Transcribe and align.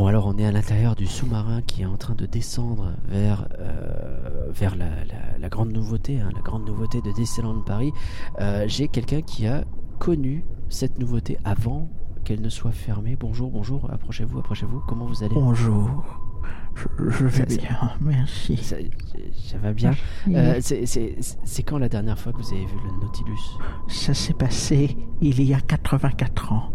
Bon, 0.00 0.06
alors 0.06 0.26
on 0.28 0.38
est 0.38 0.46
à 0.46 0.50
l'intérieur 0.50 0.96
du 0.96 1.04
sous-marin 1.04 1.60
qui 1.60 1.82
est 1.82 1.84
en 1.84 1.98
train 1.98 2.14
de 2.14 2.24
descendre 2.24 2.94
vers, 3.10 3.46
euh, 3.58 4.46
vers 4.50 4.74
la, 4.74 4.86
la- 5.04 5.38
la 5.38 5.48
grande 5.50 5.72
nouveauté, 5.74 6.18
hein, 6.18 6.30
la 6.34 6.40
grande 6.40 6.64
nouveauté 6.66 7.02
de 7.02 7.12
Disneyland 7.12 7.60
Paris. 7.60 7.92
Euh, 8.40 8.64
J'ai 8.66 8.88
quelqu'un 8.88 9.20
qui 9.20 9.46
a 9.46 9.62
connu 9.98 10.42
cette 10.70 10.98
nouveauté 10.98 11.36
avant 11.44 11.90
qu'elle 12.24 12.40
ne 12.40 12.48
soit 12.48 12.70
fermée. 12.72 13.14
Bonjour, 13.20 13.50
bonjour, 13.50 13.90
approchez-vous, 13.92 14.38
approchez-vous. 14.38 14.80
Comment 14.88 15.04
vous 15.04 15.22
allez? 15.22 15.34
Bonjour. 15.34 16.02
Je, 16.76 17.10
je 17.10 17.26
vais 17.26 17.44
Ça- 17.50 17.50
ça- 17.50 17.60
bien, 17.60 17.90
merci. 18.00 18.56
ça, 18.56 18.76
ça 19.36 19.58
va 19.58 19.74
bien? 19.74 19.90
Euh, 20.28 20.60
c'est 20.62 21.62
quand 21.62 21.76
la 21.76 21.90
dernière 21.90 22.18
fois 22.18 22.32
que 22.32 22.38
vous 22.38 22.54
avez 22.54 22.64
vu 22.64 22.76
le 22.86 23.04
Nautilus? 23.04 23.58
Ça 23.88 24.14
s'est 24.14 24.32
passé 24.32 24.96
il 25.20 25.42
y 25.42 25.52
a 25.52 25.60
84 25.60 26.52
ans. 26.54 26.70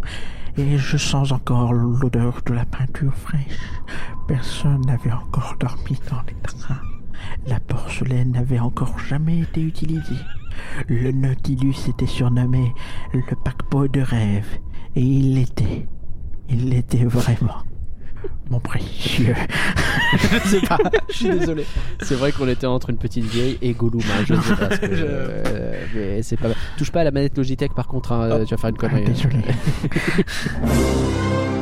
Et 0.58 0.78
je 0.78 0.98
sens 0.98 1.32
encore 1.32 1.74
l'odeur 1.74 2.42
de 2.46 2.54
la 2.54 2.66
peinture 2.66 3.14
fraîche. 3.14 3.60
Personne 4.28 4.82
n'avait 4.86 5.12
encore 5.12 5.56
dormi 5.60 6.00
dans 6.10 6.22
les 6.28 6.36
trains. 6.44 6.82
La 7.46 7.60
porcelaine 7.60 8.32
n'avait 8.32 8.60
encore 8.60 8.98
jamais 9.00 9.42
été 9.42 9.62
utilisée. 9.62 10.24
Le 10.88 11.12
Nautilus 11.12 11.90
était 11.90 12.08
surnommé 12.08 12.74
le 13.14 13.22
paquebot 13.44 13.88
de 13.90 14.02
rêve. 14.02 14.48
Et 14.96 15.02
il 15.02 15.36
l'était. 15.36 15.88
Il 16.50 16.70
l'était 16.70 17.06
vraiment. 17.06 17.64
Mon 18.50 18.60
précieux. 18.60 19.36
Je 20.14 20.50
sais 20.50 20.62
pas, 20.62 20.78
je 21.10 21.14
suis 21.16 21.30
désolé. 21.30 21.66
C'est 22.02 22.16
vrai 22.16 22.32
qu'on 22.32 22.48
était 22.48 22.68
entre 22.68 22.90
une 22.90 22.98
petite 22.98 23.26
vieille 23.26 23.58
et 23.62 23.74
Gollum, 23.74 24.02
hein, 24.02 24.24
je 24.26 24.34
ne 24.36 24.42
sais 24.42 24.56
pas. 24.56 24.70
ce 24.72 24.78
que- 24.80 24.88
euh, 24.92 25.84
mais 25.94 26.24
c'est 26.24 26.38
pas. 26.38 26.50
Touche 26.78 26.92
pas 26.92 27.02
à 27.02 27.04
la 27.04 27.12
manette 27.12 27.36
Logitech 27.38 27.74
par 27.74 27.88
contre, 27.88 28.14
hein, 28.14 28.44
tu 28.46 28.56
vas 28.56 28.62
faire 28.62 28.70
une 28.70 28.76
Ah, 28.78 28.88
connerie. 28.88 29.04
désolé. 29.04 29.44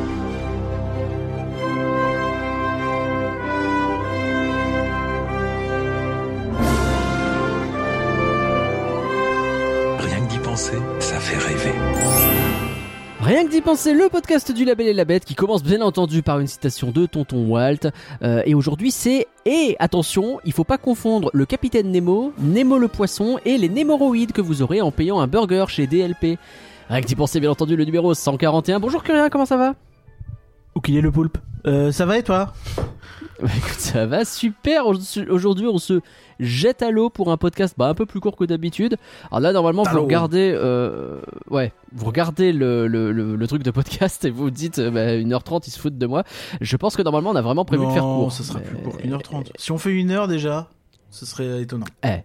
d'y 13.54 13.60
penser, 13.60 13.92
le 13.92 14.08
podcast 14.08 14.50
du 14.50 14.64
Label 14.64 14.88
et 14.88 14.92
la 14.92 15.04
Bête 15.04 15.24
qui 15.24 15.36
commence 15.36 15.62
bien 15.62 15.80
entendu 15.80 16.22
par 16.22 16.40
une 16.40 16.48
citation 16.48 16.90
de 16.90 17.06
Tonton 17.06 17.46
Walt. 17.46 17.88
Euh, 18.24 18.42
et 18.44 18.52
aujourd'hui 18.52 18.90
c'est 18.90 19.28
et 19.46 19.76
attention, 19.78 20.40
il 20.44 20.52
faut 20.52 20.64
pas 20.64 20.76
confondre 20.76 21.30
le 21.32 21.46
capitaine 21.46 21.92
Nemo, 21.92 22.32
Nemo 22.40 22.78
le 22.78 22.88
poisson 22.88 23.38
et 23.44 23.56
les 23.56 23.68
némoroïdes 23.68 24.32
que 24.32 24.40
vous 24.40 24.62
aurez 24.62 24.80
en 24.80 24.90
payant 24.90 25.20
un 25.20 25.28
burger 25.28 25.66
chez 25.68 25.86
DLP. 25.86 26.36
Rien 26.88 27.00
que 27.00 27.06
d'y 27.06 27.14
penser, 27.14 27.38
bien 27.38 27.52
entendu, 27.52 27.76
le 27.76 27.84
numéro 27.84 28.12
141. 28.12 28.80
Bonjour 28.80 29.04
Curien, 29.04 29.28
comment 29.28 29.46
ça 29.46 29.56
va? 29.56 29.76
Où 30.74 30.80
qu'il 30.80 30.96
est 30.96 31.00
le 31.00 31.12
poulpe 31.12 31.38
euh, 31.64 31.92
Ça 31.92 32.06
va 32.06 32.18
et 32.18 32.24
toi? 32.24 32.54
Bah, 33.40 33.50
écoute, 33.56 33.78
ça 33.78 34.06
va 34.06 34.24
super. 34.24 34.86
Aujourd'hui, 34.86 35.66
on 35.66 35.78
se 35.78 36.00
jette 36.40 36.82
à 36.82 36.90
l'eau 36.90 37.10
pour 37.10 37.30
un 37.30 37.36
podcast 37.36 37.74
bah, 37.78 37.86
un 37.88 37.94
peu 37.94 38.06
plus 38.06 38.20
court 38.20 38.36
que 38.36 38.44
d'habitude. 38.44 38.96
Alors 39.30 39.40
là, 39.40 39.52
normalement, 39.52 39.82
vous 39.84 40.02
regardez, 40.02 40.52
euh, 40.54 41.20
ouais, 41.50 41.72
vous 41.92 42.06
regardez 42.06 42.52
le, 42.52 42.86
le, 42.86 43.12
le- 43.12 43.36
le 43.36 43.46
truc 43.46 43.62
de 43.62 43.70
podcast 43.70 44.24
et 44.24 44.30
vous 44.30 44.50
dites 44.50 44.78
euh, 44.78 44.90
bah, 44.90 45.14
1h30, 45.16 45.64
ils 45.66 45.70
se 45.70 45.78
foutent 45.78 45.98
de 45.98 46.06
moi. 46.06 46.24
Je 46.60 46.76
pense 46.76 46.96
que 46.96 47.02
normalement, 47.02 47.30
on 47.30 47.36
a 47.36 47.42
vraiment 47.42 47.64
prévu 47.64 47.82
non, 47.82 47.88
de 47.88 47.94
faire 47.94 48.02
court. 48.02 48.32
ça 48.32 48.42
sera 48.42 48.58
Mais- 48.60 48.64
plus 48.66 48.76
court 48.78 48.96
qu'une 48.96 49.12
heure 49.12 49.22
trente. 49.22 49.52
Si 49.56 49.72
on 49.72 49.78
fait 49.78 49.92
une 49.92 50.10
heure 50.10 50.28
déjà, 50.28 50.68
ce 51.10 51.26
serait 51.26 51.62
étonnant. 51.62 51.86
Eh, 52.04 52.18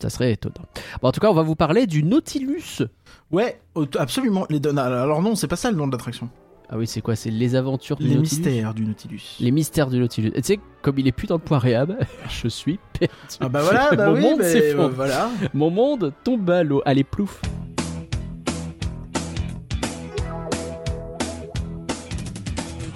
ça 0.00 0.10
serait 0.10 0.32
étonnant. 0.32 0.66
Bon, 1.00 1.08
en 1.08 1.12
tout 1.12 1.20
cas, 1.20 1.30
on 1.30 1.34
va 1.34 1.42
vous 1.42 1.56
parler 1.56 1.86
du 1.86 2.02
Nautilus. 2.02 2.82
Ouais, 3.30 3.60
absolument. 3.98 4.46
Les 4.50 4.60
Alors 4.78 5.22
non, 5.22 5.34
c'est 5.34 5.48
pas 5.48 5.56
ça 5.56 5.70
le 5.70 5.76
nom 5.76 5.86
de 5.86 5.92
l'attraction. 5.92 6.28
Ah 6.68 6.76
oui, 6.76 6.86
c'est 6.88 7.00
quoi 7.00 7.14
C'est 7.14 7.30
les 7.30 7.54
aventures 7.54 7.96
du 7.96 8.08
Les 8.08 8.16
Nautilus 8.16 8.38
mystères 8.42 8.74
du 8.74 8.84
Nautilus. 8.84 9.36
Les 9.38 9.50
mystères 9.52 9.88
du 9.88 9.98
Nautilus. 10.00 10.32
Et 10.34 10.42
tu 10.42 10.54
sais, 10.54 10.60
comme 10.82 10.98
il 10.98 11.06
est 11.06 11.12
plus 11.12 11.28
dans 11.28 11.36
le 11.36 11.40
point 11.40 11.58
réhab, 11.60 11.96
je 12.28 12.48
suis 12.48 12.80
perdu. 12.98 13.14
Ah 13.40 13.48
bah 13.48 13.62
voilà, 13.62 13.92
bah 13.94 14.08
Mon 14.08 14.14
oui, 14.14 14.20
monde 14.22 14.38
mais, 14.40 14.74
euh, 14.74 14.88
voilà. 14.88 15.30
Mon 15.54 15.70
monde 15.70 16.12
tombe 16.24 16.50
à 16.50 16.64
l'eau. 16.64 16.82
Allez, 16.84 17.04
plouf. 17.04 17.40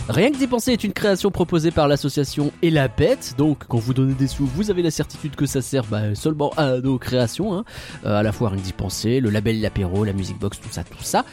Rien 0.08 0.32
que 0.32 0.38
d'y 0.38 0.48
penser 0.48 0.72
est 0.72 0.82
une 0.82 0.92
création 0.92 1.30
proposée 1.30 1.70
par 1.70 1.86
l'association 1.86 2.50
Et 2.62 2.70
la 2.70 2.88
Bête. 2.88 3.34
Donc, 3.38 3.64
quand 3.68 3.78
vous 3.78 3.94
donnez 3.94 4.14
des 4.14 4.26
sous, 4.26 4.44
vous 4.44 4.68
avez 4.72 4.82
la 4.82 4.90
certitude 4.90 5.36
que 5.36 5.46
ça 5.46 5.62
sert 5.62 5.84
bah, 5.84 6.16
seulement 6.16 6.50
à 6.56 6.78
nos 6.80 6.98
créations. 6.98 7.54
hein. 7.56 7.64
Euh, 8.04 8.16
à 8.16 8.24
la 8.24 8.32
fois 8.32 8.48
rien 8.48 8.58
que 8.58 8.64
d'y 8.64 8.72
penser, 8.72 9.20
le 9.20 9.30
label 9.30 9.60
L'Apéro, 9.60 10.02
la 10.04 10.12
musique 10.12 10.38
box, 10.40 10.58
tout 10.60 10.68
ça, 10.72 10.82
tout 10.82 11.02
ça. 11.04 11.24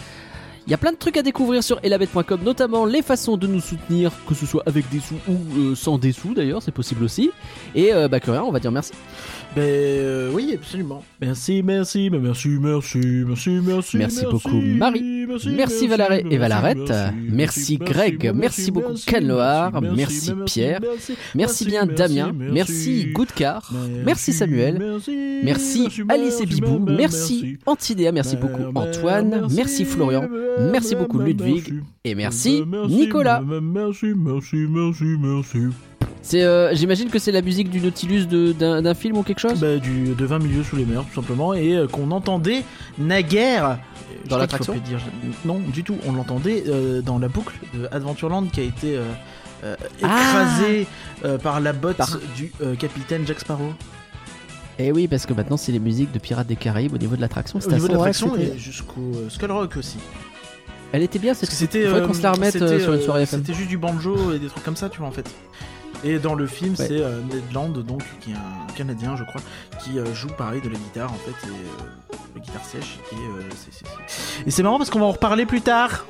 Il 0.67 0.71
y 0.71 0.73
a 0.73 0.77
plein 0.77 0.91
de 0.91 0.97
trucs 0.97 1.15
à 1.15 1.21
découvrir 1.21 1.63
sur 1.63 1.79
elabette.com, 1.81 2.41
notamment 2.43 2.85
les 2.85 3.01
façons 3.01 3.37
de 3.37 3.47
nous 3.47 3.61
soutenir, 3.61 4.11
que 4.27 4.35
ce 4.35 4.45
soit 4.45 4.63
avec 4.65 4.89
des 4.89 4.99
sous 4.99 5.15
ou 5.29 5.37
euh, 5.57 5.75
sans 5.75 5.97
des 5.97 6.11
sous 6.11 6.33
d'ailleurs, 6.33 6.61
c'est 6.61 6.73
possible 6.73 7.05
aussi. 7.05 7.31
Et 7.73 7.93
euh, 7.93 8.09
bah 8.09 8.19
que 8.19 8.29
rien, 8.29 8.43
on 8.43 8.51
va 8.51 8.59
dire 8.59 8.73
merci. 8.73 8.91
Ben 9.57 9.63
euh, 9.63 10.31
oui, 10.33 10.53
absolument. 10.55 11.03
Merci, 11.19 11.63
merci, 11.63 12.09
mais 12.11 12.19
merci, 12.19 12.49
merci, 12.59 12.99
merci, 13.27 13.49
merci. 13.49 13.97
Merci 13.97 14.25
beaucoup, 14.29 14.61
Marie. 14.61 15.25
Merci, 15.55 15.87
Valaré 15.87 16.23
et 16.29 16.37
Valarette. 16.37 16.93
Merci, 17.29 17.77
Greg. 17.77 18.31
Merci 18.35 18.69
beaucoup, 18.71 18.93
Canloar. 19.05 19.81
Merci, 19.81 20.31
Pierre. 20.45 20.81
Merci 21.35 21.65
bien 21.65 21.85
Damien, 21.85 22.33
merci 22.33 23.07
Goudcar, 23.13 23.71
merci 24.05 24.33
Samuel, 24.33 24.99
merci 25.43 25.87
Alice 26.09 26.41
et 26.41 26.45
Bibou, 26.45 26.79
merci 26.79 27.57
Antidéa, 27.65 28.11
merci 28.11 28.37
beaucoup 28.37 28.63
Antoine, 28.75 29.47
merci 29.51 29.85
Florian, 29.85 30.27
merci 30.71 30.95
beaucoup 30.95 31.19
Ludwig 31.19 31.81
et 32.03 32.15
merci 32.15 32.63
Nicolas. 32.87 33.41
Merci, 33.41 34.13
merci, 34.15 34.55
merci, 34.69 35.05
merci. 35.19 35.86
C'est, 36.21 36.43
euh, 36.43 36.75
j'imagine 36.75 37.09
que 37.09 37.19
c'est 37.19 37.31
la 37.31 37.41
musique 37.41 37.69
du 37.69 37.79
Nautilus 37.79 38.25
de- 38.25 38.51
d'un 38.51 38.81
d'un 38.81 38.93
film 38.93 39.17
ou 39.17 39.23
quelque 39.23 39.39
chose 39.39 39.59
Bah, 39.61 39.77
du, 39.77 40.13
de 40.13 40.25
20 40.25 40.39
milieux 40.39 40.63
sous 40.63 40.75
les 40.75 40.85
mers, 40.85 41.05
tout 41.05 41.15
simplement, 41.15 41.53
et 41.53 41.75
euh, 41.75 41.87
qu'on 41.87 42.11
entendait 42.11 42.63
naguère. 42.97 43.79
Je 44.23 44.27
crois 44.27 44.39
l'attraction 44.39 44.73
dire- 44.85 44.99
Non, 45.45 45.59
du 45.59 45.83
tout. 45.85 45.95
On 46.05 46.11
l'entendait 46.11 46.63
euh, 46.67 47.01
dans 47.01 47.17
la 47.17 47.29
boucle 47.29 47.55
de 47.73 47.87
Adventureland 47.91 48.43
qui 48.51 48.59
a 48.59 48.63
été 48.63 48.97
euh, 48.97 49.03
euh, 49.63 49.75
écrasée 49.99 50.85
euh, 51.23 51.37
par 51.37 51.61
la 51.61 51.71
botte 51.71 51.97
Par- 51.97 52.17
du 52.35 52.51
euh, 52.61 52.75
capitaine 52.75 53.25
Jack 53.25 53.39
Sparrow. 53.39 53.71
Eh 54.79 54.91
oui, 54.91 55.07
parce 55.07 55.25
que 55.25 55.33
maintenant 55.33 55.57
c'est 55.57 55.71
les 55.71 55.79
musiques 55.79 56.11
de 56.11 56.19
Pirates 56.19 56.47
des 56.47 56.55
Caraïbes 56.57 56.93
au 56.93 56.97
niveau 56.97 57.15
de 57.15 57.21
l'attraction. 57.21 57.57
Au 57.65 57.71
niveau 57.71 57.87
de 57.87 57.93
l'attraction 57.93 58.35
et 58.35 58.57
jusqu'au 58.57 59.01
euh, 59.15 59.29
Skull 59.29 59.51
Rock 59.51 59.77
aussi. 59.77 59.97
Elle 60.91 61.03
était 61.03 61.19
bien, 61.19 61.33
cette 61.33 61.49
c'était. 61.51 61.85
faudrait 61.85 62.01
euh, 62.01 62.07
qu'on 62.07 62.13
se 62.13 62.21
la 62.23 62.31
remette 62.33 62.55
euh, 62.61 62.79
sur 62.79 62.93
une 62.93 62.99
euh, 62.99 63.03
soirée 63.05 63.23
FM. 63.23 63.39
C'était 63.41 63.53
juste 63.57 63.69
du 63.69 63.77
banjo 63.77 64.33
et 64.33 64.39
des 64.39 64.47
trucs 64.47 64.63
comme 64.63 64.75
ça, 64.77 64.87
tu 64.89 64.99
vois, 64.99 65.07
en 65.07 65.11
fait. 65.11 65.29
Et 66.03 66.19
dans 66.19 66.35
le 66.35 66.45
film, 66.47 66.71
Ouais. 66.77 66.87
c'est 66.87 67.01
euh, 67.01 67.21
Ned 67.21 67.43
Land, 67.53 67.69
donc, 67.69 68.03
qui 68.21 68.31
est 68.31 68.35
un 68.35 68.73
Canadien, 68.75 69.15
je 69.15 69.23
crois, 69.23 69.41
qui 69.83 69.97
euh, 69.99 70.13
joue 70.13 70.27
pareil 70.27 70.61
de 70.61 70.69
la 70.69 70.75
guitare, 70.77 71.11
en 71.11 71.15
fait, 71.17 71.47
et 71.47 71.51
euh, 71.51 72.15
la 72.35 72.41
guitare 72.41 72.63
sèche. 72.65 72.99
Et 73.11 73.15
euh, 73.15 73.41
c'est- 73.55 73.85
et 74.45 74.51
c'est 74.51 74.63
marrant 74.63 74.77
parce 74.77 74.89
qu'on 74.89 74.99
va 74.99 75.05
en 75.05 75.11
reparler 75.11 75.45
plus 75.45 75.61
tard. 75.61 76.05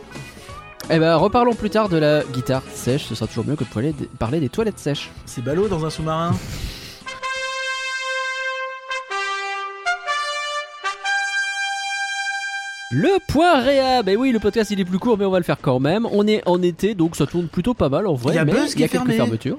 Eh 0.89 0.99
ben, 0.99 1.15
reparlons 1.15 1.53
plus 1.53 1.69
tard 1.69 1.89
de 1.89 1.97
la 1.97 2.23
guitare 2.23 2.63
sèche. 2.73 3.05
Ce 3.05 3.15
sera 3.15 3.27
toujours 3.27 3.45
mieux 3.45 3.55
que 3.55 3.63
de 3.65 4.05
parler 4.17 4.39
des- 4.39 4.49
toilettes 4.49 4.79
sèches. 4.79 5.09
C'est 5.25 5.43
ballot 5.43 5.67
dans 5.67 5.85
un 5.85 5.89
sous-marin. 5.89 6.33
Le 12.89 13.19
point 13.27 13.59
réhab. 13.61 14.07
Et 14.09 14.15
oui, 14.15 14.31
le 14.31 14.39
podcast 14.39 14.71
il 14.71 14.79
est 14.79 14.85
plus 14.85 14.99
court, 14.99 15.17
mais 15.17 15.25
on 15.25 15.31
va 15.31 15.39
le 15.39 15.43
faire 15.43 15.57
quand 15.61 15.79
même. 15.79 16.07
On 16.11 16.25
est 16.25 16.41
en 16.47 16.61
été, 16.61 16.95
donc 16.95 17.15
ça 17.15 17.25
tourne 17.25 17.47
plutôt 17.47 17.73
pas 17.73 17.89
mal 17.89 18.07
en 18.07 18.13
vrai. 18.13 18.33
Il 18.33 18.35
y 18.37 18.39
a 18.39 18.45
mais 18.45 18.53
Buzz 18.53 18.73
il 18.75 18.79
y 18.79 18.83
a 18.83 18.87
qui 18.87 18.93
quelques 18.93 19.03
fermé. 19.05 19.15
fermetures. 19.15 19.57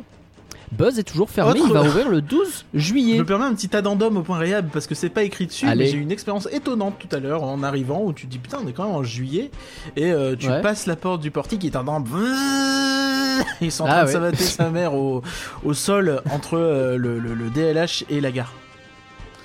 Buzz 0.73 0.99
est 0.99 1.03
toujours 1.03 1.31
fermé. 1.31 1.53
Autre- 1.61 1.65
Il 1.69 1.73
va 1.73 1.83
ouvrir 1.83 2.09
le 2.09 2.21
12 2.21 2.67
Je 2.75 2.79
juillet. 2.79 3.19
me 3.19 3.25
permets 3.25 3.45
un 3.47 3.55
petit 3.55 3.75
addendum 3.77 4.17
au 4.19 4.23
point 4.23 4.39
réhab 4.39 4.69
parce 4.73 4.87
que 4.87 4.95
c'est 4.95 5.09
pas 5.09 5.23
écrit 5.23 5.47
dessus, 5.47 5.67
Allez. 5.67 5.85
mais 5.85 5.91
j'ai 5.91 5.97
eu 5.97 6.01
une 6.01 6.13
expérience 6.13 6.47
étonnante 6.53 6.97
tout 6.99 7.15
à 7.15 7.19
l'heure 7.21 7.43
en 7.43 7.63
arrivant 7.63 8.03
où 8.05 8.13
tu 8.13 8.27
te 8.27 8.31
dis 8.31 8.39
putain, 8.39 8.59
on 8.65 8.69
est 8.69 8.73
quand 8.73 8.85
même 8.87 8.95
en 8.95 9.03
juillet 9.03 9.51
et 9.97 10.13
euh, 10.13 10.37
tu 10.37 10.49
Ouais. 10.49 10.61
passes 10.63 10.87
la 10.87 10.97
porte 10.97 11.21
du 11.21 11.31
portique 11.31 11.65
et 11.65 11.71
t'entends. 11.71 12.05
Ils 13.61 13.73
sont 13.73 13.85
en 13.85 13.87
Ah 13.87 13.91
train 13.91 14.01
de 14.03 14.07
ouais. 14.07 14.13
savater 14.13 14.45
sa 14.45 14.71
mère 14.71 14.95
au, 14.95 15.23
au 15.65 15.73
sol 15.75 16.21
entre 16.33 16.59
euh, 16.59 16.97
le, 16.97 17.19
le- 17.19 17.35
le 17.35 17.51
DLH 17.51 18.05
et 18.11 18.21
la 18.21 18.31
gare. 18.31 18.53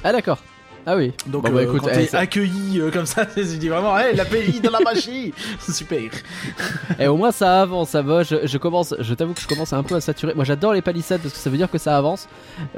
Ah 0.04 0.12
d'accord. 0.12 0.40
Ah 0.86 0.96
oui. 0.98 1.14
Donc 1.28 1.44
Bon, 1.44 1.52
bah, 1.52 1.60
euh, 1.60 1.64
écoute, 1.64 1.82
quand 1.82 1.90
eh, 1.94 2.08
t'es 2.08 2.16
accueilli 2.16 2.80
euh, 2.80 2.92
comme 2.92 3.06
ça, 3.06 3.26
tu 3.34 3.44
dis 3.44 3.70
vraiment, 3.70 3.98
hey, 3.98 4.16
la 4.16 4.26
pays 4.26 4.60
dans 4.60 4.72
la 4.72 4.80
machine 4.82 5.32
C'est 5.60 5.72
super 5.76 6.12
Et 7.00 7.08
au 7.08 7.16
moins 7.18 7.32
ça 7.32 7.62
avance, 7.62 7.90
ça 7.90 8.02
va. 8.02 8.24
Je, 8.24 8.46
je 8.46 8.58
commence, 8.58 8.94
je 9.00 9.14
t'avoue 9.14 9.34
que 9.34 9.42
je 9.42 9.48
commence 9.48 9.74
un 9.74 9.84
peu 9.84 9.96
à 9.96 10.02
saturer. 10.02 10.34
Moi 10.34 10.44
j'adore 10.46 10.74
les 10.74 10.82
palissades 10.82 11.22
parce 11.22 11.34
que 11.34 11.40
ça 11.40 11.50
veut 11.50 11.58
dire 11.58 11.70
que 11.72 11.78
ça 11.78 11.98
avance. 11.98 12.28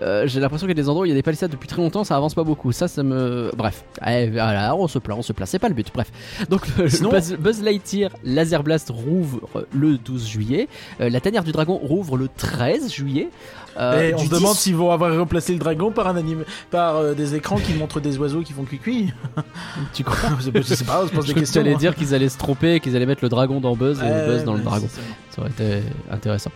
Euh, 0.02 0.28
J'ai 0.28 0.40
l'impression 0.40 0.68
qu'il 0.68 0.75
y 0.78 0.80
a 0.80 0.84
des 0.84 0.90
endroits 0.90 1.04
où 1.04 1.06
il 1.06 1.10
y 1.10 1.13
a 1.13 1.16
des 1.16 1.24
palissades 1.24 1.52
depuis 1.52 1.68
très 1.68 1.81
longtemps, 1.81 2.04
ça 2.04 2.16
avance 2.16 2.36
pas 2.36 2.44
beaucoup. 2.44 2.72
Ça, 2.72 2.88
ça 2.88 3.04
me. 3.04 3.52
Bref. 3.56 3.84
Eh, 4.06 4.30
voilà, 4.30 4.75
on 4.75 4.88
se 4.88 5.00
plaint, 5.00 5.18
on 5.18 5.22
se 5.24 5.34
plaint. 5.34 5.48
C'est 5.50 5.60
pas 5.60 5.69
le 5.69 5.75
but. 5.75 5.88
Bref. 5.94 6.12
Donc 6.50 6.62
le 6.78 6.90
Sinon- 6.90 7.10
Buzz, 7.10 7.34
Buzz 7.40 7.62
Lightyear 7.62 8.12
Laser 8.24 8.63
Blast 8.63 8.90
rouvre 8.92 9.66
le 9.74 9.98
12 9.98 10.28
juillet. 10.28 10.68
Euh, 11.01 11.10
la 11.10 11.19
tanière 11.22 11.44
du 11.44 11.51
dragon 11.51 11.75
rouvre 11.78 12.18
le 12.18 12.28
13 12.36 12.92
juillet. 12.94 13.30
Euh, 13.77 14.10
Et 14.10 14.13
on 14.13 14.19
se 14.19 14.30
demande 14.30 14.54
10 14.54 14.60
s'ils 14.60 14.75
vont 14.75 14.92
avoir 14.92 15.16
remplacé 15.18 15.54
le 15.54 15.60
dragon 15.60 15.92
par 15.92 16.07
un 16.07 16.16
anime, 16.16 16.44
par 16.72 16.98
euh, 16.98 17.13
des 17.13 17.36
écrans 17.36 17.57
qui 17.57 17.74
montrent 17.74 18.00
des 18.00 18.18
oiseaux 18.18 18.42
qui 18.42 18.54
font 18.54 18.63
cuicui 18.63 19.12
Tu 19.94 20.04
crois? 20.04 20.30
Je 20.39 20.62
sais 20.62 20.83
pas, 20.86 21.04
on 21.04 21.07
se 21.07 21.13
pose 21.13 21.25
Je 21.27 21.33
des 21.33 21.42
que 21.42 21.51
tu 21.51 21.60
allais 21.60 21.74
hein. 21.74 21.77
dire 21.77 21.95
qu'ils 21.95 22.13
allaient 22.13 22.30
se 22.30 22.38
tromper, 22.38 22.80
qu'ils 22.80 22.95
allaient 22.95 23.06
mettre 23.06 23.24
le 23.24 23.30
dragon 23.30 23.60
dans 23.60 23.75
Buzz 23.75 24.00
et 24.00 24.04
Ouais, 24.04 24.25
Buzz 24.27 24.44
dans 24.44 24.54
le 24.54 24.62
dragon. 24.62 24.88
ça. 24.89 25.01
Aurait 25.38 25.50
été 25.50 25.81
intéressant. 26.10 26.50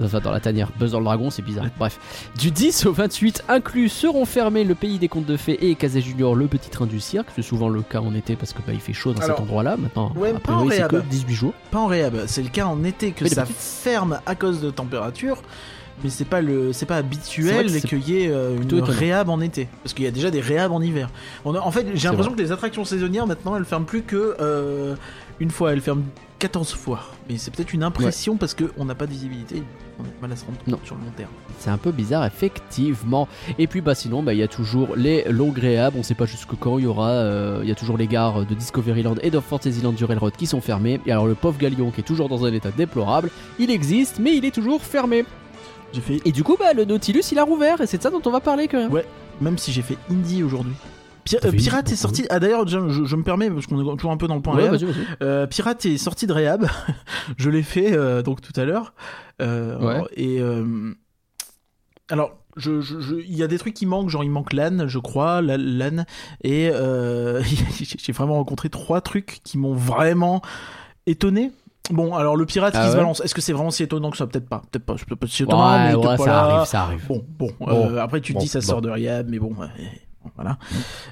Enfin, 0.00 0.20
dans 0.20 0.30
la 0.30 0.38
tanière. 0.38 0.68
Buzz 0.78 0.92
dans 0.92 1.00
le 1.00 1.04
dragon, 1.04 1.30
c'est 1.30 1.42
bizarre. 1.42 1.64
Bref. 1.78 1.98
Du 2.38 2.52
10 2.52 2.86
au 2.86 2.92
28 2.92 3.42
inclus 3.48 3.88
seront 3.88 4.24
fermés 4.24 4.62
le 4.62 4.76
pays 4.76 4.98
des 5.00 5.08
contes 5.08 5.26
de 5.26 5.36
fées 5.36 5.58
et 5.68 5.74
Casey 5.74 6.00
Junior, 6.00 6.36
le 6.36 6.46
petit 6.46 6.70
train 6.70 6.86
du 6.86 7.00
cirque. 7.00 7.26
C'est 7.34 7.42
souvent 7.42 7.68
le 7.68 7.82
cas 7.82 8.00
en 8.00 8.14
été 8.14 8.36
parce 8.36 8.52
que 8.52 8.58
bah, 8.58 8.72
il 8.72 8.78
fait 8.80 8.92
chaud 8.92 9.12
dans 9.14 9.20
Alors, 9.22 9.36
cet 9.36 9.44
endroit-là. 9.44 9.76
Maintenant, 9.76 10.12
ouais, 10.14 10.30
a 10.30 10.38
pas 10.38 10.52
en 10.52 10.58
priori, 10.58 10.76
c'est 10.76 10.86
que 10.86 10.96
réhab. 10.96 11.08
18 11.08 11.34
jours. 11.34 11.54
Pas 11.72 11.78
en 11.80 11.86
réhab, 11.86 12.22
c'est 12.26 12.42
le 12.42 12.50
cas 12.50 12.66
en 12.66 12.84
été 12.84 13.10
que 13.10 13.24
Mais 13.24 13.30
ça 13.30 13.44
ferme 13.46 14.20
à 14.26 14.36
cause 14.36 14.60
de 14.60 14.70
température. 14.70 15.42
Mais 16.02 16.10
c'est 16.10 16.24
pas 16.24 16.40
le, 16.40 16.72
c'est 16.72 16.86
pas 16.86 16.96
habituel 16.96 17.80
qu'il 17.82 18.08
y 18.08 18.22
ait 18.24 18.28
euh, 18.30 18.56
une 18.56 18.62
étonnant. 18.64 18.86
réhab 18.88 19.28
en 19.28 19.40
été, 19.40 19.68
parce 19.82 19.92
qu'il 19.94 20.04
y 20.04 20.08
a 20.08 20.10
déjà 20.10 20.30
des 20.30 20.40
réhabs 20.40 20.72
en 20.72 20.80
hiver. 20.80 21.10
On 21.44 21.54
a- 21.54 21.60
en 21.60 21.70
fait, 21.70 21.86
j'ai 21.94 22.08
l'impression 22.08 22.32
que 22.32 22.40
les 22.40 22.52
attractions 22.52 22.84
saisonnières 22.84 23.26
maintenant, 23.26 23.56
elles 23.56 23.64
ferment 23.64 23.84
plus 23.86 24.02
que 24.02 24.36
euh, 24.40 24.94
une 25.40 25.50
fois, 25.50 25.72
elles 25.72 25.80
ferment 25.80 26.02
14 26.38 26.72
fois. 26.72 27.00
Mais 27.28 27.36
c'est 27.36 27.54
peut-être 27.54 27.74
une 27.74 27.82
impression 27.82 28.36
parce 28.36 28.54
que 28.54 28.64
on 28.78 28.86
n'a 28.86 28.94
pas 28.94 29.06
de 29.06 29.12
visibilité, 29.12 29.62
on 29.98 30.02
a 30.04 30.06
mal 30.22 30.32
à 30.32 30.36
se 30.36 30.44
rendre 30.46 30.56
compte 30.58 30.68
Non. 30.68 30.78
sur 30.84 30.94
le 30.96 31.02
long 31.02 31.12
terme. 31.16 31.30
C'est 31.58 31.68
un 31.70 31.76
peu 31.76 31.92
bizarre, 31.92 32.24
effectivement. 32.24 33.28
Et 33.58 33.66
puis, 33.66 33.82
bah, 33.82 33.94
sinon, 33.94 34.22
bah, 34.22 34.32
il 34.32 34.38
y 34.38 34.42
a 34.42 34.48
toujours 34.48 34.96
les 34.96 35.24
longues 35.28 35.58
réhab. 35.58 35.94
On 35.96 36.02
sait 36.02 36.14
pas 36.14 36.24
jusque 36.24 36.54
quand 36.58 36.78
il 36.78 36.84
y 36.84 36.86
aura. 36.86 37.10
euh, 37.10 37.60
Il 37.62 37.68
y 37.68 37.72
a 37.72 37.74
toujours 37.74 37.98
les 37.98 38.06
gares 38.06 38.46
de 38.46 38.54
Discoveryland 38.54 39.16
et 39.22 39.30
de 39.30 39.38
Fantasyland 39.38 39.92
du 39.92 40.04
Railroad 40.06 40.32
qui 40.36 40.46
sont 40.46 40.62
fermées. 40.62 40.98
Et 41.04 41.12
alors, 41.12 41.26
le 41.26 41.34
pauvre 41.34 41.58
Galion 41.58 41.90
qui 41.90 42.00
est 42.00 42.04
toujours 42.04 42.30
dans 42.30 42.46
un 42.46 42.52
état 42.54 42.70
déplorable, 42.70 43.30
il 43.58 43.70
existe, 43.70 44.18
mais 44.18 44.34
il 44.34 44.46
est 44.46 44.54
toujours 44.54 44.82
fermé. 44.82 45.26
J'ai 45.92 46.00
fait, 46.00 46.20
Et 46.24 46.32
du 46.32 46.44
coup, 46.44 46.56
bah, 46.58 46.72
le 46.72 46.84
Nautilus, 46.84 47.22
il 47.32 47.38
a 47.38 47.44
rouvert. 47.44 47.80
Et 47.80 47.86
c'est 47.86 47.98
de 47.98 48.02
ça 48.02 48.10
dont 48.10 48.22
on 48.24 48.30
va 48.30 48.40
parler 48.40 48.68
quand 48.68 48.78
même. 48.78 48.92
Ouais. 48.92 49.04
même 49.40 49.58
si 49.58 49.72
j'ai 49.72 49.82
fait 49.82 49.96
Indie 50.10 50.42
aujourd'hui. 50.42 50.74
Pi- 51.24 51.36
euh, 51.44 51.50
Pirate 51.52 51.90
est 51.92 51.96
sorti. 51.96 52.26
Ah 52.30 52.38
d'ailleurs, 52.40 52.66
je, 52.66 52.88
je- 52.88 53.04
je 53.04 53.16
me 53.16 53.22
permets 53.22 53.50
parce 53.50 53.66
qu'on 53.66 53.80
est 53.80 53.96
toujours 53.96 54.10
un 54.12 54.16
peu 54.16 54.26
dans 54.26 54.36
le 54.36 54.40
point 54.42 54.54
Ouais, 54.56 54.68
réhab. 54.70 54.88
Euh, 55.22 55.46
Pirate 55.46 55.84
est 55.86 55.98
sorti 55.98 56.26
de 56.26 56.32
réhab. 56.32 56.66
je 57.36 57.50
l'ai 57.50 57.62
fait 57.62 57.92
euh, 57.92 58.22
donc 58.22 58.40
tout 58.40 58.58
à 58.58 58.64
l'heure. 58.64 58.94
Euh, 59.42 59.78
Ouais. 59.78 60.02
Et 60.14 60.40
euh, 60.40 60.92
alors, 62.08 62.32
je, 62.56 62.80
je- 62.80 63.00
je- 63.00 63.14
il 63.16 63.34
y 63.36 63.42
a 63.42 63.46
des 63.46 63.58
trucs 63.58 63.74
qui 63.74 63.86
manquent, 63.86 64.08
genre 64.08 64.24
il 64.24 64.30
manque 64.30 64.52
l'âne, 64.52 64.86
je 64.88 64.98
crois, 64.98 65.40
la- 65.42 65.56
l'âne. 65.56 66.06
Et 66.42 66.70
euh, 66.72 67.42
j'ai 67.98 68.12
vraiment 68.12 68.34
rencontré 68.34 68.68
trois 68.70 69.00
trucs 69.00 69.40
qui 69.44 69.58
m'ont 69.58 69.74
vraiment 69.74 70.40
étonné. 71.06 71.52
Bon, 71.90 72.14
alors 72.14 72.36
le 72.36 72.46
pirate 72.46 72.74
Ah 72.76 72.84
qui 72.84 72.90
se 72.92 72.96
balance, 72.96 73.20
est-ce 73.20 73.34
que 73.34 73.40
c'est 73.40 73.52
vraiment 73.52 73.70
si 73.72 73.82
étonnant 73.82 74.10
que 74.10 74.16
ça? 74.16 74.26
Peut-être 74.26 74.48
pas. 74.48 74.62
Peut-être 74.70 74.84
pas. 74.84 74.94
Peut-être 74.94 75.14
pas 75.16 75.26
si 75.26 75.42
étonnant, 75.42 75.72
Ouais, 75.72 75.88
mais 75.88 75.94
ouais, 75.96 76.16
ça 76.18 76.40
arrive, 76.42 76.66
ça 76.66 76.82
arrive. 76.82 77.04
Bon, 77.08 77.24
bon. 77.28 77.50
Bon. 77.58 77.68
euh, 77.68 77.98
après, 77.98 78.20
tu 78.20 78.32
te 78.32 78.38
Bon, 78.38 78.42
dis 78.44 78.48
ça 78.48 78.60
bon. 78.60 78.66
sort 78.66 78.80
de 78.82 78.90
réhab, 78.90 79.28
mais 79.28 79.38
bon. 79.40 79.52
Euh, 80.24 80.28
voilà. 80.36 80.58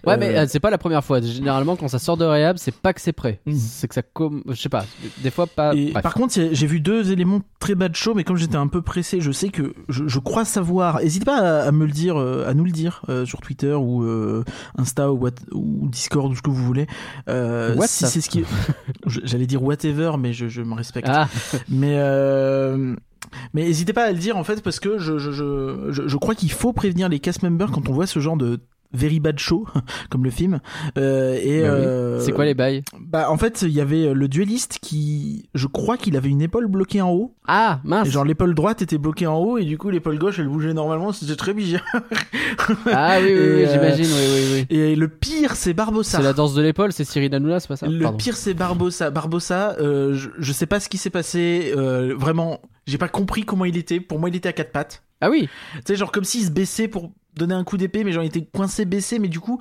Ouais, 0.07 0.15
Euh, 0.15 0.17
mais 0.19 0.37
euh, 0.39 0.47
c'est 0.49 0.61
pas 0.61 0.71
la 0.71 0.79
première 0.79 1.03
fois. 1.05 1.21
Généralement, 1.21 1.77
quand 1.77 1.89
ça 1.89 1.99
sort 1.99 2.17
de 2.17 2.25
réhab, 2.25 2.57
c'est 2.59 2.75
pas 2.75 2.93
que 2.93 3.01
c'est 3.01 3.13
prêt. 3.13 3.41
Mhm. 3.47 3.55
C'est 3.55 3.89
que 3.89 3.95
ça 3.95 4.03
com... 4.03 4.43
Je 4.49 4.55
sais 4.55 4.69
pas. 4.69 4.85
Des 5.23 5.31
fois, 5.31 5.47
pas. 5.47 5.75
Et 5.75 5.93
par 5.93 6.15
contre, 6.15 6.35
j'ai 6.53 6.67
vu 6.67 6.81
deux 6.81 7.11
éléments 7.13 7.41
très 7.61 7.75
bas 7.75 7.89
de 7.89 7.97
show, 7.97 8.15
mais 8.15 8.25
comme 8.25 8.37
j'étais 8.37 8.57
un 8.57 8.67
peu 8.69 8.83
pressé, 8.83 9.21
je 9.21 9.33
sais 9.33 9.49
que 9.49 9.75
je, 9.89 10.07
je 10.07 10.19
crois 10.19 10.45
savoir. 10.45 11.01
N'hésite 11.01 11.25
pas 11.25 11.39
à, 11.63 11.69
à 11.69 11.73
me 11.73 11.85
le 11.87 11.93
dire, 11.93 12.17
euh, 12.19 12.47
à 12.49 12.55
nous 12.55 12.65
le 12.65 12.71
dire 12.73 13.03
euh, 13.09 13.25
sur 13.25 13.41
Twitter 13.41 13.73
ou 13.75 14.03
euh, 14.05 14.45
Insta 14.77 15.13
ou, 15.13 15.17
what- 15.19 15.31
ou 15.53 15.89
Discord 15.89 16.31
ou 16.31 16.35
ce 16.37 16.43
que 16.43 16.51
vous 16.51 16.65
voulez. 16.65 16.87
Euh, 17.29 17.75
si 17.87 18.07
c'est 18.07 18.21
ce 18.21 18.29
qui, 18.31 18.45
j'allais 19.07 19.47
dire 19.47 19.63
whatever, 19.63 20.13
mais 20.19 20.33
je, 20.33 20.49
je 20.49 20.63
me 20.63 20.75
respecte. 20.75 21.09
Ah, 21.11 21.29
Mais 21.69 21.95
euh, 21.99 22.95
mais 23.53 23.65
n'hésitez 23.65 23.93
pas 23.93 24.05
à 24.05 24.13
le 24.13 24.19
dire 24.19 24.37
en 24.37 24.45
fait 24.45 24.63
parce 24.63 24.81
que 24.81 24.99
je, 24.99 25.19
je, 25.19 25.31
je, 25.33 25.91
je 25.91 26.17
crois 26.17 26.35
qu'il 26.35 26.51
faut 26.51 26.73
prévenir 26.73 27.09
les 27.09 27.19
cast 27.19 27.43
members 27.43 27.71
quand 27.71 27.89
on 27.89 27.93
voit 27.93 28.07
ce 28.07 28.21
genre 28.21 28.37
de 28.37 28.61
very 28.93 29.21
bad 29.21 29.39
show 29.39 29.67
comme 30.11 30.25
le 30.25 30.31
film 30.31 30.61
Euh, 30.97 31.35
et 31.35 31.63
bah 31.63 31.69
oui. 31.75 31.85
euh, 31.85 32.21
c'est 32.21 32.33
quoi 32.33 32.45
les 32.45 32.55
bails 32.55 32.83
bah 32.99 33.31
en 33.31 33.37
fait 33.37 33.63
il 33.63 33.71
y 33.73 33.81
avait 33.81 34.15
le 34.15 34.29
dueliste 34.29 34.79
qui 34.81 35.49
je 35.55 35.67
crois 35.67 35.97
qu'il 35.97 36.17
avait 36.17 36.29
une 36.31 36.41
épaule 36.43 36.67
bloquée 36.69 37.03
en 37.03 37.11
haut 37.11 37.35
Ah, 37.47 37.81
mince. 37.85 38.09
et 38.09 38.11
genre 38.11 38.25
l'épaule 38.25 38.55
droite 38.55 38.81
était 38.83 38.99
bloquée 38.99 39.27
en 39.27 39.37
haut 39.39 39.59
et 39.59 39.65
du 39.65 39.77
coup 39.79 39.91
l'épaule 39.91 40.19
gauche 40.19 40.39
elle 40.39 40.49
bougeait 40.49 40.73
normalement 40.75 41.13
c'était 41.13 41.37
très 41.37 41.53
bizarre 41.55 41.83
Ah 42.93 43.19
oui, 43.21 43.27
oui, 43.29 43.33
euh, 43.35 43.73
j'imagine, 43.73 44.05
oui, 44.07 44.27
oui, 44.35 44.67
oui. 44.71 44.77
et 44.77 44.97
le 44.97 45.09
pire 45.09 45.55
c'est 45.57 45.75
Barbossa 45.75 46.19
C'est 46.19 46.25
la 46.25 46.33
danse 46.33 46.55
de 46.55 46.63
l'épaule, 46.63 46.93
c'est 46.93 47.05
Cyril 47.05 47.35
Hanouna, 47.35 47.61
c'est 47.61 47.69
pas 47.69 47.77
ça 47.77 47.87
Le 47.87 48.01
Pardon. 48.03 48.17
pire 48.17 48.37
c'est 48.37 48.55
Barbossa. 48.55 49.11
Barbossa, 49.11 49.77
euh, 49.81 50.15
je, 50.15 50.29
je 50.39 50.53
sais 50.53 50.67
pas 50.67 50.81
ce 50.81 50.89
qui 50.89 50.99
s'est 50.99 51.11
passé. 51.11 51.73
euh, 51.77 52.15
vraiment, 52.17 52.61
j'ai 52.87 52.99
pas 52.99 53.09
compris 53.09 53.43
comment 53.45 53.65
il 53.65 53.77
était. 53.77 54.01
Pour 54.01 54.19
moi, 54.19 54.29
il 54.29 54.37
était 54.37 54.49
à 54.49 54.53
quatre 54.53 54.73
pattes. 54.73 55.03
Ah 55.21 55.31
oui, 55.31 55.49
Tu 55.77 55.81
sais, 55.87 55.97
genre 55.97 56.13
comme 56.13 56.25
s'il 56.25 56.45
se 56.45 56.51
baissait 56.51 56.89
pour 56.89 57.13
donner 57.39 57.55
un 57.55 57.65
coup 57.65 57.77
d'épée, 57.77 58.05
mais 58.05 58.13
genre 58.13 58.25
il 58.25 58.29
était 58.29 58.45
coincé, 58.45 58.85
baissé, 58.85 59.19
mais 59.19 59.29
du 59.29 59.41
coup. 59.41 59.59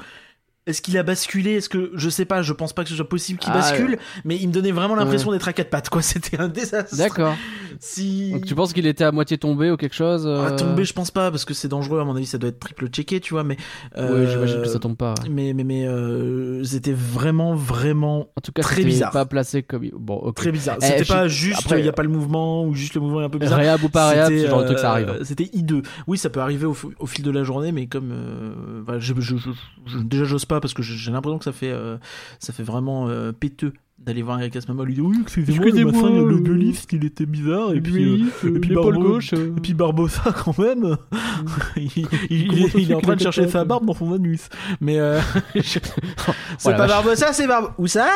Est-ce 0.68 0.82
qu'il 0.82 0.98
a 0.98 1.04
basculé? 1.04 1.54
Est-ce 1.54 1.70
que 1.70 1.92
je 1.96 2.10
sais 2.10 2.26
pas 2.26 2.42
Je 2.42 2.54
pense 2.54 2.74
pas 2.74 2.84
que 2.84 2.90
ce 2.90 2.96
soit 2.96 3.08
possible 3.10 3.40
qu'il 3.40 3.52
Ah, 3.54 3.58
bascule, 3.60 3.98
mais 4.26 4.36
il 4.36 4.48
me 4.50 4.54
donnait 4.54 4.72
vraiment 4.72 4.96
l'impression 4.96 5.32
d'être 5.32 5.48
à 5.48 5.54
quatre 5.54 5.70
pattes. 5.70 5.90
Quoi, 5.90 6.02
c'était 6.04 6.40
un 6.40 6.48
désastre. 6.50 6.96
d'accord. 6.98 7.36
Si 7.80 8.32
Donc 8.32 8.46
tu 8.46 8.56
penses 8.56 8.74
qu'il 8.74 8.88
était 8.88 9.04
à 9.04 9.12
moitié 9.12 9.38
tombé 9.38 9.70
ou 9.72 9.78
quelque 9.78 9.94
chose 9.96 10.26
à 10.26 10.30
euh, 10.30 10.58
tomber, 10.58 10.84
je 10.84 10.94
pense 10.94 11.12
pas 11.12 11.30
parce 11.32 11.46
que 11.46 11.54
c'est 11.54 11.68
dangereux. 11.68 12.00
À 12.00 12.04
mon 12.06 12.16
avis, 12.16 12.26
ça 12.26 12.38
doit 12.38 12.50
être 12.50 12.60
triple 12.60 12.88
checké, 12.88 13.20
tu 13.20 13.34
vois. 13.34 13.44
Mais 13.44 13.56
euh, 13.98 14.30
j'imagine 14.30 14.62
que 14.62 14.68
ça 14.68 14.80
tombe 14.80 14.98
pas. 14.98 15.14
ouais. 15.24 15.30
Mais 15.30 15.54
mais 15.54 15.64
mais 15.64 15.86
euh, 15.88 16.64
c'était 16.64 16.94
vraiment 16.94 17.54
vraiment 17.56 18.30
En 18.36 18.42
tout 18.42 18.52
cas, 18.52 18.62
très 18.64 18.84
bizarre. 18.84 19.12
pas 19.12 19.26
placé 19.26 19.62
comme. 19.64 19.88
Bon, 19.94 20.32
très 20.32 20.52
bizarre. 20.52 20.78
Eh, 20.82 20.86
C'était 20.86 21.04
je- 21.04 21.14
pas 21.14 21.28
juste, 21.28 21.62
il 21.62 21.66
après- 21.66 21.84
y 21.84 21.90
a 21.90 21.94
pas 21.94 22.04
le 22.04 22.10
mouvement 22.10 22.66
ou 22.66 22.74
juste 22.74 22.96
le 22.96 23.02
mouvement 23.02 23.22
est 23.22 23.26
un 23.26 23.30
peu 23.30 23.38
bizarre. 23.40 23.60
Réhab 23.60 23.84
ou 23.84 23.90
pas 23.90 24.10
réhab, 24.10 24.32
le 24.32 24.48
genre 24.48 24.62
de 24.62 24.66
truc, 24.66 24.80
ça 24.80 24.90
euh, 24.90 24.94
arrive. 24.94 25.20
C'était 25.24 25.50
hideux. 25.54 25.84
Oui, 26.08 26.18
ça 26.18 26.30
peut 26.30 26.40
arriver 26.42 26.66
au, 26.66 26.74
fil 27.06 27.24
de 27.24 27.32
la 27.32 27.44
journée, 27.44 27.72
mais 27.72 27.86
comme 27.88 28.12
euh, 28.12 29.00
je- 29.00 29.14
je- 29.22 29.98
déjà 30.00 30.24
j'ose 30.26 30.46
pas 30.46 30.57
parce 30.60 30.74
que 30.74 30.82
j'ai 30.84 31.12
l'impression 31.12 31.38
que 31.38 31.44
ça 31.46 31.52
fait 31.52 31.72
euh, 31.72 31.98
ça 32.40 32.54
fait 32.54 32.64
vraiment 32.64 33.08
euh, 33.08 33.32
péteux 33.32 33.74
d'aller 34.00 34.22
voir 34.22 34.40
Eric 34.40 34.56
Asmama 34.56 34.84
lui 34.84 34.94
dire 34.94 35.06
oui 35.06 35.18
excusez-moi 35.24 35.66
le 35.66 35.86
machin, 35.86 36.10
le 36.10 36.74
il 36.92 37.06
était 37.06 37.26
bizarre 37.26 37.74
et 37.74 37.82
puis 37.82 38.24
euh, 38.44 38.56
et 38.56 38.60
puis 38.60 38.76
gauche. 38.76 39.34
et 39.34 39.60
puis 39.62 39.74
Barbossa 39.74 40.32
quand 40.44 40.58
même. 40.60 40.98
Il, 41.76 42.08
il- 42.30 42.92
est 42.92 42.94
en 42.94 43.00
train 43.02 43.16
de 43.16 43.22
chercher 43.22 43.48
sa 43.48 43.64
barbe 43.64 43.86
dans 43.86 43.94
son 43.94 44.14
anus. 44.14 44.50
Mais 44.82 44.98
c'est 45.64 46.72
pas. 46.76 46.88
Barbossa 46.88 47.34
c'est 47.34 47.48
Barbe 47.48 47.72
où 47.78 47.88
ça? 47.88 48.10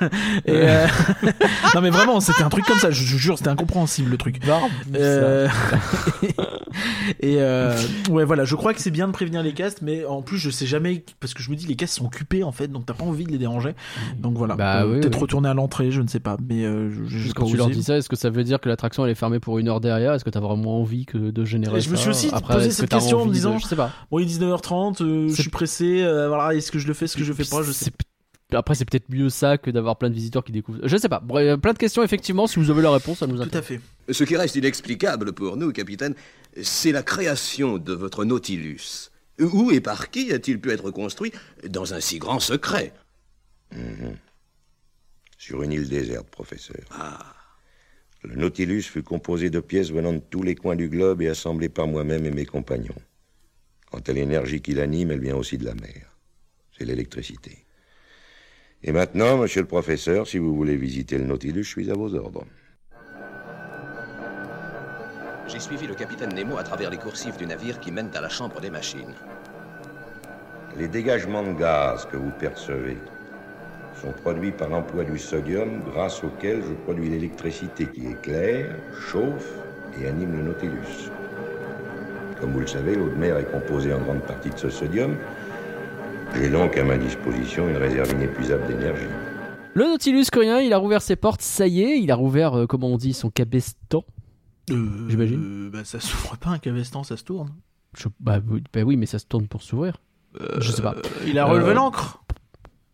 Non 1.74 1.80
mais 1.82 1.90
vraiment 1.90 2.20
c'était 2.20 2.42
un 2.42 2.48
truc 2.48 2.64
comme 2.64 2.78
ça 2.78 2.90
je, 2.90 3.04
jure 3.16 3.38
c'était 3.38 3.50
incompréhensible 3.50 4.10
le 4.10 4.16
truc. 4.16 4.40
Euh, 4.94 5.48
et 7.20 7.36
euh, 7.40 7.74
ouais 8.10 8.24
voilà 8.24 8.44
je 8.44 8.54
crois 8.54 8.74
que 8.74 8.80
c'est 8.80 8.90
bien 8.90 9.06
de 9.06 9.12
prévenir 9.12 9.42
les 9.42 9.52
castes 9.52 9.80
mais 9.82 10.04
en 10.04 10.22
plus 10.22 10.38
je 10.38 10.50
sais 10.50 10.66
jamais 10.66 11.04
parce 11.20 11.34
que 11.34 11.42
je 11.42 11.50
me 11.50 11.56
dis 11.56 11.66
les 11.66 11.76
castes 11.76 11.94
sont 11.94 12.06
occupés 12.06 12.42
en 12.42 12.52
fait 12.52 12.68
donc 12.68 12.86
t'as 12.86 12.94
pas 12.94 13.04
envie 13.04 13.24
de 13.24 13.30
les 13.30 13.38
déranger. 13.38 13.74
Donc 14.18 14.36
voilà. 14.36 14.54
Bah 14.56 14.82
Euh, 14.82 14.92
oui, 14.94 15.00
peut-être 15.00 15.14
oui. 15.16 15.20
retourner 15.22 15.48
à 15.48 15.54
l'entrée 15.54 15.90
je 15.90 16.00
ne 16.02 16.08
sais 16.08 16.20
pas 16.20 16.36
mais 16.48 16.64
euh, 16.64 16.90
je- 17.08 17.32
quand 17.32 17.44
tu 17.46 17.56
leur 17.56 17.70
dis 17.70 17.82
ça, 17.82 17.96
est-ce 17.96 18.08
que 18.08 18.16
ça 18.16 18.30
veut 18.30 18.44
dire 18.44 18.60
que 18.60 18.68
l'attraction 18.68 19.04
elle 19.04 19.10
est 19.12 19.14
fermée 19.16 19.40
pour 19.40 19.58
une 19.58 19.68
heure 19.68 19.80
derrière? 19.80 20.12
Est-ce 20.14 20.24
que 20.24 20.30
t'as 20.30 20.40
vraiment 20.40 20.80
envie 20.80 21.06
que 21.06 21.18
de 21.18 21.44
générer 21.44 21.78
Et 21.78 21.80
je 21.80 21.90
me 21.90 21.96
suis 21.96 22.10
aussi 22.10 22.28
Après, 22.32 22.54
posé 22.54 22.70
cette 22.70 22.90
question 22.90 23.20
en 23.20 23.24
me 23.24 23.30
de- 23.30 23.34
disant- 23.34 23.58
Je 23.58 23.66
sais 23.66 23.76
pas. 23.76 23.90
bon 24.10 24.18
il 24.18 24.22
est 24.22 24.26
19h30 24.26 25.02
euh, 25.02 25.28
je 25.28 25.40
suis 25.40 25.50
pressé 25.50 26.02
euh, 26.02 26.28
voilà 26.28 26.54
est-ce 26.54 26.70
que 26.72 26.78
je 26.78 26.86
le 26.86 26.94
fais 26.94 27.04
est-ce 27.06 27.16
que 27.16 27.24
je 27.24 27.32
fais 27.32 27.44
pas 27.44 27.62
je 27.62 27.72
sais 27.72 27.90
Après, 28.52 28.74
c'est 28.74 28.86
peut-être 28.86 29.10
mieux 29.10 29.28
ça 29.28 29.58
que 29.58 29.70
d'avoir 29.70 29.98
plein 29.98 30.08
de 30.08 30.14
visiteurs 30.14 30.42
qui 30.42 30.52
découvrent. 30.52 30.80
Je 30.82 30.96
sais 30.96 31.08
pas. 31.08 31.20
Bref, 31.20 31.60
plein 31.60 31.74
de 31.74 31.78
questions, 31.78 32.02
effectivement. 32.02 32.46
Si 32.46 32.58
vous 32.58 32.70
avez 32.70 32.80
la 32.80 32.90
réponse, 32.90 33.18
ça 33.18 33.26
nous 33.26 33.36
tout 33.36 33.42
intéresse. 33.42 33.72
à 33.72 33.74
fait 33.74 33.80
Ce 34.12 34.24
qui 34.24 34.36
reste 34.36 34.56
inexplicable 34.56 35.32
pour 35.32 35.58
nous, 35.58 35.70
capitaine, 35.72 36.14
c'est 36.62 36.92
la 36.92 37.02
création 37.02 37.76
de 37.76 37.92
votre 37.92 38.24
Nautilus. 38.24 39.10
Où 39.38 39.70
et 39.70 39.80
par 39.80 40.10
qui 40.10 40.32
a-t-il 40.32 40.60
pu 40.60 40.70
être 40.70 40.90
construit 40.90 41.30
dans 41.68 41.92
un 41.92 42.00
si 42.00 42.18
grand 42.18 42.40
secret? 42.40 42.92
Sur 45.36 45.62
une 45.62 45.72
île 45.72 45.88
déserte, 45.88 46.28
professeur. 46.30 46.80
Le 48.24 48.34
Nautilus 48.34 48.82
fut 48.82 49.02
composé 49.02 49.50
de 49.50 49.60
pièces 49.60 49.90
venant 49.90 50.14
de 50.14 50.18
tous 50.18 50.42
les 50.42 50.54
coins 50.54 50.74
du 50.74 50.88
globe 50.88 51.20
et 51.20 51.28
assemblées 51.28 51.68
par 51.68 51.86
moi-même 51.86 52.24
et 52.24 52.30
mes 52.30 52.46
compagnons. 52.46 53.00
Quant 53.90 54.00
à 54.06 54.12
l'énergie 54.12 54.60
qui 54.60 54.72
l'anime, 54.72 55.10
elle 55.10 55.20
vient 55.20 55.36
aussi 55.36 55.58
de 55.58 55.66
la 55.66 55.74
mer. 55.74 56.16
C'est 56.76 56.84
l'électricité. 56.84 57.64
Et 58.82 58.92
maintenant, 58.92 59.38
monsieur 59.38 59.62
le 59.62 59.66
professeur, 59.66 60.26
si 60.26 60.38
vous 60.38 60.54
voulez 60.54 60.76
visiter 60.76 61.18
le 61.18 61.24
Nautilus, 61.24 61.64
je 61.64 61.68
suis 61.68 61.90
à 61.90 61.94
vos 61.94 62.14
ordres. 62.14 62.44
J'ai 65.48 65.58
suivi 65.58 65.86
le 65.86 65.94
capitaine 65.94 66.32
Nemo 66.34 66.58
à 66.58 66.62
travers 66.62 66.90
les 66.90 66.98
coursifs 66.98 67.36
du 67.36 67.46
navire 67.46 67.80
qui 67.80 67.90
mènent 67.90 68.14
à 68.14 68.20
la 68.20 68.28
chambre 68.28 68.60
des 68.60 68.70
machines. 68.70 69.14
Les 70.76 70.86
dégagements 70.86 71.42
de 71.42 71.52
gaz 71.52 72.06
que 72.06 72.16
vous 72.16 72.30
percevez 72.38 72.98
sont 74.00 74.12
produits 74.12 74.52
par 74.52 74.68
l'emploi 74.68 75.04
du 75.04 75.18
sodium 75.18 75.82
grâce 75.90 76.22
auquel 76.22 76.62
je 76.62 76.72
produis 76.84 77.08
l'électricité 77.08 77.86
qui 77.86 78.06
éclaire, 78.06 78.76
chauffe 79.10 79.54
et 80.00 80.06
anime 80.06 80.36
le 80.36 80.42
Nautilus. 80.42 81.10
Comme 82.40 82.52
vous 82.52 82.60
le 82.60 82.66
savez, 82.66 82.94
l'eau 82.94 83.08
de 83.08 83.16
mer 83.16 83.38
est 83.38 83.50
composée 83.50 83.92
en 83.92 84.00
grande 84.00 84.22
partie 84.22 84.50
de 84.50 84.58
ce 84.58 84.70
sodium. 84.70 85.16
J'ai 86.34 86.50
donc 86.50 86.76
à 86.76 86.84
ma 86.84 86.96
disposition 86.96 87.68
une 87.68 87.76
réserve 87.76 88.12
inépuisable 88.12 88.66
d'énergie. 88.68 89.06
Le 89.74 89.84
Nautilus 89.84 90.26
coréen, 90.32 90.60
il 90.60 90.72
a 90.72 90.78
rouvert 90.78 91.02
ses 91.02 91.16
portes. 91.16 91.42
Ça 91.42 91.66
y 91.66 91.82
est, 91.82 92.00
il 92.00 92.10
a 92.10 92.14
rouvert, 92.14 92.54
euh, 92.54 92.66
comment 92.66 92.88
on 92.88 92.96
dit, 92.96 93.12
son 93.12 93.30
cabestan. 93.30 94.04
Euh, 94.70 95.08
J'imagine. 95.08 95.70
bah 95.70 95.84
ça 95.84 95.98
s'ouvre 96.00 96.36
pas 96.36 96.50
un 96.50 96.58
cavestan 96.58 97.02
ça 97.02 97.16
se 97.16 97.24
tourne 97.24 97.50
Je- 97.96 98.08
bah, 98.20 98.38
oui, 98.50 98.62
bah 98.72 98.82
oui, 98.82 98.96
mais 98.96 99.06
ça 99.06 99.18
se 99.18 99.24
tourne 99.26 99.46
pour 99.48 99.62
s'ouvrir. 99.62 99.96
Je 100.58 100.70
sais 100.70 100.82
pas. 100.82 100.94
Il 101.26 101.38
a 101.38 101.46
relevé 101.46 101.70
Euh, 101.70 101.74
l'ancre. 101.74 102.22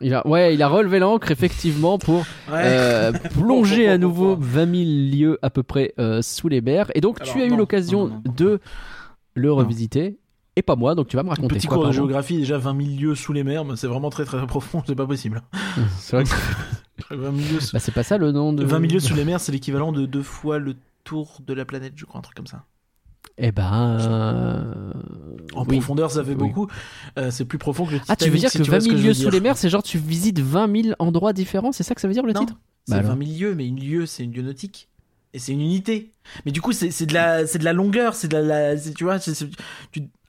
Il 0.01 0.15
a, 0.15 0.27
ouais, 0.27 0.55
il 0.55 0.63
a 0.63 0.69
relevé 0.69 0.99
l'ancre 0.99 1.31
effectivement 1.31 1.99
pour 1.99 2.21
Ouais. 2.49 2.63
euh, 2.63 3.13
plonger 3.13 3.89
à 3.89 3.99
nouveau 3.99 4.37
20 4.39 4.67
000 4.67 4.85
lieues 5.17 5.39
à 5.43 5.51
peu 5.51 5.63
près 5.63 5.95
euh, 5.99 6.23
sous 6.23 6.49
les 6.49 6.61
mers. 6.61 6.91
Et 6.95 7.01
donc 7.01 7.21
Alors, 7.21 7.33
tu 7.35 7.43
as 7.43 7.47
eu 7.47 7.57
l'occasion 7.57 8.23
de 8.37 8.61
le 9.35 9.53
revisiter. 9.53 10.19
Et 10.57 10.63
pas 10.63 10.77
moi, 10.77 10.95
donc 10.95 11.09
tu 11.09 11.17
vas 11.17 11.23
me 11.25 11.31
raconter 11.31 11.57
Petit 11.57 11.67
quoi, 11.67 11.77
cours 11.79 11.87
de 11.89 11.93
géographie, 11.93 12.37
déjà 12.39 12.59
20 12.59 12.81
000 12.85 12.97
lieues 13.01 13.15
sous 13.17 13.33
les 13.33 13.43
mers, 13.43 13.65
c'est 13.77 13.89
vraiment 13.89 14.11
très 14.11 14.25
très 14.25 14.47
profond, 14.47 14.83
c'est 14.87 14.95
pas 14.95 15.07
possible. 15.07 15.43
C'est 15.99 16.17
vrai 16.17 16.25
que 16.25 17.15
20 17.15 17.37
000 17.37 17.49
lieues 17.55 17.61
sous, 17.61 17.73
bah, 17.73 17.81
c'est 17.81 17.93
pas 17.93 18.05
ça 18.05 18.19
le 18.19 18.31
nom 18.31 18.53
de. 18.53 18.65
20 18.65 18.81
000 18.81 18.93
lieues 18.93 19.01
sous 19.01 19.15
les 19.15 19.25
mers, 19.25 19.41
c'est 19.41 19.51
l'équivalent 19.51 19.91
de 19.91 20.07
deux 20.07 20.23
fois 20.23 20.59
le 20.59 20.77
tour 21.03 21.39
de 21.45 21.53
la 21.55 21.65
planète, 21.65 21.95
je 21.97 22.05
crois, 22.05 22.21
un 22.21 22.23
truc 22.23 22.37
comme 22.37 22.47
ça. 22.47 22.65
Eh 23.37 23.51
ben. 23.51 23.99
euh, 24.01 24.93
En 25.57 25.63
oui. 25.65 25.79
profondeur, 25.79 26.13
ça 26.13 26.23
fait 26.23 26.31
Oui. 26.31 26.37
beaucoup. 26.37 26.69
Euh, 27.19 27.33
c'est 27.33 27.45
plus 27.45 27.59
profond 27.59 27.85
que 27.85 27.91
le 27.93 27.97
Ah, 28.09 28.15
Titanic. 28.15 28.21
tu 28.25 28.31
veux 28.31 28.39
dire 28.39 28.51
si 28.51 28.59
que 28.59 28.63
tu 28.63 28.71
vois 28.71 28.79
20 28.79 28.85
ce 28.85 28.87
000 28.91 28.97
je 28.99 29.03
veux 29.03 29.09
lieues 29.09 29.15
sous 29.15 29.31
les 29.31 29.41
mers, 29.41 29.57
c'est 29.57 29.69
genre 29.69 29.83
tu 29.83 29.99
visites 29.99 30.39
20 30.39 30.83
000 30.83 30.95
endroits 31.01 31.33
différents 31.33 31.73
C'est 31.73 31.83
ça 31.83 31.97
que 31.97 32.01
ça 32.01 32.07
veut 32.07 32.15
dire 32.15 32.25
le 32.25 32.33
Non. 32.33 32.41
titre? 32.41 32.55
C'est 32.87 32.93
Bah 32.95 33.01
alors. 33.01 33.17
20 33.17 33.27
000 33.27 33.39
lieues, 33.51 33.55
mais 33.57 33.67
une 33.67 33.81
lieue, 33.81 34.07
c'est 34.07 34.23
une 34.23 34.33
lieue 34.33 34.43
nautique. 34.43 34.89
Et 35.33 35.41
c'est 35.41 35.51
une 35.53 35.63
unité. 35.63 36.14
Mais 36.47 36.53
du 36.53 36.61
coup, 36.61 36.73
c'est 36.73 37.07
de 37.07 37.15
la, 37.15 37.47
c'est 37.47 37.59
de 37.59 37.65
la 37.65 37.73
longueur, 37.73 38.15
c'est 38.15 38.29
de 38.29 38.37
la, 38.37 38.77
tu 38.77 39.05
vois, 39.05 39.19
tu, 39.19 39.31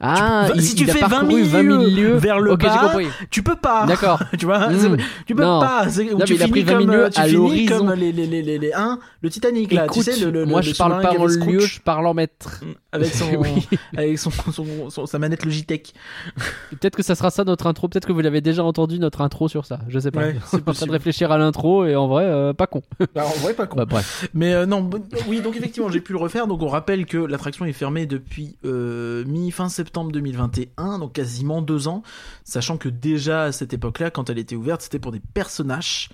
Ah, 0.01 0.47
tu- 0.51 0.57
il, 0.57 0.61
si 0.61 0.75
tu 0.75 0.85
fais 0.85 0.99
20 0.99 1.07
parcouru 1.09 1.45
000 1.45 1.49
20 1.49 1.61
000 1.63 1.83
lieues 1.95 2.15
vers 2.17 2.39
le 2.41 2.55
bas, 2.57 2.91
tu 3.31 3.41
peux 3.43 3.55
pas. 3.55 3.85
D'accord. 3.85 4.19
tu 4.37 4.45
vois, 4.45 4.67
Mm. 4.69 4.79
c'est- 4.79 5.03
tu 5.25 5.35
peux 5.35 5.43
Non. 5.43 5.61
pas. 5.61 5.85
Non, 5.85 5.91
tu 5.91 6.03
mais 6.33 6.35
il 6.35 6.43
a 6.43 6.47
pris 6.49 6.63
20 6.63 6.71
000 6.79 6.79
comme, 6.85 6.91
lieues 6.91 7.05
euh, 7.05 7.09
tu 7.09 7.21
à 7.21 7.27
l'horizon. 7.27 7.77
comme 7.77 7.93
les, 7.93 8.11
les, 8.11 8.27
les, 8.27 8.41
les, 8.41 8.57
les 8.59 8.73
1, 8.73 8.99
le 9.21 9.29
Titanic, 9.29 9.71
là. 9.71 9.85
Écoute, 9.85 10.03
tu 10.03 10.11
sais, 10.11 10.19
le, 10.19 10.31
le, 10.31 10.45
moi 10.45 10.59
le 10.61 10.67
je 10.67 10.75
parle 10.75 11.01
pas 11.01 11.11
en 11.17 11.25
lieu, 11.25 11.59
je 11.61 11.79
parle 11.79 12.05
en 12.07 12.13
mètre. 12.13 12.61
Avec 12.91 13.13
son, 13.13 13.25
Oui. 13.37 13.67
avec 13.97 14.19
son, 14.19 14.31
son- 14.31 14.89
son- 14.89 15.05
sa 15.05 15.17
manette 15.17 15.45
Logitech. 15.45 15.93
Peut-être 16.71 16.95
que 16.97 17.03
ça 17.03 17.15
sera 17.15 17.29
ça 17.31 17.45
notre 17.45 17.65
intro. 17.67 17.87
Peut-être 17.87 18.05
que 18.07 18.11
vous 18.13 18.19
l'avez 18.21 18.41
déjà 18.41 18.63
entendu 18.65 18.99
notre 18.99 19.21
intro 19.21 19.47
sur 19.47 19.65
ça. 19.65 19.79
Je 19.87 19.97
sais 19.99 20.11
pas. 20.11 20.19
Ouais, 20.21 20.35
c'est 20.45 20.67
en 20.67 20.73
train 20.73 20.85
de 20.87 20.91
réfléchir 20.91 21.31
à 21.31 21.37
l'intro 21.37 21.85
et 21.85 21.95
en 21.95 22.07
vrai, 22.07 22.25
euh, 22.25 22.51
pas 22.53 22.67
con. 22.67 22.81
Bah, 23.15 23.23
en 23.25 23.39
vrai, 23.39 23.53
pas 23.53 23.65
con. 23.65 23.77
bah 23.77 23.85
bref. 23.85 24.27
Mais 24.33 24.53
euh, 24.53 24.65
non, 24.65 24.89
oui, 25.27 25.39
donc 25.41 25.55
effectivement, 25.55 25.84
j'ai 25.89 26.01
pu 26.01 26.13
le 26.13 26.19
refaire. 26.19 26.47
Donc 26.47 26.61
on 26.61 26.67
rappelle 26.67 27.05
que 27.05 27.17
l'attraction 27.17 27.65
est 27.65 27.73
fermée 27.73 28.05
depuis 28.05 28.57
euh, 28.65 29.23
mi-fin 29.25 29.69
septembre 29.69 30.11
2021, 30.11 30.99
donc 30.99 31.13
quasiment 31.13 31.61
deux 31.61 31.87
ans, 31.87 32.03
sachant 32.43 32.77
que 32.77 32.89
déjà 32.89 33.43
à 33.43 33.51
cette 33.51 33.73
époque-là, 33.73 34.11
quand 34.11 34.29
elle 34.29 34.39
était 34.39 34.55
ouverte, 34.55 34.81
c'était 34.81 34.99
pour 34.99 35.11
des 35.11 35.21
personnages. 35.33 36.09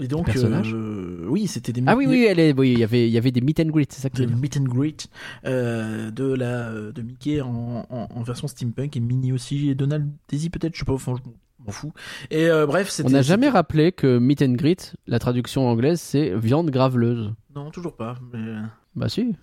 Et 0.00 0.08
donc, 0.08 0.28
euh, 0.36 1.24
oui, 1.28 1.46
c'était 1.46 1.72
des 1.72 1.80
Ah 1.86 1.94
oui, 1.94 2.06
oui, 2.08 2.26
elle 2.28 2.40
est, 2.40 2.52
oui, 2.52 2.72
il 2.72 2.78
y 2.80 2.82
avait, 2.82 3.06
il 3.06 3.12
y 3.12 3.18
avait 3.18 3.30
des 3.30 3.40
meet 3.40 3.60
and 3.60 3.66
greet, 3.66 3.86
c'est 3.92 4.00
ça 4.00 4.10
que 4.10 4.16
dire? 4.16 4.36
meet 4.36 4.56
and 4.56 4.64
greet 4.64 5.06
euh, 5.44 6.10
de 6.10 6.24
la 6.24 6.72
de 6.72 7.00
Mickey 7.00 7.40
en, 7.40 7.86
en, 7.88 8.08
en 8.12 8.22
version 8.24 8.48
steampunk 8.48 8.96
et 8.96 9.00
Minnie 9.00 9.32
aussi 9.32 9.70
et 9.70 9.76
Donald 9.76 10.10
Daisy 10.28 10.50
peut-être, 10.50 10.74
je 10.74 10.80
sais 10.80 10.84
pas, 10.84 10.94
enfin, 10.94 11.14
je 11.16 11.30
m'en 11.64 11.70
fous. 11.70 11.92
Et 12.32 12.48
euh, 12.48 12.66
bref, 12.66 12.90
c'était. 12.90 13.08
On 13.08 13.12
n'a 13.12 13.22
jamais 13.22 13.48
rappelé 13.48 13.92
que 13.92 14.18
meet 14.18 14.42
and 14.42 14.54
greet, 14.54 14.94
la 15.06 15.20
traduction 15.20 15.68
anglaise, 15.68 16.00
c'est 16.00 16.34
viande 16.36 16.70
graveleuse. 16.70 17.32
Non, 17.54 17.70
toujours 17.70 17.94
pas. 17.96 18.16
mais, 18.32 18.38
euh, 18.40 18.62
Bah 18.96 19.08
si. 19.08 19.34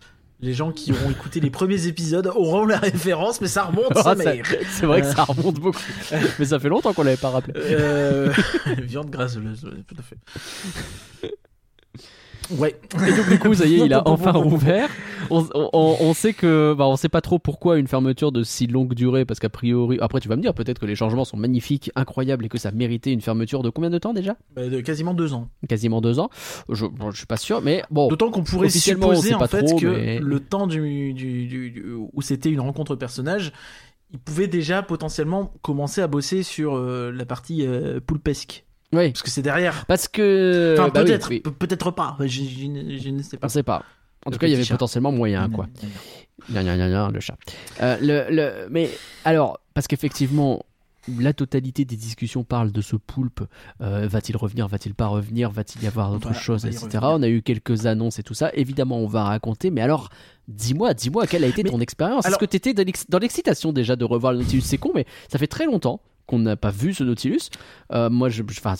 Les 0.43 0.53
gens 0.53 0.71
qui 0.71 0.91
auront 0.91 1.11
écouté 1.11 1.39
les 1.39 1.51
premiers 1.51 1.85
épisodes 1.85 2.25
auront 2.25 2.65
la 2.65 2.79
référence, 2.79 3.41
mais 3.41 3.47
ça 3.47 3.63
remonte, 3.65 3.91
Ah, 3.95 4.01
ça, 4.03 4.15
c'est 4.15 4.85
vrai 4.87 5.01
que 5.01 5.07
Euh. 5.07 5.13
ça 5.13 5.23
remonte 5.23 5.59
beaucoup. 5.59 5.77
Mais 6.39 6.45
ça 6.45 6.59
fait 6.59 6.69
longtemps 6.69 6.93
qu'on 6.93 7.03
l'avait 7.03 7.15
pas 7.17 7.29
rappelé. 7.29 7.53
Euh, 7.57 8.33
Viande 8.81 9.11
grasseuse, 9.11 9.63
ouais, 9.65 9.83
tout 9.87 9.95
à 9.99 10.01
fait. 10.01 11.31
Ouais. 12.49 12.75
Et 13.07 13.11
donc 13.13 13.29
du 13.29 13.39
coup, 13.39 13.53
ça 13.53 13.65
y 13.65 13.75
est, 13.75 13.85
il 13.85 13.93
a 13.93 14.01
enfin 14.07 14.31
rouvert. 14.31 14.89
On, 15.29 15.45
on- 15.53 15.95
on 15.99 16.13
sait 16.13 16.33
que, 16.33 16.73
bah, 16.77 16.85
on 16.87 16.95
sait 16.95 17.07
pas 17.09 17.21
trop 17.21 17.39
pourquoi 17.39 17.77
une 17.77 17.87
fermeture 17.87 18.31
de 18.31 18.43
si 18.43 18.67
longue 18.67 18.93
durée, 18.93 19.23
parce 19.25 19.39
qu'a 19.39 19.49
priori, 19.49 19.97
après 20.01 20.19
tu 20.19 20.27
vas 20.27 20.35
me 20.35 20.41
dire 20.41 20.53
peut-être 20.53 20.79
que 20.79 20.85
les 20.85 20.95
changements 20.95 21.23
sont 21.25 21.37
magnifiques, 21.37 21.91
incroyables 21.95 22.45
et 22.45 22.49
que 22.49 22.57
ça 22.57 22.71
méritait 22.71 23.13
une 23.13 23.21
fermeture 23.21 23.63
de 23.63 23.69
combien 23.69 23.89
de 23.89 23.97
temps 23.99 24.13
déjà? 24.13 24.35
Bah, 24.55 24.67
de 24.67 24.81
quasiment 24.81 25.13
deux 25.13 25.33
ans. 25.33 25.47
Quasiment 25.69 26.01
deux 26.01 26.19
ans. 26.19 26.29
Je, 26.69 26.85
bon, 26.85 27.11
je 27.11 27.17
suis 27.17 27.27
pas 27.27 27.37
sûr, 27.37 27.61
mais 27.61 27.83
bon. 27.91 28.07
D'autant 28.09 28.31
qu'on 28.31 28.43
pourrait 28.43 28.69
supposer 28.69 29.33
en 29.33 29.47
fait 29.47 29.63
trop, 29.63 29.77
que 29.77 29.87
mais- 29.87 30.19
le 30.19 30.39
temps 30.39 30.67
du, 30.67 31.13
du- 31.13 31.45
du- 31.47 31.71
du- 31.71 31.85
où 32.13 32.21
c'était 32.21 32.49
une 32.49 32.59
rencontre 32.61 32.95
personnage, 32.95 33.53
il 34.11 34.19
pouvait 34.19 34.47
déjà 34.47 34.81
potentiellement 34.83 35.53
commencer 35.61 36.01
à 36.01 36.07
bosser 36.07 36.43
sur 36.43 36.75
euh, 36.75 37.11
la 37.15 37.25
partie 37.25 37.65
euh, 37.65 37.99
poulpesque. 38.05 38.65
Oui. 38.93 39.11
Parce 39.11 39.23
que 39.23 39.29
c'est 39.29 39.41
derrière. 39.41 39.85
Parce 39.85 40.07
que. 40.07 40.75
Enfin, 40.77 40.89
bah 40.93 41.03
peut-être, 41.03 41.29
oui. 41.29 41.39
peut-être 41.41 41.91
pas. 41.91 42.17
Je, 42.19 42.27
je- 42.27 42.97
je- 42.99 43.09
ne 43.09 43.21
sais 43.21 43.37
pas. 43.37 43.47
On 43.47 43.49
sait 43.49 43.63
pas. 43.63 43.83
En 44.25 44.29
Le 44.29 44.35
tout 44.35 44.39
cas, 44.39 44.47
il 44.47 44.51
y 44.51 44.53
avait 44.53 44.63
chat. 44.63 44.73
potentiellement 44.75 45.11
moyen, 45.11 45.49
quoi. 45.49 45.67
Gna, 46.51 46.63
gna, 46.63 46.75
gna, 46.77 47.09
le 47.09 47.19
chat. 47.19 47.35
Euh, 47.81 47.97
le, 48.01 48.25
le- 48.35 48.67
mais 48.69 48.89
alors, 49.25 49.59
parce 49.73 49.87
qu'effectivement, 49.87 50.63
la 51.07 51.33
totalité 51.33 51.85
des 51.85 51.95
discussions 51.95 52.43
parlent 52.43 52.71
de 52.71 52.81
ce 52.81 52.95
poulpe. 52.95 53.41
Euh, 53.81 54.07
va-t-il 54.07 54.35
revenir 54.37 54.67
Va-t-il 54.67 54.93
pas 54.93 55.07
revenir 55.07 55.49
Va-t-il 55.51 55.83
y 55.83 55.87
avoir 55.87 56.11
d'autres 56.11 56.29
on 56.29 56.33
choses, 56.33 56.65
etc. 56.65 56.85
revenir. 56.85 57.03
On 57.03 57.23
a 57.23 57.29
eu 57.29 57.41
quelques 57.41 57.85
annonces 57.87 58.19
et 58.19 58.23
tout 58.23 58.33
ça. 58.35 58.51
Évidemment, 58.53 58.99
on 58.99 59.07
va 59.07 59.23
raconter. 59.23 59.71
Mais 59.71 59.81
alors, 59.81 60.09
dis-moi, 60.47 60.93
dis-moi, 60.93 61.25
quelle 61.25 61.43
a 61.43 61.47
été 61.47 61.63
Mais- 61.63 61.69
ton 61.71 61.79
expérience? 61.79 62.25
Est-ce 62.27 62.37
que 62.37 62.45
tu 62.45 62.57
étais 62.57 62.73
dans 62.75 63.19
l'excitation 63.19 63.71
déjà 63.73 63.95
de 63.95 64.05
revoir 64.05 64.33
le 64.33 64.39
Nautilus? 64.39 64.61
C'est 64.61 64.77
con, 64.77 64.91
mais 64.93 65.05
ça 65.31 65.39
fait 65.39 65.47
très 65.47 65.65
longtemps 65.65 66.01
qu'on 66.31 66.39
n'a 66.39 66.55
pas 66.55 66.71
vu 66.71 66.93
ce 66.93 67.03
Nautilus. 67.03 67.49
Euh, 67.91 68.09
moi, 68.09 68.29
je, 68.29 68.41
enfin, 68.43 68.75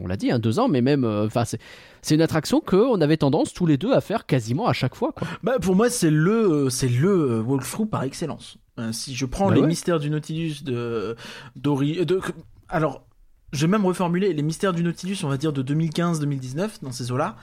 on 0.00 0.06
l'a 0.06 0.16
dit, 0.16 0.30
hein, 0.30 0.38
deux 0.38 0.58
ans, 0.58 0.68
mais 0.68 0.82
même, 0.82 1.04
euh, 1.04 1.26
enfin, 1.26 1.44
c'est, 1.44 1.58
c'est 2.02 2.14
une 2.14 2.20
attraction 2.20 2.60
que 2.60 2.76
on 2.76 3.00
avait 3.00 3.16
tendance 3.16 3.52
tous 3.54 3.64
les 3.66 3.78
deux 3.78 3.92
à 3.92 4.00
faire 4.00 4.26
quasiment 4.26 4.66
à 4.66 4.72
chaque 4.72 4.94
fois, 4.94 5.12
quoi. 5.12 5.26
Bah, 5.42 5.58
pour 5.60 5.74
moi, 5.74 5.88
c'est 5.90 6.10
le, 6.10 6.66
euh, 6.66 6.70
c'est 6.70 6.88
le 6.88 7.40
walkthrough 7.40 7.88
par 7.88 8.02
excellence. 8.02 8.58
Si 8.92 9.14
je 9.14 9.24
prends 9.24 9.48
Bah 9.48 9.54
les 9.54 9.62
ouais. 9.62 9.66
mystères 9.68 9.98
du 9.98 10.10
Nautilus 10.10 10.62
de 10.62 11.16
d'Ori, 11.56 12.04
de, 12.04 12.20
alors, 12.68 13.06
je 13.52 13.62
vais 13.62 13.70
même 13.70 13.86
reformuler 13.86 14.34
les 14.34 14.42
mystères 14.42 14.74
du 14.74 14.82
Nautilus, 14.82 15.16
on 15.24 15.28
va 15.28 15.38
dire 15.38 15.54
de 15.54 15.62
2015-2019 15.62 16.82
dans 16.82 16.92
ces 16.92 17.10
eaux-là, 17.10 17.36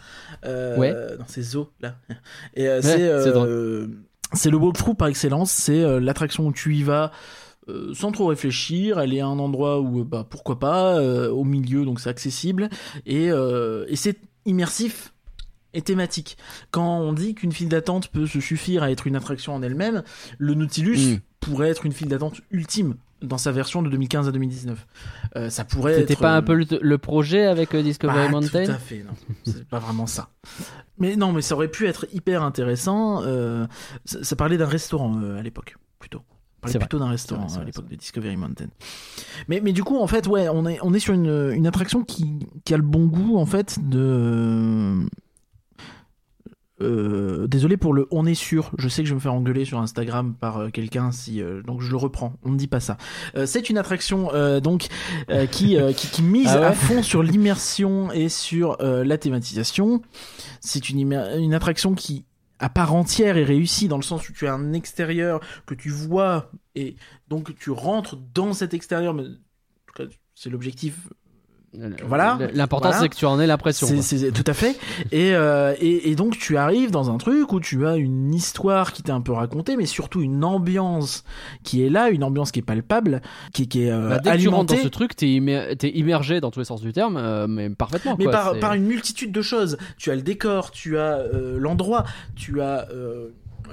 euh, 0.45 0.77
Ouais. 0.77 0.93
dans 1.17 1.25
ces 1.27 1.55
eaux 1.55 1.71
là. 1.81 1.95
Et 2.55 2.67
euh, 2.67 2.81
c'est, 2.83 3.01
euh, 3.01 3.87
le 4.45 4.57
walkthrough 4.57 4.95
par 4.95 5.07
excellence. 5.07 5.49
C'est 5.51 5.99
l'attraction 5.99 6.45
où 6.45 6.53
tu 6.53 6.75
y 6.75 6.83
vas. 6.83 7.11
Euh, 7.69 7.93
sans 7.93 8.11
trop 8.11 8.27
réfléchir, 8.27 8.99
elle 8.99 9.13
est 9.13 9.21
à 9.21 9.27
un 9.27 9.39
endroit 9.39 9.79
où 9.79 10.01
euh, 10.01 10.03
bah 10.03 10.25
pourquoi 10.29 10.59
pas, 10.59 10.97
euh, 10.97 11.29
au 11.29 11.43
milieu 11.43 11.85
donc 11.85 11.99
c'est 11.99 12.09
accessible 12.09 12.69
et, 13.05 13.31
euh, 13.31 13.85
et 13.87 13.95
c'est 13.95 14.17
immersif 14.45 15.13
et 15.73 15.81
thématique. 15.81 16.37
Quand 16.71 16.99
on 16.99 17.13
dit 17.13 17.33
qu'une 17.35 17.51
file 17.51 17.69
d'attente 17.69 18.09
peut 18.09 18.27
se 18.27 18.39
suffire 18.39 18.83
à 18.83 18.91
être 18.91 19.07
une 19.07 19.15
attraction 19.15 19.55
en 19.55 19.61
elle-même, 19.63 20.03
le 20.37 20.53
Nautilus 20.53 21.15
Mm. 21.15 21.19
pourrait 21.39 21.69
être 21.69 21.85
une 21.85 21.93
file 21.93 22.09
d'attente 22.09 22.41
ultime 22.51 22.95
dans 23.21 23.37
sa 23.37 23.51
version 23.51 23.81
de 23.81 23.89
2015 23.89 24.27
à 24.27 24.31
2019. 24.31 24.85
Euh, 25.37 25.49
ça 25.49 25.63
pourrait 25.63 25.95
C'était 26.01 26.13
être, 26.13 26.19
pas 26.19 26.35
un 26.35 26.41
peu 26.41 26.53
le, 26.55 26.65
le 26.81 26.97
projet 26.97 27.45
avec 27.45 27.75
Discovery 27.75 28.25
bah, 28.25 28.29
Mountain 28.29 28.65
Tout 28.65 28.71
à 28.71 28.77
fait, 28.77 29.03
non. 29.03 29.13
C'est 29.45 29.65
pas 29.67 29.79
vraiment 29.79 30.05
ça. 30.07 30.29
Mais 30.99 31.15
non, 31.15 31.31
mais 31.31 31.41
ça 31.41 31.55
aurait 31.55 31.69
pu 31.69 31.87
être 31.87 32.05
hyper 32.13 32.43
intéressant. 32.43 33.23
euh, 33.23 33.65
ça, 34.05 34.23
ça 34.23 34.35
parlait 34.35 34.57
d'un 34.57 34.67
restaurant 34.67 35.19
euh, 35.23 35.39
à 35.39 35.41
l'époque, 35.41 35.77
plutôt. 35.99 36.21
Parlait 36.63 36.79
plutôt 36.79 36.99
d'un 36.99 37.09
restaurant 37.09 37.47
vrai, 37.47 37.61
à 37.61 37.63
l'époque 37.63 37.87
de 37.87 37.95
Discovery 37.95 38.37
Mountain. 38.37 38.67
Mais, 39.47 39.61
mais 39.61 39.73
du 39.73 39.83
coup, 39.83 39.97
en 39.97 40.07
fait, 40.07 40.27
ouais, 40.27 40.47
on 40.49 40.65
est, 40.65 40.79
on 40.81 40.93
est 40.93 40.99
sur 40.99 41.13
une, 41.13 41.51
une 41.53 41.67
attraction 41.67 42.03
qui, 42.03 42.47
qui 42.65 42.73
a 42.73 42.77
le 42.77 42.83
bon 42.83 43.05
goût, 43.05 43.37
en 43.37 43.45
fait, 43.45 43.77
de. 43.81 45.05
Euh, 46.81 47.47
désolé 47.47 47.77
pour 47.77 47.93
le 47.93 48.07
on 48.09 48.25
est 48.25 48.33
sûr, 48.33 48.71
je 48.77 48.89
sais 48.89 49.03
que 49.03 49.07
je 49.07 49.13
vais 49.13 49.17
me 49.17 49.21
faire 49.21 49.33
engueuler 49.33 49.63
sur 49.63 49.79
Instagram 49.79 50.33
par 50.33 50.57
euh, 50.57 50.69
quelqu'un 50.69 51.11
si 51.11 51.41
euh, 51.41 51.61
donc 51.61 51.81
je 51.81 51.89
le 51.91 51.97
reprends, 51.97 52.33
on 52.43 52.49
ne 52.49 52.57
dit 52.57 52.67
pas 52.67 52.79
ça. 52.79 52.97
C'est 53.45 53.69
une 53.69 53.77
attraction 53.77 54.31
donc 54.61 54.87
qui, 55.51 55.77
qui 55.95 56.07
qui 56.07 56.21
mise 56.21 56.49
Ah 56.49 56.59
ouais 56.59 56.65
à 56.65 56.73
fond 56.73 57.03
sur 57.03 57.23
l'immersion 57.23 58.11
et 58.11 58.27
sur 58.27 58.77
la 58.79 59.17
thématisation. 59.17 60.01
C'est 60.59 60.89
une 60.89 61.13
une 61.13 61.53
attraction 61.53 61.93
qui 61.93 62.25
à 62.63 62.69
part 62.69 62.95
entière 62.95 63.35
est 63.35 63.43
réussie 63.43 63.89
dans 63.89 63.97
le 63.97 64.03
sens 64.03 64.29
où 64.29 64.31
tu 64.31 64.47
as 64.47 64.53
un 64.53 64.71
extérieur 64.71 65.41
que 65.65 65.75
tu 65.75 65.89
vois 65.89 66.49
et 66.75 66.95
donc 67.27 67.53
tu 67.57 67.71
rentres 67.71 68.15
dans 68.15 68.53
cet 68.53 68.73
extérieur 68.73 69.13
mais 69.13 69.23
en 69.23 69.93
tout 69.93 70.09
c'est 70.33 70.49
l'objectif 70.49 71.09
Voilà. 72.07 72.37
L'important, 72.53 72.89
Voilà. 72.89 73.01
c'est 73.01 73.09
que 73.09 73.15
tu 73.15 73.25
en 73.25 73.39
aies 73.39 73.47
l'impression. 73.47 73.87
c'est, 74.01 74.31
tout 74.31 74.43
à 74.45 74.53
fait. 74.53 74.77
Et, 75.11 75.33
euh, 75.33 75.73
et, 75.79 76.11
et 76.11 76.15
donc 76.15 76.37
tu 76.37 76.55
arrives 76.57 76.91
dans 76.91 77.09
un 77.09 77.17
truc 77.17 77.51
où 77.51 77.59
tu 77.59 77.87
as 77.87 77.95
une 77.95 78.33
histoire 78.33 78.93
qui 78.93 79.01
t'est 79.03 79.11
un 79.11 79.21
peu 79.21 79.31
racontée, 79.31 79.75
mais 79.75 79.85
surtout 79.85 80.21
une 80.21 80.43
ambiance 80.43 81.23
qui 81.63 81.83
est 81.83 81.89
là, 81.89 82.09
une 82.09 82.23
ambiance 82.23 82.51
qui 82.51 82.59
est 82.59 82.63
palpable, 82.63 83.21
qui, 83.53 83.67
qui 83.67 83.83
est 83.85 83.91
euh, 83.91 84.09
Bah, 84.09 84.19
dès 84.19 84.31
que 84.33 84.37
tu 84.37 84.47
rentres 84.49 84.73
dans 84.75 84.81
ce 84.81 84.87
truc, 84.87 85.15
t'es 85.15 85.29
immer- 85.33 85.73
immergé 85.83 86.39
dans 86.41 86.51
tous 86.51 86.59
les 86.59 86.65
sens 86.65 86.81
du 86.81 86.93
terme, 86.93 87.17
euh, 87.17 87.47
mais 87.47 87.69
parfaitement. 87.69 88.15
mais 88.19 88.25
quoi, 88.25 88.33
par, 88.33 88.59
par 88.59 88.73
une 88.73 88.85
multitude 88.85 89.31
de 89.31 89.41
choses. 89.41 89.77
Tu 89.97 90.11
as 90.11 90.15
le 90.15 90.21
décor, 90.21 90.71
tu 90.71 90.97
as 90.97 91.17
euh, 91.17 91.57
l'endroit, 91.59 92.03
tu 92.35 92.61
as 92.61 92.87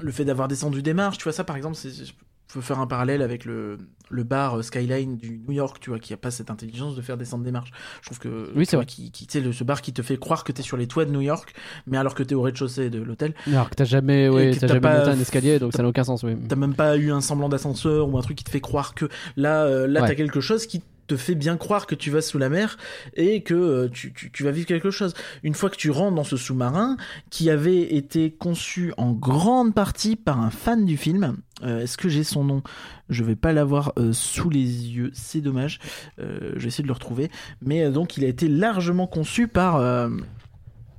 le 0.01 0.11
fait 0.11 0.25
d'avoir 0.25 0.47
descendu 0.47 0.81
des 0.81 0.93
marches. 0.93 1.17
Tu 1.17 1.23
vois 1.25 1.33
ça 1.33 1.43
par 1.43 1.55
exemple, 1.55 1.75
c'est- 1.75 2.13
peux 2.53 2.61
faire 2.61 2.79
un 2.79 2.87
parallèle 2.87 3.21
avec 3.21 3.45
le, 3.45 3.77
le 4.09 4.23
bar 4.23 4.57
euh, 4.57 4.61
Skyline 4.61 5.17
du 5.17 5.39
New 5.47 5.53
York, 5.53 5.77
tu 5.79 5.89
vois, 5.89 5.99
qui 5.99 6.13
a 6.13 6.17
pas 6.17 6.31
cette 6.31 6.49
intelligence 6.51 6.95
de 6.95 7.01
faire 7.01 7.17
descendre 7.17 7.43
des 7.43 7.51
marches. 7.51 7.71
Je 8.01 8.07
trouve 8.07 8.19
que 8.19 8.51
Oui, 8.55 8.65
tu 8.65 8.71
c'est 8.71 8.75
vrai. 8.77 8.85
qui, 8.85 9.11
qui 9.11 9.27
tu 9.27 9.33
sais, 9.33 9.41
le- 9.43 9.53
ce 9.53 9.63
bar 9.63 9.81
qui 9.81 9.93
te 9.93 10.01
fait 10.01 10.17
croire 10.17 10.43
que 10.43 10.51
t'es 10.51 10.61
sur 10.61 10.77
les 10.77 10.87
toits 10.87 11.05
de 11.05 11.11
New 11.11 11.21
York, 11.21 11.53
mais 11.87 11.97
alors 11.97 12.13
que 12.15 12.23
t'es 12.23 12.35
au 12.35 12.41
rez-de-chaussée 12.41 12.89
de 12.89 13.01
l'hôtel. 13.01 13.33
Alors 13.47 13.69
que 13.69 13.75
t'as 13.75 13.85
jamais, 13.85 14.29
ouais, 14.29 14.51
t'as 14.55 14.67
jamais 14.67 14.79
pas- 14.81 14.97
monté 14.99 15.09
un 15.11 15.19
escalier, 15.19 15.59
donc 15.59 15.73
ça 15.73 15.81
n'a 15.83 15.89
aucun 15.89 16.03
sens. 16.03 16.23
Oui. 16.23 16.35
T'as 16.47 16.55
même 16.55 16.75
pas 16.75 16.97
eu 16.97 17.11
un 17.11 17.21
semblant 17.21 17.49
d'ascenseur 17.49 18.09
ou 18.09 18.17
un 18.17 18.21
truc 18.21 18.37
qui 18.37 18.43
te 18.43 18.49
fait 18.51 18.61
croire 18.61 18.93
que 18.95 19.07
là, 19.37 19.63
euh, 19.65 19.87
là, 19.87 20.01
Ouais. 20.01 20.07
t'as 20.09 20.15
quelque 20.15 20.41
chose 20.41 20.65
qui 20.65 20.81
te 21.11 21.17
fait 21.17 21.35
bien 21.35 21.57
croire 21.57 21.87
que 21.87 21.95
tu 21.95 22.09
vas 22.09 22.21
sous 22.21 22.37
la 22.37 22.47
mer 22.47 22.77
et 23.15 23.43
que 23.43 23.53
euh, 23.53 23.89
tu, 23.89 24.13
tu, 24.13 24.31
tu 24.31 24.43
vas 24.43 24.51
vivre 24.51 24.65
quelque 24.65 24.91
chose. 24.91 25.13
Une 25.43 25.53
fois 25.53 25.69
que 25.69 25.75
tu 25.75 25.91
rentres 25.91 26.15
dans 26.15 26.23
ce 26.23 26.37
sous-marin 26.37 26.95
qui 27.29 27.49
avait 27.49 27.93
été 27.95 28.31
conçu 28.31 28.93
en 28.95 29.11
grande 29.11 29.73
partie 29.73 30.15
par 30.15 30.39
un 30.39 30.51
fan 30.51 30.85
du 30.85 30.95
film, 30.95 31.37
euh, 31.63 31.81
est-ce 31.81 31.97
que 31.97 32.07
j'ai 32.07 32.23
son 32.23 32.45
nom? 32.45 32.63
Je 33.09 33.25
vais 33.25 33.35
pas 33.35 33.51
l'avoir 33.51 33.91
euh, 33.99 34.13
sous 34.13 34.49
les 34.49 34.87
yeux, 34.87 35.11
c'est 35.13 35.41
dommage. 35.41 35.79
Je 36.17 36.59
vais 36.59 36.67
essayer 36.67 36.83
de 36.83 36.87
le 36.87 36.93
retrouver. 36.93 37.29
Mais 37.61 37.89
donc 37.91 38.15
il 38.15 38.23
a 38.23 38.27
été 38.27 38.47
largement 38.47 39.07
conçu 39.07 39.47
par... 39.47 39.81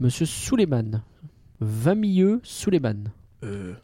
Monsieur 0.00 0.26
Suleiman. 0.26 1.02
20 1.60 1.94
milieux 1.94 2.40
Suleiman. 2.42 3.12
Euh. 3.44 3.74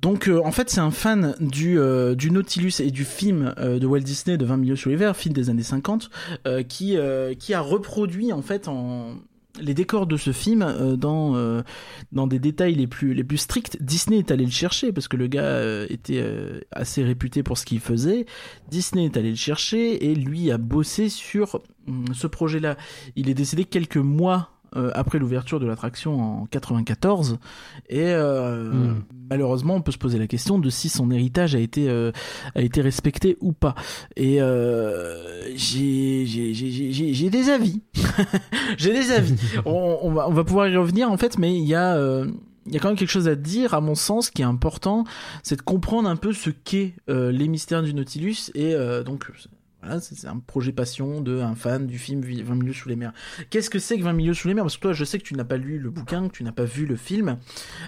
Donc 0.00 0.28
euh, 0.28 0.40
en 0.44 0.52
fait 0.52 0.70
c'est 0.70 0.80
un 0.80 0.90
fan 0.90 1.34
du, 1.40 1.78
euh, 1.78 2.14
du 2.14 2.30
Nautilus 2.30 2.80
et 2.80 2.90
du 2.90 3.04
film 3.04 3.54
euh, 3.58 3.78
de 3.78 3.86
Walt 3.86 4.00
Disney 4.00 4.38
de 4.38 4.44
20 4.44 4.56
milieux 4.56 4.76
les 4.86 4.96
verres, 4.96 5.16
film 5.16 5.34
des 5.34 5.50
années 5.50 5.62
50, 5.62 6.10
euh, 6.46 6.62
qui, 6.62 6.96
qui 7.38 7.54
a 7.54 7.60
reproduit 7.60 8.32
en 8.32 8.42
fait 8.42 8.68
les 9.60 9.74
décors 9.74 10.06
de 10.06 10.16
ce 10.16 10.32
film 10.32 10.96
dans 10.96 11.62
dans 12.12 12.26
des 12.26 12.38
détails 12.38 12.74
les 12.74 12.86
plus 12.86 13.14
les 13.14 13.24
plus 13.24 13.36
stricts. 13.36 13.82
Disney 13.82 14.18
est 14.18 14.30
allé 14.30 14.44
le 14.44 14.50
chercher 14.50 14.92
parce 14.92 15.08
que 15.08 15.16
le 15.16 15.26
gars 15.26 15.84
était 15.88 16.24
assez 16.72 17.02
réputé 17.04 17.42
pour 17.42 17.58
ce 17.58 17.66
qu'il 17.66 17.80
faisait. 17.80 18.26
Disney 18.70 19.04
est 19.04 19.16
allé 19.16 19.30
le 19.30 19.36
chercher 19.36 20.10
et 20.10 20.14
lui 20.14 20.50
a 20.50 20.58
bossé 20.58 21.08
sur 21.08 21.60
hum, 21.86 22.06
ce 22.14 22.26
projet-là. 22.26 22.76
Il 23.16 23.28
est 23.28 23.34
décédé 23.34 23.64
quelques 23.64 23.96
mois 23.96 24.59
euh, 24.76 24.90
après 24.94 25.18
l'ouverture 25.18 25.60
de 25.60 25.66
l'attraction 25.66 26.42
en 26.42 26.46
94 26.46 27.38
et 27.88 28.00
euh, 28.04 28.70
Hmm. 28.72 29.02
malheureusement 29.30 29.74
on 29.76 29.80
peut 29.82 29.92
se 29.92 29.98
poser 29.98 30.18
la 30.18 30.26
question 30.26 30.58
de 30.58 30.70
si 30.70 30.88
son 30.88 31.10
héritage 31.10 31.54
a 31.54 31.58
été 31.58 31.88
euh, 31.88 32.12
a 32.54 32.60
été 32.62 32.80
respecté 32.80 33.36
ou 33.40 33.52
pas. 33.52 33.74
Et 34.16 34.40
euh, 34.40 35.44
j'ai 35.56 36.24
j'ai 36.26 36.54
j'ai 36.54 36.70
j'ai- 36.70 36.92
j'ai 36.92 37.14
j'ai 37.14 37.30
des 37.30 37.48
avis. 37.50 37.82
J'ai 38.78 38.92
des 38.92 39.10
avis. 39.12 39.34
On, 39.66 39.98
on 40.02 40.12
va 40.12 40.28
on 40.28 40.32
va 40.32 40.44
pouvoir 40.44 40.68
y 40.68 40.76
revenir 40.76 41.10
en 41.10 41.16
fait 41.16 41.38
mais 41.38 41.54
il 41.56 41.64
y 41.66 41.74
a 41.74 41.96
euh, 41.96 42.26
il 42.66 42.74
y 42.74 42.76
a 42.76 42.80
quand 42.80 42.88
même 42.88 42.96
quelque 42.96 43.08
chose 43.10 43.26
à 43.26 43.34
dire, 43.34 43.72
à 43.74 43.80
mon 43.80 43.94
sens, 43.94 44.30
qui 44.30 44.42
est 44.42 44.44
important, 44.44 45.04
c'est 45.42 45.56
de 45.56 45.62
comprendre 45.62 46.08
un 46.08 46.14
peu 46.16 46.32
ce 46.32 46.50
qu'est 46.50 46.92
euh, 47.08 47.32
les 47.32 47.48
mystères 47.48 47.82
du 47.82 47.94
Nautilus 47.94 48.50
et 48.54 48.74
euh, 48.74 49.02
donc 49.02 49.26
voilà, 49.82 50.00
c'est 50.00 50.26
un 50.26 50.38
projet 50.38 50.72
passion 50.72 51.20
de 51.20 51.40
un 51.40 51.54
fan 51.54 51.86
du 51.86 51.98
film 51.98 52.20
20 52.22 52.54
milieux 52.54 52.72
sous 52.72 52.88
les 52.88 52.96
mers. 52.96 53.12
Qu'est-ce 53.50 53.70
que 53.70 53.78
c'est 53.78 53.96
que 53.98 54.02
20 54.04 54.12
milieux 54.12 54.34
sous 54.34 54.46
les 54.48 54.54
mers? 54.54 54.64
Parce 54.64 54.76
que 54.76 54.82
toi, 54.82 54.92
je 54.92 55.04
sais 55.04 55.18
que 55.18 55.24
tu 55.24 55.34
n'as 55.34 55.44
pas 55.44 55.56
lu 55.56 55.78
le 55.78 55.90
bouquin, 55.90 56.28
que 56.28 56.32
tu 56.36 56.44
n'as 56.44 56.52
pas 56.52 56.64
vu 56.64 56.84
le 56.86 56.96
film. 56.96 57.38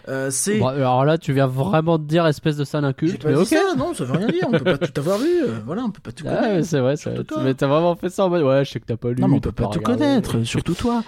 Euh, 0.08 0.30
c'est 0.30 0.58
Bon, 0.58 0.68
alors 0.68 1.04
là, 1.04 1.18
tu 1.18 1.32
viens 1.32 1.46
vraiment 1.46 1.99
de 1.99 2.04
dire 2.06 2.26
espèce 2.26 2.56
de 2.56 2.64
sale 2.64 2.84
inculte, 2.84 3.25
mais 3.25 3.34
ok. 3.34 3.46
ça, 3.46 3.75
non, 3.76 3.92
ça 3.94 4.04
veut 4.04 4.16
rien 4.16 4.28
dire. 4.28 4.44
On 4.49 4.52
peut 4.52 4.64
pas 4.64 4.78
tout 4.78 4.99
avoir 5.00 5.18
vu. 5.18 5.28
euh, 5.42 5.58
voilà, 5.66 5.82
on 5.84 5.90
peut 5.90 6.00
pas 6.02 6.12
tout 6.12 6.25
Ah, 6.28 6.37
connaître. 6.42 6.66
c'est 6.66 6.80
vrai, 6.80 6.96
Surtout 6.96 7.25
toi. 7.25 7.42
Mais 7.44 7.54
t'as 7.54 7.66
vraiment 7.66 7.94
fait 7.96 8.08
ça 8.11 8.25
en 8.25 8.30
mode, 8.30 8.42
ouais, 8.42 8.64
je 8.64 8.70
sais 8.70 8.80
que 8.80 8.87
t'as 8.87 8.96
pas 8.96 9.11
lu. 9.11 9.20
non, 9.20 9.28
mais 9.28 9.37
on 9.37 9.40
peut 9.40 9.52
pas 9.52 9.68
tout 9.68 9.80
connaître, 9.80 10.42
surtout 10.44 10.75
toi. 10.75 11.02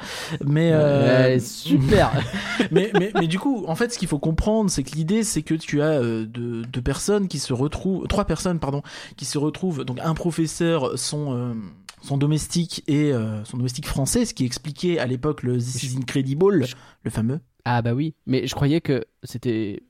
Mais, 0.44 0.72
euh, 0.72 1.38
super. 1.38 2.10
mais, 2.70 2.90
mais, 2.98 3.10
mais 3.14 3.26
du 3.26 3.38
coup, 3.38 3.64
en 3.68 3.74
fait, 3.74 3.92
ce 3.92 3.98
qu'il 3.98 4.08
faut 4.08 4.18
comprendre, 4.18 4.70
c'est 4.70 4.82
que 4.82 4.94
l'idée, 4.96 5.22
c'est 5.24 5.42
que 5.42 5.54
tu 5.54 5.80
as 5.82 6.00
deux, 6.00 6.62
deux 6.62 6.82
personnes 6.82 7.28
qui 7.28 7.38
se 7.38 7.52
retrouvent, 7.52 8.06
trois 8.08 8.24
personnes, 8.24 8.58
pardon, 8.58 8.82
qui 9.16 9.24
se 9.24 9.38
retrouvent, 9.38 9.84
donc 9.84 9.98
un 10.02 10.14
professeur, 10.14 10.73
son, 10.96 11.32
euh, 11.36 11.54
son 12.02 12.16
domestique 12.18 12.82
et 12.86 13.12
euh, 13.12 13.44
son 13.44 13.56
domestique 13.56 13.86
français, 13.86 14.24
ce 14.24 14.34
qui 14.34 14.44
expliquait 14.44 14.98
à 14.98 15.06
l'époque 15.06 15.42
le 15.42 15.56
This 15.58 15.82
is 15.82 15.96
Incredible, 15.96 16.66
le 17.02 17.10
fameux. 17.10 17.40
ah 17.64 17.82
bah 17.82 17.94
oui, 17.94 18.14
mais 18.26 18.46
je 18.46 18.54
croyais 18.54 18.80
que 18.80 19.04
c'était 19.22 19.82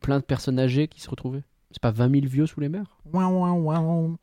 plein 0.00 0.18
de 0.18 0.24
personnes 0.24 0.58
âgées 0.58 0.88
qui 0.88 1.00
se 1.00 1.08
retrouvaient. 1.10 1.44
C'est 1.70 1.80
pas 1.80 1.90
20 1.90 2.12
000 2.20 2.26
vieux 2.26 2.46
sous 2.46 2.60
les 2.60 2.68
mers? 2.68 2.98
Ouin, 3.14 3.26
ouin, 3.28 3.52
ouin. 3.52 4.16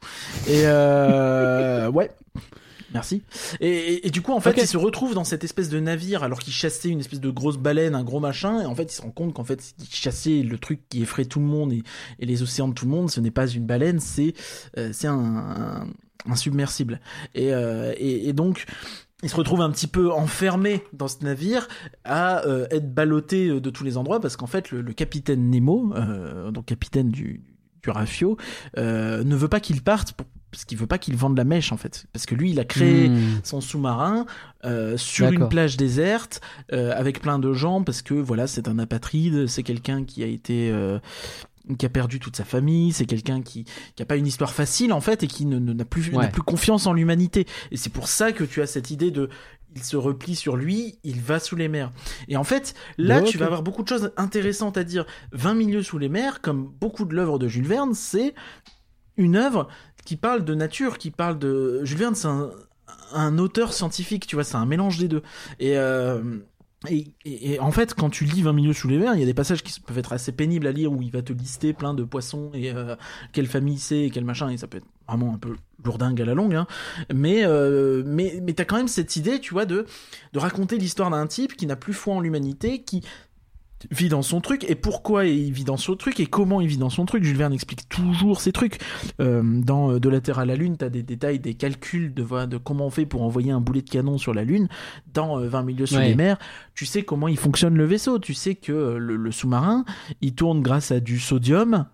Et 0.48 0.62
euh, 0.66 1.90
ouais. 1.90 2.12
Merci. 2.94 3.22
Et, 3.60 3.68
et- 3.70 4.08
et 4.08 4.10
du 4.12 4.22
coup, 4.22 4.34
en 4.34 4.40
fait, 4.40 4.52
Ok. 4.52 4.58
il 4.62 4.68
se 4.68 4.78
retrouve 4.78 5.14
dans 5.14 5.24
cette 5.24 5.44
espèce 5.44 5.70
de 5.70 5.80
navire 5.80 6.24
alors 6.24 6.40
qu'il 6.40 6.54
chassait 6.54 6.90
une 6.90 7.00
espèce 7.00 7.20
de 7.20 7.30
grosse 7.30 7.58
baleine, 7.58 7.94
un 7.96 8.04
gros 8.04 8.20
machin, 8.20 8.62
et 8.62 8.66
en 8.66 8.74
fait, 8.76 8.84
il 8.92 8.96
se 8.96 9.02
rend 9.02 9.12
compte 9.12 9.34
qu'en 9.34 9.44
fait, 9.44 9.74
il 9.80 9.86
chassait 9.94 10.42
le 10.42 10.58
truc 10.58 10.82
qui 10.90 11.02
effraie 11.04 11.26
tout 11.26 11.40
le 11.40 11.46
monde 11.46 11.72
et, 11.74 11.84
et 12.20 12.26
les 12.26 12.42
océans 12.42 12.68
de 12.68 12.74
tout 12.74 12.86
le 12.86 12.92
monde. 12.92 13.10
Ce 13.12 13.20
n'est 13.20 13.30
pas 13.32 13.48
une 13.48 13.66
baleine, 13.66 14.00
c'est 14.00 14.34
euh, 14.78 14.90
c'est 14.92 15.08
un, 15.08 15.18
un, 15.20 15.88
un 16.28 16.36
submersible. 16.36 17.00
Et, 17.36 17.54
euh, 17.54 17.94
et, 17.98 18.30
et 18.30 18.34
donc. 18.34 18.66
Il 19.22 19.30
se 19.30 19.36
retrouve 19.36 19.60
un 19.60 19.70
petit 19.70 19.88
peu 19.88 20.14
enfermé 20.14 20.82
dans 20.94 21.10
ce 21.10 21.26
navire, 21.26 21.68
à 22.06 22.46
euh, 22.48 22.68
être 22.72 22.94
ballotté 22.94 23.50
euh, 23.50 23.60
de 23.60 23.70
tous 23.70 23.84
les 23.84 23.98
endroits, 23.98 24.22
parce 24.22 24.38
qu'en 24.38 24.48
fait, 24.48 24.72
le, 24.72 24.80
le 24.80 24.94
capitaine 24.94 25.50
Nemo, 25.50 25.92
euh, 25.94 26.52
donc 26.52 26.68
capitaine 26.68 27.10
du, 27.10 27.44
du 27.84 27.90
Rafio, 27.90 28.38
ne 28.78 29.36
veut 29.36 29.50
pas 29.50 29.60
qu'il 29.60 29.82
parte 29.82 30.14
pour- 30.14 30.26
parce 30.52 30.66
qu'il 30.66 30.78
veut 30.80 30.88
pas 30.88 30.98
qu'il 30.98 31.16
vende 31.16 31.38
la 31.38 31.44
mèche 31.44 31.72
en 31.72 31.78
fait 31.78 32.08
parce 32.12 32.26
que 32.26 32.34
lui 32.34 32.50
il 32.50 32.60
a 32.60 32.66
créé 32.66 33.08
Hmm. 33.08 33.40
son 33.44 33.62
sous-marin 33.62 34.26
euh, 34.66 34.98
sur 34.98 35.28
une 35.32 35.48
plage 35.48 35.78
déserte 35.78 36.42
euh, 36.74 36.92
avec 36.96 37.22
plein 37.22 37.38
de 37.38 37.54
gens 37.54 37.84
parce 37.84 38.02
que 38.02 38.16
voilà 38.16 38.48
c'est 38.48 38.68
un 38.68 38.80
apatride 38.80 39.46
c'est 39.46 39.62
quelqu'un 39.62 40.06
qui 40.06 40.24
a 40.24 40.26
été 40.26 40.72
euh, 40.72 40.98
qui 41.78 41.86
a 41.86 41.90
perdu 41.90 42.20
toute 42.20 42.36
sa 42.36 42.46
famille, 42.46 42.92
c'est 42.94 43.06
quelqu'un 43.06 43.42
qui 43.42 43.66
qui 43.96 44.02
a 44.04 44.06
pas 44.06 44.16
une 44.16 44.28
histoire 44.28 44.54
facile 44.54 44.92
en 44.94 45.02
fait 45.02 45.24
et 45.24 45.28
qui 45.28 45.46
ne 45.46 45.60
ne- 45.60 45.74
n'a 45.74 45.86
plus 45.86 46.10
Ouais. 46.10 46.24
n'a 46.24 46.28
plus 46.28 46.42
confiance 46.42 46.88
en 46.88 46.94
l'humanité 46.94 47.46
et 47.72 47.78
c'est 47.78 47.92
pour 47.92 48.08
ça 48.08 48.32
que 48.32 48.44
tu 48.44 48.62
as 48.62 48.68
cette 48.68 48.90
idée 48.92 49.12
de 49.12 49.30
il 49.76 49.84
se 49.84 49.96
replie 49.98 50.36
sur 50.36 50.56
lui, 50.56 50.98
il 51.04 51.22
va 51.22 51.40
sous 51.40 51.56
les 51.56 51.68
mers. 51.68 51.92
Et 52.28 52.38
en 52.38 52.44
fait, 52.44 52.74
là, 52.98 53.22
tu 53.22 53.38
vas 53.38 53.46
avoir 53.46 53.62
beaucoup 53.62 53.84
de 53.84 53.88
choses 53.88 54.12
intéressantes 54.18 54.78
à 54.78 54.84
dire. 54.84 55.06
20 55.34 55.54
milieux 55.54 55.84
sous 55.84 56.00
les 56.00 56.10
mers, 56.10 56.42
comme 56.42 56.66
beaucoup 56.82 57.06
de 57.06 57.14
l'œuvre 57.14 57.38
de 57.38 57.48
Jules 57.48 57.68
Verne, 57.68 57.94
c'est 57.94 58.34
une 59.16 59.36
œuvre 59.36 59.68
qui 60.06 60.16
parle 60.16 60.44
de 60.44 60.56
nature, 60.56 60.98
qui 60.98 61.12
parle 61.12 61.38
de... 61.38 61.82
Jules 61.84 62.00
Verne, 62.00 62.16
c'est 62.16 62.26
un, 62.28 62.50
un 63.14 63.38
auteur 63.38 63.74
scientifique, 63.74 64.26
tu 64.26 64.36
vois, 64.36 64.44
c'est 64.44 64.56
un 64.56 64.66
mélange 64.66 64.98
des 64.98 65.08
deux. 65.08 65.22
Et... 65.60 65.78
euh, 65.78 66.40
Et, 66.88 67.60
en 67.60 67.72
fait, 67.72 67.94
quand 67.94 68.10
tu 68.10 68.24
lis 68.24 68.42
20 68.42 68.54
milieux 68.54 68.72
sous 68.72 68.88
les 68.88 68.98
mers, 68.98 69.14
il 69.14 69.20
y 69.20 69.24
a 69.24 69.26
des 69.26 69.34
passages 69.34 69.64
qui 69.64 69.78
peuvent 69.82 69.98
être 69.98 70.14
assez 70.14 70.32
pénibles 70.32 70.66
à 70.66 70.72
lire 70.72 70.94
où 70.94 71.02
il 71.02 71.12
va 71.12 71.22
te 71.22 71.34
lister 71.34 71.74
plein 71.74 71.94
de 71.94 72.06
poissons 72.06 72.52
et 72.54 72.72
euh, 72.72 72.96
quelle 73.34 73.48
famille 73.48 73.78
c'est 73.78 74.04
et 74.04 74.10
quel 74.10 74.24
machin, 74.24 74.50
et 74.50 74.56
ça 74.56 74.68
peut 74.68 74.78
être 74.78 74.88
vraiment 75.06 75.34
un 75.34 75.38
peu 75.38 75.58
lourdingue 75.84 76.22
à 76.22 76.26
la 76.26 76.34
longue. 76.36 76.56
Hein. 76.56 76.68
Mais, 77.14 77.44
euh, 77.44 78.04
mais, 78.06 78.40
mais 78.42 78.54
t'as 78.54 78.64
quand 78.64 78.78
même 78.78 78.88
cette 78.88 79.18
idée, 79.18 79.42
tu 79.42 79.54
vois, 79.54 79.66
de, 79.66 79.86
de 80.32 80.40
raconter 80.40 80.78
l'histoire 80.78 81.10
d'un 81.10 81.28
type 81.28 81.58
qui 81.58 81.66
n'a 81.66 81.76
plus 81.76 81.94
foi 81.94 82.16
en 82.16 82.22
l'humanité, 82.22 82.82
qui 82.82 83.04
vit 83.92 84.10
dans 84.10 84.22
son 84.22 84.42
truc 84.42 84.66
et 84.70 84.76
pourquoi 84.76 85.26
il 85.26 85.52
vit 85.54 85.64
dans 85.64 85.78
son 85.78 85.96
truc 85.96 86.20
et 86.20 86.26
comment 86.26 86.60
il 86.62 86.68
vit 86.68 86.78
dans 86.78 86.90
son 86.90 87.06
truc. 87.06 87.24
Jules 87.24 87.38
Verne 87.38 87.54
explique 87.54 87.88
toujours 87.88 88.42
ces 88.42 88.52
trucs. 88.52 88.80
Euh, 89.22 89.42
dans 89.44 89.92
euh, 89.94 90.00
De 90.00 90.10
la 90.10 90.20
Terre 90.22 90.40
à 90.40 90.46
la 90.46 90.56
Lune, 90.56 90.76
t'as 90.78 90.90
des 90.90 91.04
détails, 91.04 91.40
des 91.40 91.54
calculs 91.54 92.14
de, 92.14 92.46
de 92.46 92.58
comment 92.58 92.88
on 92.88 92.90
fait 92.90 93.06
pour 93.06 93.22
envoyer 93.22 93.52
un 93.52 93.62
boulet 93.62 93.82
de 93.82 93.90
canon 93.90 94.18
sur 94.18 94.34
la 94.34 94.44
Lune. 94.44 94.68
Dans 95.14 95.40
euh, 95.40 95.48
20 95.48 95.64
milieux 95.64 95.86
sous 95.86 95.96
Ouais. 95.96 96.10
les 96.10 96.16
mers, 96.16 96.38
tu 96.76 96.86
sais 96.86 97.04
comment 97.04 97.28
il 97.28 97.38
fonctionne 97.38 97.76
le 97.76 97.86
vaisseau. 97.86 98.20
Tu 98.20 98.34
sais 98.34 98.56
que 98.56 98.72
euh, 98.72 98.98
le, 98.98 99.16
le 99.16 99.32
sous-marin, 99.32 99.86
il 100.22 100.36
tourne 100.36 100.62
grâce 100.62 100.92
à 100.92 101.00
du 101.00 101.20
sodium 101.20 101.86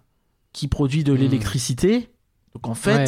qui 0.54 0.68
produit 0.68 1.04
de 1.04 1.14
Hmm. 1.14 1.18
l'électricité. 1.18 2.10
Donc 2.54 2.68
en 2.68 2.74
fait, 2.76 2.96
Ouais. 2.98 3.06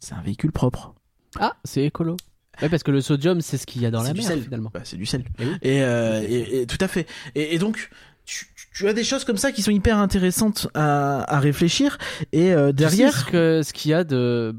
c'est 0.00 0.14
un 0.14 0.22
véhicule 0.22 0.52
propre. 0.52 0.94
Ah, 1.38 1.56
c'est 1.64 1.84
écolo. 1.84 2.16
Ouais, 2.60 2.68
parce 2.68 2.82
que 2.82 2.90
le 2.90 3.00
sodium, 3.00 3.40
c'est 3.40 3.56
ce 3.56 3.66
qu'il 3.66 3.80
y 3.82 3.86
a 3.86 3.90
dans 3.90 4.02
la 4.02 4.12
mer, 4.12 4.22
sel. 4.22 4.42
finalement. 4.42 4.70
Bah, 4.72 4.80
c'est 4.84 4.96
du 4.96 5.06
sel. 5.06 5.24
Eh 5.38 5.44
oui. 5.44 5.56
Et, 5.62 5.82
euh, 5.82 6.22
et, 6.28 6.60
et 6.62 6.66
tout 6.66 6.76
à 6.80 6.86
fait. 6.88 7.06
Et, 7.34 7.58
donc, 7.58 7.88
tu, 8.24 8.46
tu 8.74 8.88
as 8.88 8.92
des 8.92 9.04
choses 9.04 9.24
comme 9.24 9.38
ça 9.38 9.52
qui 9.52 9.62
sont 9.62 9.70
hyper 9.70 9.96
intéressantes 9.98 10.68
à, 10.74 11.22
à 11.34 11.40
réfléchir. 11.40 11.98
Et 12.32 12.52
euh, 12.52 12.66
Tu 12.66 12.68
sais 12.68 12.72
derrière, 12.74 13.16
ce 13.18 13.24
que- 13.24 13.62
ce 13.64 13.72
qu'il 13.72 13.90
y 13.90 13.94
a 13.94 14.04
de 14.04 14.54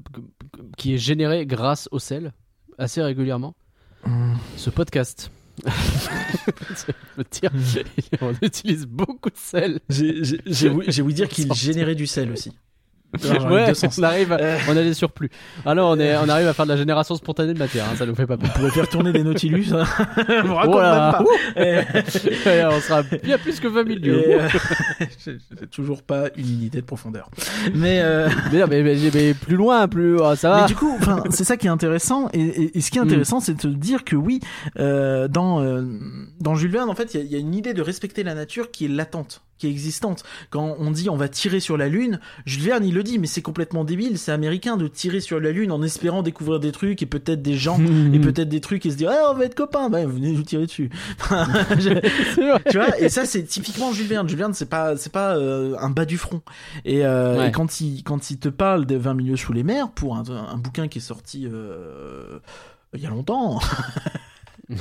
qui 0.77 0.95
est 0.95 0.97
généré 0.97 1.45
grâce 1.45 1.87
au 1.91 1.99
sel 1.99 2.33
assez 2.77 3.01
régulièrement? 3.01 3.55
Hmm. 4.05 4.33
Ce 4.57 4.69
podcast. 4.69 5.29
Je 5.65 7.23
dire, 7.31 7.51
on 8.21 8.33
utilise 8.41 8.85
beaucoup 8.87 9.29
de 9.29 9.37
sel. 9.37 9.79
j'ai 9.89 10.69
voulu 10.69 11.13
dire 11.13 11.29
qu'il 11.29 11.51
générait 11.53 11.95
du 11.95 12.07
sel 12.07 12.31
aussi. 12.31 12.51
Ouais, 13.49 13.71
on 13.99 14.03
arrive, 14.03 14.31
à- 14.33 14.37
Euh. 14.41 14.57
on 14.69 14.71
a 14.77 14.81
des 14.83 14.93
surplus. 14.93 15.29
Alors 15.65 15.91
on 15.91 15.99
est, 15.99 16.15
on 16.17 16.27
arrive 16.29 16.47
à 16.47 16.53
faire 16.53 16.65
de 16.65 16.71
la 16.71 16.77
génération 16.77 17.15
spontanée 17.15 17.53
de 17.53 17.59
matière. 17.59 17.85
hein, 17.85 17.95
ça 17.95 18.05
nous 18.05 18.15
fait 18.15 18.25
pas 18.25 18.37
peur. 18.37 18.49
On 18.55 18.57
pourrait 18.59 18.71
faire 18.71 18.89
tourner 18.89 19.11
des 19.13 19.23
Nautilus. 19.23 19.67
hein. 19.73 19.85
Me 20.43 20.51
raconte 20.51 20.73
Voilà. 20.73 21.19
même 21.19 21.25
pas. 21.55 21.61
Et- 22.51 22.63
on 22.65 22.79
sera 22.81 23.03
bien 23.03 23.37
plus 23.37 23.59
que 23.59 23.67
20 23.67 23.87
000 23.87 23.99
lieux. 23.99 24.29
et, 24.29 24.35
euh, 24.35 24.47
j'ai 25.25 25.67
toujours 25.71 26.01
pas 26.03 26.25
une 26.37 26.49
unité 26.49 26.79
de 26.81 26.85
profondeur. 26.85 27.29
Mais 27.75 27.99
euh, 28.01 28.29
Mais, 28.51 28.65
mais, 28.67 28.83
mais- 28.83 28.97
mais 29.13 29.33
plus 29.33 29.55
loin, 29.55 29.87
plus 29.87 30.17
ah, 30.21 30.35
ça 30.35 30.49
va. 30.49 30.61
Mais 30.61 30.67
du 30.67 30.75
coup, 30.75 30.93
enfin, 30.99 31.23
c'est 31.29 31.43
ça 31.43 31.57
qui 31.57 31.67
est 31.67 31.71
intéressant. 31.71 32.29
Et, 32.33 32.41
et- 32.41 32.77
et 32.77 32.81
ce 32.81 32.91
qui 32.91 32.97
est 32.97 33.01
Mm. 33.01 33.05
intéressant, 33.05 33.39
c'est 33.39 33.65
de 33.65 33.73
dire 33.73 34.03
que 34.03 34.15
oui, 34.15 34.39
euh, 34.79 35.27
dans 35.27 35.61
euh, 35.61 35.83
dans 36.39 36.55
Jules 36.55 36.71
Verne, 36.71 36.89
en 36.89 36.95
fait, 36.95 37.13
il 37.13 37.19
y 37.19 37.23
a- 37.23 37.25
il 37.25 37.31
y, 37.31 37.35
a 37.35 37.39
une 37.39 37.53
idée 37.55 37.73
de 37.73 37.81
respecter 37.81 38.23
la 38.23 38.33
nature 38.35 38.71
qui 38.71 38.85
est 38.85 38.89
latente, 38.89 39.41
qui 39.63 39.67
qui 39.67 39.67
est 39.67 39.71
existante. 39.71 40.23
Quand 40.49 40.75
on 40.77 40.91
dit 40.91 41.09
on 41.09 41.15
va 41.15 41.29
tirer 41.29 41.59
sur 41.61 41.77
la 41.77 41.87
lune, 41.87 42.19
Jules 42.45 42.63
Verne 42.63 42.83
il 42.83 42.93
le 42.93 43.01
dit, 43.03 43.17
mais 43.17 43.27
c'est 43.27 43.41
complètement 43.41 43.85
débile. 43.85 44.17
C'est 44.17 44.31
américain 44.33 44.75
de 44.75 44.87
tirer 44.89 45.21
sur 45.21 45.39
la 45.39 45.51
lune 45.51 45.71
en 45.71 45.81
espérant 45.81 46.21
découvrir 46.21 46.59
des 46.59 46.71
trucs 46.73 47.01
et 47.01 47.05
peut-être 47.05 47.41
des 47.41 47.55
gens 47.55 47.79
et 48.13 48.19
peut-être 48.19 48.49
des 48.49 48.59
trucs 48.61 48.85
et 48.85 48.91
se 48.91 48.97
dire 48.97 49.09
ah 49.13 49.31
on 49.31 49.35
va 49.35 49.45
être 49.45 49.55
copains, 49.55 49.89
bah 49.89 50.05
venez 50.05 50.31
nous 50.33 50.43
tirer 50.43 50.65
dessus. 50.65 50.89
Tu 52.69 52.77
vois 52.77 52.99
et 52.99 53.07
ça 53.09 53.25
c'est 53.25 53.43
typiquement 53.43 53.93
Jules 53.93 54.07
Verne. 54.07 54.27
Jules 54.27 54.37
Verne 54.39 54.53
c'est 54.53 54.69
pas 54.69 54.97
c'est 54.97 55.11
pas 55.11 55.37
euh, 55.37 55.75
un 55.79 55.89
bas 55.89 56.05
du 56.05 56.17
front. 56.17 56.41
Et, 56.85 57.05
euh, 57.05 57.37
Ouais. 57.37 57.47
et 57.49 57.51
quand 57.51 57.79
il 57.81 58.03
quand 58.03 58.29
il 58.31 58.37
te 58.39 58.49
parle 58.49 58.85
de 58.85 58.95
20 58.95 59.13
milieux 59.13 59.37
sous 59.37 59.53
les 59.53 59.63
mers 59.63 59.89
pour 59.91 60.17
un, 60.17 60.23
un 60.29 60.57
bouquin 60.57 60.87
qui 60.87 60.97
est 60.99 61.01
sorti 61.01 61.47
euh, 61.51 62.39
il 62.93 63.01
y 63.01 63.05
a 63.05 63.09
longtemps. 63.09 63.59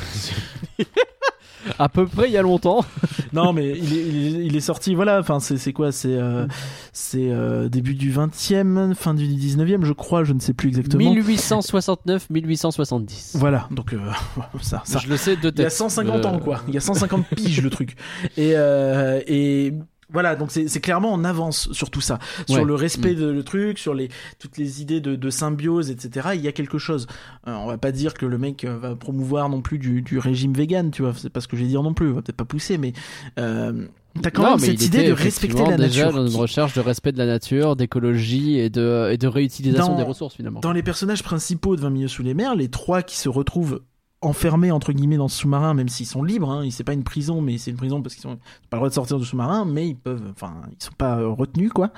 À 1.79 1.89
peu 1.89 2.07
près 2.07 2.29
il 2.29 2.33
y 2.33 2.37
a 2.37 2.43
longtemps. 2.43 2.85
non 3.33 3.53
mais 3.53 3.71
il 3.71 3.93
est, 3.97 4.03
il 4.07 4.27
est, 4.37 4.47
il 4.47 4.57
est 4.57 4.61
sorti 4.61 4.95
voilà 4.95 5.19
enfin 5.21 5.41
c'est 5.41 5.73
quoi 5.73 5.93
c'est 5.93 6.17
euh, 6.17 6.47
c'est 6.93 7.31
euh, 7.31 7.69
début 7.69 7.95
du 7.95 8.13
20e 8.13 8.95
fin 8.95 9.15
du 9.15 9.27
19e 9.27 9.85
je 9.85 9.93
crois 9.93 10.25
je 10.25 10.33
ne 10.33 10.41
sais 10.41 10.55
plus 10.55 10.69
exactement 10.69 11.15
1869-1870. 11.15 13.37
voilà 13.39 13.69
donc 13.71 13.93
euh, 13.93 13.99
ça 14.61 14.83
ça 14.85 14.99
Je 14.99 15.09
le 15.09 15.17
sais 15.17 15.37
de 15.37 15.51
tête. 15.51 15.59
il 15.59 15.63
y 15.63 15.67
a 15.67 15.71
150 15.71 16.27
ans 16.27 16.35
Euh, 16.37 16.39
quoi 16.39 16.61
il 16.69 16.75
y 16.75 16.77
a 16.77 16.81
150 16.81 17.27
piges 17.37 17.63
le 17.63 17.71
truc 17.71 17.97
et 18.37 18.53
euh, 18.57 19.21
et 19.27 19.75
voilà, 20.13 20.37
donc 20.37 20.51
c'est 20.51 20.81
clairement 20.81 21.13
en 21.13 21.25
avance 21.25 21.71
sur 21.73 21.91
tout 21.91 22.01
ça, 22.01 22.19
sur 22.49 22.57
Ouais. 22.61 22.65
le 22.65 22.75
respect 22.75 23.13
Mm. 23.15 23.21
de 23.21 23.27
le 23.31 23.43
truc, 23.43 23.79
sur 23.79 23.95
les 23.95 24.09
toutes 24.39 24.59
les 24.59 24.81
idées 24.83 25.01
de, 25.01 25.17
de 25.17 25.31
symbiose, 25.31 25.91
etc. 25.91 26.29
Il 26.35 26.41
y 26.41 26.49
a 26.49 26.53
quelque 26.53 26.79
chose. 26.79 27.07
Euh, 27.49 27.55
on 27.55 27.67
va 27.67 27.79
pas 27.79 27.93
dire 27.93 28.15
que 28.15 28.27
le 28.27 28.39
mec 28.39 28.65
euh, 28.65 28.77
va 28.79 28.95
promouvoir 28.97 29.49
non 29.49 29.61
plus 29.63 29.79
du, 29.79 30.03
du 30.03 30.19
régime 30.19 30.53
vegan, 30.53 30.91
tu 30.91 31.03
vois. 31.03 31.13
C'est 31.17 31.31
pas 31.31 31.41
ce 31.41 31.49
que 31.49 31.57
je 31.57 31.63
vais 31.63 31.69
dire 31.69 31.83
non 31.83 31.95
plus. 31.95 32.11
On 32.11 32.15
va 32.15 32.23
peut-être 32.23 32.37
pas 32.37 32.45
pousser, 32.45 32.79
mais 32.79 32.93
euh, 33.39 33.87
t'as 34.23 34.31
quand 34.31 34.43
non, 34.43 34.51
même 34.51 34.59
cette 34.61 34.85
idée 34.85 35.07
de 35.09 35.13
respecter 35.13 35.63
la 35.65 35.77
déjà 35.77 36.05
nature. 36.07 36.21
dans 36.21 36.27
une 36.27 36.37
recherche 36.37 36.75
de 36.75 36.81
respect 36.81 37.13
de 37.13 37.19
la 37.19 37.27
nature, 37.27 37.77
d'écologie 37.77 38.59
et 38.59 38.71
de, 38.71 39.11
et 39.13 39.17
de 39.19 39.27
réutilisation 39.27 39.93
Dans- 39.93 39.97
des 39.99 40.03
ressources 40.03 40.35
finalement. 40.35 40.61
Dans 40.61 40.73
les 40.73 40.83
personnages 40.83 41.23
principaux 41.23 41.77
de 41.77 41.81
20 41.81 41.91
milieux 41.91 42.09
sous 42.09 42.23
les 42.23 42.35
mers, 42.35 42.55
les 42.55 42.69
trois 42.69 43.03
qui 43.03 43.17
se 43.17 43.29
retrouvent 43.29 43.81
enfermés 44.23 44.71
entre 44.71 44.93
guillemets 44.93 45.17
dans 45.17 45.29
ce 45.29 45.39
sous-marin, 45.39 45.75
même 45.75 45.89
s'ils 45.89 46.07
sont 46.07 46.23
libres, 46.23 46.51
hein, 46.51 46.67
c'est 46.71 46.85
pas 46.85 46.93
une 46.93 47.03
prison, 47.05 47.41
mais 47.43 47.59
c'est 47.59 47.71
une 47.73 47.77
prison 47.77 48.01
parce 48.03 48.15
qu'ils 48.15 48.29
ont 48.29 48.37
pas 48.71 48.77
le 48.77 48.79
droit 48.79 48.89
de 48.89 48.95
sortir 48.95 49.19
du 49.19 49.25
sous-marin, 49.25 49.65
mais 49.65 49.89
ils 49.89 49.97
peuvent, 49.97 50.23
enfin, 50.31 50.55
ils 50.71 50.83
sont 50.83 50.93
pas 50.97 51.19
euh, 51.19 51.29
retenus 51.29 51.71
quoi. 51.73 51.91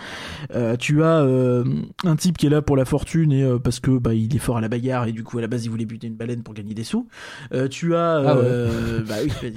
Euh, 0.54 0.76
tu 0.76 1.02
as 1.04 1.18
euh, 1.20 1.64
un 2.04 2.16
type 2.16 2.36
qui 2.38 2.46
est 2.46 2.50
là 2.50 2.62
pour 2.62 2.76
la 2.76 2.84
fortune 2.84 3.30
et 3.32 3.42
euh, 3.42 3.58
parce 3.58 3.78
que 3.80 3.90
bah 3.98 4.14
il 4.14 4.34
est 4.34 4.38
fort 4.38 4.56
à 4.56 4.60
la 4.60 4.68
bagarre 4.68 5.06
et 5.06 5.12
du 5.12 5.22
coup 5.22 5.38
à 5.38 5.40
la 5.42 5.46
base 5.48 5.64
il 5.64 5.70
voulait 5.70 5.84
buter 5.86 6.06
une 6.06 6.16
baleine 6.16 6.42
pour 6.42 6.54
gagner 6.54 6.74
des 6.74 6.84
sous. 6.84 7.06
Euh, 7.52 7.68
tu 7.68 7.94
as 7.94 8.14
Ah 8.16 8.34
ouais. 8.36 8.42
euh, 8.44 9.00
bah 9.06 9.16
oui, 9.22 9.52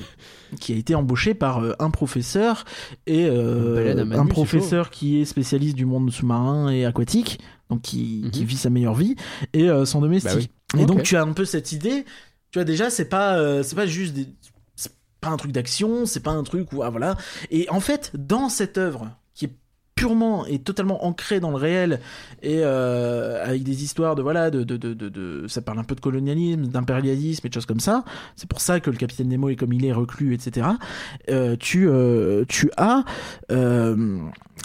qui 0.59 0.73
a 0.73 0.75
été 0.75 0.93
embauché 0.95 1.33
par 1.33 1.61
un 1.79 1.89
professeur 1.89 2.65
et 3.05 3.25
euh, 3.29 4.03
Manu, 4.05 4.19
un 4.21 4.25
professeur 4.25 4.89
qui 4.89 5.19
est 5.21 5.25
spécialiste 5.25 5.75
du 5.75 5.85
monde 5.85 6.11
sous-marin 6.11 6.69
et 6.69 6.85
aquatique, 6.85 7.39
donc 7.69 7.81
qui, 7.81 8.21
Mhm. 8.25 8.31
qui 8.31 8.45
vit 8.45 8.57
sa 8.57 8.69
meilleure 8.69 8.95
vie 8.95 9.15
et 9.53 9.69
euh, 9.69 9.85
son 9.85 10.01
domestique. 10.01 10.31
Bah 10.31 10.37
oui. 10.75 10.81
Et 10.81 10.85
donc 10.85 11.03
tu 11.03 11.15
as 11.15 11.21
un 11.21 11.31
peu 11.31 11.45
cette 11.45 11.71
idée. 11.71 12.03
Déjà 12.63 12.89
c'est 12.89 13.09
pas 13.09 13.37
euh, 13.37 13.63
c'est 13.63 13.75
pas 13.75 13.85
juste 13.85 14.13
des 14.13 14.27
c'est 14.75 14.93
pas 15.21 15.29
un 15.29 15.37
truc 15.37 15.51
d'action, 15.51 16.05
c'est 16.05 16.21
pas 16.21 16.31
un 16.31 16.43
truc 16.43 16.71
où 16.73 16.83
ah 16.83 16.89
voilà. 16.89 17.17
Et 17.51 17.69
en 17.69 17.79
fait 17.79 18.11
dans 18.13 18.49
cette 18.49 18.77
œuvre 18.77 19.09
qui 19.33 19.45
est 19.45 19.51
purement 19.97 20.45
et 20.45 20.59
totalement 20.59 21.05
ancrée 21.05 21.39
dans 21.39 21.49
le 21.49 21.57
réel 21.57 21.99
et 22.43 22.59
euh, 22.61 23.43
avec 23.43 23.63
des 23.63 23.83
histoires 23.83 24.15
de 24.15 24.21
voilà 24.21 24.51
de, 24.51 24.63
de, 24.63 24.77
de, 24.77 24.93
de, 24.93 25.47
ça 25.47 25.61
parle 25.61 25.79
un 25.79 25.83
peu 25.83 25.95
de 25.95 25.99
colonialisme 25.99 26.67
d'impérialisme 26.67 27.45
et 27.45 27.49
de 27.49 27.53
choses 27.53 27.65
comme 27.65 27.79
ça 27.79 28.05
c'est 28.35 28.47
pour 28.47 28.61
ça 28.61 28.79
que 28.79 28.91
le 28.91 28.95
capitaine 28.95 29.27
Nemo 29.27 29.49
est 29.49 29.55
comme 29.55 29.73
il 29.73 29.83
est 29.85 29.91
reclus 29.91 30.35
etc 30.35 30.67
euh, 31.29 31.55
tu 31.59 31.89
tu 32.47 32.69
as 32.77 33.03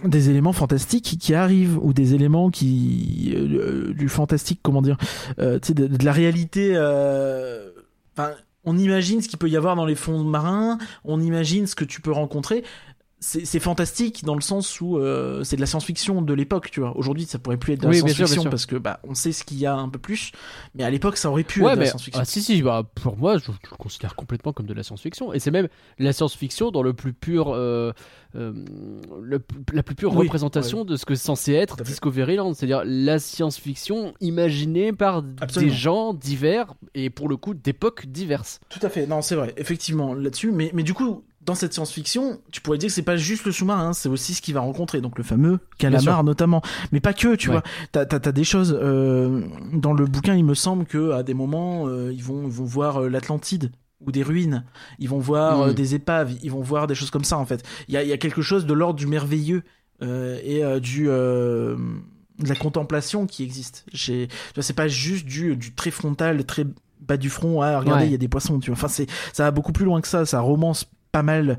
des 0.04 0.30
éléments 0.30 0.52
fantastiques 0.52 1.16
qui 1.18 1.34
arrivent 1.34 1.78
ou 1.80 1.94
des 1.94 2.14
éléments 2.14 2.50
qui 2.50 3.34
du 3.96 4.08
fantastique 4.10 4.60
comment 4.62 4.82
dire 4.82 4.98
de, 5.38 5.58
de 5.86 6.04
la 6.04 6.12
réalité 6.12 6.76
enfin 8.16 8.34
on 8.64 8.78
imagine 8.78 9.20
ce 9.20 9.28
qu'il 9.28 9.38
peut 9.38 9.48
y 9.48 9.56
avoir 9.56 9.74
dans 9.74 9.86
les 9.86 9.94
fonds 9.94 10.22
marins 10.22 10.78
on 11.04 11.20
imagine 11.20 11.66
ce 11.66 11.74
que 11.74 11.84
tu 11.84 12.00
peux 12.00 12.12
rencontrer 12.12 12.64
c'est 13.24 13.60
fantastique 13.60 14.24
dans 14.24 14.34
le 14.34 14.40
sens 14.40 14.80
où 14.80 14.98
euh, 14.98 15.44
c'est 15.44 15.54
de 15.54 15.60
la 15.60 15.66
science-fiction 15.66 16.22
de 16.22 16.34
l'époque, 16.34 16.70
tu 16.72 16.80
vois. 16.80 16.96
Aujourd'hui, 16.96 17.24
ça 17.24 17.38
pourrait 17.38 17.56
plus 17.56 17.74
être 17.74 17.80
de 17.80 17.84
la 17.86 17.90
Oui, 17.90 17.98
science-fiction 17.98 18.44
parce 18.50 18.66
que 18.66 18.74
bah 18.74 18.98
on 19.04 19.14
sait 19.14 19.30
ce 19.30 19.44
qu'il 19.44 19.58
y 19.58 19.66
a 19.66 19.74
un 19.76 19.88
peu 19.88 20.00
plus, 20.00 20.32
mais 20.74 20.82
à 20.82 20.90
l'époque, 20.90 21.16
ça 21.16 21.30
aurait 21.30 21.44
pu 21.44 21.60
Ouais, 21.62 21.68
être 21.68 21.74
de 21.74 21.78
la 21.78 21.84
mais 21.84 21.90
science-fiction. 21.90 22.20
ah, 22.20 22.24
si, 22.24 22.42
si, 22.42 22.60
bah, 22.62 22.82
pour 22.96 23.16
moi, 23.16 23.38
je, 23.38 23.44
je 23.44 23.70
le 23.70 23.76
considère 23.76 24.16
complètement 24.16 24.52
comme 24.52 24.66
de 24.66 24.74
la 24.74 24.82
science-fiction. 24.82 25.32
Et 25.32 25.38
c'est 25.38 25.52
même 25.52 25.68
la 25.98 26.12
science-fiction 26.12 26.72
dans 26.72 26.82
le 26.82 26.94
plus 26.94 27.12
pur, 27.12 27.50
euh, 27.54 27.92
euh, 28.34 28.52
le- 29.22 29.40
la 29.72 29.82
plus 29.84 29.94
pure 29.94 30.12
Oui, 30.14 30.24
représentation 30.26 30.84
de 30.84 30.96
ce 30.96 31.04
que 31.06 31.14
c'est 31.14 31.24
censé 31.26 31.52
être. 31.52 31.76
Discoveryland. 31.82 32.54
C'est-à-dire 32.54 32.82
la 32.84 33.20
science-fiction 33.20 34.14
imaginée 34.20 34.92
par 34.92 35.22
Absolument. 35.40 35.70
des 35.72 35.76
gens 35.78 36.14
divers 36.14 36.74
et 36.94 37.08
pour 37.10 37.28
le 37.28 37.36
coup 37.36 37.54
d'époques 37.54 38.06
diverses. 38.06 38.58
Tout 38.68 38.80
à 38.82 38.88
fait. 38.88 39.06
Non, 39.06 39.22
c'est 39.22 39.36
vrai, 39.36 39.54
effectivement 39.56 40.12
là-dessus. 40.14 40.50
Mais 40.50 40.70
mais 40.74 40.82
du 40.82 40.94
coup. 40.94 41.24
Dans 41.44 41.56
cette 41.56 41.72
science-fiction, 41.74 42.40
tu 42.52 42.60
pourrais 42.60 42.78
dire 42.78 42.86
que 42.88 42.92
c'est 42.94 43.02
pas 43.02 43.16
juste 43.16 43.44
le 43.46 43.50
sous-marin, 43.52 43.88
hein, 43.88 43.92
c'est 43.92 44.08
aussi 44.08 44.32
ce 44.34 44.40
qu'il 44.40 44.54
va 44.54 44.60
rencontrer, 44.60 45.00
donc 45.00 45.18
le 45.18 45.24
fameux 45.24 45.58
calamar 45.76 46.22
notamment. 46.22 46.62
Mais 46.92 47.00
pas 47.00 47.12
que, 47.14 47.34
tu 47.34 47.48
Ouais. 47.48 47.54
vois. 47.56 47.62
T'as 47.90 48.06
t'as- 48.06 48.20
t'as 48.20 48.30
des 48.30 48.44
choses 48.44 48.78
euh, 48.80 49.42
dans 49.72 49.92
le 49.92 50.06
bouquin. 50.06 50.36
Il 50.36 50.44
me 50.44 50.54
semble 50.54 50.84
que 50.86 51.10
à 51.10 51.24
des 51.24 51.34
moments, 51.34 51.88
euh, 51.88 52.12
ils 52.12 52.22
vont 52.22 52.44
ils 52.44 52.52
vont 52.52 52.64
voir 52.64 53.02
euh, 53.02 53.08
l'Atlantide 53.08 53.72
ou 54.00 54.12
des 54.12 54.22
ruines. 54.22 54.64
Ils 55.00 55.08
vont 55.08 55.18
voir 55.18 55.58
Mm. 55.58 55.62
euh, 55.70 55.72
des 55.72 55.94
épaves. 55.96 56.32
Ils 56.44 56.50
vont 56.52 56.60
voir 56.62 56.86
des 56.86 56.94
choses 56.94 57.10
comme 57.10 57.24
ça 57.24 57.38
en 57.38 57.44
fait. 57.44 57.64
Il 57.88 57.94
y 57.94 57.96
a, 57.96 58.04
y 58.04 58.12
a 58.12 58.18
quelque 58.18 58.42
chose 58.42 58.64
de 58.64 58.72
l'ordre 58.72 58.98
du 58.98 59.06
merveilleux 59.08 59.62
et 60.00 60.62
du 60.80 61.06
de 61.06 62.48
la 62.48 62.54
contemplation 62.54 63.26
qui 63.26 63.42
existe. 63.42 63.84
C'est 63.94 64.28
pas 64.76 64.88
juste 64.88 65.26
du, 65.26 65.56
du 65.56 65.74
très 65.74 65.90
frontal, 65.90 66.44
très 66.44 66.66
bas 67.00 67.16
du 67.16 67.30
front. 67.30 67.62
Ah, 67.62 67.78
regardez, 67.80 68.04
il 68.04 68.06
Ouais. 68.06 68.12
y 68.12 68.14
a 68.14 68.18
des 68.18 68.28
poissons. 68.28 68.58
Tu 68.60 68.70
vois. 68.70 68.76
Enfin, 68.78 68.88
c'est 68.88 69.06
ça 69.32 69.44
va 69.44 69.50
beaucoup 69.50 69.72
plus 69.72 69.84
loin 69.84 70.00
que 70.00 70.08
ça. 70.08 70.24
Ça 70.24 70.40
romance 70.40 70.86
pas 71.12 71.22
mal 71.22 71.58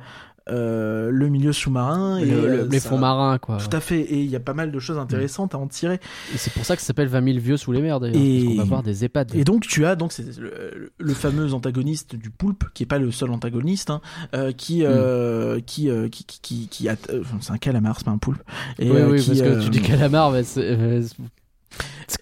euh, 0.49 1.09
le 1.09 1.29
milieu 1.29 1.53
sous-marin 1.53 2.17
et 2.17 2.25
Le- 2.25 2.37
euh, 2.37 2.67
les 2.69 2.81
ça- 2.81 2.89
fonds 2.89 2.97
marins, 2.97 3.37
quoi. 3.37 3.59
Tout 3.59 3.73
à 3.73 3.79
fait. 3.79 4.01
Et 4.01 4.19
il 4.19 4.29
y 4.29 4.35
a 4.35 4.41
pas 4.41 4.53
mal 4.53 4.73
de 4.73 4.79
choses 4.79 4.97
intéressantes 4.97 5.55
à 5.55 5.57
en 5.57 5.67
tirer. 5.67 6.01
Et 6.33 6.37
c'est 6.37 6.51
pour 6.51 6.65
ça 6.65 6.75
que 6.75 6.81
ça 6.81 6.87
s'appelle 6.87 7.07
20 7.07 7.23
000 7.23 7.39
vieux 7.39 7.55
sous 7.55 7.71
les 7.71 7.81
mers 7.81 8.01
d'ailleurs. 8.01 8.17
Et- 8.21 8.41
Parce 8.43 8.47
qu'on 8.55 8.57
va 8.57 8.63
voir 8.67 8.83
des 8.83 9.05
EHPAD. 9.05 9.35
Et 9.35 9.45
donc 9.45 9.61
tu 9.65 9.85
as 9.85 9.95
donc 9.95 10.11
le, 10.17 10.91
le 10.97 11.13
fameux 11.13 11.53
antagoniste 11.53 12.17
du 12.17 12.29
poulpe 12.29 12.65
qui 12.73 12.83
est 12.83 12.87
pas 12.87 12.99
le 12.99 13.09
seul 13.11 13.31
antagoniste 13.31 13.89
hein, 13.89 14.01
euh, 14.35 14.51
qui, 14.51 14.83
euh, 14.83 15.61
qui, 15.65 15.89
qui 16.11 16.25
qui 16.25 16.39
qui 16.41 16.67
qui 16.67 16.89
a- 16.89 16.97
c'est 17.39 17.51
un 17.53 17.57
calamar 17.57 17.95
c'est 17.99 18.05
pas 18.05 18.11
un 18.11 18.17
poulpe 18.17 18.43
et 18.79 18.91
oui, 18.91 18.99
oui, 19.11 19.21
qui, 19.21 19.27
parce 19.29 19.41
que 19.41 19.63
tu 19.63 19.69
dis 19.69 19.81
calamar, 19.81 20.31
mais 20.31 20.43
c'est. 20.43 20.75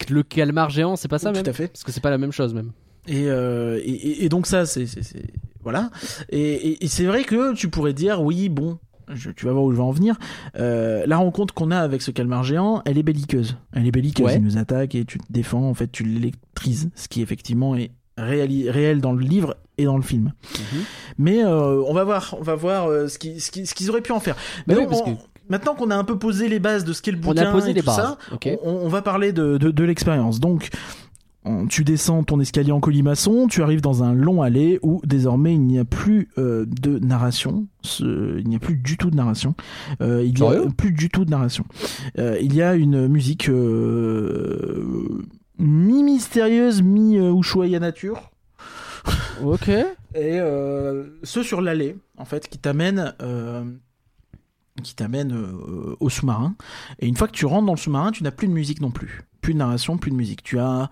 le 0.10 0.22
calmar 0.24 0.70
géant, 0.70 0.96
c'est 0.96 1.08
pas 1.08 1.18
ça 1.18 1.30
tout 1.32 1.38
même 1.38 1.48
à 1.50 1.54
fait 1.54 1.70
Parce 1.70 1.84
que 1.84 1.92
c'est 1.92 2.02
pas 2.02 2.10
la 2.12 2.18
même 2.20 2.32
chose 2.32 2.54
même. 2.54 2.72
Et, 3.08 3.26
euh, 3.28 3.80
et, 3.84 4.26
et- 4.26 4.30
donc 4.30 4.46
ça 4.48 4.66
c'est 4.66 4.86
voilà 5.64 5.90
et, 6.30 6.40
et- 6.40 6.86
et 6.86 6.88
c'est 6.88 7.06
vrai 7.06 7.24
que 7.24 7.54
tu 7.54 7.68
pourrais 7.70 7.94
dire 7.94 8.22
oui 8.22 8.50
bon 8.50 8.78
je- 9.14 9.30
tu 9.32 9.46
vas 9.46 9.52
voir 9.52 9.66
où 9.66 9.72
je 9.72 9.76
vais 9.76 9.82
en 9.84 9.92
venir. 9.92 10.16
Euh, 10.58 11.04
la 11.06 11.18
rencontre 11.18 11.54
qu'on 11.54 11.70
a 11.72 11.78
avec 11.80 12.02
ce 12.02 12.12
calmar 12.12 12.46
géant, 12.46 12.82
elle 12.86 12.98
est 12.98 13.04
belliqueuse. 13.04 13.58
Elle 13.74 13.86
est 13.86 13.92
belliqueuse. 13.92 14.26
Ouais. 14.26 14.36
Il 14.36 14.42
nous 14.42 14.58
attaque 14.58 14.96
et 14.96 15.04
tu 15.04 15.18
te 15.20 15.26
défends. 15.30 15.68
En 15.68 15.74
fait, 15.74 15.92
tu 15.92 16.04
l'électrises, 16.06 16.90
ce 16.96 17.10
qui 17.10 17.22
effectivement 17.22 17.76
est 17.76 17.92
réel 18.18 19.02
dans 19.02 19.12
le 19.12 19.22
livre 19.26 19.58
et 19.78 19.84
dans 19.84 19.98
le 19.98 20.04
film. 20.04 20.32
Mais 21.18 21.44
euh, 21.44 21.82
on 21.88 21.94
va 21.94 22.06
voir, 22.06 22.36
on 22.40 22.44
va 22.44 22.56
voir 22.56 22.88
euh, 22.88 23.10
ce 23.10 23.18
qu'ils 23.20 23.42
ce 23.42 23.52
qu'ils- 23.52 23.68
ce 23.68 23.74
qu'ils 23.74 23.90
auraient 23.90 24.02
pu 24.02 24.14
en 24.14 24.20
faire. 24.22 24.36
Bah 24.68 24.76
Mais 24.78 24.78
on- 24.78 24.88
que- 25.04 25.22
Maintenant 25.50 25.76
qu'on 25.76 25.90
a 25.92 25.96
un 25.98 26.06
peu 26.06 26.18
posé 26.18 26.48
les 26.48 26.60
bases 26.60 26.86
de 26.86 26.94
ce 26.94 27.02
qu'est 27.02 27.12
le 27.12 27.18
On 27.18 27.22
bouquin 27.22 27.50
a 27.50 27.52
posé 27.52 27.72
et 27.72 27.74
les 27.74 27.82
tout 27.82 27.88
bases. 27.88 27.96
ça, 27.98 28.18
on, 28.64 28.70
on 28.70 28.88
va 28.88 29.02
parler 29.02 29.34
de, 29.34 29.58
de, 29.58 29.72
de 29.72 29.84
l'expérience. 29.84 30.40
Donc, 30.40 30.70
on- 30.72 31.01
tu 31.70 31.84
descends 31.84 32.24
ton 32.24 32.40
escalier 32.40 32.72
en 32.72 32.80
colimaçon, 32.80 33.48
tu 33.48 33.64
arrives 33.64 33.82
dans 33.82 34.04
un 34.04 34.14
long 34.14 34.42
allée 34.44 34.78
où 34.84 35.02
désormais 35.06 35.54
il 35.56 35.62
n'y 35.62 35.80
a 35.80 35.86
plus 35.86 36.30
euh, 36.38 36.66
de 36.68 37.00
narration. 37.00 37.68
Ce- 37.82 38.38
il 38.40 38.48
n'y 38.48 38.56
a 38.56 38.60
plus 38.60 38.76
du 38.76 38.96
tout 38.98 39.10
de 39.10 39.16
narration. 39.16 39.56
Euh, 40.02 40.24
il 40.24 40.38
y 40.38 40.44
a 40.44 40.70
plus 40.78 40.92
du 40.92 41.10
tout 41.10 41.26
de 41.26 41.32
narration. 41.32 41.66
Euh, 42.20 42.38
il 42.42 42.54
y 42.54 42.62
a 42.62 42.76
une 42.76 43.08
musique 43.08 43.50
euh, 43.50 45.24
mi-mystérieuse, 45.58 46.82
mi-Ushuaïa 46.82 47.80
nature. 47.80 48.32
Ok. 49.44 49.70
Et 50.16 50.38
ce 51.24 51.42
sur 51.44 51.62
l'allée, 51.62 51.96
en 52.18 52.26
fait, 52.26 52.48
qui 52.50 52.58
t'amène, 52.60 53.14
qui 54.84 54.96
t'amène 54.96 55.32
euh, 55.34 55.96
au 56.00 56.10
sous-marin. 56.10 56.56
Et 57.00 57.08
une 57.08 57.16
fois 57.16 57.28
que 57.28 57.34
tu 57.34 57.46
rentres 57.46 57.66
dans 57.66 57.74
le 57.74 57.78
sous-marin, 57.80 58.12
tu 58.12 58.24
n'as 58.24 58.32
plus 58.32 58.48
de 58.48 58.54
musique 58.54 58.82
non 58.82 58.92
plus, 58.92 59.22
plus 59.42 59.54
de 59.54 59.60
narration, 59.60 59.98
plus 59.98 60.12
de 60.12 60.16
musique. 60.16 60.44
Tu 60.44 60.60
as 60.60 60.90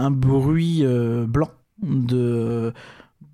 un 0.00 0.10
bruit 0.10 0.80
euh, 0.84 1.26
blanc 1.26 1.50
de 1.82 2.72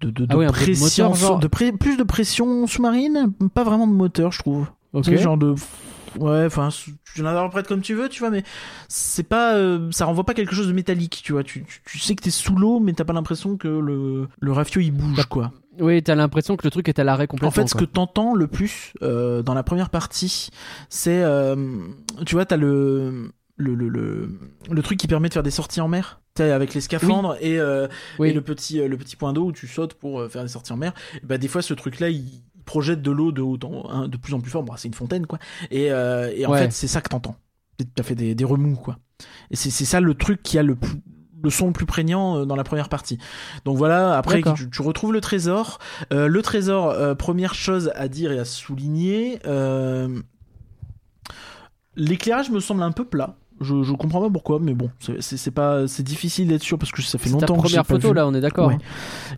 de, 0.00 0.10
de, 0.10 0.26
de 0.26 0.26
Ah 0.30 0.36
oui, 0.36 0.46
peu 0.46 0.52
de 0.52 0.56
pression, 0.56 1.04
moteur, 1.08 1.14
genre. 1.28 1.38
de 1.38 1.46
pré- 1.46 1.72
plus 1.72 1.96
de 1.96 2.02
pression 2.02 2.66
sous-marine, 2.66 3.32
pas 3.54 3.64
vraiment 3.64 3.86
de 3.86 3.92
moteur, 3.92 4.30
je 4.32 4.40
trouve. 4.40 4.66
Ok. 4.92 5.04
Tu 5.04 5.10
sais, 5.16 5.18
genre 5.22 5.38
de 5.38 5.54
ouais 6.18 6.46
enfin 6.46 6.70
tu 6.70 7.22
l'interprètes 7.22 7.66
comme 7.66 7.82
tu 7.82 7.92
veux 7.92 8.08
tu 8.08 8.20
vois 8.20 8.30
mais 8.30 8.42
c'est 8.88 9.22
pas 9.24 9.54
euh, 9.56 9.90
ça 9.90 10.06
renvoie 10.06 10.24
pas 10.24 10.32
quelque 10.32 10.54
chose 10.54 10.66
de 10.66 10.72
métallique 10.72 11.20
tu 11.22 11.32
vois 11.32 11.42
tu, 11.44 11.62
tu, 11.64 11.82
tu 11.84 11.98
sais 11.98 12.14
que 12.14 12.22
t'es 12.22 12.30
sous 12.30 12.54
l'eau 12.56 12.80
mais 12.80 12.94
t'as 12.94 13.04
pas 13.04 13.12
l'impression 13.12 13.58
que 13.58 13.68
le 13.68 14.26
le 14.40 14.52
rafio 14.52 14.80
il 14.80 14.92
bouge 14.92 15.26
quoi 15.26 15.52
Oui, 15.78 16.02
t'as 16.02 16.14
l'impression 16.14 16.56
que 16.56 16.64
le 16.66 16.70
truc 16.70 16.88
est 16.88 16.98
à 16.98 17.04
l'arrêt 17.04 17.26
complètement. 17.26 17.48
En 17.48 17.50
fait, 17.50 17.66
ce 17.66 17.72
quoi. 17.74 17.82
que 17.82 17.84
t'entends 17.84 18.34
le 18.34 18.46
plus 18.46 18.94
euh, 19.02 19.42
dans 19.42 19.52
la 19.52 19.62
première 19.62 19.90
partie, 19.90 20.48
c'est, 20.88 21.22
euh, 21.22 21.54
tu 22.24 22.34
vois, 22.34 22.46
t'as 22.46 22.56
le 22.56 23.30
le, 23.56 23.74
le, 23.74 23.88
le 23.88 24.38
le 24.70 24.82
truc 24.82 24.98
qui 24.98 25.06
permet 25.06 25.28
de 25.28 25.34
faire 25.34 25.42
des 25.42 25.50
sorties 25.50 25.80
en 25.80 25.88
mer. 25.88 26.20
Avec 26.38 26.74
les 26.74 26.82
scaphandres 26.82 27.36
et, 27.40 27.58
euh, 27.58 27.88
Oui. 28.18 28.28
et 28.28 28.32
le 28.34 28.42
petit 28.42 28.78
euh, 28.80 28.88
le 28.88 28.98
petit 28.98 29.16
point 29.16 29.32
d'eau 29.32 29.46
où 29.46 29.52
tu 29.52 29.66
sautes 29.66 29.94
pour 29.94 30.20
euh, 30.20 30.28
faire 30.28 30.42
des 30.42 30.48
sorties 30.48 30.74
en 30.74 30.76
mer. 30.76 30.92
Bah 31.22 31.38
des 31.38 31.48
fois, 31.48 31.62
ce 31.62 31.72
truc-là, 31.72 32.10
il 32.10 32.42
projette 32.66 33.00
de 33.00 33.10
l'eau 33.10 33.32
de 33.32 33.40
haut 33.40 33.58
en, 33.64 33.88
un- 33.90 34.08
de 34.08 34.16
plus 34.18 34.34
en 34.34 34.40
plus 34.40 34.50
fort. 34.50 34.62
Bon, 34.62 34.74
c'est 34.76 34.88
une 34.88 34.92
fontaine, 34.94 35.24
quoi. 35.26 35.38
Et, 35.70 35.90
euh, 35.90 36.30
et 36.36 36.44
en 36.44 36.50
Ouais. 36.52 36.58
fait, 36.64 36.72
c'est 36.72 36.88
ça 36.88 37.00
que 37.00 37.08
t'entends. 37.08 37.36
T'as 37.94 38.02
fait 38.02 38.14
des, 38.14 38.34
des 38.34 38.44
remous, 38.44 38.76
quoi. 38.76 38.98
Et 39.50 39.56
c'est 39.56 39.70
ça 39.86 40.00
le 40.00 40.12
truc 40.12 40.42
qui 40.42 40.58
a 40.58 40.62
le 40.62 40.74
plus 40.76 41.00
le 41.42 41.50
son 41.50 41.68
le 41.68 41.72
plus 41.72 41.86
prégnant 41.86 42.44
dans 42.44 42.56
la 42.56 42.64
première 42.64 42.88
partie. 42.90 43.18
Donc 43.64 43.76
voilà, 43.78 44.18
après 44.18 44.42
tu, 44.56 44.68
tu 44.68 44.82
retrouves 44.82 45.12
le 45.12 45.20
trésor. 45.20 45.78
Euh, 46.12 46.26
le 46.28 46.42
trésor, 46.42 47.16
première 47.16 47.54
chose 47.54 47.92
à 47.94 48.08
dire 48.08 48.32
et 48.32 48.38
à 48.38 48.44
souligner, 48.44 49.38
l'éclairage 51.96 52.50
me 52.50 52.60
semble 52.60 52.82
un 52.82 52.92
peu 52.92 53.04
plat. 53.04 53.36
Je, 53.60 53.82
je 53.82 53.92
comprends 53.94 54.20
pas 54.20 54.30
pourquoi, 54.30 54.58
mais 54.60 54.74
bon, 54.74 54.90
c'est- 54.98 55.20
c'est 55.22 55.36
c'est 55.36 55.50
pas, 55.50 55.86
c'est 55.88 56.02
difficile 56.02 56.48
d'être 56.48 56.62
sûr 56.62 56.78
parce 56.78 56.92
que 56.92 57.00
ça 57.02 57.16
fait 57.18 57.28
C'est 57.30 57.36
ta 57.38 57.46
longtemps 57.46 57.62
que 57.62 57.68
j'ai 57.68 57.76
première 57.76 57.86
photo 57.86 58.12
là, 58.12 58.26
on 58.26 58.34
est 58.34 58.40
d'accord. 58.40 58.68
Ouais. 58.68 58.78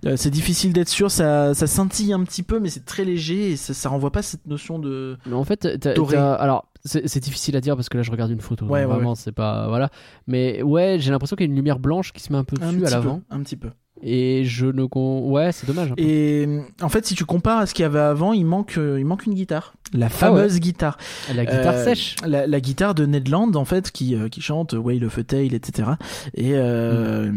Euh, 0.06 0.16
c'est 0.16 0.30
difficile 0.30 0.72
d'être 0.72 0.88
sûr, 0.88 1.10
ça, 1.10 1.54
ça 1.54 1.66
scintille 1.66 2.12
un 2.12 2.22
petit 2.24 2.42
peu, 2.42 2.58
mais 2.60 2.68
c'est 2.68 2.84
très 2.84 3.04
léger 3.04 3.52
et 3.52 3.56
ça, 3.56 3.74
ça 3.74 3.88
renvoie 3.88 4.10
pas 4.10 4.22
cette 4.22 4.46
notion 4.46 4.78
de. 4.78 5.16
Mais 5.26 5.34
en 5.34 5.44
fait, 5.44 5.78
t'as- 5.80 6.34
alors 6.34 6.66
c'est 6.84 7.06
c'est 7.08 7.20
difficile 7.20 7.56
à 7.56 7.60
dire 7.60 7.74
parce 7.76 7.88
que 7.88 7.96
là 7.96 8.02
je 8.02 8.10
regarde 8.10 8.30
une 8.30 8.40
photo. 8.40 8.64
Ouais, 8.66 8.82
donc 8.82 8.90
ouais, 8.90 8.94
vraiment, 8.96 9.14
c'est 9.14 9.32
pas 9.32 9.68
voilà. 9.68 9.90
Mais 10.26 10.62
ouais, 10.62 10.96
j'ai 10.98 11.10
l'impression 11.10 11.36
qu'il 11.36 11.46
y 11.46 11.48
a 11.48 11.50
une 11.50 11.56
lumière 11.56 11.78
blanche 11.78 12.12
qui 12.12 12.22
se 12.22 12.32
met 12.32 12.38
un 12.38 12.44
peu 12.44 12.56
Un 12.62 12.72
dessus 12.72 12.86
à 12.86 12.90
l'avant. 12.90 13.20
un 13.30 13.40
petit 13.42 13.56
peu. 13.56 13.70
Et 14.02 14.44
je 14.44 14.66
ne 14.66 14.84
con... 14.84 15.28
ouais, 15.30 15.50
c'est 15.52 15.66
dommage. 15.66 15.92
Et 15.96 16.46
en 16.80 16.88
fait, 16.88 17.04
si 17.06 17.14
tu 17.14 17.24
compares 17.24 17.58
à 17.58 17.66
ce 17.66 17.74
qu'il 17.74 17.82
y 17.82 17.86
avait 17.86 17.98
avant, 17.98 18.32
il 18.32 18.44
manque, 18.44 18.76
euh, 18.78 18.98
il 18.98 19.04
manque 19.04 19.26
une 19.26 19.34
guitare. 19.34 19.74
La 19.92 20.08
fameuse 20.08 20.60
guitare. 20.60 20.98
La 21.34 21.44
guitare 21.44 21.74
Euh, 21.74 21.84
sèche. 21.84 22.16
La, 22.26 22.46
la 22.46 22.60
guitare 22.60 22.94
de 22.94 23.06
Ned 23.06 23.28
Land, 23.28 23.54
en 23.54 23.64
fait, 23.64 23.90
qui, 23.90 24.14
euh, 24.14 24.28
qui 24.28 24.40
chante 24.40 24.72
Whale 24.74 25.04
of 25.04 25.18
a 25.18 25.24
Tale, 25.24 25.54
etc. 25.54 25.88
Et, 26.34 26.52
euh, 26.54 27.32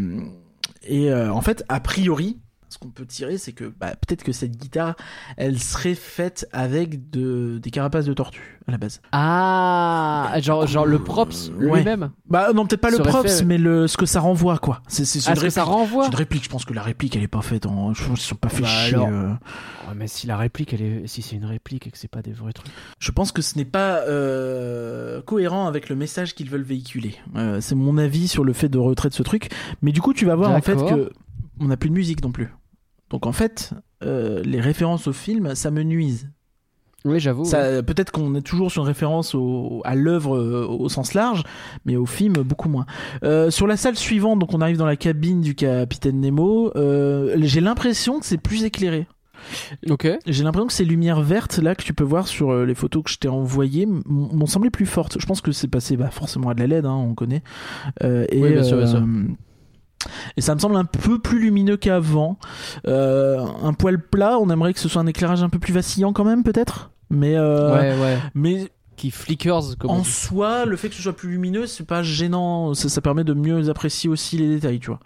et 0.84 1.12
euh, 1.12 1.32
en 1.34 1.41
fait, 1.41 1.63
a 1.69 1.80
priori, 1.80 2.38
ce 2.71 2.77
qu'on 2.77 2.89
peut 2.89 3.05
tirer, 3.05 3.38
c'est 3.38 3.51
que 3.51 3.65
bah, 3.65 3.91
peut-être 3.91 4.23
que 4.23 4.31
cette 4.31 4.57
guitare, 4.57 4.95
elle 5.38 5.60
serait 5.60 5.95
faite 5.95 6.47
avec 6.53 7.10
de, 7.10 7.60
des 7.62 7.69
carapaces 7.71 8.05
de 8.05 8.13
tortue 8.13 8.60
à 8.67 8.71
la 8.71 8.77
base. 8.77 9.01
Ah, 9.12 10.34
genre 10.41 10.65
genre 10.67 10.86
le 10.86 10.99
props 10.99 11.51
lui-même. 11.57 12.12
Bah 12.29 12.53
non, 12.53 12.65
peut-être 12.65 12.81
pas 12.81 12.89
le 12.91 12.99
props, 12.99 13.39
fait- 13.39 13.43
mais 13.45 13.57
le, 13.57 13.88
ce 13.88 13.97
que 13.97 14.05
ça 14.05 14.19
renvoie, 14.19 14.57
quoi. 14.60 14.81
C'est 14.88 15.05
c'est 15.05 15.19
Ah, 15.29 15.36
ce 15.36 15.41
que 15.41 15.49
ça 15.49 15.63
renvoie. 15.63 16.07
Une 16.07 16.15
réplique. 16.15 16.43
Je 16.43 16.49
pense 16.49 16.65
que 16.65 16.73
la 16.73 16.81
réplique, 16.84 17.15
elle 17.15 17.23
est 17.23 17.27
pas 17.27 17.41
faite 17.41 17.65
en. 17.65 17.93
Je 17.93 18.03
pense 18.05 18.19
qu'ils 18.19 18.27
sont 18.29 18.36
pas 18.36 18.49
fait 18.49 18.62
Bah 18.62 18.67
chier. 18.67 18.95
alors. 18.95 19.07
euh. 19.10 19.27
Ouais, 19.88 19.95
mais 19.95 20.07
si 20.07 20.27
la 20.27 20.38
réplique, 20.38 20.73
elle 20.73 20.81
est, 20.81 21.07
si 21.07 21.21
c'est 21.21 21.36
une 21.36 21.45
réplique 21.45 21.88
et 21.88 21.91
que 21.91 21.97
c'est 21.97 22.07
pas 22.07 22.21
des 22.21 22.31
vrais 22.31 22.53
trucs. 22.53 22.71
Je 22.99 23.12
pense 23.12 23.31
que 23.31 23.41
ce 23.41 23.57
n'est 23.57 23.65
pas 23.65 24.01
euh, 24.07 25.21
cohérent 25.21 25.67
avec 25.67 25.89
le 25.89 25.95
message 25.95 26.36
qu'ils 26.36 26.49
veulent 26.49 26.62
véhiculer. 26.62 27.15
Euh, 27.36 27.60
c'est 27.62 27.75
mon 27.75 27.97
avis 27.97 28.27
sur 28.27 28.43
le 28.43 28.53
fait 28.53 28.69
de 28.69 28.77
retrait 28.77 29.10
de 29.10 29.13
ce 29.13 29.23
truc. 29.23 29.49
Mais 29.81 29.91
du 29.91 30.01
coup, 30.01 30.13
tu 30.13 30.25
vas 30.25 30.36
voir 30.36 30.51
en 30.51 30.62
fait 30.62 30.75
que 30.77 31.12
on 31.60 31.65
n'a 31.65 31.77
plus 31.77 31.89
de 31.89 31.95
musique 31.95 32.23
non 32.23 32.31
plus. 32.31 32.49
Donc 33.12 33.28
en 33.28 33.34
fait, 33.34 33.74
euh, 34.04 34.41
les 34.43 34.62
références 34.62 35.08
au 35.08 35.13
film, 35.13 35.54
ça 35.54 35.69
me 35.69 35.84
nuise. 35.84 36.30
Oui, 37.04 37.19
j'avoue. 37.19 37.45
Ça, 37.45 37.84
peut-être 37.84 38.12
qu'on 38.12 38.36
est 38.36 38.41
toujours 38.41 38.71
sur 38.71 38.84
une 38.84 38.88
référence 38.88 39.36
au, 39.36 39.82
à 39.84 39.95
l'œuvre 39.95 40.38
euh, 40.38 40.67
au 40.67 40.88
sens 40.88 41.13
large, 41.13 41.43
mais 41.84 41.95
au 41.95 42.06
film 42.06 42.34
beaucoup 42.34 42.69
moins. 42.69 42.86
Euh, 43.24 43.50
sur 43.50 43.67
la 43.67 43.76
salle 43.76 43.97
suivante, 43.97 44.39
donc 44.39 44.54
on 44.54 44.62
arrive 44.62 44.78
dans 44.78 44.86
la 44.86 44.95
cabine 44.95 45.41
du 45.41 45.56
capitaine 45.56 46.21
Nemo. 46.21 46.71
j'ai 46.76 47.62
l'impression 47.62 48.19
que 48.19 48.26
c'est 48.26 48.38
plus 48.38 48.63
éclairé. 48.63 49.08
Ok. 49.89 50.08
J'ai 50.28 50.43
l'impression 50.43 50.67
que 50.67 50.74
ces 50.74 50.86
lumières 50.86 51.21
vertes 51.21 51.58
là 51.58 51.74
que 51.74 51.84
tu 51.84 51.95
peux 51.95 52.04
voir 52.04 52.28
sur 52.28 52.63
les 52.63 52.76
photos 52.76 53.04
que 53.04 53.10
je 53.10 53.17
t'ai 53.17 53.28
envoyées 53.28 53.88
m'ont 54.06 54.45
semblé 54.45 54.69
plus 54.69 54.86
fortes. 54.86 55.19
Je 55.19 55.26
pense 55.26 55.41
que 55.41 55.52
c'est 55.52 55.67
passé 55.67 55.97
bah, 55.97 56.12
forcément 56.12 56.50
à 56.50 56.54
de 56.54 56.60
la 56.60 56.67
LED, 56.67 56.86
hein, 56.86 56.93
on 56.93 57.15
connaît. 57.15 57.41
Et, 58.04 58.39
Oui, 58.39 58.54
bien 58.54 58.63
sûr, 58.63 58.78
bien 58.78 58.88
sûr. 58.88 59.04
Et 60.37 60.41
ça 60.41 60.55
me 60.55 60.59
semble 60.59 60.75
un 60.75 60.85
peu 60.85 61.19
plus 61.19 61.39
lumineux 61.39 61.77
qu'avant. 61.77 62.37
Euh, 62.87 63.45
un 63.63 63.73
poil 63.73 63.99
plat, 63.99 64.37
on 64.39 64.49
aimerait 64.49 64.73
que 64.73 64.79
ce 64.79 64.89
soit 64.89 65.01
un 65.01 65.07
éclairage 65.07 65.43
un 65.43 65.49
peu 65.49 65.59
plus 65.59 65.73
vacillant 65.73 66.13
quand 66.13 66.23
même, 66.25 66.43
peut-être? 66.43 66.91
Mais, 67.09 67.35
euh, 67.35 67.73
Ouais, 67.73 68.01
ouais. 68.01 68.17
mais 68.35 68.69
Qui 68.95 69.11
flickers 69.11 69.77
comme 69.79 69.89
en 69.91 70.03
soi, 70.03 70.65
le 70.65 70.77
fait 70.77 70.89
que 70.89 70.95
ce 70.95 71.01
soit 71.01 71.13
plus 71.15 71.29
lumineux, 71.29 71.65
c'est 71.65 71.85
pas 71.85 72.03
gênant. 72.03 72.73
Ça, 72.73 72.87
ça 72.89 73.01
permet 73.01 73.23
de 73.23 73.33
mieux 73.33 73.69
apprécier 73.69 74.09
aussi 74.09 74.37
les 74.37 74.47
détails, 74.47 74.79
tu 74.79 74.87
vois. 74.87 74.99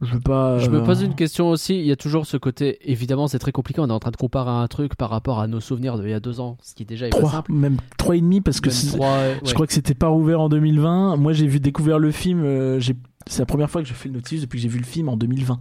Je 0.00 0.14
veux 0.14 0.20
pas. 0.20 0.58
Je 0.58 0.68
me 0.68 0.78
euh, 0.78 0.84
pose 0.84 1.02
une 1.02 1.14
question 1.14 1.48
aussi. 1.48 1.78
Il 1.78 1.86
y 1.86 1.92
a 1.92 1.96
toujours 1.96 2.26
ce 2.26 2.36
côté. 2.36 2.78
Évidemment, 2.90 3.28
c'est 3.28 3.38
très 3.38 3.52
compliqué. 3.52 3.80
On 3.80 3.86
est 3.88 3.92
en 3.92 4.00
train 4.00 4.10
de 4.10 4.16
comparer 4.16 4.50
un 4.50 4.66
truc 4.66 4.96
par 4.96 5.10
rapport 5.10 5.38
à 5.38 5.46
nos 5.46 5.60
souvenirs 5.60 5.96
d'il 5.96 6.10
y 6.10 6.12
a 6.12 6.18
deux 6.18 6.40
ans, 6.40 6.56
ce 6.60 6.74
qui 6.74 6.84
déjà 6.84 7.06
est 7.06 7.10
pas 7.10 7.18
trois, 7.18 7.30
simple. 7.30 7.52
même 7.52 7.76
trois 7.98 8.16
et 8.16 8.20
demi 8.20 8.40
parce 8.40 8.60
que 8.60 8.68
Même 8.68 8.76
c'est- 8.76 8.96
trois, 8.96 9.16
ouais. 9.18 9.38
Je 9.44 9.54
crois 9.54 9.66
que 9.66 9.72
c'était 9.72 9.94
pas 9.94 10.10
ouvert 10.10 10.40
en 10.40 10.48
2020. 10.48 11.16
Moi, 11.16 11.32
j'ai 11.32 11.46
vu 11.46 11.60
découvert 11.60 12.00
le 12.00 12.10
film. 12.10 12.42
euh, 12.44 12.80
j'ai- 12.80 12.96
c'est 13.26 13.40
la 13.40 13.46
première 13.46 13.70
fois 13.70 13.82
que 13.82 13.88
je 13.88 13.94
fais 13.94 14.08
le 14.08 14.14
Nautilus 14.14 14.40
depuis 14.42 14.58
que 14.58 14.62
j'ai 14.62 14.68
vu 14.68 14.78
le 14.78 14.84
film 14.84 15.08
en 15.08 15.16
2020. 15.16 15.60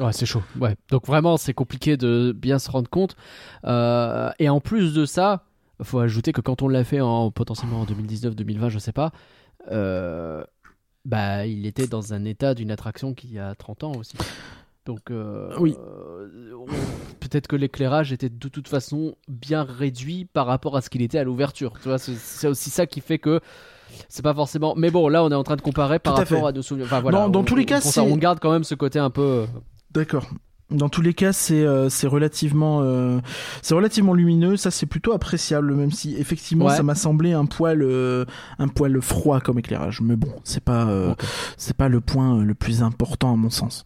Ouais, 0.00 0.12
c'est 0.12 0.26
chaud. 0.26 0.42
Ouais. 0.60 0.76
Donc 0.90 1.06
vraiment, 1.06 1.36
c'est 1.36 1.54
compliqué 1.54 1.96
de 1.96 2.32
bien 2.36 2.58
se 2.58 2.70
rendre 2.70 2.90
compte. 2.90 3.16
Euh, 3.64 4.30
et 4.38 4.48
en 4.48 4.60
plus 4.60 4.92
de 4.92 5.04
ça, 5.06 5.44
faut 5.82 5.98
ajouter 6.00 6.32
que 6.32 6.40
quand 6.40 6.62
on 6.62 6.68
l'a 6.68 6.84
fait 6.84 7.00
en 7.00 7.30
potentiellement 7.30 7.80
en 7.80 7.84
2019-2020, 7.86 8.68
je 8.68 8.78
sais 8.78 8.92
pas, 8.92 9.10
euh, 9.70 10.44
bah 11.04 11.46
il 11.46 11.66
était 11.66 11.86
dans 11.86 12.12
un 12.14 12.24
état 12.24 12.54
d'une 12.54 12.70
attraction 12.70 13.14
qui 13.14 13.38
a 13.38 13.54
30 13.54 13.84
ans 13.84 13.92
aussi. 13.92 14.16
Donc 14.84 15.10
euh, 15.10 15.54
Oui. 15.58 15.76
peut-être 17.20 17.46
que 17.46 17.56
l'éclairage 17.56 18.12
était 18.12 18.28
de 18.28 18.48
toute 18.48 18.68
façon 18.68 19.14
bien 19.28 19.62
réduit 19.64 20.24
par 20.26 20.46
rapport 20.46 20.76
à 20.76 20.80
ce 20.82 20.90
qu'il 20.90 21.02
était 21.02 21.18
à 21.18 21.24
l'ouverture. 21.24 21.72
Tu 21.80 21.88
vois, 21.88 21.98
c'est- 21.98 22.16
c'est 22.16 22.48
aussi 22.48 22.70
ça 22.70 22.86
qui 22.86 23.00
fait 23.00 23.18
que 23.18 23.40
c'est 24.08 24.22
pas 24.22 24.34
forcément. 24.34 24.74
Mais 24.76 24.90
bon, 24.90 25.08
là, 25.08 25.22
on 25.24 25.30
est 25.30 25.34
en 25.34 25.44
train 25.44 25.56
de 25.56 25.62
comparer 25.62 25.98
par 25.98 26.14
à 26.14 26.16
rapport 26.18 26.40
fait. 26.40 26.46
à 26.46 26.52
nos 26.52 26.62
souvenirs. 26.62 26.86
Enfin, 26.86 27.00
voilà, 27.00 27.18
Dans- 27.18 27.28
dans 27.28 27.40
on- 27.40 27.44
tous 27.44 27.56
les 27.56 27.62
on- 27.62 27.66
cas, 27.66 27.80
c'est- 27.80 28.00
on 28.00 28.16
garde 28.16 28.38
quand 28.40 28.50
même 28.52 28.64
ce 28.64 28.74
côté 28.74 28.98
un 28.98 29.10
peu. 29.10 29.46
D'accord. 29.92 30.26
Dans 30.70 30.88
tous 30.88 31.02
les 31.02 31.12
cas, 31.12 31.34
c'est 31.34 31.64
euh, 31.64 31.90
relativement 32.04 32.80
euh, 32.80 33.18
c'est 33.60 33.74
relativement 33.74 34.14
lumineux. 34.14 34.56
Ça, 34.56 34.70
c'est 34.70 34.86
plutôt 34.86 35.12
appréciable, 35.12 35.74
même 35.74 35.90
si 35.90 36.16
effectivement, 36.16 36.64
Ouais. 36.64 36.76
ça 36.76 36.82
m'a 36.82 36.94
semblé 36.94 37.34
un 37.34 37.44
poil 37.44 37.82
euh, 37.82 38.24
un 38.58 38.68
poil 38.68 39.02
froid 39.02 39.40
comme 39.40 39.58
éclairage. 39.58 40.00
Mais 40.00 40.16
bon, 40.16 40.32
c'est 40.44 40.64
pas 40.64 40.86
euh, 40.88 41.14
c'est 41.58 41.76
pas 41.76 41.88
le 41.90 42.00
point 42.00 42.38
euh, 42.38 42.42
le 42.44 42.54
plus 42.54 42.82
important 42.82 43.34
à 43.34 43.36
mon 43.36 43.50
sens. 43.50 43.84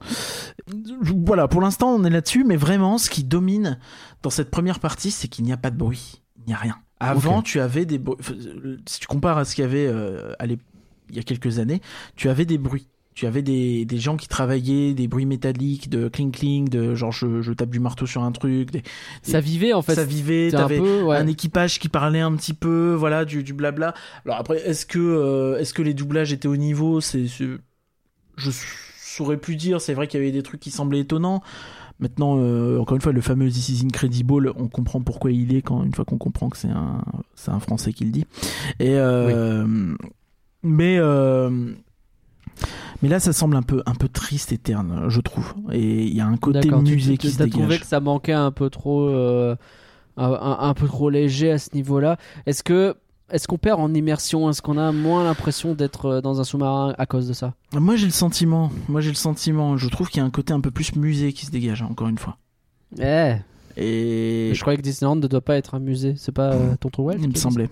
Voilà, 1.03 1.49
pour 1.49 1.61
l'instant, 1.61 1.89
on 1.89 2.05
est 2.05 2.11
là-dessus, 2.11 2.45
mais 2.45 2.57
vraiment, 2.57 2.99
ce 2.99 3.11
qui 3.11 3.25
domine 3.25 3.81
dans 4.23 4.31
cette 4.31 4.53
première 4.53 4.79
partie, 4.79 5.11
c'est 5.11 5.27
qu'il 5.27 5.45
n'y 5.45 5.53
a 5.53 5.57
pas 5.57 5.71
de 5.71 5.77
bruit, 5.77 6.23
il 6.39 6.45
n'y 6.47 6.55
a 6.55 6.57
rien. 6.59 6.77
Avant, 7.01 7.43
tu 7.43 7.61
avais 7.61 7.85
des 7.85 7.99
bruits. 7.99 8.19
Si 8.87 9.01
tu 9.01 9.07
compares 9.07 9.39
à 9.39 9.45
ce 9.45 9.55
qu'il 9.55 9.63
y 9.63 9.67
avait 9.67 9.87
euh, 9.87 10.33
à 10.39 10.47
il 10.47 10.59
y 11.15 11.19
a 11.19 11.23
quelques 11.23 11.59
années, 11.59 11.81
tu 12.17 12.29
avais 12.29 12.45
des 12.45 12.59
bruits. 12.59 12.89
Tu 13.15 13.27
avais 13.27 13.41
des, 13.41 13.87
des 13.87 13.97
gens 13.97 14.19
qui 14.19 14.29
travaillaient, 14.29 14.93
des 14.93 15.09
bruits 15.09 15.25
métalliques, 15.25 15.89
de 15.89 16.09
cling 16.09 16.31
cling, 16.33 16.69
de 16.69 16.95
genre 16.95 17.13
je, 17.13 17.41
je 17.41 17.53
tape 17.55 17.71
du 17.71 17.81
marteau 17.81 18.05
sur 18.05 18.23
un 18.23 18.31
truc. 18.33 18.71
des- 18.71 18.83
Ça 19.23 19.41
vivait 19.41 19.73
en 19.73 19.81
fait. 19.81 19.95
ça 19.95 20.05
vivait, 20.05 20.49
un 20.55 20.59
t'avais 20.59 20.77
peu. 20.79 21.03
Ouais. 21.03 21.17
un 21.17 21.27
équipage 21.27 21.79
qui 21.79 21.89
parlait 21.89 22.21
un 22.21 22.35
petit 22.37 22.53
peu, 22.53 22.93
voilà, 22.93 23.25
du, 23.25 23.43
du 23.43 23.55
blabla. 23.55 23.95
Alors 24.27 24.37
après, 24.39 24.59
est-ce 24.69 24.85
que, 24.85 24.99
euh, 24.99 25.59
est-ce 25.59 25.73
que 25.73 25.81
les 25.81 25.95
doublages 25.95 26.33
étaient 26.35 26.49
au 26.49 26.59
niveau? 26.59 27.01
C'est, 27.01 27.27
c'est- 27.27 27.49
je 28.37 28.51
saurais 28.99 29.39
plus 29.39 29.57
dire. 29.57 29.81
C'est 29.81 29.95
vrai 29.95 30.09
qu'il 30.09 30.21
y 30.21 30.23
avait 30.23 30.33
des 30.33 30.43
trucs 30.43 30.61
qui 30.61 30.71
semblaient 30.71 31.01
étonnants. 31.01 31.43
Maintenant, 31.99 32.37
euh, 32.39 32.79
encore 32.79 32.95
une 32.97 33.01
fois, 33.01 33.13
le 33.13 33.21
fameux 33.23 33.49
This 33.49 33.71
is 33.71 33.85
Incredible, 33.85 34.53
on 34.57 34.69
comprend 34.69 35.01
pourquoi 35.01 35.33
il 35.33 35.55
est 35.55 35.63
quand 35.63 35.83
une 35.83 35.95
fois 35.95 36.05
qu'on 36.05 36.19
comprend 36.19 36.51
que 36.51 36.59
c'est 36.59 36.69
un, 36.69 37.03
c'est 37.35 37.51
un 37.51 37.59
Français 37.61 37.93
qui 37.95 38.05
le 38.05 38.11
dit. 38.11 38.27
Et 38.81 38.97
euh, 38.97 39.95
mais 40.63 40.97
euh, 40.99 41.73
mais 43.03 43.09
là, 43.09 43.21
ça 43.21 43.33
semble 43.33 43.57
un 43.57 43.63
peu 43.63 43.83
un 43.87 43.95
peu 43.95 44.09
triste 44.09 44.53
et 44.53 44.59
terne, 44.59 45.07
je 45.09 45.21
trouve. 45.21 45.55
Et 45.73 46.05
il 46.05 46.15
y 46.15 46.21
a 46.21 46.27
un 46.27 46.37
côté 46.37 46.61
musée 46.95 47.13
tu- 47.13 47.19
qui 47.19 47.31
se 47.31 47.39
dégage. 47.45 47.61
trouvé 47.61 47.79
que 47.79 47.87
ça 47.87 48.01
manquait 48.01 48.33
un 48.33 48.51
peu 48.51 48.69
trop, 48.71 49.09
euh, 49.09 49.57
un, 50.17 50.31
un- 50.33 50.59
un 50.69 50.75
peu 50.75 50.87
trop 50.87 51.11
léger 51.11 51.51
à 51.53 51.59
ce 51.59 51.75
niveau-là. 51.75 52.17
Est-ce 52.47 52.63
que, 52.63 52.95
est-ce 53.31 53.49
qu'on 53.49 53.59
perd 53.59 53.81
en 53.81 53.93
immersion? 53.95 54.49
Est-ce 54.51 54.63
qu'on 54.63 54.79
a 54.79 54.93
moins 54.93 55.25
l'impression 55.25 55.75
d'être 55.75 56.07
euh, 56.07 56.21
dans 56.21 56.41
un 56.41 56.45
sous-marin 56.45 56.95
à 56.99 57.07
cause 57.07 57.27
de 57.29 57.33
ça? 57.33 57.55
Moi 57.73 57.97
j'ai 57.97 58.07
le 58.07 58.13
sentiment, 58.13 58.71
moi 58.89 59.01
j'ai 59.01 59.11
le 59.11 59.17
sentiment, 59.17 59.77
je 59.77 59.89
trouve 59.89 60.09
qu'il 60.09 60.19
y 60.19 60.23
a 60.23 60.27
un 60.27 60.31
côté 60.31 60.53
un 60.53 60.61
peu 60.61 60.71
plus 60.71 60.95
musée 60.97 61.33
qui 61.33 61.47
se 61.47 61.51
dégage, 61.51 61.83
hein, 61.83 61.89
encore 61.91 62.09
une 62.09 62.19
fois. 62.19 62.37
Eh, 62.99 63.35
Et 63.77 64.53
je 64.55 64.61
croyais 64.61 64.77
que 64.79 64.83
Disneyland 64.83 65.17
ne 65.17 65.27
doit 65.27 65.41
pas 65.41 65.57
être 65.57 65.75
un 65.75 65.81
musée. 65.81 66.15
C'est 66.17 66.33
pas 66.33 66.53
euh, 66.53 66.77
Tonton 66.81 67.07
Wells 67.09 67.21
il 67.21 67.29
me 67.29 67.35
semblait. 67.35 67.69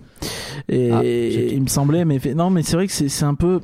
Et 0.69 0.91
Ah, 0.91 1.03
il 1.05 1.63
me 1.63 1.69
semblait, 1.69 2.05
mais 2.05 2.21
non, 2.35 2.51
mais 2.51 2.63
c'est 2.63 2.77
vrai 2.77 2.87
que 2.87 2.93
c'est 2.93 3.25
un 3.25 3.35
peu, 3.35 3.61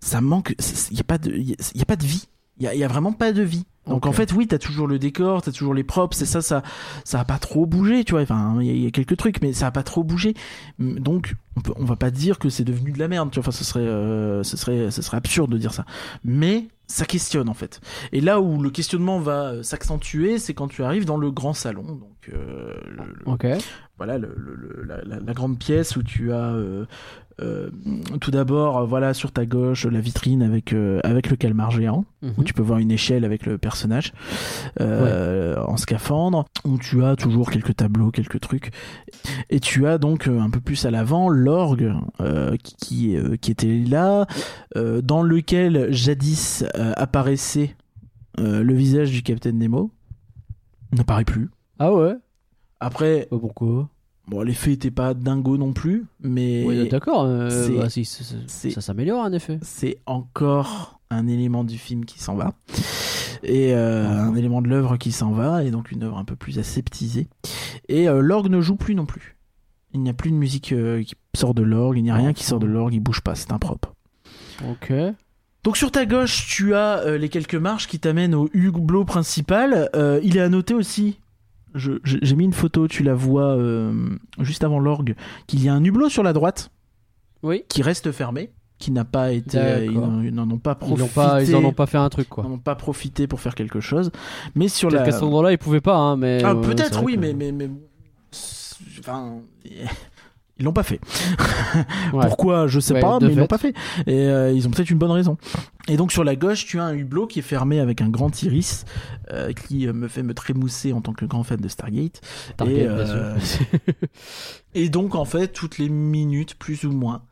ça 0.00 0.20
manque, 0.20 0.54
il 0.90 0.96
y 0.96 1.00
a 1.00 1.04
pas 1.04 1.18
de, 1.18 1.30
il 1.32 1.50
y 1.50 1.82
a 1.82 1.86
pas 1.86 1.96
de 1.96 2.04
vie. 2.06 2.24
Il 2.60 2.64
y 2.64 2.68
a, 2.68 2.74
y 2.74 2.84
a 2.84 2.88
vraiment 2.88 3.12
pas 3.12 3.32
de 3.32 3.42
vie. 3.42 3.64
Donc 3.86 4.06
en 4.06 4.12
fait, 4.12 4.32
oui, 4.34 4.46
t'as 4.46 4.58
toujours 4.58 4.86
le 4.86 4.98
décor, 5.00 5.42
t'as 5.42 5.50
toujours 5.50 5.74
les 5.74 5.82
props, 5.82 6.16
c'est 6.16 6.26
ça, 6.26 6.42
ça, 6.42 6.62
ça 7.04 7.18
a 7.20 7.24
pas 7.24 7.38
trop 7.38 7.66
bougé, 7.66 8.04
tu 8.04 8.12
vois. 8.12 8.20
Enfin, 8.22 8.58
il 8.60 8.66
y, 8.66 8.70
a- 8.70 8.72
il 8.74 8.84
y 8.84 8.86
a 8.86 8.90
quelques 8.90 9.16
trucs, 9.16 9.40
mais 9.42 9.52
ça 9.52 9.66
a 9.66 9.70
pas 9.72 9.82
trop 9.82 10.04
bougé. 10.04 10.34
Donc, 10.78 11.34
on, 11.56 11.60
peut, 11.62 11.72
on 11.76 11.84
va 11.84 11.96
pas 11.96 12.10
dire 12.10 12.38
que 12.38 12.50
c'est 12.50 12.62
devenu 12.62 12.92
de 12.92 12.98
la 12.98 13.08
merde, 13.08 13.30
tu 13.30 13.40
vois. 13.40 13.48
Enfin, 13.48 13.56
ce 13.56 13.64
serait, 13.64 13.80
euh, 13.80 14.42
ce 14.44 14.56
serait, 14.56 14.90
ce 14.90 15.02
serait 15.02 15.16
absurde 15.16 15.50
de 15.50 15.58
dire 15.58 15.72
ça. 15.72 15.86
Mais 16.22 16.68
ça 16.86 17.04
questionne 17.06 17.48
en 17.48 17.54
fait. 17.54 17.80
Et 18.12 18.20
là 18.20 18.40
où 18.40 18.60
le 18.60 18.68
questionnement 18.70 19.18
va 19.20 19.52
euh, 19.52 19.62
s'accentuer, 19.62 20.38
c'est 20.38 20.54
quand 20.54 20.68
tu 20.68 20.82
arrives 20.84 21.04
dans 21.06 21.16
le 21.16 21.30
grand 21.30 21.54
salon. 21.54 21.82
Donc, 21.84 22.30
euh, 22.32 22.74
le- 22.90 23.04
le- 23.06 23.30
voilà 23.96 24.18
le- 24.18 24.84
la, 24.86 25.02
la- 25.04 25.20
la 25.20 25.32
grande 25.34 25.58
pièce 25.58 25.96
où 25.96 26.02
tu 26.02 26.32
as 26.32 26.52
euh, 26.52 26.86
euh, 27.40 27.70
tout 28.20 28.30
d'abord 28.30 28.78
euh, 28.78 28.84
voilà 28.84 29.14
sur 29.14 29.32
ta 29.32 29.46
gauche 29.46 29.86
la 29.86 30.00
vitrine 30.00 30.42
avec 30.42 30.72
euh, 30.72 31.00
avec 31.04 31.30
le 31.30 31.36
calmar 31.36 31.70
géant 31.70 32.04
Mhm. 32.22 32.34
où 32.36 32.44
tu 32.44 32.52
peux 32.52 32.62
voir 32.62 32.78
une 32.80 32.90
échelle 32.90 33.24
avec 33.24 33.46
le 33.46 33.56
personnage 33.56 34.12
euh, 34.80 35.56
en 35.66 35.78
scaphandre 35.78 36.44
où 36.66 36.76
tu 36.78 37.02
as 37.02 37.16
toujours 37.16 37.50
quelques 37.50 37.76
tableaux 37.76 38.10
quelques 38.10 38.40
trucs. 38.40 38.72
Et 39.48 39.58
tu 39.58 39.86
as 39.86 39.96
donc 39.96 40.26
un 40.28 40.50
peu 40.50 40.60
plus 40.60 40.84
à 40.84 40.90
l'avant 40.90 41.30
l'orgue 41.30 41.94
qui 42.62 43.16
qui, 43.40 43.50
était 43.50 43.78
là 43.88 44.26
dans 45.02 45.22
lequel 45.22 45.90
jadis 45.92 46.64
apparaissait 46.74 47.74
le 48.36 48.74
visage 48.74 49.10
du 49.12 49.22
capitaine 49.22 49.58
Nemo. 49.58 49.90
N'apparaît 50.92 51.24
plus. 51.24 51.48
Ah 51.78 51.94
ouais? 51.94 52.16
Après 52.80 53.28
Pourquoi 53.30 53.88
Bon, 54.30 54.42
l'effet 54.42 54.72
était 54.72 54.92
pas 54.92 55.12
dingo 55.12 55.56
non 55.56 55.72
plus, 55.72 56.04
mais 56.20 56.62
Oui, 56.64 56.88
d'accord. 56.88 57.24
euh, 57.26 57.68
bah, 57.76 57.88
si, 57.90 58.04
ça 58.04 58.80
s'améliore 58.80 59.24
en 59.24 59.32
effet. 59.32 59.58
c'est 59.60 59.98
encore 60.06 61.00
un 61.10 61.26
élément 61.26 61.64
du 61.64 61.76
film 61.78 62.04
qui 62.04 62.20
s'en 62.20 62.36
va. 62.36 62.54
Et 63.42 63.74
euh, 63.74 64.06
un 64.06 64.36
élément 64.36 64.62
de 64.62 64.68
l'œuvre 64.68 64.96
qui 64.98 65.10
s'en 65.10 65.32
va, 65.32 65.64
et 65.64 65.72
donc 65.72 65.90
une 65.90 66.04
œuvre 66.04 66.16
un 66.16 66.24
peu 66.24 66.36
plus 66.36 66.60
aseptisée. 66.60 67.26
Et 67.88 68.08
euh, 68.08 68.20
l'orgue 68.20 68.50
ne 68.50 68.60
joue 68.60 68.76
plus 68.76 68.94
non 68.94 69.04
plus. 69.04 69.36
Il 69.94 70.00
n'y 70.00 70.10
a 70.10 70.14
plus 70.14 70.30
de 70.30 70.36
musique 70.36 70.72
qui 71.04 71.14
sort 71.34 71.52
de 71.52 71.62
l'orgue, 71.62 71.98
il 71.98 72.04
n'y 72.04 72.12
a 72.12 72.14
rien 72.14 72.32
qui 72.32 72.44
sort 72.44 72.60
de 72.60 72.66
l'orgue, 72.66 72.94
il 72.94 73.00
bouge 73.00 73.22
pas, 73.22 73.34
c'est 73.34 73.50
impropre. 73.50 73.92
Ok. 74.70 74.92
Donc 75.64 75.76
sur 75.76 75.90
ta 75.90 76.06
gauche, 76.06 76.46
tu 76.46 76.76
as 76.76 77.16
les 77.18 77.28
quelques 77.28 77.56
marches 77.56 77.88
qui 77.88 77.98
t'amènent 77.98 78.36
au 78.36 78.48
hublot 78.52 79.04
principal. 79.04 79.90
Il 80.22 80.36
est 80.36 80.40
à 80.40 80.48
noter 80.48 80.74
aussi, 80.74 81.18
j'ai 81.74 82.36
mis 82.36 82.44
une 82.44 82.52
photo, 82.52 82.88
tu 82.88 83.02
la 83.02 83.14
vois 83.14 83.56
euh, 83.56 84.10
juste 84.40 84.64
avant 84.64 84.78
l'orgue, 84.80 85.14
qu'il 85.46 85.62
y 85.62 85.68
a 85.68 85.74
un 85.74 85.82
hublot 85.84 86.08
sur 86.08 86.22
la 86.22 86.32
droite 86.32 86.70
Oui. 87.42 87.64
qui 87.68 87.82
reste 87.82 88.10
fermé, 88.12 88.50
qui 88.78 88.90
n'a 88.92 89.04
pas 89.04 89.32
été, 89.32 89.56
D'accord. 89.58 89.84
ils 89.84 89.92
n'en- 90.00 90.22
ils 90.22 90.52
ont 90.52 90.58
pas 90.58 90.72
Ils, 90.72 90.76
profité. 90.86 91.02
ont 91.02 91.06
pas, 91.08 91.42
ils 91.42 91.54
en 91.56 91.64
ont 91.64 91.72
pas 91.72 91.86
fait 91.86 91.98
un 91.98 92.08
truc 92.08 92.26
ils 92.26 92.30
quoi. 92.30 92.44
n'en 92.44 92.52
ont 92.52 92.58
pas 92.58 92.74
profité 92.74 93.26
pour 93.26 93.40
faire 93.40 93.54
quelque 93.54 93.80
chose. 93.80 94.10
Mais 94.54 94.68
sur 94.68 94.90
la, 94.90 95.02
qu'à 95.02 95.12
cet 95.12 95.22
endroit-là, 95.22 95.52
ils 95.52 95.58
pouvaient 95.58 95.80
pas, 95.82 95.96
hein, 95.96 96.16
mais. 96.16 96.42
ah, 96.44 96.52
euh, 96.52 96.54
peut-être 96.62 97.02
oui, 97.02 97.14
que- 97.14 97.20
mais 97.20 97.34
mais 97.34 97.52
mais 97.52 97.70
enfin. 99.00 99.38
Ils 100.60 100.64
l'ont 100.64 100.72
pas 100.72 100.82
fait. 100.84 101.00
Ouais. 102.12 102.26
Pourquoi 102.26 102.66
Je 102.66 102.78
sais 102.80 102.94
Ouais, 102.94 103.00
pas, 103.00 103.18
mais 103.20 103.28
ils 103.28 103.36
l'ont 103.36 103.42
fait. 103.44 103.48
pas 103.48 103.58
fait. 103.58 103.74
Et 104.06 104.26
euh, 104.26 104.52
ils 104.52 104.66
ont 104.66 104.70
peut-être 104.70 104.90
une 104.90 104.98
bonne 104.98 105.10
raison. 105.12 105.36
Et 105.88 105.96
donc 105.96 106.10
sur 106.12 106.22
la 106.24 106.34
gauche, 106.36 106.66
tu 106.66 106.78
as 106.80 106.84
un 106.84 106.92
hublot 106.94 107.26
qui 107.28 107.38
est 107.38 107.42
fermé 107.42 107.78
avec 107.80 108.00
un 108.02 108.08
grand 108.08 108.42
iris 108.42 108.84
euh, 109.32 109.52
qui 109.52 109.86
euh, 109.88 109.92
me 109.92 110.08
fait 110.08 110.22
me 110.24 110.34
trémousser 110.34 110.92
en 110.92 111.00
tant 111.00 111.12
que 111.12 111.24
grand 111.24 111.42
fan 111.44 111.58
de 111.60 111.68
Stargate. 111.68 112.20
Target, 112.56 112.74
et, 112.82 112.86
euh. 112.88 113.34
Et 114.74 114.88
donc 114.88 115.14
en 115.14 115.24
fait, 115.24 115.48
toutes 115.48 115.78
les 115.78 115.88
minutes, 115.88 116.54
plus 116.56 116.84
ou 116.84 116.92
moins, 116.92 117.22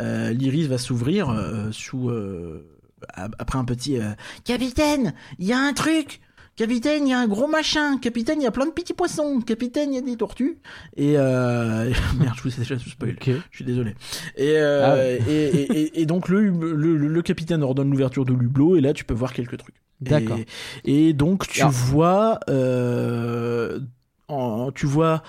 euh, 0.00 0.30
l'iris 0.32 0.66
va 0.66 0.78
s'ouvrir 0.78 1.30
euh, 1.30 1.70
sous 1.72 2.08
euh, 2.08 2.66
ap- 3.14 3.34
après 3.38 3.58
un 3.58 3.64
petit 3.64 3.98
euh, 3.98 4.10
capitaine, 4.44 5.14
il 5.38 5.46
y 5.46 5.52
a 5.52 5.58
un 5.58 5.72
truc. 5.72 6.20
Capitaine, 6.60 7.06
il 7.06 7.10
y 7.10 7.14
a 7.14 7.18
un 7.18 7.26
gros 7.26 7.46
machin. 7.46 7.96
Capitaine, 7.96 8.38
il 8.42 8.44
y 8.44 8.46
a 8.46 8.50
plein 8.50 8.66
de 8.66 8.70
petits 8.72 8.92
poissons. 8.92 9.40
Capitaine, 9.40 9.92
il 9.92 9.94
y 9.94 9.98
a 9.98 10.02
des 10.02 10.14
tortues. 10.18 10.58
Et 10.94 11.14
euh... 11.16 11.90
merde, 12.18 12.34
je 12.36 12.42
vous 12.42 12.54
ai 12.54 12.58
déjà 12.58 12.78
spoilé. 12.78 13.14
Ok. 13.14 13.30
Je 13.50 13.56
suis 13.56 13.64
désolé. 13.64 13.94
Et, 14.36 14.58
euh, 14.58 14.82
Ah 14.84 14.94
ouais. 14.94 15.18
et, 15.26 15.46
et, 15.46 15.72
et- 15.80 16.00
et 16.02 16.04
donc 16.06 16.28
le, 16.28 17.22
capitaine 17.22 17.62
ordonne 17.62 17.90
l'ouverture 17.90 18.26
de 18.26 18.34
l'hublot 18.34 18.76
et 18.76 18.82
là 18.82 18.92
tu 18.92 19.04
peux 19.04 19.14
voir 19.14 19.32
quelques 19.32 19.56
trucs. 19.56 19.76
D'accord. 20.02 20.36
Et, 20.84 21.14
donc 21.14 21.48
tu 21.48 21.60
Alors- 21.62 21.72
vois, 21.72 22.40
euh, 22.50 23.80
en- 24.28 24.70
tu 24.70 24.84
vois 24.84 25.22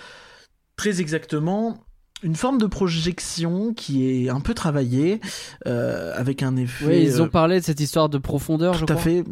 très 0.75 0.99
exactement 0.99 1.77
une 2.23 2.35
forme 2.35 2.59
de 2.59 2.67
projection 2.67 3.73
qui 3.73 4.07
est 4.25 4.29
un 4.29 4.41
peu 4.41 4.53
travaillée 4.53 5.19
euh, 5.65 6.13
avec 6.15 6.43
un 6.43 6.55
effet. 6.55 6.85
Oui, 6.85 7.01
ils 7.01 7.19
ont 7.19 7.27
parlé 7.29 7.59
de 7.59 7.65
cette 7.65 7.79
histoire 7.79 8.09
de 8.09 8.19
profondeur, 8.19 8.75
je 8.75 8.85
tout 8.85 8.93
à 8.93 8.95
crois. 8.95 9.03
fait, 9.03 9.23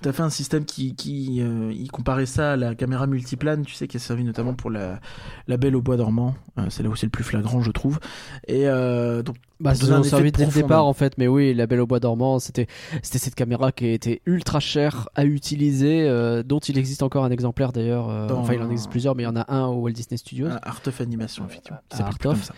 tout 0.00 0.08
à 0.08 0.12
fait 0.12 0.22
un 0.22 0.30
système 0.30 0.64
qui, 0.64 0.94
qui 0.96 1.40
euh, 1.40 1.72
il 1.72 1.90
comparait 1.90 2.26
ça 2.26 2.52
à 2.52 2.56
la 2.56 2.74
caméra 2.74 3.06
multiplane, 3.06 3.64
tu 3.64 3.74
sais, 3.74 3.86
qui 3.86 3.96
a 3.96 4.00
servi 4.00 4.24
notamment 4.24 4.54
pour 4.54 4.70
la, 4.70 4.98
la 5.46 5.56
Belle 5.56 5.76
au 5.76 5.82
bois 5.82 5.96
dormant. 5.96 6.34
Euh, 6.58 6.66
c'est 6.68 6.82
là 6.82 6.88
où 6.88 6.96
c'est 6.96 7.06
le 7.06 7.10
plus 7.10 7.24
flagrant, 7.24 7.60
je 7.60 7.70
trouve. 7.70 8.00
Et 8.48 8.66
euh, 8.68 9.22
donc 9.22 9.36
Bah, 9.60 9.74
ça 9.74 10.02
servi 10.02 10.32
dès 10.32 10.46
le 10.46 10.52
départ 10.52 10.84
en 10.86 10.92
fait, 10.94 11.16
mais 11.16 11.28
oui, 11.28 11.54
La 11.54 11.66
Belle 11.66 11.80
au 11.80 11.86
Bois 11.86 12.00
dormant, 12.00 12.38
c'était 12.38 12.66
c'était 13.02 13.18
cette 13.18 13.34
caméra 13.36 13.70
qui 13.72 13.86
était 13.86 14.20
ultra 14.26 14.58
chère 14.60 15.08
à 15.14 15.24
utiliser, 15.24 16.08
euh, 16.08 16.42
dont 16.42 16.58
il 16.58 16.76
existe 16.76 17.02
encore 17.02 17.24
un 17.24 17.30
exemplaire 17.30 17.72
d'ailleurs. 17.72 18.08
euh, 18.10 18.28
Enfin, 18.30 18.54
il 18.54 18.62
en 18.62 18.70
existe 18.70 18.90
plusieurs, 18.90 19.14
mais 19.14 19.22
il 19.22 19.26
y 19.26 19.28
en 19.28 19.36
a 19.36 19.52
un 19.54 19.66
au 19.66 19.82
Walt 19.82 19.92
Disney 19.92 20.16
Studios. 20.18 20.48
un 20.48 20.58
Art 20.62 20.80
of 20.86 21.00
Animation, 21.00 21.44
effectivement. 21.48 21.78
s'appelle 21.90 22.06
Art 22.06 22.14
of. 22.14 22.18
comme 22.18 22.36
ça. 22.42 22.54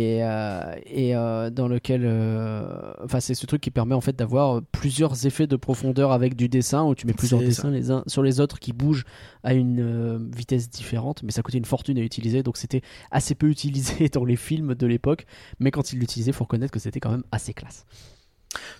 Et, 0.00 0.20
euh, 0.22 0.74
et 0.86 1.14
euh, 1.14 1.50
dans 1.50 1.68
lequel 1.68 2.02
euh, 2.04 2.92
enfin 3.04 3.20
c'est 3.20 3.34
ce 3.34 3.44
truc 3.44 3.60
qui 3.60 3.70
permet 3.70 3.94
en 3.94 4.00
fait 4.00 4.16
d'avoir 4.16 4.62
plusieurs 4.72 5.26
effets 5.26 5.46
de 5.46 5.56
profondeur 5.56 6.12
avec 6.12 6.36
du 6.36 6.48
dessin 6.48 6.84
où 6.84 6.94
tu 6.94 7.06
mets 7.06 7.12
plusieurs 7.12 7.40
dessins 7.40 7.70
les 7.70 7.90
uns 7.90 8.02
sur 8.06 8.22
les 8.22 8.40
autres 8.40 8.58
qui 8.58 8.72
bougent 8.72 9.04
à 9.42 9.52
une 9.52 10.30
vitesse 10.34 10.70
différente 10.70 11.22
mais 11.22 11.32
ça 11.32 11.42
coûtait 11.42 11.58
une 11.58 11.64
fortune 11.64 11.98
à 11.98 12.02
utiliser 12.02 12.42
donc 12.42 12.56
c'était 12.56 12.82
assez 13.10 13.34
peu 13.34 13.48
utilisé 13.48 14.08
dans 14.12 14.24
les 14.24 14.36
films 14.36 14.74
de 14.74 14.86
l'époque 14.86 15.26
mais 15.58 15.70
quand 15.70 15.92
ils 15.92 15.98
l'utilisaient 15.98 16.32
faut 16.32 16.44
reconnaître 16.44 16.72
que 16.72 16.80
c'était 16.80 17.00
quand 17.00 17.10
même 17.10 17.24
assez 17.30 17.52
classe 17.52 17.84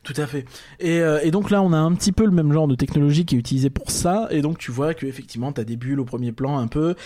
Tout 0.03 0.15
à 0.17 0.27
fait. 0.27 0.47
Et, 0.81 0.99
euh, 0.99 1.21
et 1.23 1.31
donc 1.31 1.51
là, 1.51 1.63
on 1.63 1.73
a 1.73 1.77
un 1.77 1.95
petit 1.95 2.11
peu 2.11 2.25
le 2.25 2.33
même 2.33 2.53
genre 2.53 2.67
de 2.67 2.75
technologie 2.75 3.25
qui 3.25 3.37
est 3.37 3.39
utilisée 3.39 3.71
pour 3.71 3.93
ça. 3.93 4.27
Et 4.31 4.43
donc 4.43 4.59
tu 4.59 4.73
vois 4.73 4.95
que 4.95 5.07
effectivement, 5.07 5.53
t'as 5.53 5.63
des 5.63 5.77
bulles 5.77 6.01
au 6.01 6.05
premier 6.05 6.33
plan 6.33 6.59
un 6.59 6.67
peu, 6.67 6.97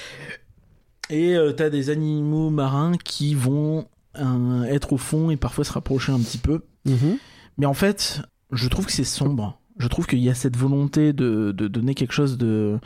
et 1.11 1.37
euh, 1.37 1.53
t'as 1.53 1.71
des 1.71 1.91
animaux 1.91 2.51
marins 2.51 2.97
qui 2.97 3.35
vont 3.35 3.87
euh, 4.19 4.65
être 4.65 4.93
au 4.93 4.97
fond 4.97 5.31
et 5.31 5.37
parfois 5.37 5.65
se 5.65 5.73
rapprocher 5.73 6.13
un 6.13 6.19
petit 6.21 6.39
peu. 6.39 6.63
Mais 7.59 7.67
en 7.67 7.75
fait, 7.75 8.23
je 8.53 8.69
trouve 8.69 8.87
que 8.87 8.93
c'est 8.93 9.05
sombre. 9.05 9.61
Je 9.79 9.89
trouve 9.89 10.07
qu'il 10.07 10.21
y 10.21 10.29
a 10.29 10.35
cette 10.35 10.57
volonté 10.57 11.13
de, 11.13 11.53
de 11.53 11.69
donner 11.69 11.95
quelque 11.95 12.13
chose 12.13 12.39
de. 12.39 12.79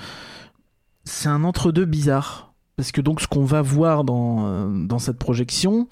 C'est 1.04 1.28
un 1.28 1.44
entre-deux 1.44 1.84
bizarre. 1.84 2.54
Parce 2.76 2.92
que 2.92 3.00
donc, 3.00 3.20
ce 3.20 3.26
qu'on 3.26 3.44
va 3.44 3.60
voir 3.60 4.04
dans, 4.04 4.68
dans 4.68 5.00
cette 5.00 5.18
projection, 5.18 5.88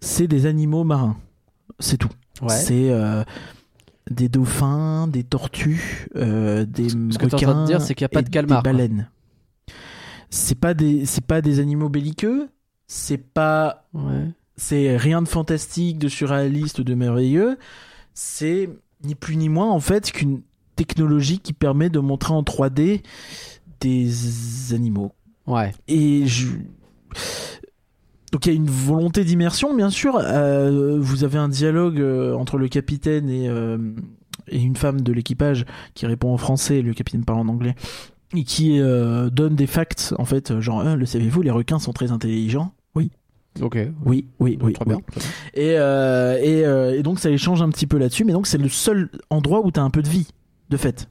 c'est 0.00 0.26
des 0.26 0.46
animaux 0.46 0.84
marins. 0.84 1.16
C'est 1.78 1.96
tout. 1.96 2.08
ouais 2.42 2.48
C'est 2.48 2.90
euh, 2.90 3.22
des 4.10 4.28
dauphins, 4.28 5.06
des 5.06 5.24
tortues, 5.24 6.08
euh, 6.16 6.64
des 6.64 6.88
Ce 6.88 7.18
que 7.18 7.26
en 7.26 7.38
train 7.38 7.62
de 7.62 7.66
dire, 7.66 7.80
c'est 7.80 7.94
qu'il 7.94 8.02
y 8.02 8.06
a 8.06 8.08
pas 8.08 8.22
de 8.22 8.30
calmar, 8.30 8.62
Des 8.62 8.70
baleines. 8.70 9.10
C'est 10.30 10.58
pas 10.58 10.74
des, 10.74 11.06
c'est 11.06 11.24
pas 11.24 11.40
des 11.40 11.60
animaux 11.60 11.88
belliqueux. 11.88 12.48
C'est 12.86 13.18
pas 13.18 13.86
ouais 13.94 14.28
c'est 14.58 14.96
rien 14.96 15.22
de 15.22 15.28
fantastique, 15.28 15.98
de 15.98 16.08
surréaliste, 16.08 16.80
de 16.80 16.94
merveilleux. 16.94 17.58
C'est 18.12 18.68
ni 19.04 19.14
plus 19.14 19.36
ni 19.36 19.48
moins 19.48 19.70
en 19.70 19.80
fait 19.80 20.10
qu'une 20.10 20.42
technologie 20.76 21.38
qui 21.38 21.52
permet 21.52 21.88
de 21.88 22.00
montrer 22.00 22.34
en 22.34 22.42
3D 22.42 23.02
des 23.80 24.74
animaux. 24.74 25.12
ouais 25.46 25.72
Et 25.86 26.26
je... 26.26 26.48
Donc 28.32 28.44
il 28.44 28.48
y 28.50 28.52
a 28.52 28.56
une 28.56 28.68
volonté 28.68 29.24
d'immersion, 29.24 29.74
bien 29.74 29.90
sûr. 29.90 30.18
Euh, 30.20 30.98
vous 31.00 31.24
avez 31.24 31.38
un 31.38 31.48
dialogue 31.48 32.00
euh, 32.00 32.34
entre 32.34 32.58
le 32.58 32.68
capitaine 32.68 33.30
et, 33.30 33.48
euh, 33.48 33.78
et 34.48 34.60
une 34.60 34.76
femme 34.76 35.00
de 35.00 35.12
l'équipage 35.12 35.64
qui 35.94 36.06
répond 36.06 36.32
en 36.32 36.36
français, 36.36 36.82
le 36.82 36.92
capitaine 36.94 37.24
parle 37.24 37.40
en 37.40 37.48
anglais, 37.48 37.74
et 38.34 38.44
qui 38.44 38.78
donne 38.78 39.54
des 39.54 39.66
facts, 39.66 40.14
en 40.18 40.26
fait, 40.26 40.60
genre, 40.60 40.84
le 40.84 41.06
savez-vous, 41.06 41.40
les 41.40 41.50
requins 41.50 41.78
sont 41.78 41.94
très 41.94 42.12
intelligents? 42.12 42.72
Oui, 42.94 43.10
ok 43.62 43.78
oui, 44.04 44.26
oui, 44.40 44.58
oui. 44.62 44.72
très 44.72 44.84
oui. 44.86 44.94
bien. 44.94 45.00
Et, 45.54 45.74
euh, 45.78 46.38
et, 46.40 46.64
euh, 46.64 46.98
et 46.98 47.02
donc 47.02 47.18
ça 47.18 47.30
échange 47.30 47.62
un 47.62 47.68
petit 47.70 47.86
peu 47.86 47.98
là-dessus, 47.98 48.24
mais 48.24 48.32
donc 48.32 48.46
c'est 48.46 48.58
le 48.58 48.68
seul 48.68 49.10
endroit 49.30 49.64
où 49.64 49.70
tu 49.70 49.80
as 49.80 49.82
un 49.82 49.90
peu 49.90 50.02
de 50.02 50.08
vie, 50.08 50.28
de 50.70 50.76
fait. 50.76 51.08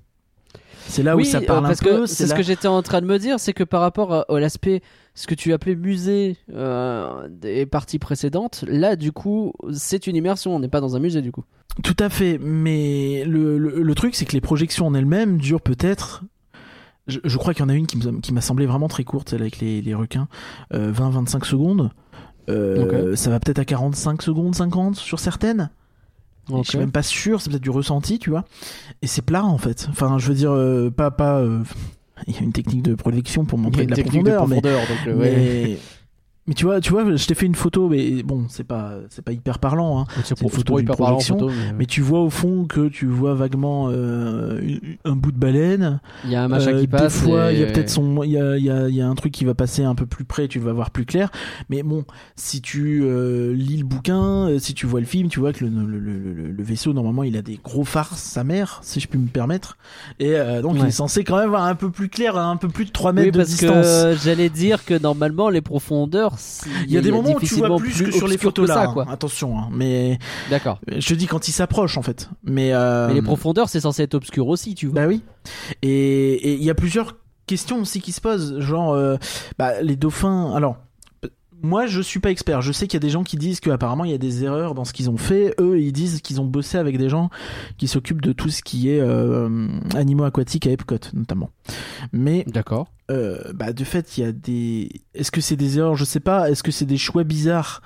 C'est 0.90 1.04
là 1.04 1.18
où 1.18 1.24
ça 1.26 1.42
parle 1.42 1.66
euh, 1.66 1.68
parce 1.68 1.82
un 1.82 1.86
peu. 1.86 1.98
que 2.02 2.06
c'est 2.06 2.26
ce 2.26 2.32
là- 2.32 2.38
que 2.38 2.44
j'étais 2.44 2.68
en 2.70 2.82
train 2.82 3.02
de 3.02 3.06
me 3.06 3.20
dire, 3.20 3.40
c'est 3.42 3.52
que 3.52 3.66
par 3.66 3.82
rapport 3.82 4.14
à, 4.14 4.26
à 4.34 4.40
l'aspect, 4.40 4.82
ce 5.16 5.28
que 5.28 5.36
tu 5.36 5.52
appelais 5.52 5.76
musée 5.76 6.38
euh, 6.54 7.28
des 7.30 7.66
parties 7.66 8.00
précédentes, 8.00 8.64
là 8.70 8.96
du 8.96 9.12
coup, 9.12 9.52
c'est 9.74 10.08
une 10.08 10.16
immersion, 10.16 10.56
on 10.56 10.60
n'est 10.60 10.70
pas 10.70 10.80
dans 10.80 10.96
un 10.96 11.00
musée 11.00 11.22
du 11.22 11.32
coup. 11.34 11.44
Tout 11.84 11.96
à 12.00 12.08
fait, 12.10 12.40
mais 12.42 13.24
le, 13.26 13.58
le, 13.58 13.82
le 13.84 13.96
truc 13.96 14.16
c'est 14.16 14.24
que 14.26 14.32
les 14.32 14.40
projections 14.42 14.88
en 14.88 14.94
elles-mêmes 14.94 15.38
durent 15.40 15.62
peut-être. 15.62 16.24
Je, 17.08 17.20
je 17.24 17.38
crois 17.38 17.54
qu'il 17.54 17.62
y 17.64 17.66
en 17.66 17.70
a 17.70 17.74
une 17.74 17.86
qui 17.88 17.98
m'a- 17.98 18.20
qui 18.22 18.34
m'a 18.34 18.42
semblé 18.42 18.66
vraiment 18.66 18.88
très 18.88 19.04
courte, 19.04 19.30
celle 19.30 19.42
avec 19.42 19.60
les, 19.60 19.82
les 19.82 19.94
requins, 19.94 20.28
euh, 20.74 20.92
20-25 20.94 21.44
secondes. 21.46 21.92
Euh, 22.50 23.16
Ça 23.16 23.30
va 23.30 23.40
peut-être 23.40 23.60
à 23.60 23.66
45 23.66 24.22
secondes, 24.22 24.56
50 24.56 24.96
sur 24.96 25.20
certaines. 25.20 25.70
Ok. 26.50 26.64
Je 26.64 26.70
suis 26.70 26.78
même 26.78 26.92
pas 26.92 27.04
sûr, 27.04 27.42
c'est 27.42 27.50
peut-être 27.50 27.64
du 27.64 27.70
ressenti, 27.70 28.20
tu 28.20 28.30
vois. 28.30 28.46
Et 29.02 29.08
c'est 29.08 29.22
plat 29.22 29.44
en 29.44 29.58
fait. 29.58 29.88
Enfin, 29.90 30.18
je 30.18 30.30
veux 30.30 30.36
dire, 30.36 30.52
euh, 30.52 30.90
pas. 30.90 31.12
pas 31.12 31.40
euh, 31.40 31.62
Il 32.28 32.34
y 32.34 32.40
a 32.40 32.42
une 32.42 32.52
technique 32.52 32.82
de 32.82 32.96
projection 32.96 33.46
pour 33.46 33.60
montrer 33.60 33.86
de 33.86 33.92
la 33.92 33.96
technique 33.96 34.24
de 34.24 34.32
profondeur, 34.32 34.48
mais, 34.48 34.62
profondeur, 34.62 34.88
donc, 34.88 35.08
euh, 35.08 35.20
ouais. 35.20 35.36
mais, 35.36 35.78
mais 36.48 36.54
tu 36.54 36.66
vois, 36.66 36.80
tu 36.80 36.92
vois, 36.92 37.16
je 37.16 37.28
t'ai 37.28 37.36
fait 37.36 37.46
une 37.46 37.56
photo, 37.56 37.90
mais 37.90 38.24
bon, 38.24 38.46
c'est 38.50 38.64
pas, 38.64 38.94
c'est 39.10 39.22
pas 39.24 39.32
hyper 39.34 39.60
parlant. 39.60 40.00
Hein. 40.00 40.06
C'est 40.24 40.40
une 40.42 40.50
photo 40.50 40.78
d'une 40.78 40.88
projection, 40.88 41.50
Mais 41.78 41.86
tu 41.86 42.02
vois 42.02 42.22
au 42.22 42.30
fond 42.30 42.66
que 42.66 42.88
tu 42.88 43.06
vois 43.06 43.34
vaguement 43.34 43.90
euh, 43.92 44.62
un 45.06 45.16
bout 45.16 45.32
de 45.32 45.38
baleine. 45.38 46.00
Il 46.24 46.32
y 46.32 46.36
a 46.36 46.44
un 46.44 46.48
machin 46.48 46.72
Euh, 46.74 46.80
qui 46.82 46.88
passe. 46.88 47.22
Des 47.22 47.26
fois, 47.28 47.52
et- 47.52 47.56
il 47.56 47.62
y 47.62 47.64
a 47.64 47.68
peut-être 47.68 47.90
son, 47.90 48.24
il 48.24 48.32
y 48.32 48.38
a, 48.40 48.58
il 48.58 48.64
y, 48.64 48.70
a, 48.72 48.88
il 48.90 48.96
y 48.96 49.02
a 49.02 49.08
un 49.08 49.16
truc 49.16 49.32
qui 49.34 49.46
va 49.46 49.54
passer 49.54 49.84
un 49.84 49.96
peu 49.96 50.06
plus 50.06 50.24
près, 50.26 50.48
tu 50.48 50.60
vas 50.60 50.74
voir 50.74 50.92
plus 50.92 51.06
clair. 51.06 51.30
Mais 51.70 51.84
bon, 51.84 52.06
si 52.36 52.62
tu 52.62 53.02
euh, 53.04 53.54
lis 53.54 53.78
le 53.78 53.86
bouquin, 53.86 54.48
euh, 54.50 54.60
si 54.60 54.74
tu 54.74 54.86
vois 54.86 55.00
le 55.00 55.06
film, 55.06 55.28
tu 55.30 55.40
vois 55.40 55.54
que 55.54 55.66
le, 55.66 55.70
le, 55.70 56.00
le, 56.00 56.34
le- 56.34 56.52
le 56.52 56.64
vaisseau 56.64 56.94
normalement 56.94 57.24
il 57.24 57.36
a 57.38 57.42
des 57.42 57.60
gros 57.64 57.84
phares, 57.84 58.18
sa 58.18 58.44
mère, 58.44 58.80
si 58.84 59.00
je 59.00 59.08
puis 59.08 59.20
me 59.20 59.28
permettre. 59.28 59.78
Et 60.20 60.36
euh, 60.36 60.62
donc 60.62 60.76
il 60.80 60.86
est 60.86 60.92
censé 60.92 61.24
quand 61.24 61.36
même 61.36 61.46
avoir 61.48 61.64
un 61.64 61.76
peu 61.76 61.90
plus 61.90 62.10
clair, 62.10 62.38
un 62.38 62.58
peu 62.58 62.68
plus 62.70 62.86
de 62.86 62.92
3 62.92 63.12
Oui, 63.12 63.16
mètres 63.18 63.32
de 63.34 63.38
parce 63.38 63.50
distance. 63.50 63.86
que 63.86 64.16
j'allais 64.24 64.50
dire 64.50 64.86
que 64.86 64.98
normalement 64.98 65.50
les 65.50 65.62
profondeurs. 65.62 66.37
Il 66.86 66.92
y 66.92 66.98
a 66.98 67.02
des 67.02 67.12
moments 67.12 67.34
où 67.36 67.40
tu 67.40 67.56
vois 67.56 67.76
plus 67.78 68.04
que 68.04 68.12
sur 68.12 68.28
les 68.28 68.38
photos 68.38 68.68
là. 68.68 68.88
quoi. 68.88 69.06
Attention, 69.10 69.58
hein. 69.58 69.70
mais 69.72 70.18
D'accord. 70.50 70.80
je 70.88 71.08
te 71.08 71.14
dis 71.14 71.28
quand 71.28 71.48
il 71.48 71.52
s'approche 71.52 71.98
en 71.98 72.02
fait. 72.02 72.30
Mais, 72.44 72.74
euh, 72.74 73.08
Mais 73.08 73.16
les 73.16 73.22
profondeurs, 73.22 73.70
c'est 73.70 73.82
censé 73.82 74.04
être 74.04 74.16
obscur 74.16 74.48
aussi, 74.48 74.76
tu 74.76 74.88
vois. 74.88 75.02
Bah 75.02 75.08
oui. 75.08 75.24
Et 75.82 76.34
et 76.34 76.54
il 76.54 76.64
y 76.64 76.70
a 76.70 76.76
plusieurs 76.76 77.16
questions 77.48 77.82
aussi 77.82 78.02
qui 78.02 78.12
se 78.12 78.22
posent, 78.22 78.60
genre 78.60 78.94
euh, 78.94 79.18
bah, 79.58 79.82
les 79.82 79.96
dauphins. 79.96 80.54
Alors. 80.56 80.78
Moi, 81.64 81.88
je 81.88 82.02
suis 82.02 82.20
pas 82.20 82.30
expert. 82.32 82.62
Je 82.62 82.72
sais 82.72 82.88
qu'il 82.88 82.96
y 82.96 83.02
a 83.04 83.06
des 83.06 83.10
gens 83.10 83.24
qui 83.24 83.36
disent 83.38 83.60
qu'apparemment 83.60 84.06
il 84.06 84.12
y 84.12 84.14
a 84.14 84.18
des 84.20 84.44
erreurs 84.44 84.76
dans 84.76 84.86
ce 84.86 84.94
qu'ils 84.94 85.10
ont 85.10 85.18
fait. 85.18 85.56
Eux, 85.60 85.80
ils 85.80 85.92
disent 85.92 86.22
qu'ils 86.22 86.40
ont 86.40 86.46
bossé 86.46 86.78
avec 86.78 86.98
des 86.98 87.10
gens 87.10 87.30
qui 87.78 87.88
s'occupent 87.88 88.22
de 88.22 88.32
tout 88.32 88.50
ce 88.50 88.62
qui 88.62 88.90
est 88.90 89.00
euh, 89.00 89.68
animaux 89.96 90.24
aquatiques 90.24 90.68
à 90.68 90.72
Epcot, 90.72 91.00
notamment. 91.14 91.50
Mais 92.14 92.44
D'accord. 92.48 92.92
euh, 93.12 93.52
bah, 93.54 93.74
de 93.74 93.84
fait, 93.84 94.18
il 94.18 94.24
y 94.24 94.28
a 94.28 94.32
des. 94.32 94.90
Est-ce 95.14 95.32
que 95.32 95.42
c'est 95.42 95.56
des 95.56 95.80
erreurs? 95.80 95.96
Je 95.96 96.06
sais 96.06 96.20
pas. 96.20 96.50
Est-ce 96.50 96.64
que 96.64 96.72
c'est 96.72 96.86
des 96.86 96.98
choix 96.98 97.24
bizarres? 97.24 97.82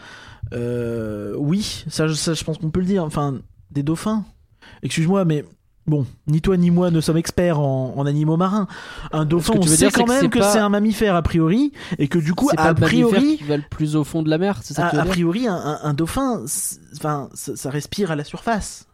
Euh, 0.54 1.34
Oui, 1.38 1.86
ça, 1.88 2.14
ça, 2.14 2.34
je 2.34 2.44
pense 2.44 2.58
qu'on 2.58 2.72
peut 2.72 2.82
le 2.82 2.86
dire. 2.86 3.04
Enfin, 3.06 3.40
des 3.72 3.84
dauphins. 3.84 4.26
Excuse-moi, 4.84 5.24
mais 5.26 5.46
bon, 5.92 6.08
ni 6.26 6.42
toi 6.42 6.58
ni 6.58 6.72
moi 6.72 6.90
ne 6.90 7.00
sommes 7.02 7.18
experts 7.18 7.60
en, 7.60 7.94
en 7.96 8.06
animaux 8.08 8.38
marins. 8.38 8.66
Un 9.12 9.26
dauphin, 9.26 9.54
on 9.58 9.62
sait 9.62 9.92
quand 9.92 10.06
que 10.06 10.10
même 10.10 10.22
c'est 10.22 10.30
que 10.30 10.40
pas- 10.40 10.52
c'est 10.54 10.58
un 10.60 10.70
mammifère 10.70 11.16
a 11.16 11.22
priori, 11.22 11.72
et 12.00 12.08
que 12.08 12.18
du 12.18 12.34
coup, 12.34 12.48
pas 12.56 12.62
a 12.64 12.66
mammifère 12.74 12.88
priori, 12.88 13.38
qui 13.38 13.44
va 13.44 13.58
le 13.58 13.64
plus 13.70 13.96
au 13.96 14.04
fond 14.04 14.24
de 14.24 14.30
la 14.30 14.38
mer, 14.40 14.58
c'est 14.64 14.74
ça 14.74 14.88
a, 14.88 14.92
que 15.04 15.08
priori, 15.10 15.48
un, 15.48 15.54
un- 15.56 15.80
un 15.84 15.94
dauphin, 15.94 16.44
enfin, 16.96 17.30
ça, 17.36 17.70
respire 17.70 18.10
à 18.10 18.16
la 18.16 18.24
surface. 18.24 18.88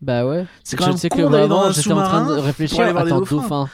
Bah 0.00 0.26
ouais. 0.26 0.46
C'est 0.62 0.76
Je 0.76 0.82
quand 0.82 0.88
même 0.88 0.96
sais 0.98 1.08
con 1.08 1.16
que 1.18 1.22
vraiment, 1.22 1.64
un 1.66 1.72
j'étais 1.72 1.92
en 1.92 2.02
train 2.02 2.26
de 2.26 2.32
réfléchir. 2.34 2.96
Attends, 2.96 3.18
dauphins. 3.20 3.36
dauphin. 3.36 3.68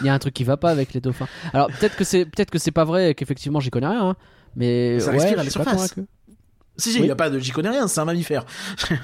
Il 0.00 0.06
y 0.06 0.10
a 0.10 0.14
un 0.14 0.18
truc 0.18 0.34
qui 0.34 0.42
va 0.44 0.56
pas 0.56 0.70
avec 0.70 0.92
les 0.92 1.00
dauphins. 1.00 1.28
Alors 1.52 1.68
peut-être 1.68 1.94
que 1.96 2.04
c'est 2.04 2.24
peut-être 2.24 2.50
que 2.50 2.58
c'est 2.58 2.70
pas 2.72 2.84
vrai, 2.84 3.14
qu'effectivement 3.14 3.60
j'y 3.60 3.70
connais 3.70 3.86
rien, 3.86 4.08
hein. 4.10 4.16
mais 4.56 4.98
Ça 4.98 5.10
ouais, 5.12 5.18
respire 5.18 5.38
à 5.38 5.42
je 5.44 5.48
la 5.58 5.64
pas 5.64 5.70
surface. 5.70 5.94
Si, 6.78 6.90
si, 6.92 6.98
il 6.98 7.02
Oui. 7.02 7.08
y 7.08 7.10
a 7.10 7.16
pas 7.16 7.28
de, 7.28 7.38
j'y 7.40 7.50
connais 7.50 7.70
rien, 7.70 7.88
c'est 7.88 8.00
un 8.00 8.04
mammifère. 8.04 8.44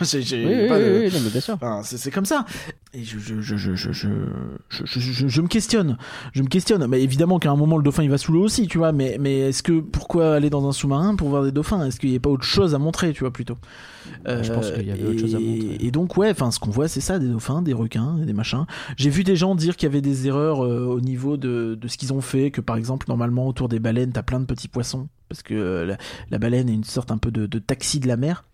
J'ai- 0.01 0.22
j'ai 0.22 0.45
Oui, 0.47 0.53
oui, 0.62 0.68
pas 0.68 0.79
oui, 0.79 0.85
de- 0.85 0.99
oui, 1.07 1.12
non, 1.12 1.20
mais 1.25 1.31
bien 1.31 1.41
sûr. 1.41 1.55
Enfin, 1.55 1.81
c'est 1.85 2.11
comme 2.12 2.25
ça. 2.25 2.45
Et 2.93 3.03
je, 3.05 3.18
je, 3.18 3.41
je, 3.41 3.57
je, 3.57 3.75
je, 3.75 3.93
je, 3.93 4.09
je, 4.70 4.85
je- 4.87 5.01
je- 5.01 5.29
je 5.29 5.41
me 5.43 5.49
questionne. 5.49 5.99
Je 6.33 6.43
me 6.43 6.47
questionne. 6.49 6.87
Mais 6.87 7.03
évidemment 7.03 7.39
qu'à 7.41 7.51
un 7.51 7.57
moment, 7.57 7.77
le 7.77 7.83
dauphin, 7.83 8.05
il 8.05 8.11
va 8.11 8.18
sous 8.18 8.33
l'eau 8.33 8.45
aussi, 8.45 8.68
tu 8.68 8.79
vois. 8.79 8.93
Mais, 8.93 9.16
mais 9.20 9.39
est-ce 9.49 9.62
que, 9.64 9.81
pourquoi 9.81 10.35
aller 10.37 10.51
dans 10.51 10.68
un 10.68 10.72
sous-marin 10.72 11.16
pour 11.16 11.29
voir 11.31 11.43
des 11.43 11.51
dauphins 11.53 11.85
Est-ce 11.85 11.99
qu'il 11.99 12.11
n'y 12.11 12.16
a 12.16 12.20
pas 12.20 12.31
autre 12.31 12.45
chose 12.45 12.75
à 12.75 12.79
montrer, 12.79 13.12
tu 13.12 13.20
vois, 13.20 13.33
plutôt 13.33 13.57
Bah, 14.25 14.43
je 14.43 14.53
pense 14.53 14.71
qu'il 14.71 14.87
y 14.87 14.91
avait 14.91 15.03
autre 15.05 15.15
et- 15.15 15.19
chose 15.19 15.35
à 15.35 15.39
montrer. 15.39 15.77
Et 15.81 15.91
donc, 15.91 16.17
ouais, 16.17 16.31
enfin, 16.31 16.51
ce 16.51 16.59
qu'on 16.59 16.71
voit, 16.71 16.89
c'est 16.89 17.01
ça, 17.01 17.19
des 17.19 17.29
dauphins, 17.29 17.63
des 17.63 17.73
requins, 17.73 18.17
des 18.19 18.33
machins. 18.33 18.67
J'ai 18.97 19.11
vu 19.11 19.25
des 19.25 19.37
gens 19.37 19.55
dire 19.55 19.77
qu'il 19.77 19.89
y 19.89 19.93
avait 19.93 20.01
des 20.03 20.27
erreurs 20.27 20.65
euh, 20.65 20.85
au 20.87 21.01
niveau 21.01 21.37
de, 21.37 21.77
de 21.81 21.89
ce 21.89 21.97
qu'ils 21.99 22.13
ont 22.13 22.21
fait, 22.21 22.51
que 22.51 22.61
par 22.61 22.77
exemple, 22.77 23.07
normalement, 23.09 23.47
autour 23.47 23.69
des 23.69 23.79
baleines, 23.81 24.13
t'as 24.13 24.23
plein 24.23 24.41
de 24.41 24.47
petits 24.47 24.69
poissons. 24.69 25.09
Parce 25.31 25.43
que 25.43 25.55
euh, 25.55 25.87
la, 25.87 25.97
la 26.31 26.39
baleine 26.39 26.69
est 26.69 26.75
une 26.75 26.85
sorte 26.85 27.11
un 27.11 27.17
peu 27.19 27.31
de, 27.31 27.47
de 27.47 27.59
taxi 27.59 27.99
de 27.99 28.07
la 28.07 28.17
mer. 28.17 28.45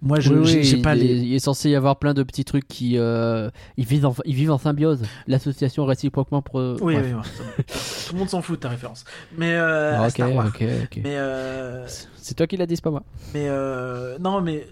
Moi, 0.00 0.20
je 0.20 0.32
Oui, 0.32 0.60
il, 0.62 0.80
pas 0.80 0.94
est- 0.94 0.98
les. 1.00 1.16
il 1.18 1.34
est 1.34 1.38
censé 1.40 1.70
y 1.70 1.74
avoir 1.74 1.98
plein 1.98 2.14
de 2.14 2.22
petits 2.22 2.44
trucs 2.44 2.66
qui 2.68 2.96
euh, 2.98 3.50
ils 3.76 3.84
vivent 3.84 4.06
en, 4.06 4.14
ils 4.24 4.34
vivent 4.34 4.52
en 4.52 4.58
symbiose. 4.58 5.02
L'association 5.26 5.84
réciproquement 5.84 6.40
pro. 6.40 6.76
Oui, 6.80 6.94
oui, 6.96 7.12
oui. 7.14 7.64
Tout 8.06 8.12
le 8.14 8.18
monde 8.20 8.28
s'en 8.30 8.42
fout 8.42 8.56
de 8.56 8.60
ta 8.62 8.68
référence. 8.68 9.04
Mais 9.36 9.52
euh, 9.54 9.96
Ah, 9.96 10.02
à 10.02 10.06
ok, 10.06 10.10
Star 10.12 10.32
Wars. 10.34 10.46
ok, 10.46 10.64
ok. 10.84 11.00
Mais 11.02 11.16
euh, 11.16 11.84
C'est 12.16 12.34
toi 12.34 12.46
qui 12.46 12.56
l'as 12.56 12.66
dit, 12.66 12.76
c'est 12.76 12.84
pas 12.84 12.90
moi. 12.90 13.02
mais 13.34 13.46
euh, 13.48 14.16
non, 14.20 14.40
mais 14.40 14.66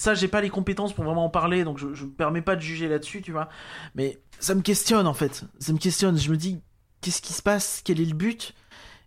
ça, 0.00 0.14
j'ai 0.14 0.28
pas 0.28 0.40
les 0.40 0.48
compétences 0.48 0.94
pour 0.94 1.04
vraiment 1.04 1.26
en 1.26 1.28
parler, 1.28 1.62
donc 1.62 1.76
je, 1.76 1.86
me 1.86 2.10
permets 2.10 2.40
pas 2.40 2.56
de 2.56 2.62
juger 2.62 2.88
là-dessus, 2.88 3.20
tu 3.20 3.32
vois. 3.32 3.50
Mais 3.94 4.18
ça 4.38 4.54
me 4.54 4.62
questionne 4.62 5.06
en 5.06 5.12
fait. 5.12 5.44
Ça 5.58 5.74
me 5.74 5.78
questionne. 5.78 6.16
Je 6.16 6.30
me 6.30 6.38
dis, 6.38 6.62
qu'est-ce 7.02 7.20
qui 7.20 7.34
se 7.34 7.42
passe? 7.42 7.82
Quel 7.84 8.00
est 8.00 8.06
le 8.06 8.14
but? 8.14 8.54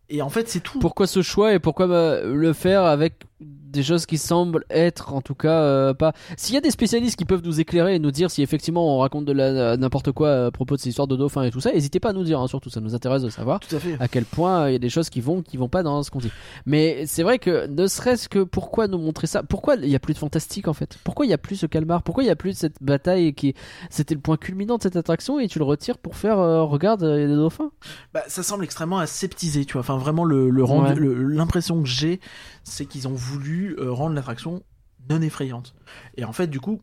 Et 0.10 0.22
en 0.22 0.30
fait, 0.30 0.48
c'est 0.48 0.60
tout. 0.60 0.78
Pourquoi 0.78 1.08
ce 1.08 1.24
choix 1.24 1.54
et 1.54 1.60
pourquoi 1.60 1.88
bah, 1.88 2.22
le 2.22 2.54
faire 2.54 2.84
avec 2.84 3.24
des 3.48 3.82
choses 3.84 4.06
qui 4.06 4.18
semblent 4.20 4.66
être 4.70 5.14
en 5.14 5.22
tout 5.22 5.34
cas 5.34 5.62
euh, 5.62 5.94
pas. 5.96 6.14
S'il 6.38 6.54
y 6.54 6.58
a 6.58 6.62
des 6.62 6.70
spécialistes 6.70 7.16
qui 7.18 7.26
peuvent 7.26 7.42
nous 7.44 7.60
éclairer 7.60 7.96
et 7.96 8.00
nous 8.00 8.12
dire 8.12 8.30
si 8.30 8.44
effectivement 8.44 8.96
on 8.96 9.00
raconte 9.00 9.26
de 9.26 9.32
la 9.32 9.78
n'importe 9.78 10.12
quoi 10.12 10.46
à 10.46 10.52
propos 10.52 10.76
de 10.76 10.82
ces 10.82 10.90
histoires 10.90 11.08
de 11.08 11.16
dauphins 11.16 11.42
et 11.44 11.50
tout 11.52 11.60
ça, 11.60 11.72
n'hésitez 11.72 12.00
pas 12.00 12.10
à 12.10 12.14
nous 12.14 12.24
dire. 12.24 12.40
hein, 12.40 12.48
surtout, 12.48 12.70
ça 12.70 12.82
nous 12.82 12.94
intéresse 12.94 13.24
de 13.24 13.30
savoir. 13.30 13.60
Tout 13.60 13.76
à 13.76 13.80
fait. 13.80 13.98
à 14.00 14.08
quel 14.08 14.26
point 14.26 14.62
euh, 14.66 14.70
il 14.70 14.74
y 14.74 14.76
a 14.76 14.80
des 14.80 14.90
choses 14.90 15.10
qui 15.10 15.22
vont 15.22 15.42
qui 15.42 15.58
vont 15.58 15.70
pas 15.70 15.82
dans 15.82 16.04
ce 16.04 16.12
qu'on 16.12 16.20
dit. 16.20 16.32
Mais 16.68 17.06
c'est 17.08 17.24
vrai 17.24 17.40
que 17.40 17.66
ne 17.68 17.88
serait-ce 17.88 18.30
que 18.30 18.44
pourquoi 18.44 18.88
nous 18.88 19.00
montrer 19.00 19.26
ça? 19.28 19.42
Pourquoi 19.44 19.76
il 19.76 19.90
y 19.90 19.96
a 19.96 20.00
plus 20.00 20.14
de 20.14 20.20
fantastique 20.20 20.68
en 20.68 20.74
fait? 20.74 20.98
Pourquoi 21.04 21.26
il 21.26 21.30
y 21.30 21.34
a 21.34 21.38
plus 21.40 21.56
ce 21.56 21.66
calmar? 21.66 22.04
Pourquoi 22.04 22.24
il 22.24 22.28
y 22.28 22.32
a 22.32 22.36
plus 22.36 22.56
cette 22.56 22.76
bataille 22.82 23.34
qui 23.34 23.56
c'était 23.90 24.14
le 24.14 24.22
point 24.22 24.38
culminant 24.38 24.78
de 24.78 24.84
cette 24.84 24.96
attraction 24.96 25.40
et 25.40 25.48
tu 25.48 25.58
le 25.58 25.66
retires 25.66 25.98
pour 25.98 26.16
faire 26.16 26.38
euh, 26.40 26.62
regarde 26.64 27.02
il 27.02 27.22
y 27.22 27.24
a 27.24 27.28
des 27.28 27.36
dauphins? 27.36 27.72
Bah, 28.14 28.22
ça 28.28 28.44
semble 28.44 28.64
extrêmement 28.64 29.00
aseptisé, 29.00 29.66
tu 29.66 29.74
vois. 29.74 29.82
Enfin, 29.82 29.98
vraiment, 29.98 30.24
Ouais. 30.24 30.96
le- 30.96 31.14
l'impression 31.14 31.82
que 31.82 31.88
j'ai, 31.90 32.20
c'est 32.64 32.86
qu'ils 32.86 33.08
ont 33.08 33.14
voulu 33.14 33.33
euh, 33.40 33.92
rendre 33.92 34.16
l'attraction 34.16 34.64
non 35.10 35.22
effrayante. 35.22 35.74
Et 36.18 36.26
en 36.26 36.34
fait, 36.34 36.48
du 36.48 36.60
coup, 36.60 36.82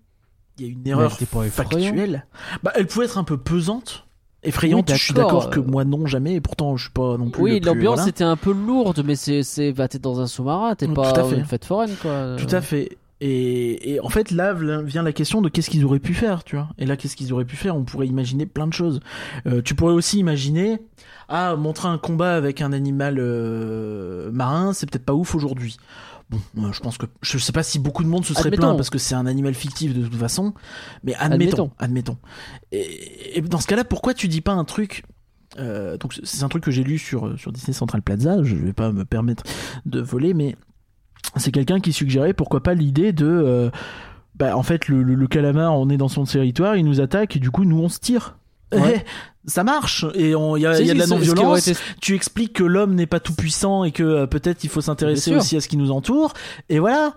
il 0.59 0.67
y 0.67 0.69
a 0.69 0.73
une 0.73 0.87
erreur 0.87 1.13
factuelle. 1.51 2.27
Bah, 2.63 2.73
elle 2.75 2.87
pouvait 2.87 3.07
être 3.07 3.19
un 3.19 3.25
peu 3.25 3.39
pesante. 3.39 4.07
Effrayante, 4.43 4.89
Oui, 4.89 4.97
je 4.97 5.05
suis 5.05 5.13
d'accord. 5.13 5.51
que 5.51 5.61
moi 5.61 5.85
non 5.85 6.07
jamais, 6.07 6.37
et 6.37 6.41
pourtant 6.41 6.75
je 6.79 6.85
suis 6.85 6.93
pas 6.93 7.19
non 7.19 7.29
plus. 7.29 7.43
Oui, 7.43 7.61
l'ambiance 7.61 7.97
voilà. 7.97 8.09
était 8.09 8.25
un 8.25 8.37
peu 8.37 8.53
lourde, 8.53 9.03
mais 9.05 9.15
c'est 9.15 9.73
bah, 9.73 9.87
t'es 9.87 9.99
dans 9.99 10.21
un 10.21 10.27
sous-marin, 10.27 10.75
t'es 10.75 10.89
pas 10.89 11.11
à 11.11 11.25
fait. 11.25 11.37
une 11.37 11.45
fête 11.45 11.67
foraine 11.67 11.95
quoi. 12.01 12.37
Tout 12.39 12.55
à 12.55 12.63
fait. 12.63 12.97
Et, 13.23 13.93
et 13.93 14.01
en 14.01 14.09
fait, 14.09 14.31
là 14.31 14.55
vient 14.55 15.03
la 15.03 15.13
question 15.13 15.43
de 15.43 15.51
qu'est-ce 15.51 15.69
qu'ils 15.69 15.85
auraient 15.85 15.99
pu 15.99 16.15
faire, 16.15 16.43
tu 16.43 16.57
vois. 16.57 16.69
Et 16.79 16.87
là, 16.87 16.97
qu'est-ce 16.97 17.17
qu'ils 17.17 17.35
auraient 17.35 17.45
pu 17.45 17.57
faire? 17.57 17.77
On 17.77 17.85
pourrait 17.85 18.07
imaginer 18.07 18.47
plein 18.47 18.67
de 18.67 18.73
choses. 18.73 19.01
Euh, 19.47 19.61
tu 19.61 19.75
pourrais 19.75 19.93
aussi 19.93 20.19
imaginer, 20.19 20.79
ah, 21.29 21.55
montrer 21.55 21.89
un 21.89 21.99
combat 21.99 22.35
avec 22.35 22.63
un 22.63 22.73
animal 22.73 23.17
euh, 23.19 24.31
marin, 24.33 24.73
c'est 24.73 24.89
peut-être 24.91 25.05
pas 25.05 25.13
ouf 25.13 25.35
aujourd'hui. 25.35 25.77
Bon, 26.31 26.39
euh, 26.65 26.73
je 26.73 26.81
pense 26.81 26.97
que 26.97 27.07
je 27.23 27.39
sais 27.39 27.53
pas 27.53 27.63
si 27.65 27.79
beaucoup 27.79 28.05
de 28.05 28.09
monde 28.09 28.25
se 28.25 28.35
serait 28.35 28.47
Admettons. 28.47 28.63
plaint 28.63 28.77
parce 28.77 28.91
que 28.91 28.99
c'est 28.99 29.15
un 29.17 29.27
animal 29.27 29.55
fictif 29.55 29.95
de 29.95 30.05
toute 30.07 30.15
façon, 30.15 30.55
mais 31.03 31.15
admettons, 31.15 31.71
Admettons. 31.79 32.17
admettons. 32.17 32.17
Et, 32.73 33.39
et 33.39 33.41
dans 33.41 33.59
ce 33.59 33.67
cas-là, 33.67 33.85
pourquoi 33.85 34.15
tu 34.15 34.29
dis 34.29 34.41
pas 34.41 34.53
un 34.53 34.65
truc 34.65 35.05
euh, 35.59 35.97
donc 35.97 36.15
c'est 36.23 36.45
un 36.45 36.49
truc 36.49 36.63
que 36.63 36.71
j'ai 36.71 36.85
lu 36.85 36.97
sur 36.97 37.37
sur 37.37 37.51
Disney 37.51 37.75
Central 37.75 38.03
Plaza. 38.03 38.41
Je 38.45 38.55
vais 38.55 38.73
pas 38.73 38.93
me 38.93 39.05
permettre 39.05 39.43
de 39.85 40.01
voler, 40.01 40.33
mais 40.33 40.55
c'est 41.37 41.51
quelqu'un 41.51 41.81
qui 41.81 41.93
suggérait 41.93 42.35
pourquoi 42.35 42.63
pas 42.63 42.75
l'idée 42.75 43.13
de 43.13 43.27
euh, 43.27 43.71
bah 44.37 44.57
en 44.57 44.63
fait 44.63 44.87
le, 44.87 45.03
le, 45.03 45.17
le 45.17 45.27
calamar 45.27 45.77
on 45.77 45.89
est 45.91 45.97
dans 45.97 46.09
son 46.09 46.23
territoire 46.25 46.77
il 46.77 46.85
nous 46.85 47.01
attaque 47.01 47.35
et 47.37 47.41
du 47.41 47.51
coup 47.51 47.65
nous 47.65 47.79
on 47.81 47.89
se 47.89 47.99
tire 47.99 48.39
Ouais. 48.73 49.05
Ça 49.47 49.65
marche 49.65 50.05
et 50.15 50.33
il 50.33 50.61
y 50.61 50.67
a, 50.67 50.75
Si, 50.75 50.83
il 50.83 50.87
y 50.87 50.91
a 50.91 50.93
si, 50.93 50.95
de 50.95 50.99
la 50.99 51.05
ce- 51.07 51.09
ce 51.09 51.15
qui 51.15 51.15
aurait 51.15 51.25
non-violence 51.25 51.69
été- 51.69 51.79
tu 52.03 52.15
expliques 52.15 52.53
que 52.53 52.63
l'homme 52.63 52.95
n'est 52.95 53.07
pas 53.07 53.21
tout 53.21 53.33
puissant 53.35 53.85
et 53.85 53.91
que 53.91 54.03
euh, 54.03 54.27
peut-être 54.27 54.63
il 54.65 54.69
faut 54.71 54.83
s'intéresser 54.83 55.31
aussi 55.35 55.57
à 55.57 55.63
ce 55.63 55.67
qui 55.69 55.79
nous 55.79 55.91
entoure 55.91 56.35
et 56.69 56.79
voilà 56.79 57.15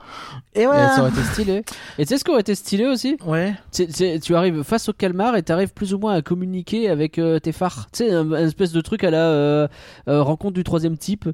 et 0.55 0.61
Et 0.61 0.65
voilà 0.65 0.95
ça 0.95 1.01
aurait 1.01 1.09
été 1.11 1.21
stylé. 1.21 1.63
Et 1.99 2.05
tu 2.05 2.09
sais 2.09 2.17
ce 2.17 2.23
qui 2.23 2.31
aurait 2.31 2.39
été 2.39 2.55
stylé 2.55 2.85
aussi 2.87 3.17
ouais 3.25 3.53
tu 3.71 4.35
arrives 4.35 4.63
face 4.63 4.87
au 4.87 4.93
calmar 4.93 5.35
et 5.35 5.43
tu 5.43 5.51
arrives 5.51 5.73
plus 5.73 5.93
ou 5.93 5.99
moins 5.99 6.13
à 6.13 6.21
communiquer 6.21 6.89
avec 6.89 7.19
euh, 7.19 7.39
tes 7.39 7.51
phares. 7.51 7.87
Tu 7.91 8.05
sais, 8.05 8.11
un, 8.13 8.31
un 8.31 8.47
espèce 8.47 8.71
de 8.71 8.79
truc 8.79 9.03
à 9.03 9.11
la 9.11 9.17
euh, 9.27 9.67
rencontre 10.07 10.53
du 10.53 10.63
troisième 10.63 10.97
type. 10.97 11.27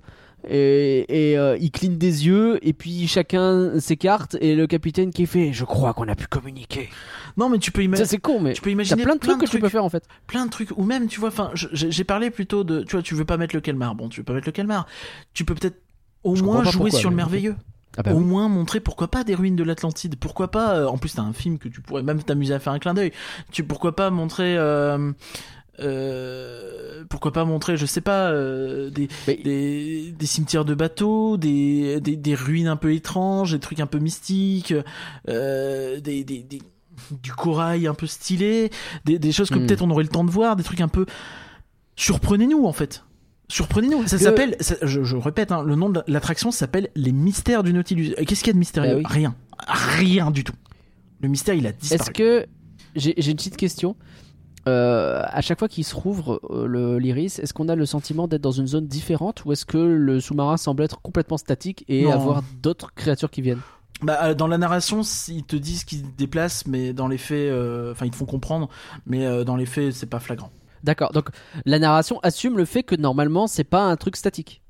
Et, 0.48 1.32
et 1.32 1.38
euh, 1.38 1.58
il 1.60 1.70
cligne 1.70 1.98
des 1.98 2.26
yeux 2.26 2.60
et 2.62 2.72
puis 2.74 3.08
chacun 3.08 3.80
s'écarte 3.80 4.38
et 4.40 4.56
le 4.56 4.68
capitaine 4.68 5.12
qui 5.12 5.26
fait 5.26 5.52
je 5.52 5.66
crois 5.66 5.94
qu'on 5.94 6.08
a 6.08 6.16
pu 6.16 6.28
communiquer. 6.28 6.90
Non 7.36 7.50
mais 7.50 7.58
tu 7.58 7.72
peux 7.72 7.82
ça 7.82 7.86
imaginer 7.86 8.08
c'est 8.08 8.18
con 8.20 8.40
mais 8.40 8.54
tu 8.54 8.62
peux 8.62 8.72
imaginer 8.72 9.04
plein 9.04 9.16
de 9.16 9.20
trucs 9.20 9.40
que 9.40 9.50
tu 9.50 9.60
peux 9.60 9.70
faire 9.70 9.84
en 9.84 9.90
fait. 9.90 10.06
plein 10.28 10.46
de 10.46 10.50
trucs 10.52 10.72
ou 10.78 10.84
même 10.84 11.08
tu 11.08 11.20
vois 11.20 11.30
enfin 11.30 11.52
j'ai 11.54 12.04
parlé 12.06 12.30
plutôt 12.30 12.64
de 12.64 12.84
tu 12.84 12.94
vois 12.94 13.02
tu 13.02 13.16
veux 13.16 13.26
pas 13.26 13.38
mettre 13.38 13.54
le 13.54 13.62
calmar. 13.62 13.96
Bon 13.96 14.08
tu 14.08 14.22
veux 14.22 14.24
pas 14.24 14.34
mettre 14.34 14.48
le 14.48 14.54
calmar. 14.54 14.88
Tu 15.34 15.44
peux 15.44 15.56
peut-être 15.56 15.82
au 16.24 16.36
Je 16.36 16.44
moins 16.44 16.64
jouer 16.64 16.72
pourquoi, 16.84 17.00
sur 17.00 17.10
le 17.10 17.16
merveilleux. 17.18 17.56
Ah 17.98 18.04
bah 18.04 18.14
au 18.14 18.18
oui. 18.18 18.24
moins 18.24 18.48
montrer 18.48 18.80
pourquoi 18.80 19.10
pas 19.10 19.24
des 19.24 19.36
ruines 19.36 19.56
de 19.56 19.64
l'Atlantide. 19.64 20.16
Pourquoi 20.16 20.52
pas 20.52 20.76
euh, 20.76 20.88
en 20.88 20.98
plus 20.98 21.16
t'as 21.16 21.24
un 21.24 21.34
film 21.34 21.58
que 21.58 21.68
tu 21.68 21.82
pourrais 21.82 22.04
même 22.04 22.22
t'amuser 22.24 22.54
à 22.54 22.60
faire 22.60 22.72
un 22.72 22.80
clin 22.80 22.94
d'œil. 22.94 23.12
Tu 23.52 23.64
pourquoi 23.64 23.96
pas 23.96 24.10
montrer 24.10 24.56
euh, 24.58 25.12
euh, 25.82 27.04
pourquoi 27.10 27.32
pas 27.32 27.46
montrer 27.46 27.78
je 27.78 27.86
sais 27.86 28.02
pas 28.02 28.32
euh, 28.32 28.90
des, 28.90 29.08
Mais- 29.28 29.36
des 29.38 30.12
des 30.18 30.26
cimetières 30.26 30.66
de 30.66 30.74
bateaux 30.74 31.38
des, 31.38 32.00
des 32.02 32.16
des 32.16 32.36
ruines 32.36 32.68
un 32.68 32.76
peu 32.76 32.94
étranges 32.94 33.52
des 33.54 33.60
trucs 33.60 33.80
un 33.80 33.88
peu 33.88 34.00
mystiques 34.00 34.74
euh, 35.28 36.00
des, 36.00 36.24
des, 36.24 36.44
des- 36.44 36.62
du 37.24 37.32
corail 37.32 37.88
un 37.88 37.94
peu 37.94 38.08
stylé 38.08 38.70
des, 39.06 39.32
choses 39.32 39.50
que 39.50 39.56
Hmm. 39.58 39.66
peut-être 39.68 39.82
on 39.82 39.90
aurait 39.90 40.04
le 40.04 40.10
temps 40.10 40.24
de 40.26 40.32
voir 40.32 40.56
des 40.56 40.64
trucs 40.64 40.82
un 40.82 40.88
peu 40.90 41.06
surprenez-nous 41.96 42.66
en 42.66 42.74
fait 42.74 43.04
Surprenez-nous. 43.52 44.06
Ça 44.06 44.20
s'appelle, 44.20 44.56
je, 44.84 45.04
je 45.04 45.16
répète, 45.16 45.52
hein, 45.52 45.64
le 45.64 45.74
nom 45.74 45.90
de 45.90 46.04
l'attraction 46.06 46.52
s'appelle 46.52 46.90
Les 46.96 47.12
Mystères 47.12 47.64
du 47.64 47.74
Nautilus. 47.74 48.14
Qu'est-ce 48.28 48.42
qu'il 48.44 48.50
y 48.50 48.50
a 48.52 48.54
de 48.54 48.60
mystérieux? 48.60 48.92
Bah 48.98 48.98
oui. 49.00 49.04
Rien. 49.08 49.36
Rien 49.68 50.30
du 50.30 50.44
tout. 50.44 50.54
Le 51.20 51.30
mystère, 51.30 51.56
il 51.56 51.66
a 51.66 51.72
disparu. 51.72 52.00
Est-ce 52.00 52.12
que 52.12 52.46
j'ai 52.96 53.28
une 53.32 53.38
petite 53.38 53.58
question 53.58 53.96
Euh, 54.68 55.24
à 55.26 55.42
chaque 55.42 55.60
fois 55.60 55.68
qu'il 55.68 55.84
se 55.86 55.96
rouvre 55.96 56.42
euh, 56.50 57.00
l'iris, 57.00 57.40
est-ce 57.40 57.54
qu'on 57.54 57.70
a 57.70 57.76
le 57.76 57.86
sentiment 57.86 58.28
d'être 58.28 58.42
dans 58.42 58.52
une 58.52 58.68
zone 58.68 58.88
différente 58.88 59.46
ou 59.46 59.52
est-ce 59.52 59.66
que 59.66 59.78
le 59.78 60.20
sous-marin 60.20 60.58
semble 60.58 60.84
être 60.84 61.02
complètement 61.02 61.38
statique 61.38 61.86
et 61.88 62.04
Non. 62.04 62.12
avoir 62.12 62.44
d'autres 62.62 62.94
créatures 62.94 63.32
qui 63.32 63.42
viennent? 63.42 63.62
Bah, 64.02 64.20
euh, 64.24 64.34
dans 64.34 64.48
la 64.48 64.58
narration, 64.58 65.02
ils 65.28 65.44
te 65.44 65.56
disent 65.56 65.84
qu'ils 65.84 66.00
se 66.00 66.04
déplacent, 66.18 66.66
mais 66.68 66.94
dans 66.94 67.08
les 67.08 67.18
faits, 67.18 67.52
euh, 67.52 67.92
enfin, 67.92 68.06
ils 68.06 68.12
te 68.12 68.16
font 68.16 68.26
comprendre, 68.26 68.70
mais 69.06 69.44
dans 69.46 69.56
les 69.56 69.66
faits, 69.66 69.94
c'est 69.94 70.06
pas 70.10 70.20
flagrant. 70.20 70.52
D'accord, 70.84 71.12
donc 71.12 71.30
la 71.66 71.80
narration 71.80 72.20
assume 72.24 72.58
le 72.58 72.64
fait 72.64 72.84
que 72.84 72.96
normalement 72.96 73.48
c'est 73.48 73.66
pas 73.66 73.84
un 73.84 73.98
truc 73.98 74.16
statique. 74.16 74.62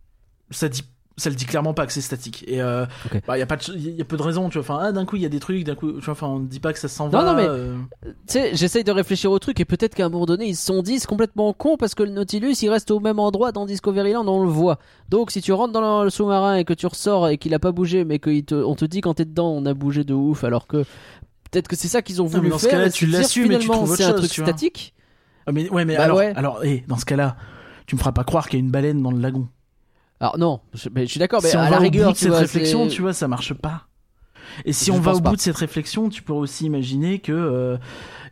Ça 0.50 0.68
dit, 0.68 0.82
ça 1.20 1.30
le 1.30 1.36
dit 1.36 1.46
clairement 1.46 1.74
pas 1.74 1.86
que 1.86 1.94
c'est 1.94 2.02
statique. 2.02 2.44
Et 2.48 2.62
euh, 2.62 2.86
Ok. 3.06 3.22
bah, 3.28 3.38
y 3.38 3.42
a 3.42 3.46
pas, 3.46 3.56
de 3.58 3.62
ch- 3.64 3.78
y 3.80 4.02
a 4.02 4.06
peu 4.06 4.18
de 4.18 4.22
raisons, 4.24 4.50
tu 4.50 4.58
vois. 4.60 4.62
Enfin, 4.76 4.84
ah, 4.88 4.92
d'un 4.92 5.06
coup, 5.06 5.16
il 5.18 5.22
y 5.22 5.26
a 5.26 5.30
des 5.30 5.40
trucs, 5.40 5.64
d'un 5.64 5.76
coup, 5.76 5.92
tu 5.94 6.00
vois. 6.06 6.14
Enfin, 6.14 6.28
on 6.28 6.40
ne 6.40 6.48
dit 6.48 6.60
pas 6.60 6.74
que 6.74 6.80
ça 6.80 6.88
s'en 6.88 7.08
va. 7.10 7.20
Non, 7.24 7.32
non, 7.32 7.36
mais- 7.36 7.48
euh, 7.48 7.76
Tu 8.06 8.12
sais, 8.28 8.56
j'essaye 8.56 8.84
de 8.84 8.92
réfléchir 8.92 9.32
au 9.32 9.40
truc 9.40 9.60
et 9.60 9.66
peut-être 9.66 9.94
qu'à 9.96 10.06
un 10.06 10.10
moment 10.10 10.26
donné 10.26 10.48
ils 10.48 10.56
se 10.56 10.66
sont 10.66 10.82
dit 10.82 11.00
c'est 11.00 11.08
complètement 11.08 11.52
con 11.54 11.78
parce 11.78 11.94
que 11.96 12.04
le 12.04 12.12
Nautilus 12.12 12.54
il 12.62 12.70
reste 12.70 12.92
au 12.92 13.00
même 13.00 13.20
endroit 13.20 13.52
dans 13.52 13.66
Discoveryland, 13.66 14.28
on 14.28 14.42
le 14.44 14.50
voit. 14.50 14.80
Donc 15.10 15.32
si 15.32 15.42
tu 15.42 15.52
rentres 15.54 15.74
dans 15.74 16.04
le 16.04 16.10
sous-marin 16.10 16.56
et 16.56 16.64
que 16.66 16.74
tu 16.74 16.86
ressors 16.88 17.28
et 17.30 17.38
qu'il 17.38 17.54
a 17.54 17.60
pas 17.60 17.72
bougé 17.72 18.06
mais 18.06 18.20
qu'on 18.20 18.42
te, 18.42 18.56
on 18.56 18.76
te 18.76 18.86
dit 18.86 19.02
quand 19.02 19.16
t'es 19.16 19.26
dedans 19.26 19.50
on 19.50 19.66
a 19.66 19.74
bougé 19.74 20.04
de 20.04 20.14
ouf 20.14 20.44
alors 20.44 20.68
que 20.68 20.78
peut-être 21.52 21.68
que 21.68 21.76
c'est 21.76 21.88
ça 21.88 22.02
qu'ils 22.02 22.22
ont 22.22 22.26
Non, 22.26 22.30
voulu 22.30 22.44
mais 22.44 22.50
dans 22.50 22.58
ce 22.60 22.64
faire. 22.68 22.72
cas-là, 22.74 22.86
et 22.88 22.92
se 22.92 22.96
tu 22.98 23.06
l'assumes 23.08 23.52
et 23.52 23.60
tu 23.60 23.68
trouves 23.70 23.92
autre 23.92 24.02
un 24.04 24.12
chose, 24.12 24.30
truc 24.30 24.32
statique. 24.48 24.94
ah, 25.48 25.52
mais 25.52 25.70
ouais, 25.70 25.84
mais 25.86 25.98
Bah 25.98 26.04
alors, 26.04 26.18
ouais. 26.18 26.34
alors, 26.36 26.60
eh, 26.64 26.84
dans 26.88 26.98
ce 26.98 27.06
cas-là, 27.06 27.36
tu 27.88 27.96
me 27.96 28.00
feras 28.00 28.12
pas 28.12 28.24
croire 28.24 28.48
qu'il 28.48 28.60
y 28.60 28.62
a 28.62 28.66
une 28.66 28.72
baleine 28.72 29.02
dans 29.02 29.12
le 29.12 29.20
lagon. 29.20 29.48
Alors 30.20 30.38
non, 30.38 30.60
je, 30.74 30.90
mais 30.94 31.06
je 31.06 31.12
suis 31.12 31.20
d'accord, 31.20 31.42
mais 31.44 31.50
si 31.50 31.56
on 31.58 31.62
va 31.62 31.70
la 31.70 31.78
au 31.78 31.82
bout 31.82 31.90
de 31.90 32.10
tu 32.12 32.16
cette 32.16 32.30
vois, 32.30 32.40
réflexion, 32.40 32.88
tu 32.88 33.02
vois, 33.02 33.14
ça 33.14 33.28
marche 33.28 33.54
pas. 33.54 33.88
Et 34.66 34.74
si 34.74 34.86
Je 34.86 34.92
on 34.92 35.00
va 35.00 35.14
au 35.14 35.22
pas. 35.22 35.30
bout 35.30 35.36
de 35.38 35.42
cette 35.42 35.56
réflexion, 35.56 36.10
tu 36.10 36.24
pourrais 36.24 36.40
aussi 36.40 36.66
imaginer 36.66 37.20
que. 37.20 37.32
euh, 37.32 37.78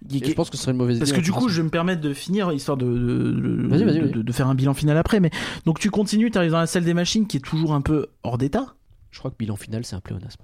y- 0.09 0.21
je 0.25 0.33
pense 0.33 0.49
que 0.49 0.57
ce 0.57 0.63
serait 0.63 0.71
une 0.73 0.77
mauvaise 0.79 0.97
Parce 0.99 1.11
idée. 1.11 1.19
que 1.19 1.23
du 1.23 1.31
coup, 1.31 1.47
je 1.47 1.57
vais 1.57 1.63
me 1.63 1.69
permettre 1.69 2.01
de 2.01 2.13
finir, 2.13 2.51
histoire 2.51 2.75
de, 2.75 2.85
de, 2.85 4.31
faire 4.33 4.47
un 4.47 4.55
bilan 4.55 4.73
final 4.73 4.97
après. 4.97 5.19
Mais 5.19 5.29
donc 5.65 5.79
tu 5.79 5.89
continues, 5.89 6.29
tu 6.31 6.37
arrives 6.37 6.51
dans 6.51 6.57
la 6.59 6.67
salle 6.67 6.83
des 6.83 6.93
machines 6.93 7.27
qui 7.27 7.37
est 7.37 7.41
toujours 7.41 7.73
un 7.73 7.81
peu 7.81 8.07
hors 8.23 8.37
d'état. 8.37 8.73
je 9.11 9.19
crois 9.19 9.31
que 9.31 9.37
bilan 9.37 9.55
final 9.55 9.85
c'est 9.85 9.95
un 9.95 10.01
pléonasme. 10.01 10.41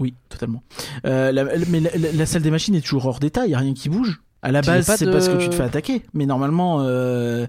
Oui, 0.00 0.14
totalement. 0.30 0.62
Euh, 1.06 1.30
la- 1.30 1.44
mais 1.68 1.78
la, 1.80 1.90
la- 1.96 2.12
la 2.12 2.26
salle 2.26 2.42
des 2.42 2.50
machines 2.50 2.74
est 2.74 2.80
toujours 2.80 3.06
hors 3.06 3.20
d'état, 3.20 3.44
il 3.46 3.50
y 3.50 3.54
a 3.54 3.58
rien 3.58 3.74
qui 3.74 3.88
bouge. 3.90 4.22
À 4.40 4.50
la 4.50 4.62
base, 4.62 4.86
c'est 4.96 5.10
parce 5.10 5.28
que 5.28 5.36
tu 5.36 5.50
te 5.50 5.54
fais 5.54 5.62
attaquer. 5.62 6.02
Mais 6.14 6.26
normalement, 6.26 6.78
euh, 6.80 7.46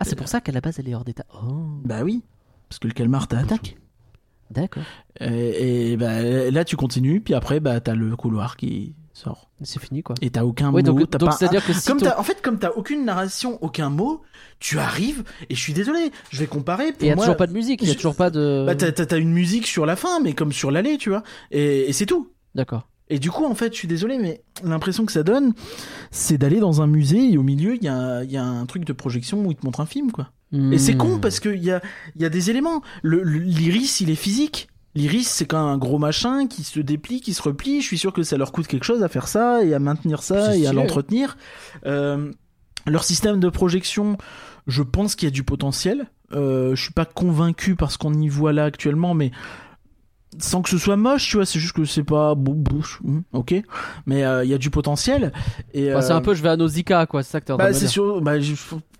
Ah, 0.00 0.04
c'est 0.04 0.16
pour 0.16 0.26
ça 0.28 0.40
qu'à 0.40 0.50
la 0.52 0.60
base 0.60 0.78
elle 0.80 0.88
est 0.88 0.94
hors 0.94 1.04
d'état. 1.04 1.24
Oh, 1.34 1.66
bah 1.84 2.02
oui, 2.02 2.22
parce 2.68 2.78
que 2.78 2.88
le 2.88 2.94
calmar 2.94 3.28
t'attaque. 3.28 3.76
d'accord. 4.50 4.82
Et, 5.20 5.92
et 5.92 5.96
bah, 5.96 6.22
là, 6.50 6.64
tu 6.64 6.76
continues, 6.76 7.20
puis 7.20 7.34
après, 7.34 7.60
bah, 7.60 7.80
t'as 7.80 7.94
le 7.94 8.14
couloir 8.16 8.56
qui 8.56 8.94
sort. 9.12 9.50
C'est 9.62 9.82
fini 9.82 10.02
quoi. 10.04 10.14
Et 10.22 10.30
t'as 10.30 10.44
aucun 10.44 10.70
mot, 10.70 10.80
donc, 10.80 11.10
t'as 11.10 11.18
donc 11.18 11.30
pas 11.30 11.36
c'est-à-dire 11.36 11.64
que 11.64 11.72
si 11.72 11.86
Comme 11.88 11.98
en 12.16 12.22
fait, 12.22 12.40
comme 12.40 12.58
t'as 12.60 12.70
aucune 12.70 13.04
narration, 13.04 13.58
aucun 13.62 13.90
mot, 13.90 14.22
tu 14.60 14.78
arrives, 14.78 15.24
et 15.50 15.56
je 15.56 15.60
suis 15.60 15.72
désolé, 15.72 16.12
je 16.30 16.38
vais 16.38 16.46
comparer. 16.46 16.88
Et 16.88 16.92
Pour 16.92 17.02
il 17.02 17.08
y 17.08 17.10
a 17.10 17.16
moi, 17.16 17.24
toujours 17.24 17.36
pas 17.36 17.48
de 17.48 17.52
musique, 17.52 17.82
il 17.82 17.88
y 17.88 17.90
a 17.90 17.94
je- 17.94 17.98
toujours 17.98 18.14
pas 18.14 18.30
de. 18.30 18.64
Bah, 18.66 18.76
t'as, 18.76 19.18
une 19.18 19.32
musique 19.32 19.66
sur 19.66 19.86
la 19.86 19.96
fin, 19.96 20.20
mais 20.20 20.34
comme 20.34 20.52
sur 20.52 20.70
l'allée, 20.70 20.98
tu 20.98 21.08
vois. 21.10 21.24
Et, 21.50 21.88
et 21.88 21.92
c'est 21.92 22.06
tout. 22.06 22.32
D'accord. 22.54 22.87
Et 23.10 23.18
du 23.18 23.30
coup, 23.30 23.44
en 23.44 23.54
fait, 23.54 23.72
je 23.72 23.78
suis 23.78 23.88
désolé, 23.88 24.18
mais 24.18 24.42
l'impression 24.62 25.06
que 25.06 25.12
ça 25.12 25.22
donne, 25.22 25.54
c'est 26.10 26.36
d'aller 26.38 26.60
dans 26.60 26.82
un 26.82 26.86
musée 26.86 27.32
et 27.32 27.38
au 27.38 27.42
milieu, 27.42 27.74
il 27.76 27.82
y 27.82 27.88
a, 27.88 28.22
il 28.22 28.30
y 28.30 28.36
a 28.36 28.44
un 28.44 28.66
truc 28.66 28.84
de 28.84 28.92
projection 28.92 29.44
où 29.44 29.50
il 29.50 29.56
te 29.56 29.64
montre 29.64 29.80
un 29.80 29.86
film, 29.86 30.12
quoi. 30.12 30.30
Et 30.72 30.78
c'est 30.78 30.94
Hmm. 30.94 30.98
con 30.98 31.18
parce 31.18 31.40
qu'il 31.40 31.62
y 31.62 31.70
a, 31.70 31.82
il 32.16 32.22
y 32.22 32.24
a 32.24 32.30
des 32.30 32.48
éléments. 32.50 32.82
L'iris, 33.02 34.00
il 34.00 34.08
est 34.10 34.14
physique. 34.14 34.68
L'iris, 34.94 35.28
c'est 35.28 35.44
quand 35.44 35.62
même 35.62 35.74
un 35.74 35.78
gros 35.78 35.98
machin 35.98 36.46
qui 36.46 36.64
se 36.64 36.80
déplie, 36.80 37.20
qui 37.20 37.34
se 37.34 37.42
replie. 37.42 37.80
Je 37.82 37.86
suis 37.86 37.98
sûr 37.98 38.12
que 38.12 38.22
ça 38.22 38.36
leur 38.38 38.50
coûte 38.52 38.66
quelque 38.66 38.84
chose 38.84 39.02
à 39.02 39.08
faire 39.08 39.28
ça 39.28 39.62
et 39.62 39.74
à 39.74 39.78
maintenir 39.78 40.22
ça 40.22 40.56
et 40.56 40.66
à 40.66 40.72
l'entretenir. 40.72 41.36
Euh, 41.86 42.32
leur 42.86 43.04
système 43.04 43.40
de 43.40 43.48
projection, 43.50 44.16
je 44.66 44.82
pense 44.82 45.14
qu'il 45.14 45.26
y 45.26 45.30
a 45.30 45.34
du 45.34 45.44
potentiel. 45.44 46.06
Euh, 46.32 46.74
je 46.74 46.82
suis 46.82 46.92
pas 46.94 47.04
convaincu 47.04 47.74
par 47.74 47.90
ce 47.92 47.98
qu'on 47.98 48.14
y 48.14 48.28
voit 48.28 48.52
là 48.54 48.64
actuellement, 48.64 49.12
mais 49.14 49.30
sans 50.38 50.62
que 50.62 50.68
ce 50.68 50.78
soit 50.78 50.96
moche, 50.96 51.28
tu 51.28 51.36
vois, 51.36 51.46
c'est 51.46 51.58
juste 51.58 51.72
que 51.74 51.84
c'est 51.84 52.04
pas 52.04 52.34
bou- 52.34 52.54
bouche, 52.54 53.00
hum, 53.04 53.22
ok, 53.32 53.54
mais 54.06 54.24
euh, 54.24 54.44
il 54.44 54.50
y 54.50 54.54
a 54.54 54.58
du 54.58 54.70
potentiel. 54.70 55.32
Et 55.74 55.90
Enfin, 55.92 56.02
c'est 56.02 56.12
euh, 56.12 56.16
un 56.16 56.20
peu 56.20 56.34
je 56.34 56.42
vais 56.42 56.50
à 56.50 56.56
Nausicaa 56.56 57.06
quoi, 57.06 57.22
c'est 57.22 57.30
ça 57.32 57.40
que 57.40 57.46
t'es 57.46 57.52
en 57.52 57.56
bah, 57.56 57.72
c'est 57.72 57.86
sûr. 57.88 58.20
Bah, 58.20 58.38
je- 58.40 58.54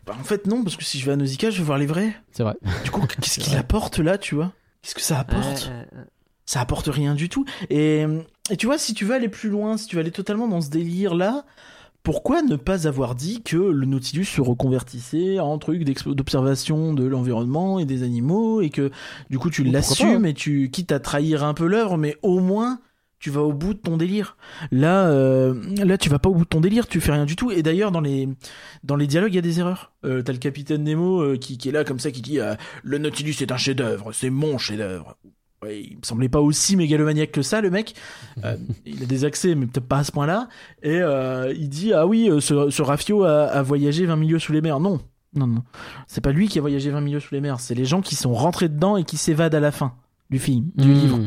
bah, 0.06 0.14
en 0.18 0.24
fait, 0.24 0.46
non, 0.46 0.62
parce 0.64 0.76
que 0.76 0.84
si 0.84 0.98
je 0.98 1.04
vais 1.06 1.12
à 1.12 1.16
Nausicaa, 1.16 1.50
je 1.50 1.58
vais 1.58 1.64
voir 1.64 1.76
les 1.78 1.86
vrais. 1.86 2.14
C'est 2.32 2.42
vrai. 2.42 2.54
Du 2.84 2.90
coup, 2.90 3.02
qu'est-ce 3.20 3.40
qu'il 3.40 3.56
apporte 3.56 3.98
là, 3.98 4.16
tu 4.18 4.34
vois? 4.34 4.52
Qu'est-ce 4.82 4.94
que 4.94 5.00
ça 5.02 5.18
apporte? 5.20 5.68
Euh, 5.70 5.84
euh, 5.98 6.04
Ça 6.46 6.60
apporte 6.62 6.86
rien 6.88 7.14
du 7.14 7.28
tout. 7.28 7.44
Et, 7.68 8.06
et 8.50 8.56
tu 8.56 8.64
vois, 8.66 8.78
si 8.78 8.94
tu 8.94 9.04
veux 9.04 9.14
aller 9.14 9.28
plus 9.28 9.50
loin, 9.50 9.76
si 9.76 9.86
tu 9.86 9.96
veux 9.96 10.00
aller 10.00 10.10
totalement 10.10 10.48
dans 10.48 10.62
ce 10.62 10.70
délire-là, 10.70 11.44
pourquoi 12.02 12.42
ne 12.42 12.56
pas 12.56 12.86
avoir 12.86 13.14
dit 13.14 13.42
que 13.42 13.56
le 13.56 13.86
Nautilus 13.86 14.24
se 14.24 14.40
reconvertissait 14.40 15.40
en 15.40 15.58
truc 15.58 15.84
d'observation 16.06 16.94
de 16.94 17.04
l'environnement 17.04 17.78
et 17.78 17.84
des 17.84 18.02
animaux 18.02 18.60
et 18.60 18.70
que 18.70 18.90
du 19.30 19.38
coup 19.38 19.50
tu 19.50 19.64
l'assumes 19.64 20.24
et 20.24 20.34
tu 20.34 20.70
quittes 20.70 20.92
à 20.92 21.00
trahir 21.00 21.44
un 21.44 21.54
peu 21.54 21.66
l'œuvre, 21.66 21.98
mais 21.98 22.16
au 22.22 22.40
moins 22.40 22.80
tu 23.18 23.30
vas 23.30 23.42
au 23.42 23.52
bout 23.52 23.74
de 23.74 23.78
ton 23.78 23.96
délire. 23.96 24.36
Là, 24.70 25.08
euh, 25.08 25.54
là, 25.84 25.98
tu 25.98 26.08
vas 26.08 26.18
pas 26.18 26.28
au 26.28 26.34
bout 26.34 26.44
de 26.44 26.48
ton 26.48 26.60
délire, 26.60 26.86
tu 26.86 27.00
fais 27.00 27.12
rien 27.12 27.24
du 27.24 27.36
tout. 27.36 27.50
Et 27.50 27.62
d'ailleurs, 27.62 27.90
dans 27.90 28.00
les 28.00 28.28
dans 28.84 28.96
les 28.96 29.06
dialogues, 29.06 29.32
il 29.32 29.36
y 29.36 29.40
a 29.40 29.42
des 29.42 29.58
erreurs. 29.58 29.92
Euh, 30.04 30.22
T'as 30.22 30.32
le 30.32 30.38
capitaine 30.38 30.84
Nemo 30.84 31.20
euh, 31.20 31.36
qui, 31.36 31.58
qui 31.58 31.68
est 31.68 31.72
là 31.72 31.84
comme 31.84 31.98
ça, 31.98 32.10
qui 32.10 32.22
dit 32.22 32.38
le 32.82 32.98
Nautilus 32.98 33.34
est 33.40 33.52
un 33.52 33.56
chef-d'œuvre, 33.56 34.12
c'est 34.12 34.30
mon 34.30 34.56
chef-d'œuvre. 34.56 35.16
Ouais, 35.62 35.80
il 35.80 35.96
me 35.96 36.02
semblait 36.02 36.28
pas 36.28 36.40
aussi 36.40 36.76
mégalomaniaque 36.76 37.32
que 37.32 37.42
ça, 37.42 37.60
le 37.60 37.70
mec. 37.70 37.94
Euh, 38.44 38.56
il 38.86 39.02
a 39.02 39.06
des 39.06 39.24
accès, 39.24 39.54
mais 39.54 39.66
peut-être 39.66 39.88
pas 39.88 39.98
à 39.98 40.04
ce 40.04 40.12
point-là. 40.12 40.48
Et 40.82 41.00
euh, 41.00 41.52
il 41.56 41.68
dit 41.68 41.92
ah 41.92 42.06
oui, 42.06 42.30
euh, 42.30 42.40
ce, 42.40 42.70
ce 42.70 42.82
Rafio 42.82 43.24
a, 43.24 43.44
a 43.44 43.62
voyagé 43.62 44.06
20 44.06 44.16
milieux 44.16 44.38
sous 44.38 44.52
les 44.52 44.60
mers. 44.60 44.78
Non, 44.78 45.00
non, 45.34 45.46
non. 45.46 45.62
C'est 46.06 46.20
pas 46.20 46.32
lui 46.32 46.48
qui 46.48 46.58
a 46.58 46.60
voyagé 46.60 46.90
20 46.90 47.00
milieux 47.00 47.20
sous 47.20 47.34
les 47.34 47.40
mers. 47.40 47.60
C'est 47.60 47.74
les 47.74 47.84
gens 47.84 48.00
qui 48.00 48.14
sont 48.14 48.32
rentrés 48.32 48.68
dedans 48.68 48.96
et 48.96 49.04
qui 49.04 49.16
s'évadent 49.16 49.54
à 49.54 49.60
la 49.60 49.72
fin 49.72 49.94
du 50.30 50.38
film, 50.38 50.66
du 50.76 50.88
hmm. 50.88 50.92
livre. 50.92 51.18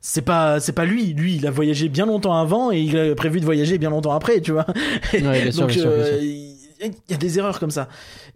C'est 0.00 0.22
pas, 0.22 0.58
c'est 0.58 0.72
pas 0.72 0.84
lui. 0.84 1.14
Lui, 1.14 1.36
il 1.36 1.46
a 1.46 1.52
voyagé 1.52 1.88
bien 1.88 2.06
longtemps 2.06 2.36
avant 2.36 2.72
et 2.72 2.80
il 2.80 2.98
a 2.98 3.14
prévu 3.14 3.38
de 3.38 3.44
voyager 3.44 3.78
bien 3.78 3.90
longtemps 3.90 4.12
après, 4.12 4.40
tu 4.40 4.50
vois. 4.50 4.66
Ouais, 5.12 5.20
bien 5.20 5.52
sûr, 5.52 5.60
Donc, 5.60 5.70
bien 5.70 5.82
sûr, 5.82 5.90
bien 5.90 6.00
euh, 6.00 6.20
sûr. 6.20 6.22
il 6.22 6.94
y 7.10 7.14
a 7.14 7.16
des 7.16 7.38
erreurs 7.38 7.60
comme 7.60 7.70
ça. 7.70 7.88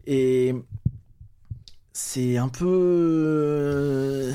Et 0.07 0.55
c'est 1.93 2.37
un 2.37 2.49
peu. 2.49 4.31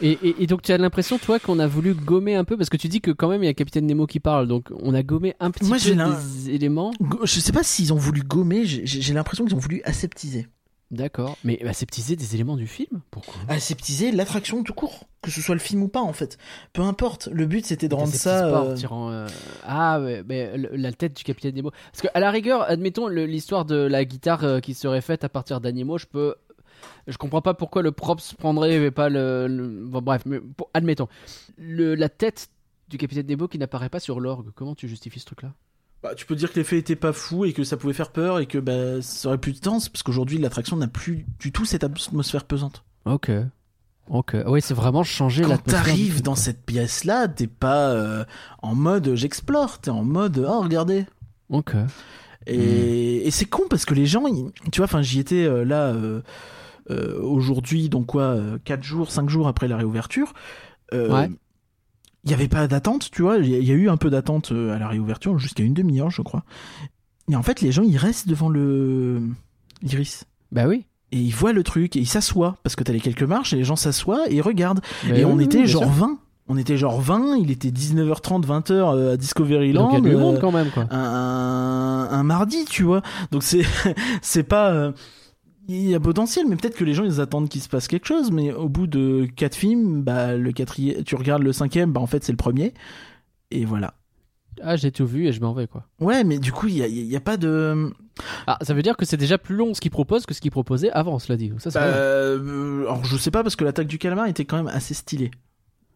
Et, 0.00 0.12
et- 0.22 0.42
et 0.42 0.46
donc 0.46 0.62
tu 0.62 0.72
as 0.72 0.78
l'impression 0.78 1.18
toi 1.18 1.38
qu'on 1.38 1.58
a 1.58 1.66
voulu 1.66 1.94
gommer 1.94 2.34
un 2.36 2.44
peu 2.44 2.56
parce 2.56 2.70
que 2.70 2.76
tu 2.76 2.88
dis 2.88 3.00
que 3.00 3.10
quand 3.10 3.28
même 3.28 3.42
il 3.42 3.46
y 3.46 3.48
a 3.50 3.54
Capitaine 3.54 3.86
Nemo 3.86 4.06
qui 4.06 4.20
parle 4.20 4.46
donc 4.46 4.66
on 4.80 4.94
a 4.94 5.02
gommé 5.02 5.34
un 5.40 5.50
petit 5.50 5.64
Moi, 5.68 5.76
peu 5.82 5.94
des 5.94 6.50
éléments. 6.50 6.92
Je 7.24 7.40
sais 7.40 7.52
pas 7.52 7.62
s'ils 7.62 7.92
ont 7.92 7.96
voulu 7.96 8.22
gommer. 8.22 8.64
J'ai 8.64 9.14
l'impression 9.14 9.44
qu'ils 9.44 9.54
ont 9.54 9.58
voulu 9.58 9.82
aseptiser. 9.84 10.46
D'accord. 10.90 11.36
Mais 11.44 11.62
aseptiser 11.68 12.16
des 12.16 12.34
éléments 12.34 12.56
du 12.56 12.66
film? 12.66 13.02
Pourquoi? 13.10 13.34
Aseptiser 13.48 14.10
l'attraction 14.10 14.62
tout 14.62 14.72
court, 14.72 15.04
que 15.20 15.30
ce 15.30 15.42
soit 15.42 15.54
le 15.54 15.60
film 15.60 15.82
ou 15.82 15.88
pas 15.88 16.00
en 16.00 16.14
fait. 16.14 16.38
Peu 16.72 16.80
importe. 16.80 17.28
Le 17.30 17.44
but 17.44 17.66
c'était 17.66 17.88
de 17.88 17.94
rendre 17.94 18.14
ça. 18.14 18.46
euh, 18.46 18.74
tirant, 18.74 19.10
euh, 19.10 19.26
Ah 19.66 20.00
mais 20.26 20.50
la 20.72 20.92
tête 20.92 21.14
du 21.14 21.24
capitaine 21.24 21.54
Nemo. 21.56 21.72
Parce 21.92 22.00
que 22.02 22.08
à 22.14 22.20
la 22.20 22.30
rigueur, 22.30 22.62
admettons 22.62 23.06
l'histoire 23.08 23.66
de 23.66 23.74
la 23.76 24.04
guitare 24.06 24.44
euh, 24.44 24.60
qui 24.60 24.72
serait 24.72 25.02
faite 25.02 25.24
à 25.24 25.28
partir 25.28 25.60
d'animaux, 25.60 25.98
je 25.98 26.06
peux. 26.06 26.34
Je 27.06 27.16
comprends 27.18 27.42
pas 27.42 27.54
pourquoi 27.54 27.82
le 27.82 27.92
props 27.92 28.34
prendrait 28.34 28.78
mais 28.78 28.90
pas 28.90 29.08
le. 29.08 29.46
le- 29.48 29.84
Bon, 29.86 30.00
bref, 30.02 30.22
mais 30.26 30.40
pour- 30.40 30.70
admettons. 30.74 31.08
Le, 31.56 31.94
la 31.94 32.08
tête 32.08 32.50
du 32.88 32.98
capitaine 32.98 33.26
Nemo 33.26 33.48
qui 33.48 33.58
n'apparaît 33.58 33.88
pas 33.90 34.00
sur 34.00 34.20
l'orgue. 34.20 34.50
Comment 34.54 34.74
tu 34.74 34.88
justifies 34.88 35.20
ce 35.20 35.26
truc-là? 35.26 35.52
Bah, 36.02 36.14
tu 36.14 36.26
peux 36.26 36.36
dire 36.36 36.52
que 36.52 36.58
l'effet 36.60 36.78
était 36.78 36.94
pas 36.96 37.12
fou 37.12 37.44
et 37.44 37.52
que 37.52 37.64
ça 37.64 37.76
pouvait 37.76 37.92
faire 37.92 38.12
peur 38.12 38.38
et 38.38 38.46
que 38.46 38.58
bah, 38.58 39.02
ça 39.02 39.28
aurait 39.28 39.38
plus 39.38 39.58
de 39.58 39.64
sens 39.64 39.88
parce 39.88 40.02
qu'aujourd'hui 40.04 40.38
l'attraction 40.38 40.76
n'a 40.76 40.86
plus 40.86 41.26
du 41.40 41.50
tout 41.50 41.64
cette 41.64 41.82
atmosphère 41.82 42.44
pesante. 42.44 42.84
Ok. 43.04 43.30
Ok. 44.08 44.36
Oui, 44.46 44.62
c'est 44.62 44.74
vraiment 44.74 45.02
changer 45.02 45.42
Quand 45.42 45.48
l'atmosphère. 45.48 45.82
du 45.82 45.88
t'arrives 45.90 46.22
dans 46.22 46.36
cette 46.36 46.64
pièce 46.64 47.02
là, 47.04 47.26
t'es 47.26 47.48
pas 47.48 47.90
euh, 47.90 48.24
en 48.62 48.74
mode 48.76 49.14
j'explore, 49.16 49.80
t'es 49.80 49.90
en 49.90 50.04
mode 50.04 50.38
oh 50.48 50.60
regardez. 50.60 51.04
Ok. 51.50 51.74
Et, 52.46 53.26
et 53.26 53.30
c'est 53.30 53.44
con 53.46 53.64
parce 53.68 53.84
que 53.84 53.94
les 53.94 54.06
gens, 54.06 54.26
ils- 54.26 54.52
tu 54.70 54.78
vois, 54.78 54.84
enfin 54.84 55.02
j'y 55.02 55.18
étais 55.18 55.44
euh, 55.44 55.64
là 55.64 55.88
euh, 55.88 56.22
euh, 56.90 57.20
aujourd'hui, 57.22 57.88
donc 57.88 58.06
quoi, 58.06 58.36
4 58.64 58.82
jours, 58.82 59.10
5 59.10 59.28
jours 59.28 59.48
après 59.48 59.68
la 59.68 59.76
réouverture. 59.76 60.32
Euh, 60.94 61.08
Ouais. 61.10 61.30
Il 62.24 62.30
y 62.32 62.34
avait 62.34 62.48
pas 62.48 62.66
d'attente, 62.66 63.10
tu 63.12 63.22
vois. 63.22 63.38
Il 63.38 63.48
y, 63.48 63.54
a- 63.54 63.58
il 63.58 63.64
y 63.64 63.70
a 63.70 63.74
eu 63.74 63.88
un 63.88 63.96
peu 63.96 64.10
d'attente 64.10 64.50
euh, 64.52 64.74
à 64.74 64.78
la 64.78 64.88
réouverture, 64.88 65.38
jusqu'à 65.38 65.62
une 65.62 65.72
demi-heure, 65.72 66.10
je 66.10 66.20
crois. 66.20 66.42
Et 67.30 67.36
en 67.36 67.42
fait, 67.42 67.60
les 67.60 67.72
gens, 67.72 67.82
ils 67.82 67.96
restent 67.96 68.28
devant 68.28 68.48
le 68.48 69.22
l'iris. 69.82 70.24
Bah 70.50 70.66
oui. 70.66 70.84
Et 71.12 71.18
ils 71.18 71.30
voient 71.34 71.52
le 71.52 71.62
truc 71.62 71.94
et 71.96 72.00
ils 72.00 72.06
s'assoient 72.08 72.56
parce 72.62 72.74
que 72.76 72.84
t'as 72.84 72.92
les 72.92 73.00
quelques 73.00 73.22
marches 73.22 73.52
et 73.54 73.56
les 73.56 73.64
gens 73.64 73.76
s'assoient 73.76 74.28
et 74.30 74.34
ils 74.34 74.42
regardent. 74.42 74.80
Bah 75.08 75.10
et 75.16 75.24
oui, 75.24 75.30
on 75.30 75.36
oui, 75.36 75.44
était 75.44 75.66
genre 75.66 75.84
sûr. 75.84 75.92
20. 75.92 76.18
On 76.48 76.56
était 76.58 76.76
genre 76.76 77.00
20, 77.00 77.36
il 77.36 77.50
était 77.50 77.68
19h30, 77.70 78.44
20h 78.44 78.72
euh, 78.72 79.12
à 79.14 79.16
Discoveryland. 79.16 79.84
Donc 79.84 79.92
il 79.92 80.04
y 80.04 80.06
a 80.06 80.10
du 80.10 80.16
euh, 80.16 80.18
monde 80.18 80.38
quand 80.40 80.52
même 80.52 80.70
quoi. 80.70 80.86
un, 80.90 80.98
un, 80.98 82.08
un 82.10 82.22
mardi, 82.24 82.64
tu 82.64 82.82
vois. 82.82 83.02
Donc 83.30 83.42
c'est 83.42 83.62
c'est 84.22 84.42
pas. 84.42 84.92
Il 85.68 85.88
y 85.90 85.94
a 85.94 86.00
potentiel, 86.00 86.46
mais 86.48 86.56
peut-être 86.56 86.76
que 86.76 86.84
les 86.84 86.94
gens 86.94 87.04
ils 87.04 87.20
attendent 87.20 87.48
qu'il 87.48 87.60
se 87.60 87.68
passe 87.68 87.88
quelque 87.88 88.06
chose. 88.06 88.30
Mais 88.30 88.52
au 88.52 88.68
bout 88.68 88.86
de 88.86 89.26
quatre 89.36 89.54
films, 89.54 90.02
bah 90.02 90.34
le 90.36 90.52
quatrième, 90.52 91.04
tu 91.04 91.14
regardes 91.14 91.42
le 91.42 91.52
cinquième, 91.52 91.92
bah 91.92 92.00
en 92.00 92.06
fait 92.06 92.24
c'est 92.24 92.32
le 92.32 92.36
premier. 92.38 92.74
Et 93.50 93.64
voilà. 93.64 93.94
Ah, 94.60 94.76
j'ai 94.76 94.90
tout 94.90 95.06
vu 95.06 95.26
et 95.28 95.32
je 95.32 95.40
m'en 95.40 95.52
vais 95.52 95.66
quoi. 95.68 95.86
Ouais, 96.00 96.24
mais 96.24 96.38
du 96.38 96.50
coup 96.52 96.66
il 96.66 96.76
y 96.78 96.82
a, 96.82 96.86
il 96.88 97.04
y 97.06 97.16
a 97.16 97.20
pas 97.20 97.36
de. 97.36 97.92
Ah, 98.48 98.58
ça 98.62 98.74
veut 98.74 98.82
dire 98.82 98.96
que 98.96 99.04
c'est 99.04 99.16
déjà 99.16 99.38
plus 99.38 99.54
long 99.54 99.74
ce 99.74 99.80
qu'il 99.80 99.92
propose 99.92 100.26
que 100.26 100.34
ce 100.34 100.40
qu'il 100.40 100.50
proposait 100.50 100.90
avant, 100.90 101.18
cela 101.20 101.36
dit. 101.36 101.52
Ça, 101.58 101.70
Bah, 101.70 101.86
euh, 101.86 102.80
alors 102.82 103.04
je 103.04 103.16
sais 103.16 103.30
pas 103.30 103.42
parce 103.42 103.54
que 103.54 103.64
l'attaque 103.64 103.86
du 103.86 103.98
calmar 103.98 104.26
était 104.26 104.44
quand 104.44 104.56
même 104.56 104.66
assez 104.66 104.94
stylée. 104.94 105.30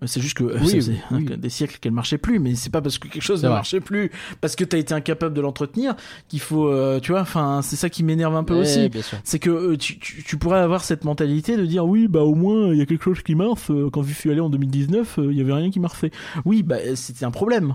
C'est 0.07 0.20
juste 0.20 0.36
que 0.36 0.44
euh, 0.44 0.59
Oui, 0.61 0.68
ça 0.68 0.76
faisait 0.76 0.96
oui. 1.12 1.26
hein, 1.32 1.36
des 1.38 1.48
siècles 1.48 1.78
qu'elle 1.80 1.92
marchait 1.92 2.18
plus, 2.18 2.38
mais 2.38 2.55
c'est 2.55 2.70
pas 2.70 2.80
parce 2.82 2.98
que 2.98 3.09
quelque 3.09 3.22
chose 3.22 3.42
ne 3.42 3.48
vrai. 3.48 3.57
marchait 3.59 3.80
plus, 3.80 4.11
parce 4.40 4.57
que 4.57 4.64
t'as 4.64 4.78
été 4.78 4.94
incapable 4.94 5.34
de 5.34 5.40
l'entretenir, 5.40 5.94
qu'il 6.28 6.40
faut, 6.40 6.68
euh, 6.68 7.00
tu 7.00 7.12
vois, 7.12 7.20
enfin, 7.20 7.61
c'est 7.62 7.76
ça 7.76 7.88
qui 7.90 8.03
m'énerve 8.03 8.34
un 8.36 8.44
peu 8.44 8.55
Ouais, 8.55 8.61
aussi. 8.61 8.90
C'est 9.24 9.38
que 9.38 9.50
euh, 9.50 9.76
tu, 9.76 9.98
tu, 9.98 10.22
tu 10.22 10.36
pourrais 10.38 10.59
avoir 10.61 10.84
cette 10.84 11.05
mentalité 11.05 11.57
de 11.57 11.64
dire 11.66 11.84
oui, 11.86 12.09
bah 12.09 12.20
au 12.22 12.34
moins 12.34 12.72
il 12.72 12.78
y 12.78 12.82
a 12.82 12.86
quelque 12.86 13.05
chose 13.05 13.22
qui 13.22 13.34
marche. 13.34 13.70
euh, 13.70 13.90
Quand 13.90 14.03
je 14.03 14.12
suis 14.12 14.30
allé 14.30 14.40
en 14.40 14.48
2019, 14.50 15.18
euh, 15.18 15.28
il 15.32 15.38
y 15.38 15.40
avait 15.40 15.53
rien 15.53 15.70
qui 15.70 15.80
marchait. 15.80 16.11
Oui, 16.44 16.62
bah 16.62 16.76
c'était 16.94 17.24
un 17.24 17.30
problème. 17.30 17.74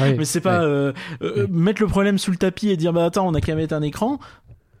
Ouais, 0.00 0.14
Mais 0.18 0.24
c'est 0.24 0.40
pas 0.40 0.60
ouais. 0.60 0.66
euh, 0.66 0.92
euh, 1.22 1.46
mettre 1.50 1.80
le 1.82 1.88
problème 1.88 2.18
sous 2.18 2.30
le 2.30 2.36
tapis 2.36 2.68
et 2.70 2.76
dire 2.76 2.92
bah 2.92 3.04
attends, 3.04 3.26
on 3.28 3.34
a 3.34 3.40
qu'à 3.40 3.54
mettre 3.54 3.74
un 3.74 3.82
écran. 3.82 4.18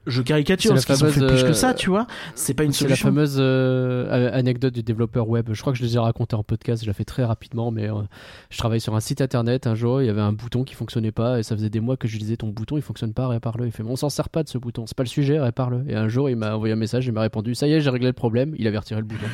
Je 0.08 0.22
caricature 0.22 0.72
parce 0.72 0.86
qu'ils 0.86 1.04
ont 1.04 1.10
fait 1.10 1.26
plus 1.26 1.42
que 1.42 1.48
euh, 1.48 1.52
ça, 1.52 1.74
tu 1.74 1.90
vois. 1.90 2.06
C'est 2.34 2.54
pas 2.54 2.64
une 2.64 2.72
C'est 2.72 2.84
la 2.84 2.96
solution. 2.96 3.08
fameuse 3.08 3.36
euh, 3.38 4.30
anecdote 4.32 4.74
du 4.74 4.82
développeur 4.82 5.28
web. 5.28 5.50
Je 5.52 5.60
crois 5.60 5.72
que 5.72 5.78
je 5.78 5.84
les 5.84 5.96
ai 5.96 5.98
raconté 5.98 6.34
en 6.34 6.42
podcast. 6.42 6.82
Je 6.82 6.88
la 6.88 6.94
fais 6.94 7.04
très 7.04 7.24
rapidement, 7.24 7.70
mais 7.70 7.90
euh, 7.90 8.02
je 8.50 8.58
travaillais 8.58 8.80
sur 8.80 8.94
un 8.96 9.00
site 9.00 9.20
internet. 9.20 9.66
Un 9.66 9.74
jour, 9.74 10.02
il 10.02 10.06
y 10.06 10.08
avait 10.08 10.20
un 10.20 10.32
bouton 10.32 10.64
qui 10.64 10.74
fonctionnait 10.74 11.12
pas, 11.12 11.38
et 11.38 11.42
ça 11.42 11.54
faisait 11.54 11.70
des 11.70 11.80
mois 11.80 11.96
que 11.96 12.08
je 12.08 12.12
lui 12.12 12.20
disais 12.20 12.36
ton 12.36 12.48
bouton 12.48 12.76
il 12.76 12.82
fonctionne 12.82 13.12
pas, 13.12 13.28
répare-le. 13.28 13.66
Il 13.66 13.72
fait 13.72 13.82
mais 13.82 13.90
on 13.90 13.96
s'en 13.96 14.08
sert 14.08 14.28
pas 14.28 14.42
de 14.42 14.48
ce 14.48 14.58
bouton. 14.58 14.86
C'est 14.86 14.96
pas 14.96 15.04
le 15.04 15.08
sujet, 15.08 15.38
répare-le. 15.38 15.84
Et 15.88 15.94
un 15.94 16.08
jour, 16.08 16.30
il 16.30 16.36
m'a 16.36 16.54
envoyé 16.54 16.72
un 16.72 16.76
message, 16.76 17.06
il 17.06 17.12
m'a 17.12 17.22
répondu 17.22 17.54
ça 17.54 17.68
y 17.68 17.72
est, 17.72 17.80
j'ai 17.80 17.90
réglé 17.90 18.06
le 18.06 18.12
problème. 18.12 18.54
Il 18.58 18.66
avait 18.66 18.78
retiré 18.78 19.00
le 19.00 19.06
bouton. 19.06 19.26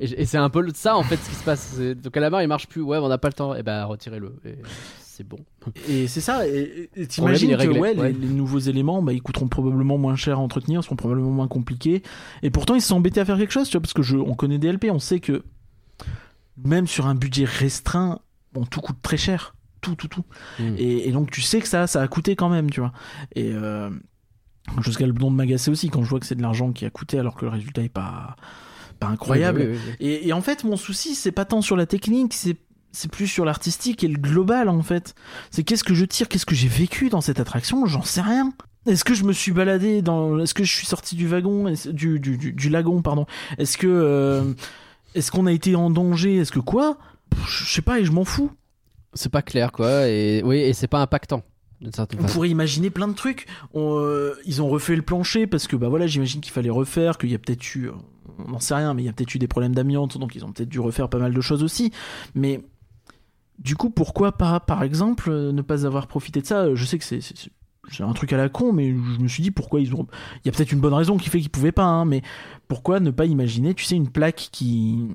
Et, 0.00 0.26
c'est 0.26 0.38
un 0.38 0.50
peu 0.50 0.66
ça 0.74 0.96
en 0.96 1.02
fait 1.02 1.16
ce 1.16 1.30
qui 1.30 1.36
se 1.36 1.44
passe. 1.44 1.78
Donc 1.78 2.16
à 2.16 2.20
la 2.20 2.30
main, 2.30 2.42
il 2.42 2.48
marche 2.48 2.66
plus. 2.66 2.82
Ouais, 2.82 2.98
on 2.98 3.08
n'a 3.08 3.18
pas 3.18 3.28
le 3.28 3.34
temps. 3.34 3.54
Et 3.54 3.62
ben 3.62 3.84
retirez-le. 3.84 4.34
Et 4.44 4.56
c'est 5.16 5.22
bon. 5.26 5.38
Et 5.88 6.08
c'est 6.08 6.20
ça. 6.20 6.44
Et 6.48 6.88
t'imagines 7.08 7.52
que 7.52 7.54
réglé, 7.54 7.78
ouais, 7.78 7.96
ouais. 7.96 8.12
Les, 8.12 8.18
les 8.18 8.34
nouveaux 8.34 8.58
éléments, 8.58 9.00
bah, 9.00 9.12
ils 9.12 9.22
coûteront 9.22 9.46
probablement 9.46 9.96
moins 9.96 10.16
cher 10.16 10.38
à 10.38 10.40
entretenir, 10.40 10.82
seront 10.82 10.96
probablement 10.96 11.30
moins 11.30 11.46
compliqués. 11.46 12.02
Et 12.42 12.50
pourtant, 12.50 12.74
ils 12.74 12.80
se 12.80 12.88
sont 12.88 12.96
embêtés 12.96 13.20
à 13.20 13.24
faire 13.24 13.38
quelque 13.38 13.52
chose, 13.52 13.68
tu 13.68 13.76
vois, 13.76 13.80
parce 13.80 13.92
que 13.92 14.02
je, 14.02 14.16
on 14.16 14.34
connaît 14.34 14.58
DLP, 14.58 14.86
on 14.90 14.98
sait 14.98 15.20
que 15.20 15.44
même 16.56 16.88
sur 16.88 17.06
un 17.06 17.14
budget 17.14 17.44
restreint, 17.44 18.22
bon, 18.52 18.64
tout 18.64 18.80
coûte 18.80 18.96
très 19.02 19.16
cher. 19.16 19.54
Tout, 19.80 19.94
tout, 19.94 20.08
tout. 20.08 20.24
Mm. 20.58 20.74
Et, 20.78 21.08
et 21.08 21.12
donc, 21.12 21.30
tu 21.30 21.42
sais 21.42 21.60
que 21.60 21.68
ça, 21.68 21.86
ça 21.86 22.02
a 22.02 22.08
coûté 22.08 22.34
quand 22.34 22.48
même, 22.48 22.68
tu 22.70 22.80
vois. 22.80 22.92
Et 23.36 23.52
euh, 23.52 23.90
jusqu'à 24.80 25.06
le 25.06 25.12
don 25.12 25.30
de 25.30 25.36
m'agacer 25.36 25.70
aussi 25.70 25.90
quand 25.90 26.02
je 26.02 26.10
vois 26.10 26.18
que 26.18 26.26
c'est 26.26 26.34
de 26.34 26.42
l'argent 26.42 26.72
qui 26.72 26.86
a 26.86 26.90
coûté 26.90 27.20
alors 27.20 27.36
que 27.36 27.44
le 27.44 27.52
résultat 27.52 27.82
est 27.82 27.88
pas, 27.88 28.34
pas 28.98 29.06
incroyable. 29.06 29.60
Oui, 29.60 29.66
oui, 29.66 29.74
oui, 29.74 29.94
oui. 30.00 30.06
Et, 30.06 30.28
et 30.28 30.32
en 30.32 30.40
fait, 30.40 30.64
mon 30.64 30.76
souci, 30.76 31.14
c'est 31.14 31.30
pas 31.30 31.44
tant 31.44 31.62
sur 31.62 31.76
la 31.76 31.86
technique, 31.86 32.34
c'est 32.34 32.56
c'est 32.94 33.10
plus 33.10 33.26
sur 33.26 33.44
l'artistique 33.44 34.04
et 34.04 34.08
le 34.08 34.18
global 34.18 34.68
en 34.68 34.82
fait. 34.82 35.14
C'est 35.50 35.64
qu'est-ce 35.64 35.84
que 35.84 35.94
je 35.94 36.04
tire, 36.04 36.28
qu'est-ce 36.28 36.46
que 36.46 36.54
j'ai 36.54 36.68
vécu 36.68 37.10
dans 37.10 37.20
cette 37.20 37.40
attraction, 37.40 37.84
j'en 37.86 38.02
sais 38.02 38.22
rien. 38.22 38.52
Est-ce 38.86 39.04
que 39.04 39.14
je 39.14 39.24
me 39.24 39.32
suis 39.32 39.52
baladé 39.52 40.02
dans, 40.02 40.38
est-ce 40.38 40.54
que 40.54 40.64
je 40.64 40.72
suis 40.74 40.86
sorti 40.86 41.16
du 41.16 41.26
wagon, 41.26 41.72
du, 41.92 42.20
du, 42.20 42.36
du, 42.36 42.52
du 42.52 42.68
lagon, 42.68 43.00
pardon. 43.02 43.26
Est-ce 43.56 43.78
que, 43.78 43.86
euh, 43.86 44.52
est-ce 45.14 45.30
qu'on 45.30 45.46
a 45.46 45.52
été 45.52 45.74
en 45.74 45.90
danger, 45.90 46.36
est-ce 46.36 46.52
que 46.52 46.60
quoi? 46.60 46.98
Je 47.46 47.64
sais 47.64 47.82
pas 47.82 47.98
et 47.98 48.04
je 48.04 48.12
m'en 48.12 48.24
fous. 48.24 48.50
C'est 49.14 49.30
pas 49.30 49.42
clair 49.42 49.72
quoi. 49.72 50.08
Et 50.08 50.42
oui, 50.44 50.58
et 50.58 50.72
c'est 50.72 50.88
pas 50.88 51.00
impactant. 51.00 51.42
On 52.18 52.24
pourrait 52.24 52.50
imaginer 52.50 52.90
plein 52.90 53.08
de 53.08 53.14
trucs. 53.14 53.46
On, 53.74 53.98
euh, 53.98 54.34
ils 54.46 54.62
ont 54.62 54.68
refait 54.68 54.96
le 54.96 55.02
plancher 55.02 55.46
parce 55.46 55.66
que 55.66 55.76
bah 55.76 55.88
voilà, 55.88 56.06
j'imagine 56.06 56.40
qu'il 56.40 56.52
fallait 56.52 56.70
refaire, 56.70 57.18
qu'il 57.18 57.30
y 57.30 57.34
a 57.34 57.38
peut-être 57.38 57.74
eu, 57.74 57.90
on 58.38 58.50
n'en 58.50 58.60
sait 58.60 58.74
rien, 58.74 58.94
mais 58.94 59.02
il 59.02 59.06
y 59.06 59.08
a 59.08 59.12
peut-être 59.12 59.34
eu 59.34 59.38
des 59.38 59.48
problèmes 59.48 59.74
d'amiante, 59.74 60.18
donc 60.18 60.34
ils 60.34 60.44
ont 60.44 60.52
peut-être 60.52 60.68
dû 60.68 60.80
refaire 60.80 61.08
pas 61.08 61.18
mal 61.18 61.34
de 61.34 61.40
choses 61.40 61.62
aussi. 61.62 61.92
Mais 62.34 62.62
du 63.58 63.76
coup, 63.76 63.90
pourquoi 63.90 64.32
pas, 64.32 64.60
par 64.60 64.82
exemple, 64.82 65.30
euh, 65.30 65.52
ne 65.52 65.62
pas 65.62 65.86
avoir 65.86 66.06
profité 66.06 66.40
de 66.40 66.46
ça? 66.46 66.74
Je 66.74 66.84
sais 66.84 66.98
que 66.98 67.04
c'est 67.04 67.20
c'est- 67.20 67.36
c'est- 67.36 67.50
c'est 67.90 68.02
un 68.02 68.12
truc 68.12 68.32
à 68.32 68.36
la 68.36 68.48
con, 68.48 68.72
mais 68.72 68.90
je 68.90 69.20
me 69.22 69.28
suis 69.28 69.42
dit 69.42 69.50
pourquoi 69.50 69.80
ils 69.80 69.94
ont. 69.94 70.06
Il 70.44 70.46
y 70.46 70.48
a 70.48 70.52
peut-être 70.52 70.72
une 70.72 70.80
bonne 70.80 70.94
raison 70.94 71.16
qui 71.18 71.28
fait 71.28 71.40
qu'ils 71.40 71.50
pouvaient 71.50 71.72
pas, 71.72 71.84
hein, 71.84 72.04
mais 72.06 72.22
pourquoi 72.68 72.98
ne 73.00 73.10
pas 73.10 73.26
imaginer, 73.26 73.74
tu 73.74 73.84
sais, 73.84 73.94
une 73.96 74.08
plaque 74.08 74.48
qui 74.52 75.06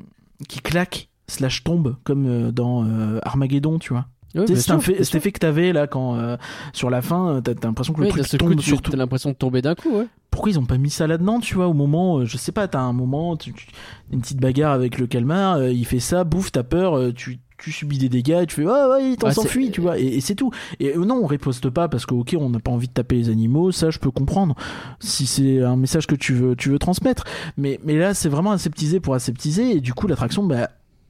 qui 0.48 0.60
claque 0.62 1.10
slash 1.28 1.64
tombe 1.64 1.96
comme 2.04 2.26
euh, 2.28 2.52
dans 2.52 2.86
euh, 2.86 3.20
Armageddon, 3.24 3.78
tu 3.80 3.94
vois? 3.94 4.06
Tu 4.46 4.56
sais, 4.56 4.62
c'est 4.62 4.80
fait- 4.80 5.04
cet 5.04 5.16
effet 5.16 5.32
que 5.32 5.40
t'avais 5.40 5.74
là 5.74 5.88
quand 5.88 6.16
euh, 6.16 6.38
sur 6.72 6.90
la 6.92 7.02
fin, 7.02 7.30
euh, 7.38 7.42
t'as 7.42 7.56
t'as 7.56 7.68
l'impression 7.68 7.94
que 7.94 8.02
le 8.02 8.08
truc 8.10 8.22
coup, 8.24 8.38
tombe 8.38 8.56
tu 8.60 8.70
sur 8.70 8.82
tout. 8.84 8.92
as 8.94 8.96
l'impression 8.96 9.32
de 9.32 9.36
tomber 9.36 9.62
d'un 9.64 9.74
coup, 9.74 9.90
ouais. 9.98 10.08
Pourquoi 10.30 10.52
ils 10.52 10.60
ont 10.60 10.66
pas 10.66 10.78
mis 10.78 10.92
ça 10.92 11.08
là-dedans, 11.08 11.40
tu 11.40 11.56
vois, 11.56 11.68
au 11.68 11.74
moment, 11.74 12.20
euh, 12.20 12.26
je 12.26 12.38
sais 12.38 12.52
pas, 12.52 12.68
t'as 12.68 12.80
un 12.82 12.94
moment, 12.94 13.36
tu, 13.36 13.52
tu- 13.54 13.66
une 14.12 14.22
petite 14.22 14.40
bagarre 14.40 14.74
avec 14.74 15.00
le 15.00 15.08
calmar, 15.08 15.56
euh, 15.58 15.72
il 15.72 15.84
fait 15.86 16.00
ça, 16.00 16.24
bouffe, 16.24 16.52
t'as 16.52 16.62
peur, 16.62 16.96
euh, 16.96 17.12
tu, 17.12 17.40
tu 17.60 17.72
subis 17.72 17.98
des 17.98 18.10
dégâts, 18.10 18.40
et 18.44 18.46
tu 18.48 18.56
fais 18.56 18.66
ah 18.68 18.90
ouais, 18.90 19.12
il 19.12 19.18
t'en 19.18 19.32
s'enfuit, 19.32 19.72
tu 19.72 19.82
vois, 19.82 20.00
et, 20.00 20.06
et 20.06 20.22
c'est 20.22 20.36
tout. 20.36 20.52
Et 20.80 20.96
euh, 20.96 21.06
non, 21.06 21.22
on 21.24 21.26
riposte 21.26 21.70
pas 21.70 21.88
parce 21.88 22.06
que 22.06 22.14
ok, 22.14 22.36
on 22.40 22.50
n'a 22.50 22.60
pas 22.60 22.72
envie 22.72 22.88
de 22.88 22.94
taper 22.94 23.16
les 23.16 23.30
animaux, 23.30 23.72
ça 23.72 23.90
je 23.90 24.00
peux 24.00 24.12
comprendre. 24.12 24.56
Si 25.00 25.26
c'est 25.26 25.62
un 25.62 25.76
message 25.76 26.08
que 26.08 26.16
tu 26.16 26.34
veux, 26.34 26.56
tu 26.56 26.70
veux 26.70 26.80
transmettre, 26.80 27.24
mais 27.58 27.80
mais 27.84 27.98
là 27.98 28.14
c'est 28.14 28.30
vraiment 28.30 28.52
aseptisé 28.52 29.00
pour 29.00 29.14
aseptiser, 29.14 29.72
et 29.78 29.82
du 29.82 29.94
coup 29.94 30.08
l'attraction, 30.08 30.44
bah 30.44 30.70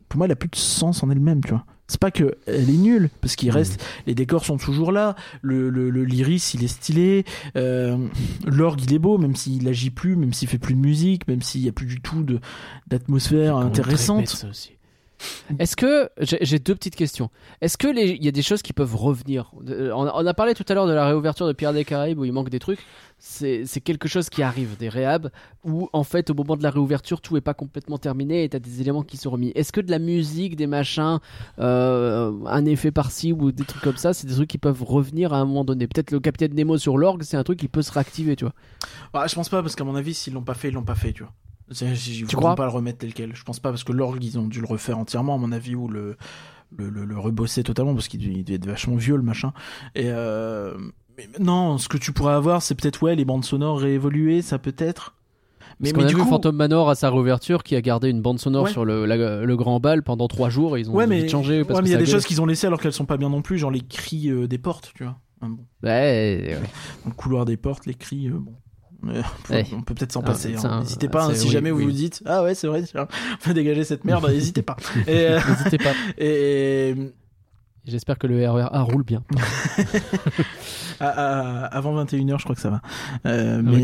pour 0.09 0.17
moi, 0.17 0.25
elle 0.25 0.31
a 0.31 0.35
plus 0.35 0.49
de 0.49 0.55
sens 0.55 1.03
en 1.03 1.11
elle-même, 1.11 1.41
tu 1.43 1.51
vois. 1.51 1.65
C'est 1.87 1.99
pas 1.99 2.11
que 2.11 2.35
elle 2.45 2.69
est 2.69 2.77
nulle, 2.77 3.09
parce 3.21 3.35
qu'il 3.35 3.49
reste, 3.49 3.83
les 4.05 4.13
décors 4.13 4.45
sont 4.45 4.57
toujours 4.57 4.91
là, 4.91 5.15
le, 5.41 5.69
le, 5.69 6.07
il 6.07 6.31
est 6.31 6.67
stylé, 6.67 7.25
euh, 7.55 7.97
l'orgue 8.45 8.81
il 8.83 8.93
est 8.93 8.99
beau, 8.99 9.17
même 9.17 9.35
s'il 9.35 9.67
agit 9.67 9.89
plus, 9.89 10.15
même 10.15 10.33
s'il 10.33 10.47
fait 10.47 10.59
plus 10.59 10.75
de 10.75 10.79
musique, 10.79 11.27
même 11.27 11.41
s'il 11.41 11.61
y 11.61 11.69
a 11.69 11.71
plus 11.71 11.87
du 11.87 11.99
tout 12.01 12.21
de 12.21 12.39
d'atmosphère 12.87 13.57
intéressante. 13.57 14.27
ça 14.27 14.47
aussi. 14.49 14.71
Est-ce 15.59 15.75
que 15.75 16.09
j'ai 16.19 16.59
deux 16.59 16.75
petites 16.75 16.95
questions. 16.95 17.29
Est-ce 17.61 17.77
que 17.77 17.87
il 17.87 18.23
y 18.23 18.27
a 18.27 18.31
des 18.31 18.41
choses 18.41 18.61
qui 18.61 18.73
peuvent 18.73 18.95
revenir 18.95 19.51
on, 19.55 20.25
a- 20.27 20.33
parlé 20.33 20.53
tout 20.53 20.63
à 20.69 20.73
l'heure 20.73 20.87
de 20.87 20.93
la 20.93 21.07
réouverture 21.07 21.47
de 21.47 21.53
Pierre 21.53 21.73
des 21.73 21.83
Caraïbes 21.85 22.19
où 22.19 22.25
il 22.25 22.31
manque 22.31 22.49
des 22.49 22.59
trucs. 22.59 22.79
C'est 23.17 23.65
quelque 23.83 24.07
chose 24.07 24.29
qui 24.29 24.41
arrive, 24.43 24.77
des 24.77 24.87
réhabs 24.87 25.29
où 25.65 25.89
en 25.91 26.03
fait 26.03 26.29
au 26.29 26.33
moment 26.33 26.55
de 26.55 26.63
la 26.63 26.69
réouverture 26.69 27.19
tout 27.19 27.35
est 27.35 27.41
pas 27.41 27.53
complètement 27.53 27.97
terminé 27.97 28.43
et 28.45 28.49
t'as 28.49 28.59
des 28.59 28.79
éléments 28.79 29.03
qui 29.03 29.17
sont 29.17 29.31
remis. 29.31 29.51
Est-ce 29.55 29.73
que 29.73 29.81
de 29.81 29.91
la 29.91 29.99
musique, 29.99 30.55
des 30.55 30.67
machins, 30.67 31.19
euh, 31.59 32.31
un 32.45 32.65
effet 32.65 32.91
par-ci 32.91 33.33
ou 33.33 33.51
des 33.51 33.65
trucs 33.65 33.81
comme 33.81 33.97
ça, 33.97 34.13
c'est 34.13 34.27
des 34.27 34.33
trucs 34.35 34.49
qui 34.49 34.57
peuvent 34.57 34.83
revenir 34.83 35.33
à 35.33 35.37
un 35.39 35.45
moment 35.45 35.65
donné. 35.65 35.87
Peut-être 35.87 36.11
le 36.11 36.19
Capitaine 36.19 36.53
Nemo 36.53 36.77
sur 36.77 36.97
l'orgue, 36.97 37.23
c'est 37.23 37.37
un 37.37 37.43
truc 37.43 37.59
qui 37.59 37.67
peut 37.67 37.81
se 37.81 37.91
réactiver, 37.91 38.35
tu 38.37 38.45
vois. 38.45 38.53
Ah, 39.13 39.27
je 39.27 39.35
pense 39.35 39.49
pas, 39.49 39.61
parce 39.61 39.75
qu'à 39.75 39.83
mon 39.83 39.95
avis, 39.95 40.13
s'ils 40.13 40.33
l'ont 40.33 40.43
pas 40.43 40.53
fait, 40.53 40.69
ils 40.69 40.73
l'ont 40.73 40.83
pas 40.83 40.95
fait, 40.95 41.11
tu 41.11 41.23
vois. 41.23 41.33
Ils 41.71 42.25
Tu 42.27 42.35
crois 42.35 42.55
pas 42.55 42.65
le 42.65 42.71
remettre 42.71 42.99
tel 42.99 43.13
quel. 43.13 43.35
Je 43.35 43.43
pense 43.43 43.59
pas, 43.59 43.69
parce 43.69 43.83
que 43.83 43.91
l'orgue, 43.91 44.23
ils 44.23 44.39
ont 44.39 44.47
dû 44.47 44.59
le 44.61 44.67
refaire 44.67 44.97
entièrement, 44.97 45.35
à 45.35 45.37
mon 45.37 45.51
avis, 45.51 45.75
ou 45.75 45.87
le, 45.87 46.17
le, 46.75 46.89
le, 46.89 47.05
le 47.05 47.19
rebosser 47.19 47.63
totalement, 47.63 47.93
parce 47.93 48.07
qu'il 48.07 48.19
devait, 48.19 48.55
être 48.55 48.65
vachement 48.65 48.95
vieux, 48.95 49.15
le 49.15 49.21
machin. 49.23 49.53
Et 49.95 50.05
euh, 50.07 50.75
mais 51.17 51.27
non, 51.39 51.77
ce 51.77 51.87
que 51.89 51.97
tu 51.97 52.11
pourrais 52.13 52.33
avoir, 52.33 52.61
c'est 52.61 52.75
peut-être, 52.75 53.03
ouais, 53.03 53.15
les 53.15 53.25
bandes 53.25 53.43
sonores 53.45 53.79
réévoluées, 53.79 54.41
ça 54.41 54.57
peut 54.57 54.75
être. 54.77 55.15
Mais, 55.81 55.91
Parce 55.91 55.93
qu'on 55.93 55.99
mais 55.99 56.05
a 56.05 56.09
du 56.09 56.15
vu 56.15 56.21
coup, 56.23 56.29
Phantom 56.29 56.55
Manor 56.55 56.89
à 56.89 56.95
sa 56.95 57.09
réouverture 57.09 57.63
qui 57.63 57.75
a 57.75 57.81
gardé 57.81 58.09
une 58.09 58.21
bande 58.21 58.39
sonore 58.39 58.65
Ouais. 58.65 58.71
sur 58.71 58.83
le, 58.83 59.05
la- 59.05 59.45
le 59.45 59.55
grand 59.57 59.79
bal 59.79 60.03
pendant 60.03 60.27
trois 60.27 60.49
jours 60.49 60.75
et 60.75 60.81
ils 60.81 60.89
ont 60.89 60.93
ouais, 60.95 61.07
mais 61.07 61.19
vite 61.21 61.29
changé. 61.29 61.63
Parce 61.63 61.69
ouais, 61.69 61.75
que 61.77 61.81
mais 61.83 61.89
il 61.89 61.91
y 61.91 61.95
a 61.95 61.97
des 61.99 62.03
gueule. 62.05 62.13
choses 62.15 62.25
qu'ils 62.25 62.41
ont 62.41 62.45
laissées 62.45 62.67
alors 62.67 62.81
qu'elles 62.81 62.91
sont 62.91 63.05
pas 63.05 63.15
bien 63.17 63.29
non 63.29 63.41
plus, 63.41 63.57
genre 63.57 63.71
les 63.71 63.79
cris 63.81 64.29
euh, 64.29 64.47
des 64.47 64.57
portes, 64.57 64.91
tu 64.95 65.03
vois. 65.03 65.17
Ah, 65.41 65.45
bon. 65.47 65.65
Ouais, 65.83 65.89
ouais. 66.49 66.59
Dans 67.05 67.09
le 67.11 67.15
couloir 67.15 67.45
des 67.45 67.55
portes, 67.55 67.85
les 67.85 67.93
cris, 67.93 68.27
euh, 68.27 68.39
bon. 68.39 68.55
Euh, 69.07 69.21
Ouais. 69.49 69.65
On 69.73 69.81
peut 69.81 69.93
peut-être 69.95 70.11
s'en 70.11 70.21
Ah, 70.21 70.25
passer. 70.27 70.55
hein. 70.63 70.79
N'hésitez 70.81 71.07
pas, 71.07 71.25
hein, 71.25 71.33
si 71.33 71.45
oui, 71.45 71.51
jamais 71.51 71.71
vous 71.71 71.77
oui. 71.79 71.85
vous 71.85 71.91
dites 71.91 72.21
Ah 72.25 72.43
ouais, 72.43 72.53
c'est 72.55 72.67
vrai, 72.67 72.83
tiens, 72.83 73.07
on 73.33 73.37
peut 73.45 73.53
dégager 73.53 73.83
cette 73.83 74.03
merde, 74.05 74.25
n'hésitez 74.29 74.61
pas. 74.61 74.75
Euh, 75.07 75.39
N'hésitez 75.47 75.77
pas. 75.77 75.93
et, 76.17 76.95
J'espère 77.85 78.19
que 78.19 78.27
le 78.27 78.47
RER 78.47 78.67
A 78.71 78.81
roule 78.81 79.03
bien. 79.03 79.23
à- 80.99 81.07
à- 81.07 81.65
avant 81.67 81.95
21h, 82.03 82.37
je 82.37 82.43
crois 82.43 82.55
que 82.55 82.61
ça 82.61 82.69
va. 82.69 82.81
Euh, 83.25 83.61
mais, 83.63 83.83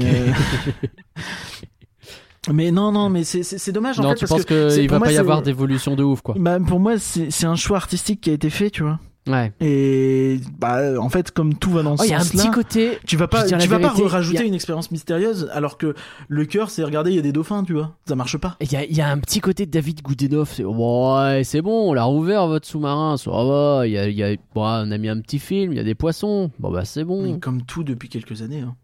euh, 2.68 2.72
non, 2.72 2.92
non, 2.92 3.10
mais 3.10 3.24
c'est- 3.24 3.72
dommage 3.72 4.00
en 4.00 4.04
non, 4.04 4.10
fait. 4.10 4.16
tu 4.16 4.28
parce 4.28 4.44
penses 4.44 4.46
qu'il 4.46 4.90
va 4.90 5.00
moi, 5.00 5.08
pas 5.08 5.14
y 5.14 5.18
avoir 5.18 5.42
d'évolution 5.42 5.96
de 5.96 6.04
ouf, 6.04 6.22
quoi. 6.22 6.36
Bah, 6.38 6.60
pour 6.60 6.80
moi, 6.80 7.00
c'est 7.00 7.46
un 7.46 7.56
choix 7.56 7.78
artistique 7.78 8.22
qui 8.22 8.30
a 8.30 8.34
été 8.34 8.50
fait, 8.52 8.70
tu 8.70 8.84
vois. 8.84 9.00
Ouais. 9.28 9.52
Et 9.60 10.40
bah, 10.60 11.02
en 11.02 11.10
fait, 11.10 11.32
comme 11.32 11.56
tout 11.56 11.72
va 11.72 11.82
dans 11.82 11.94
Oh, 11.94 11.98
ce 11.98 12.04
il 12.06 12.12
y 12.12 12.14
a 12.14 12.18
un 12.18 12.20
sens-là. 12.20 12.44
petit 12.44 12.52
côté. 12.52 13.00
Tu 13.08 13.18
vas 13.18 13.28
pas, 13.28 13.44
tu 13.46 13.56
vas 13.56 13.80
pas 13.80 13.88
vérité, 13.88 14.06
rajouter 14.08 14.38
y 14.40 14.42
a- 14.44 14.46
une 14.46 14.54
expérience 14.54 14.92
mystérieuse 14.92 15.50
alors 15.52 15.80
que 15.80 15.96
le 16.28 16.46
cœur 16.46 16.70
c'est 16.70 16.84
regarder 16.84 17.10
il 17.10 17.16
y 17.16 17.20
a 17.20 17.24
des 17.24 17.32
dauphins 17.32 17.64
tu 17.64 17.74
vois 17.74 17.96
ça 18.08 18.16
marche 18.16 18.38
pas 18.38 18.56
Il 18.62 18.72
y 18.72 18.76
a, 18.76 18.84
il 18.86 18.96
y 18.96 19.02
a 19.02 19.10
un 19.10 19.18
petit 19.18 19.40
côté 19.40 19.66
de 19.66 19.72
David 19.72 20.04
Goudenoff. 20.04 20.54
C'est 20.54 20.64
ouais, 20.64 21.42
c'est 21.44 21.62
bon, 21.64 21.90
on 21.90 21.94
l'a 21.94 22.04
rouvert 22.04 22.46
votre 22.48 22.68
sous-marin. 22.68 23.18
Ça 23.18 23.32
va. 23.32 23.88
Il 23.88 23.94
y 23.94 23.98
a, 23.98 24.08
il 24.08 24.16
y 24.16 24.24
a, 24.24 24.36
bon, 24.54 24.62
on 24.64 24.92
a 24.92 24.98
mis 25.00 25.10
un 25.10 25.20
petit 25.22 25.40
film. 25.40 25.72
Il 25.74 25.78
y 25.78 25.80
a 25.82 25.84
des 25.84 25.96
poissons. 25.96 26.52
Bon 26.60 26.70
bah 26.72 26.86
c'est 26.86 27.00
Mais 27.00 27.06
bon. 27.06 27.40
comme 27.40 27.64
tout 27.64 27.84
depuis 27.84 28.10
quelques 28.10 28.44
années 28.44 28.62
hein. 28.62 28.76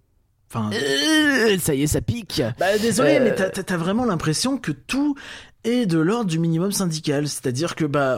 enfin 0.52 0.72
Euh, 0.74 1.56
ça 1.60 1.76
y 1.76 1.84
est, 1.84 1.88
ça 1.88 2.02
pique. 2.02 2.42
bah 2.60 2.78
désolé 2.82 3.18
Euh, 3.18 3.24
mais 3.24 3.36
t'as- 3.36 3.52
t'as 3.52 3.78
vraiment 3.78 4.06
l'impression 4.06 4.58
que 4.58 4.72
tout 4.72 5.16
est 5.64 5.86
de 5.86 6.00
l'ordre 6.00 6.30
du 6.32 6.40
minimum 6.40 6.72
syndical 6.72 7.28
c'est 7.28 7.46
à 7.46 7.52
dire 7.52 7.76
que 7.76 7.86
bah 7.86 8.18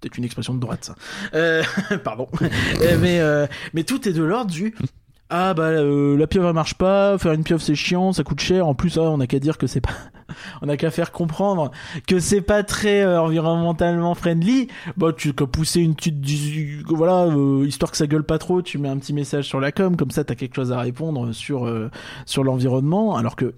peut-être 0.00 0.18
une 0.18 0.24
expression 0.24 0.54
de 0.54 0.60
droite 0.60 0.84
ça 0.84 0.94
Euh, 1.34 1.62
pardon 2.04 2.28
Euh, 2.42 2.98
mais 3.00 3.20
euh, 3.20 3.46
mais 3.74 3.84
tout 3.84 4.08
est 4.08 4.12
de 4.12 4.22
l'ordre 4.22 4.50
du 4.50 4.74
ah 5.28 5.54
bah 5.54 5.72
la 5.72 6.26
pieuvre 6.28 6.46
elle 6.46 6.54
marche 6.54 6.74
pas, 6.74 7.18
faire 7.18 7.32
une 7.32 7.42
pieuvre 7.42 7.60
c'est 7.60 7.74
chiant, 7.74 8.12
ça 8.12 8.22
coûte 8.22 8.38
cher. 8.38 8.64
En 8.68 8.74
plus, 8.76 8.96
ah, 8.96 9.02
on 9.10 9.18
a 9.18 9.26
qu'à 9.26 9.40
dire 9.40 9.58
que 9.58 9.66
c'est 9.66 9.80
pas, 9.80 9.90
on 10.62 10.68
a 10.68 10.76
qu'à 10.76 10.92
faire 10.92 11.10
comprendre 11.10 11.72
que 12.06 12.20
c'est 12.20 12.40
pas 12.42 12.62
très 12.62 13.04
environnementalement 13.04 14.14
friendly. 14.14 14.68
Bah 14.96 15.12
tu 15.12 15.32
peux 15.32 15.48
pousser 15.48 15.80
une 15.80 15.96
petite, 15.96 16.24
voilà, 16.86 17.26
histoire 17.64 17.90
que 17.90 17.96
ça 17.96 18.06
gueule 18.06 18.22
pas 18.22 18.38
trop, 18.38 18.62
tu 18.62 18.78
mets 18.78 18.88
un 18.88 18.98
petit 18.98 19.12
message 19.12 19.46
sur 19.46 19.58
la 19.58 19.72
com, 19.72 19.96
comme 19.96 20.12
ça 20.12 20.22
t'as 20.22 20.36
quelque 20.36 20.54
chose 20.54 20.70
à 20.70 20.78
répondre 20.78 21.32
sur 21.32 21.68
sur 22.24 22.44
l'environnement. 22.44 23.16
Alors 23.16 23.34
que, 23.34 23.56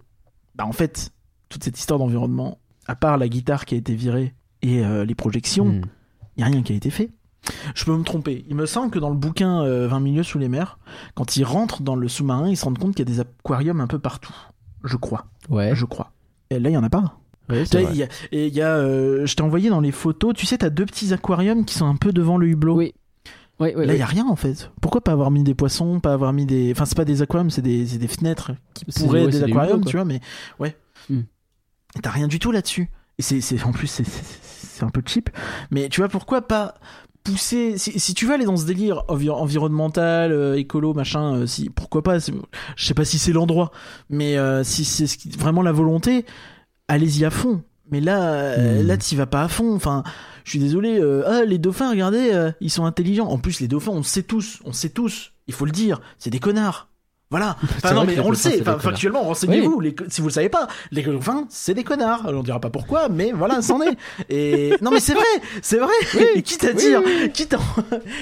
bah 0.55 0.65
en 0.65 0.73
fait, 0.73 1.11
toute 1.51 1.65
cette 1.65 1.79
histoire 1.79 1.99
d'environnement, 1.99 2.57
à 2.87 2.95
part 2.97 3.19
la 3.19 3.29
guitare 3.29 3.67
qui 3.67 3.75
a 3.75 3.79
été 3.79 3.95
virée 3.95 4.33
et 4.63 4.83
les 5.05 5.15
projections, 5.15 5.67
Hmm. 5.67 5.83
Il 6.39 6.43
y 6.43 6.45
a 6.45 6.47
rien 6.47 6.63
qui 6.63 6.73
a 6.73 6.77
été 6.77 6.91
fait. 6.91 7.11
Je 7.75 7.85
peux 7.85 7.97
me 7.97 8.05
tromper. 8.05 8.45
Il 8.49 8.57
me 8.57 8.67
semble 8.67 8.91
que 8.91 8.99
dans 8.99 9.11
le 9.11 9.17
bouquin 9.17 9.63
euh, 9.63 9.89
20 9.89 10.01
milieux 10.01 10.23
sous 10.23 10.39
les 10.39 10.49
mers, 10.49 10.79
quand 11.15 11.37
ils 11.37 11.45
rentrent 11.45 11.83
dans 11.83 11.97
le 11.97 12.09
sous-marin, 12.09 12.49
ils 12.49 12.57
se 12.57 12.65
rendent 12.65 12.79
compte 12.79 12.95
qu'il 12.95 13.09
y 13.09 13.11
a 13.11 13.15
des 13.15 13.21
aquariums 13.21 13.81
un 13.81 13.87
peu 13.87 13.99
partout. 13.99 14.35
Je 14.85 14.97
crois. 14.97 15.27
Ouais. 15.49 15.75
Je 15.75 15.85
crois. 15.85 16.13
Et 16.51 16.59
là, 16.59 16.71
il 16.71 16.73
y 16.73 16.77
en 16.77 16.85
a 16.85 16.91
pas. 16.91 17.19
C'est 17.65 17.83
vrai. 17.83 17.95
y 17.97 18.03
a, 18.03 18.09
et 18.33 18.49
il 18.49 18.55
y 18.55 18.61
a, 18.61 18.77
euh, 18.77 19.25
je 19.25 19.35
t'ai 19.35 19.43
envoyé 19.43 19.71
dans 19.71 19.81
les 19.81 19.93
photos, 19.93 20.35
tu 20.35 20.45
sais, 20.45 20.59
t'as 20.59 20.69
deux 20.69 20.85
petits 20.85 21.15
aquariums 21.15 21.65
qui 21.65 21.75
sont 21.75 21.87
un 21.87 21.97
peu 21.97 22.13
devant 22.13 22.37
le 22.37 22.47
hublot. 22.47 22.77
Oui. 22.77 22.95
Ouais, 23.59 23.73
Là, 23.73 23.85
il 23.85 23.89
ouais. 23.89 23.99
y 23.99 24.03
a 24.03 24.07
rien 24.07 24.27
en 24.29 24.37
fait. 24.37 24.71
Pourquoi 24.81 25.01
pas 25.01 25.13
avoir 25.13 25.31
mis 25.31 25.43
des 25.43 25.55
poissons, 25.55 25.99
pas 25.99 26.13
avoir 26.13 26.33
mis 26.33 26.47
des. 26.47 26.71
Enfin, 26.71 26.85
c'est 26.85 26.97
pas 26.97 27.05
des 27.07 27.23
aquariums, 27.23 27.51
c'est 27.51 27.63
des, 27.63 27.85
des 27.85 28.09
fenêtres 28.09 28.53
qui 28.75 28.85
pourraient 28.85 29.25
être 29.25 29.31
des 29.31 29.43
aquariums, 29.43 29.85
tu 29.85 29.97
vois, 29.97 30.05
mais 30.05 30.21
ouais. 30.61 30.77
Et 31.11 32.01
T'as 32.03 32.11
rien 32.11 32.29
du 32.29 32.39
tout 32.39 32.53
là-dessus. 32.53 32.91
Et 33.19 33.23
c'est, 33.23 33.41
c'est, 33.41 33.61
en 33.65 33.73
plus, 33.73 33.87
c'est, 33.89 34.05
c'est, 34.79 34.85
un 34.85 34.91
peu 34.91 35.03
cheap. 35.05 35.31
Mais 35.71 35.89
tu 35.89 36.01
vois, 36.01 36.09
pourquoi 36.09 36.43
pas 36.43 36.75
pousser. 37.25 37.77
Si, 37.79 37.99
si 37.99 38.15
tu 38.15 38.25
veux 38.27 38.33
aller 38.35 38.45
dans 38.47 38.57
ce 38.57 38.65
délire 38.65 39.05
envi- 39.09 39.29
environnemental, 39.31 40.33
euh, 40.33 40.57
écolo, 40.57 40.95
machin, 40.95 41.35
euh, 41.35 41.47
si, 41.47 41.69
pourquoi 41.69 42.03
pas. 42.03 42.19
Je 42.19 42.33
sais 42.87 42.95
pas 42.95 43.05
si 43.05 43.19
c'est 43.19 43.33
l'endroit, 43.33 43.71
mais 44.09 44.39
euh, 44.39 44.65
si 44.65 44.85
c'est 44.85 45.07
ce 45.07 45.19
qui- 45.19 45.29
vraiment 45.31 45.63
la 45.63 45.73
volonté, 45.73 46.25
allez-y 46.89 47.25
à 47.25 47.31
fond. 47.31 47.63
Mais 47.91 48.01
là, 48.01 48.57
Hmm. 48.59 48.87
là, 48.87 48.97
t'y 48.99 49.17
vas 49.17 49.27
pas 49.27 49.43
à 49.43 49.49
fond. 49.49 49.75
Enfin, 49.75 50.03
je 50.45 50.51
suis 50.51 50.59
désolé. 50.59 51.01
ah, 51.27 51.45
les 51.45 51.57
dauphins, 51.59 51.91
regardez, 51.91 52.51
ils 52.61 52.71
sont 52.71 52.85
intelligents. 52.85 53.29
En 53.29 53.39
plus, 53.39 53.61
les 53.61 53.69
dauphins, 53.69 53.93
on 53.93 54.03
sait 54.03 54.23
tous. 54.23 54.61
On 54.65 54.73
sait 54.73 54.91
tous. 54.91 55.33
Il 55.47 55.55
faut 55.55 55.65
le 55.65 55.71
dire. 55.73 56.01
C'est 56.19 56.29
des 56.31 56.39
connards. 56.39 56.88
Voilà. 57.31 57.57
Enfin, 57.77 57.93
non, 57.95 58.05
mais 58.05 58.19
on 58.21 58.31
le 58.31 58.37
sait. 58.37 58.59
Enfin, 58.63 58.79
factuellement, 58.79 59.23
renseignez-vous. 59.23 59.81
Les- 59.81 59.95
si 60.09 60.21
vous 60.23 60.29
le 60.29 60.33
savez 60.33 60.49
pas, 60.49 60.67
les 60.91 61.03
dauphins, 61.03 61.45
c'est 61.51 61.75
des 61.75 61.85
connards. 61.85 62.23
On 62.27 62.43
dira 62.43 62.59
pas 62.61 62.71
pourquoi, 62.71 63.09
mais 63.11 63.33
voilà, 63.33 63.61
c'en 63.61 63.81
est. 63.83 63.97
Et 64.31 64.73
non, 64.81 64.91
mais 64.91 65.01
c'est 65.01 65.13
vrai, 65.13 65.25
c'est 65.61 65.77
vrai. 65.79 65.93
Et 66.35 66.43
quitte 66.43 66.65
à 66.65 66.73
dire, 66.73 67.03
quitte 67.35 67.53
à, 67.55 67.59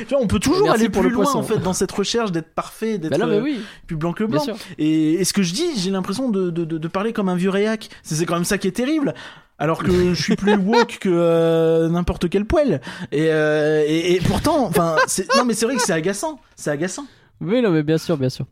tu 0.00 0.06
vois, 0.10 0.18
on 0.20 0.26
peut 0.26 0.40
toujours 0.40 0.64
Merci 0.64 0.80
aller 0.80 0.88
pour 0.90 1.02
plus 1.02 1.10
loin 1.10 1.22
poisson. 1.24 1.38
en 1.38 1.42
fait 1.44 1.58
dans 1.58 1.72
cette 1.72 1.92
recherche 1.92 2.32
d'être 2.32 2.52
parfait, 2.54 2.98
d'être 2.98 3.16
Bah 3.18 3.26
mais 3.26 3.36
euh, 3.36 3.54
plus 3.86 3.96
blanc 3.96 4.12
que 4.12 4.24
blanc. 4.24 4.44
Et, 4.78 5.14
et 5.14 5.24
ce 5.24 5.32
que 5.32 5.42
je 5.42 5.54
dis, 5.54 5.66
j'ai 5.78 5.90
l'impression 5.90 6.28
de, 6.28 6.50
de, 6.50 6.64
de, 6.64 6.76
de 6.78 6.88
parler 6.88 7.12
comme 7.12 7.28
un 7.28 7.36
vieux 7.36 7.50
réac. 7.50 7.88
C'est 8.02 8.26
quand 8.26 8.34
même 8.34 8.44
ça 8.44 8.58
qui 8.58 8.66
est 8.68 8.72
terrible. 8.72 9.14
Alors 9.58 9.82
que 9.84 10.12
je 10.14 10.20
suis 10.22 10.36
plus 10.36 10.54
woke 10.56 10.98
que 11.00 11.08
euh, 11.10 11.88
n'importe 11.88 12.28
quel 12.28 12.44
poil. 12.44 12.80
Et, 13.12 13.28
euh, 13.30 13.84
et, 13.86 14.14
et 14.16 14.20
pourtant, 14.20 14.66
enfin, 14.66 14.96
non 15.36 15.44
mais 15.44 15.54
c'est 15.54 15.64
vrai 15.66 15.76
que 15.76 15.82
c'est 15.82 15.92
agaçant. 15.94 16.40
C'est 16.56 16.70
agaçant. 16.70 17.06
Oui, 17.40 17.62
non, 17.62 17.70
mais 17.70 17.82
bien 17.82 17.98
sûr, 17.98 18.16
bien 18.16 18.28
sûr. 18.30 18.46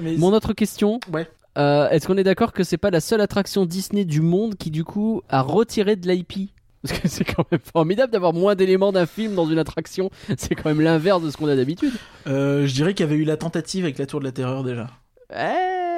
Mais 0.00 0.16
Mon 0.16 0.32
autre 0.32 0.52
question. 0.52 1.00
Ouais. 1.12 1.28
euh, 1.58 1.88
Est-ce 1.90 2.06
qu'on 2.06 2.16
est 2.16 2.24
d'accord 2.24 2.52
que 2.52 2.64
c'est 2.64 2.76
pas 2.78 2.90
la 2.90 3.00
seule 3.00 3.20
attraction 3.20 3.66
Disney 3.66 4.04
du 4.04 4.20
monde 4.20 4.54
qui 4.56 4.70
du 4.70 4.84
coup 4.84 5.22
a 5.28 5.40
retiré 5.42 5.96
de 5.96 6.08
l'IP 6.08 6.50
Parce 6.82 6.98
que 7.00 7.08
c'est 7.08 7.24
quand 7.24 7.44
même 7.50 7.60
formidable 7.72 8.12
d'avoir 8.12 8.32
moins 8.32 8.54
d'éléments 8.54 8.92
d'un 8.92 9.06
film 9.06 9.34
dans 9.34 9.46
une 9.46 9.58
attraction. 9.58 10.10
C'est 10.38 10.54
quand 10.54 10.66
même 10.70 10.80
l'inverse 10.80 11.22
de 11.22 11.30
ce 11.30 11.36
qu'on 11.36 11.48
a 11.48 11.56
d'habitude. 11.56 11.92
euh, 12.26 12.66
je 12.66 12.74
dirais 12.74 12.94
qu'il 12.94 13.04
y 13.06 13.08
avait 13.08 13.18
eu 13.18 13.24
la 13.24 13.36
tentative 13.36 13.84
avec 13.84 13.98
la 13.98 14.06
Tour 14.06 14.20
de 14.20 14.24
la 14.26 14.32
Terreur 14.32 14.62
déjà. 14.64 14.86
Eh... 15.34 15.97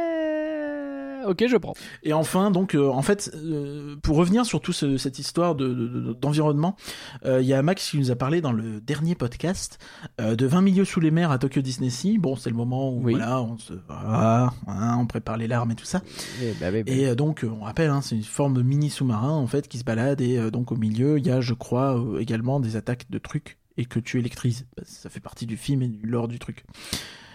Ok, 1.26 1.44
je 1.48 1.56
prends. 1.56 1.74
Et 2.02 2.12
enfin, 2.12 2.50
donc, 2.50 2.74
euh, 2.74 2.88
en 2.88 3.02
fait, 3.02 3.30
euh, 3.34 3.96
pour 4.02 4.16
revenir 4.16 4.44
sur 4.46 4.60
toute 4.60 4.74
cette 4.98 5.18
histoire 5.18 5.54
de, 5.54 5.68
de- 5.68 5.88
de- 5.88 6.12
d'environnement, 6.14 6.76
euh, 7.24 7.40
il 7.40 7.46
y 7.46 7.54
a 7.54 7.62
Max 7.62 7.90
qui 7.90 7.98
nous 7.98 8.10
a 8.10 8.16
parlé 8.16 8.40
dans 8.40 8.52
le 8.52 8.80
dernier 8.80 9.14
podcast 9.14 9.78
de 10.18 10.46
20 10.46 10.62
milieux 10.62 10.84
sous 10.84 11.00
les 11.00 11.10
mers 11.10 11.30
à 11.30 11.38
Tokyo 11.38 11.60
Disney 11.60 11.90
Sea. 11.90 12.18
Bon, 12.18 12.36
c'est 12.36 12.50
le 12.50 12.56
moment 12.56 12.90
où 12.90 13.02
Oui. 13.02 13.12
voilà, 13.12 13.40
on 13.42 13.58
se, 13.58 13.72
voilà, 13.88 14.52
hein, 14.66 14.96
on 14.98 15.06
prépare 15.06 15.36
les 15.36 15.46
larmes 15.48 15.70
et 15.70 15.74
tout 15.76 15.84
ça. 15.84 16.02
Eh 16.42 16.52
bah, 16.60 16.68
oui, 16.72 16.82
bah. 16.82 16.92
Et 16.92 17.06
euh, 17.06 17.14
donc, 17.14 17.44
on 17.48 17.64
rappelle, 17.64 17.90
hein, 17.90 18.00
c'est 18.02 18.16
une 18.16 18.22
forme 18.24 18.54
de 18.54 18.62
mini 18.62 18.90
sous-marin 18.90 19.30
en 19.32 19.46
fait 19.46 19.68
qui 19.68 19.78
se 19.78 19.84
balade 19.84 20.20
et 20.20 20.50
donc 20.50 20.72
au 20.72 20.76
milieu, 20.76 21.18
il 21.18 21.26
y 21.26 21.30
a, 21.30 21.40
je 21.40 21.54
crois, 21.54 22.02
également 22.18 22.60
des 22.60 22.76
attaques 22.76 23.10
de 23.10 23.18
trucs 23.18 23.58
et 23.76 23.84
que 23.84 23.98
tu 24.00 24.18
électrises. 24.18 24.66
Bah, 24.76 24.82
Ça 24.86 25.08
fait 25.10 25.20
partie 25.20 25.46
du 25.46 25.56
film 25.56 25.82
et 25.82 25.88
du 25.88 26.06
lore 26.06 26.28
du 26.28 26.38
truc. 26.38 26.64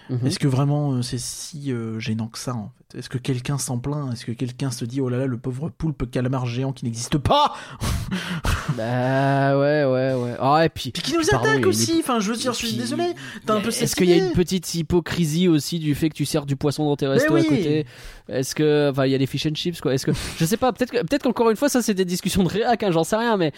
Mhm. 0.10 0.28
Est-ce 0.28 0.40
que 0.40 0.48
vraiment 0.48 0.94
euh, 0.94 1.02
c'est 1.02 1.18
si 1.20 1.72
euh, 1.72 2.00
gênant 2.00 2.28
que 2.28 2.38
ça 2.38 2.54
en 2.54 2.72
fait? 2.92 3.00
Est-ce 3.00 3.10
que 3.10 3.18
quelqu'un 3.18 3.58
s'en 3.58 3.80
plaint? 3.80 4.14
Est-ce 4.14 4.26
que 4.26 4.32
quelqu'un 4.32 4.72
se 4.72 4.86
dit 4.86 5.02
oh 5.02 5.10
là 5.10 5.18
là 5.18 5.26
le 5.26 5.38
pauvre 5.38 5.70
poulpe 5.70 6.10
calamar 6.12 6.46
géant 6.46 6.72
qui 6.74 6.86
n'existe 6.86 7.18
pas? 7.18 7.54
Bah 8.78 9.58
ouais, 9.60 9.84
ouais, 9.86 10.14
ouais. 10.14 10.36
Ah, 10.40 10.66
et 10.66 10.70
puis. 10.70 10.92
Puis 10.92 11.02
qui 11.02 11.14
nous 11.14 11.22
Pardon, 11.30 11.50
attaque 11.50 11.60
une 11.60 11.66
aussi 11.68 11.98
Enfin 12.00 12.20
je 12.20 12.32
veux 12.32 12.38
dire, 12.38 12.54
je 12.54 12.58
suis 12.58 12.68
puis- 12.70 12.78
désolé. 12.78 13.04
T'as 13.46 13.56
un 13.56 13.62
peu 13.62 13.70
Est-ce 13.70 13.96
qu'il 13.96 14.10
y 14.10 14.14
a 14.14 14.18
une 14.18 14.32
petite 14.32 14.74
hypocrisie 14.76 15.48
aussi 15.48 15.80
du 15.80 15.94
fait 15.96 16.10
que 16.10 16.16
tu 16.16 16.26
sers 16.26 16.46
du 16.46 16.56
poisson 16.56 16.86
dans 16.86 16.96
tes 16.96 17.08
restos 17.08 17.34
oui. 17.34 17.42
à 17.42 17.44
côté? 17.44 17.86
Est-ce 18.28 18.56
que, 18.56 18.90
enfin, 18.92 19.06
il 19.06 19.12
y 19.12 19.16
a 19.16 19.18
les 19.18 19.28
fish 19.28 19.46
and 19.46 19.54
chips 19.56 19.80
quoi 19.82 19.94
Est-ce 19.94 20.06
que, 20.06 20.12
je 20.40 20.46
sais 20.46 20.58
pas, 20.58 20.74
peut-être, 20.74 20.92
que- 20.92 21.02
peut-être 21.02 21.24
qu'encore 21.24 21.50
une 21.52 21.56
fois, 21.58 21.70
ça 21.70 21.82
c'est 21.82 21.94
des 21.94 22.06
discussions 22.06 22.44
de 22.44 22.50
réac, 22.50 22.82
hein, 22.84 22.92
j'en 22.92 23.04
sais 23.04 23.16
rien, 23.18 23.38
mais 23.38 23.52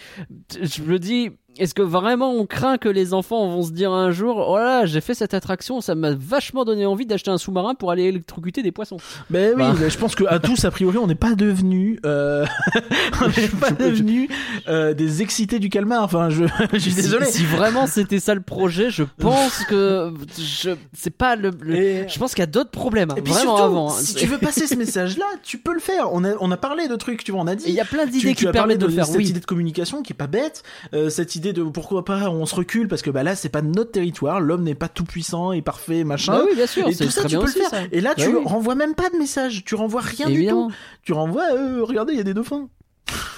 je 0.60 0.82
me 0.82 0.98
dis, 0.98 1.30
est-ce 1.58 1.74
que 1.74 1.82
vraiment 1.82 2.32
on 2.32 2.46
craint 2.46 2.78
que 2.78 2.88
les 2.88 3.14
enfants 3.14 3.48
vont 3.48 3.62
se 3.62 3.70
dire 3.72 3.92
un 3.92 4.10
jour, 4.10 4.46
oh 4.48 4.56
là, 4.56 4.80
là, 4.80 4.86
j'ai 4.86 5.00
fait 5.00 5.14
cette 5.14 5.34
attraction, 5.34 5.80
ça 5.80 5.94
m'a 5.94 6.12
vachement 6.14 6.64
donné 6.64 6.86
envie 6.86 7.06
d'acheter 7.06 7.30
un 7.30 7.38
sous-marin 7.38 7.74
pour 7.74 7.90
aller 7.90 8.04
électrocuter 8.04 8.62
des 8.62 8.72
poissons. 8.72 8.96
Ben 9.30 9.52
oui, 9.56 9.62
Bah. 9.62 9.74
mais 9.80 9.90
je 9.90 9.98
pense 9.98 10.14
que 10.14 10.24
à 10.24 10.38
tous 10.38 10.64
a 10.64 10.70
priori 10.70 10.98
on 10.98 11.06
n'est 11.06 11.14
pas 11.14 11.34
devenus, 11.34 11.98
euh... 12.06 12.46
on 13.22 13.28
n'est 13.28 13.48
pas 13.48 13.70
devenus 13.70 14.28
euh, 14.68 14.94
des 14.94 15.22
excités 15.22 15.58
du 15.58 15.68
calmar. 15.68 16.02
Enfin 16.02 16.30
je, 16.30 16.44
je 16.72 16.78
suis 16.78 16.94
désolé. 16.94 17.26
Si, 17.26 17.44
vraiment 17.44 17.86
c'était 17.86 18.20
ça 18.20 18.34
le 18.34 18.40
projet, 18.40 18.90
je 18.90 19.04
pense 19.18 19.64
que 19.64 20.12
je, 20.38 20.70
c'est 20.92 21.10
pas 21.16 21.36
le. 21.36 21.50
le- 21.60 21.74
Et- 21.76 22.08
Je 22.08 22.18
pense 22.18 22.32
qu'il 22.34 22.42
y 22.42 22.44
a 22.44 22.46
d'autres 22.46 22.70
problèmes, 22.70 23.10
Et 23.16 23.22
puis 23.22 23.32
vraiment 23.32 23.56
surtout, 23.56 23.62
avant. 23.72 23.88
hein. 23.90 23.94
si 23.98 24.14
tu 24.14 24.26
veux 24.26 24.38
passer 24.38 24.66
ce 24.66 24.74
message-là, 24.74 25.26
tu 25.42 25.58
peux 25.58 25.72
le 25.74 25.80
faire. 25.80 26.08
On 26.12 26.24
a, 26.24 26.34
on 26.40 26.50
a 26.50 26.56
parlé 26.56 26.88
de 26.88 26.96
trucs, 26.96 27.24
tu 27.24 27.32
vois, 27.32 27.40
on 27.40 27.46
a 27.46 27.54
dit. 27.54 27.64
Il 27.68 27.74
y 27.74 27.80
a 27.80 27.84
plein 27.84 28.06
d'idées 28.06 28.34
qui 28.34 28.46
permettent 28.46 28.78
de 28.80 28.86
le 28.86 28.92
faire, 28.92 29.06
cette 29.06 29.16
oui. 29.16 29.28
idée 29.28 29.40
de 29.40 29.44
communication 29.46 30.02
qui 30.02 30.12
est 30.12 30.16
pas 30.16 30.26
bête, 30.26 30.62
euh, 30.94 31.10
cette 31.10 31.34
idée 31.36 31.47
de 31.52 31.62
pourquoi 31.62 32.04
pas 32.04 32.30
on 32.30 32.46
se 32.46 32.54
recule 32.54 32.88
parce 32.88 33.02
que 33.02 33.10
bah 33.10 33.22
là 33.22 33.34
c'est 33.36 33.48
pas 33.48 33.62
notre 33.62 33.92
territoire, 33.92 34.40
l'homme 34.40 34.62
n'est 34.62 34.74
pas 34.74 34.88
tout 34.88 35.04
puissant 35.04 35.52
et 35.52 35.62
parfait 35.62 36.04
machin. 36.04 36.32
Bah 36.38 36.42
oui, 36.48 36.54
bien 36.56 36.66
sûr, 36.66 36.86
et 36.88 36.94
tout 36.94 37.10
ça 37.10 37.24
tu 37.24 37.36
peux 37.36 37.44
aussi, 37.44 37.58
le 37.58 37.64
faire. 37.64 37.70
ça. 37.70 37.82
Et 37.92 38.00
là 38.00 38.14
Bah 38.16 38.22
tu 38.24 38.28
oui. 38.34 38.42
renvoies 38.44 38.74
même 38.74 38.94
pas 38.94 39.10
de 39.10 39.16
message, 39.16 39.64
tu 39.64 39.74
renvoies 39.74 40.00
rien 40.02 40.28
Évidemment. 40.28 40.66
du 40.68 40.72
tout. 40.72 40.78
Tu 41.02 41.12
renvoies, 41.12 41.52
euh, 41.54 41.82
regardez 41.84 42.12
il 42.14 42.16
y 42.18 42.20
a 42.20 42.24
des 42.24 42.34
dauphins. 42.34 42.68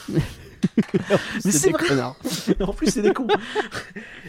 Mais 1.44 1.50
c'est 1.52 1.70
vrai. 1.70 1.86
connards. 1.88 2.16
en 2.60 2.72
plus 2.72 2.90
c'est 2.90 3.02
des 3.02 3.12
cons. 3.12 3.26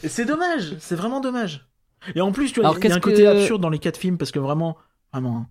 c'est 0.05 0.25
dommage, 0.25 0.75
c'est 0.79 0.95
vraiment 0.95 1.19
dommage. 1.19 1.67
Et 2.15 2.21
en 2.21 2.32
plus 2.32 2.51
tu 2.51 2.61
vois, 2.61 2.73
il 2.82 2.89
y 2.89 2.91
a 2.91 2.95
un 2.95 2.99
côté 2.99 3.23
que- 3.23 3.27
absurde 3.27 3.61
dans 3.61 3.69
les 3.69 3.79
quatre 3.79 3.97
films 3.97 4.17
parce 4.17 4.32
que 4.32 4.39
vraiment, 4.39 4.77
vraiment, 5.13 5.38
hein, 5.38 5.47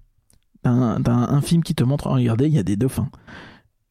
t'as 0.62 0.70
un, 0.70 1.00
t'as 1.02 1.12
un 1.12 1.40
film 1.42 1.62
qui 1.62 1.74
te 1.74 1.84
montre, 1.84 2.06
oh, 2.08 2.14
regardez, 2.14 2.46
il 2.46 2.54
y 2.54 2.58
a 2.58 2.62
des 2.62 2.76
dauphins. 2.76 3.08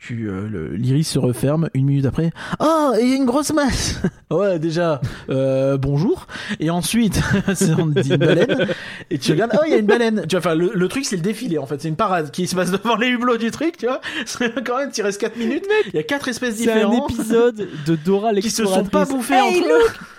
Tu, 0.01 0.29
euh, 0.29 0.69
l'iris 0.77 1.03
se 1.09 1.19
referme 1.19 1.69
une 1.73 1.85
minute 1.85 2.05
après. 2.05 2.31
Oh, 2.61 2.93
et 2.97 3.03
il 3.03 3.09
y 3.09 3.13
a 3.13 3.15
une 3.17 3.25
grosse 3.25 3.51
masse. 3.51 3.99
ouais, 4.31 4.57
déjà, 4.57 5.01
euh, 5.29 5.77
bonjour. 5.77 6.25
Et 6.61 6.69
ensuite, 6.69 7.19
c'est- 7.53 7.73
on 7.73 7.87
dit 7.87 8.09
une 8.11 8.15
baleine. 8.15 8.67
Et 9.11 9.17
tu 9.19 9.33
regardes, 9.33 9.51
oh, 9.59 9.63
il 9.67 9.71
y 9.71 9.75
a 9.75 9.77
une 9.77 9.85
baleine. 9.85 10.21
Tu 10.27 10.37
vois, 10.37 10.39
enfin, 10.39 10.55
le, 10.55 10.71
le 10.73 10.87
truc, 10.87 11.03
c'est 11.03 11.17
le 11.17 11.21
défilé, 11.21 11.57
en 11.57 11.65
fait. 11.65 11.81
C'est 11.81 11.89
une 11.89 11.97
parade 11.97 12.31
qui 12.31 12.47
se 12.47 12.55
passe 12.55 12.71
devant 12.71 12.95
les 12.95 13.09
hublots 13.09 13.35
du 13.37 13.51
truc, 13.51 13.75
tu 13.75 13.87
vois. 13.87 13.99
Quand 14.65 14.77
même, 14.77 14.89
tu 14.91 15.01
restes 15.03 15.19
4 15.19 15.35
minutes. 15.35 15.65
Il 15.87 15.95
y 15.95 15.99
a 15.99 16.03
quatre 16.03 16.29
espèces 16.29 16.55
C'est 16.55 16.71
un 16.71 16.75
différentes. 16.75 17.11
épisode 17.11 17.67
de 17.85 17.95
Dora 17.97 18.33
qui 18.35 18.49
se 18.51 18.65
sont 18.65 18.85
pas 18.85 19.03
bouffés 19.03 19.33
Hey, 19.35 19.59
entre 19.59 19.67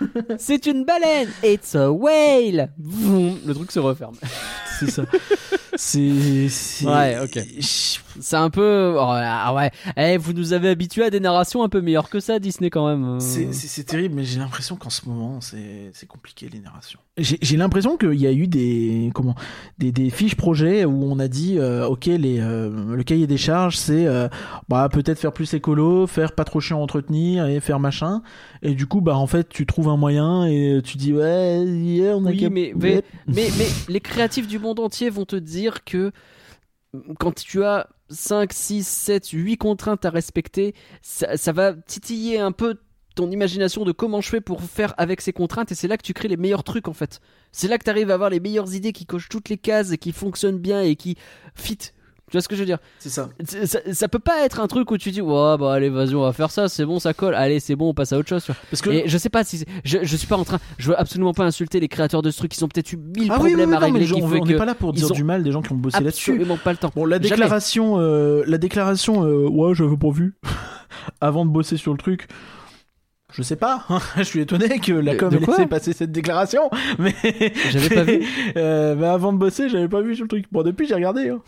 eux. 0.03 0.23
C'est 0.37 0.67
une 0.67 0.85
baleine 0.85 1.27
It's 1.43 1.73
a 1.73 1.91
whale 1.91 2.69
Le 3.47 3.53
truc 3.53 3.71
se 3.71 3.79
referme. 3.79 4.13
C'est 4.79 4.91
ça. 4.91 5.03
C'est, 5.75 6.49
c'est- 6.49 6.85
Ouais, 6.85 7.17
ok. 7.23 7.39
C'est 8.19 8.35
un 8.35 8.49
peu... 8.49 8.93
oh, 8.97 8.99
ah 9.01 9.53
ouais. 9.53 9.71
Eh, 9.97 10.17
vous 10.17 10.33
nous 10.33 10.51
avez 10.53 10.67
habitués 10.69 11.03
à 11.05 11.09
des 11.09 11.19
narrations 11.21 11.63
un 11.63 11.69
peu 11.69 11.79
meilleures 11.81 12.09
que 12.09 12.19
ça, 12.19 12.39
Disney, 12.39 12.69
quand 12.69 12.87
même. 12.87 13.15
euh. 13.15 13.19
C'est, 13.19 13.53
c'est- 13.53 13.67
c'est 13.67 13.83
terrible, 13.85 14.15
mais 14.15 14.23
j'ai 14.25 14.39
l'impression 14.39 14.75
qu'en 14.75 14.89
ce 14.89 15.07
moment, 15.07 15.39
c'est, 15.39 15.91
c'est 15.93 16.07
compliqué 16.07 16.49
les 16.51 16.59
narrations. 16.59 16.99
J'ai, 17.17 17.37
j'ai 17.41 17.57
l'impression 17.57 17.97
qu'il 17.97 18.15
y 18.19 18.27
a 18.27 18.31
eu 18.31 18.47
des, 18.47 19.11
comment, 19.13 19.35
des, 19.77 19.91
des 19.91 20.09
fiches 20.09 20.35
projets 20.35 20.83
où 20.85 21.03
on 21.05 21.19
a 21.19 21.27
dit, 21.27 21.57
euh, 21.57 21.85
ok, 21.87 22.05
les, 22.07 22.39
euh, 22.39 22.95
le 22.95 23.03
cahier 23.03 23.27
des 23.27 23.37
charges, 23.37 23.77
c'est, 23.77 24.05
euh, 24.07 24.27
bah, 24.69 24.89
peut-être 24.91 25.19
faire 25.19 25.31
plus 25.33 25.53
écolo, 25.53 26.05
faire 26.07 26.33
pas 26.33 26.43
trop 26.43 26.59
chiant 26.59 26.79
à 26.79 26.81
entretenir 26.83 27.45
et 27.47 27.59
faire 27.61 27.79
machin. 27.79 28.21
Et 28.61 28.73
du 28.75 28.87
coup, 28.87 28.99
bah, 29.01 29.15
en 29.15 29.27
fait, 29.27 29.47
tu 29.49 29.65
trouves 29.65 29.87
un 29.89 29.97
moyen 29.97 30.45
et 30.45 30.81
tu 30.83 30.97
dis, 30.97 31.13
ouais, 31.13 31.63
yeah, 31.65 32.15
on 32.17 32.25
a 32.25 32.29
Oui, 32.31 32.47
mais, 32.49 32.73
mais, 32.75 33.03
mais, 33.27 33.47
mais 33.57 33.67
les 33.87 33.99
créatifs 34.01 34.47
du 34.47 34.59
monde 34.59 34.79
entier 34.79 35.09
vont 35.09 35.25
te 35.25 35.35
dire 35.37 35.60
que 35.69 36.11
quand 37.19 37.33
tu 37.33 37.63
as 37.63 37.87
5, 38.09 38.51
6, 38.51 38.87
7, 38.87 39.29
8 39.29 39.57
contraintes 39.57 40.05
à 40.05 40.09
respecter, 40.09 40.75
ça, 41.01 41.37
ça 41.37 41.51
va 41.51 41.73
titiller 41.73 42.39
un 42.39 42.51
peu 42.51 42.77
ton 43.15 43.29
imagination 43.29 43.83
de 43.83 43.91
comment 43.91 44.21
je 44.21 44.29
fais 44.29 44.41
pour 44.41 44.61
faire 44.63 44.93
avec 44.97 45.21
ces 45.21 45.33
contraintes 45.33 45.71
et 45.71 45.75
c'est 45.75 45.87
là 45.87 45.97
que 45.97 46.03
tu 46.03 46.13
crées 46.13 46.27
les 46.27 46.37
meilleurs 46.37 46.63
trucs 46.63 46.87
en 46.87 46.93
fait. 46.93 47.19
C'est 47.51 47.67
là 47.67 47.77
que 47.77 47.83
tu 47.83 47.89
arrives 47.89 48.11
à 48.11 48.13
avoir 48.13 48.29
les 48.29 48.39
meilleures 48.39 48.73
idées 48.73 48.93
qui 48.93 49.05
cochent 49.05 49.29
toutes 49.29 49.49
les 49.49 49.57
cases 49.57 49.91
et 49.91 49.97
qui 49.97 50.11
fonctionnent 50.11 50.59
bien 50.59 50.81
et 50.81 50.95
qui 50.95 51.17
fit. 51.55 51.77
Tu 52.31 52.37
vois 52.37 52.41
ce 52.41 52.47
que 52.47 52.55
je 52.55 52.61
veux 52.61 52.65
dire 52.65 52.77
C'est 52.97 53.09
ça. 53.09 53.29
Ça, 53.65 53.79
ça 53.91 54.07
peut 54.07 54.17
pas 54.19 54.45
être 54.45 54.61
un 54.61 54.67
truc 54.67 54.89
où 54.89 54.97
tu 54.97 55.11
dis 55.11 55.19
ouais 55.21 55.57
bah 55.59 55.73
allez 55.73 55.89
vas-y 55.89 56.15
on 56.15 56.21
va 56.21 56.31
faire 56.31 56.49
ça 56.49 56.69
c'est 56.69 56.85
bon 56.85 56.97
ça 56.97 57.13
colle 57.13 57.35
allez 57.35 57.59
c'est 57.59 57.75
bon 57.75 57.89
on 57.89 57.93
passe 57.93 58.13
à 58.13 58.17
autre 58.17 58.29
chose. 58.29 58.47
Parce 58.69 58.81
que 58.81 58.89
et 58.89 59.03
je 59.05 59.17
sais 59.17 59.29
pas 59.29 59.43
si 59.43 59.65
je, 59.83 59.97
je 60.01 60.15
suis 60.15 60.27
pas 60.27 60.37
en 60.37 60.45
train 60.45 60.57
je 60.77 60.87
veux 60.87 60.97
absolument 60.99 61.33
pas 61.33 61.43
insulter 61.43 61.81
les 61.81 61.89
créateurs 61.89 62.21
de 62.21 62.31
ce 62.31 62.37
truc 62.37 62.55
ils 62.55 62.63
ont 62.63 62.69
peut-être 62.69 62.93
eu 62.93 62.97
mille 62.97 63.29
ah 63.29 63.37
oui, 63.41 63.51
oui, 63.51 63.51
problèmes 63.51 63.57
oui, 63.57 63.61
à 63.61 63.65
non, 63.65 63.69
mais 63.69 63.99
régler 63.99 64.05
qui 64.05 64.23
on 64.23 64.45
n'est 64.45 64.55
pas 64.55 64.65
là 64.65 64.75
pour 64.75 64.93
dire 64.93 65.09
du 65.11 65.25
mal 65.25 65.43
des 65.43 65.51
gens 65.51 65.61
qui 65.61 65.73
ont 65.73 65.75
bossé 65.75 66.01
là-dessus. 66.01 66.31
absolument 66.31 66.57
pas 66.57 66.71
le 66.71 66.77
temps 66.77 66.91
Bon, 66.95 67.05
la 67.05 67.19
déclaration, 67.19 67.99
euh, 67.99 68.43
la 68.47 68.57
déclaration, 68.57 69.25
euh, 69.25 69.47
ouais, 69.49 69.75
j'avais 69.75 69.97
pas 69.97 70.09
vu, 70.11 70.35
avant 71.21 71.45
de 71.45 71.51
bosser 71.51 71.75
sur 71.75 71.91
le 71.91 71.97
truc. 71.97 72.27
Je 73.33 73.43
sais 73.43 73.55
pas, 73.55 73.85
hein, 73.89 73.99
je 74.17 74.23
suis 74.23 74.39
étonné 74.41 74.79
que 74.79 74.91
la 74.91 75.15
com 75.15 75.33
ait 75.33 75.39
laissé 75.39 75.65
passer 75.65 75.93
cette 75.93 76.11
déclaration, 76.11 76.69
mais 76.99 77.13
J'avais 77.71 77.95
pas 77.95 78.03
vu. 78.03 78.21
Euh, 78.57 78.95
bah, 78.95 79.13
avant 79.13 79.31
de 79.33 79.37
bosser, 79.37 79.69
j'avais 79.69 79.87
pas 79.87 80.01
vu 80.01 80.15
sur 80.15 80.25
le 80.25 80.29
truc. 80.29 80.45
Bon, 80.51 80.63
depuis, 80.63 80.85
j'ai 80.87 80.95
regardé. 80.95 81.29
hein. 81.29 81.39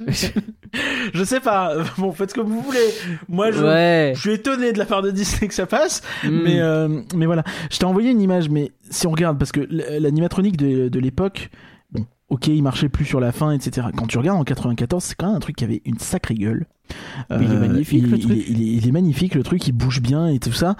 je 1.14 1.24
sais 1.24 1.40
pas. 1.40 1.74
Bon, 1.98 2.12
faites 2.12 2.32
comme 2.32 2.48
vous 2.48 2.60
voulez. 2.62 2.88
Moi, 3.28 3.50
je, 3.50 3.62
ouais 3.62 4.12
je 4.14 4.20
suis 4.20 4.32
étonné 4.32 4.72
de 4.72 4.78
la 4.78 4.84
part 4.86 5.02
de 5.02 5.10
Disney 5.10 5.48
que 5.48 5.54
ça 5.54 5.66
passe. 5.66 6.02
Hmm. 6.24 6.40
Mais, 6.42 6.60
euh, 6.60 7.00
mais 7.14 7.26
voilà, 7.26 7.44
je 7.70 7.78
t'ai 7.78 7.84
envoyé 7.84 8.10
une 8.10 8.20
image, 8.20 8.48
mais 8.48 8.72
si 8.90 9.06
on 9.06 9.10
regarde, 9.10 9.38
parce 9.38 9.52
que 9.52 9.60
l- 9.60 9.84
l'animatronique 10.00 10.56
de, 10.56 10.88
de 10.88 10.98
l'époque, 11.00 11.50
bon, 11.92 12.06
ok, 12.28 12.48
il 12.48 12.62
marchait 12.62 12.88
plus 12.88 13.04
sur 13.04 13.20
la 13.20 13.32
fin, 13.32 13.52
etc. 13.52 13.88
Quand 13.96 14.06
tu 14.06 14.18
regardes 14.18 14.40
en 14.40 14.44
94, 14.44 15.02
c'est 15.02 15.14
quand 15.14 15.26
même 15.28 15.36
un 15.36 15.40
truc 15.40 15.56
qui 15.56 15.64
avait 15.64 15.82
une 15.84 15.98
sacrée 15.98 16.34
gueule. 16.34 16.66
Euh, 17.30 17.38
il 17.40 17.50
est 17.52 17.56
magnifique, 17.56 18.02
il, 18.04 18.10
le 18.10 18.16
il 18.18 18.22
truc. 18.24 18.36
est- 18.38 18.44
il 18.50 18.62
est, 18.62 18.72
il 18.76 18.88
est 18.88 18.92
magnifique, 18.92 19.34
le 19.34 19.42
truc, 19.42 19.66
il 19.66 19.72
bouge 19.72 20.00
bien 20.00 20.28
et 20.28 20.38
tout 20.38 20.52
ça. 20.52 20.76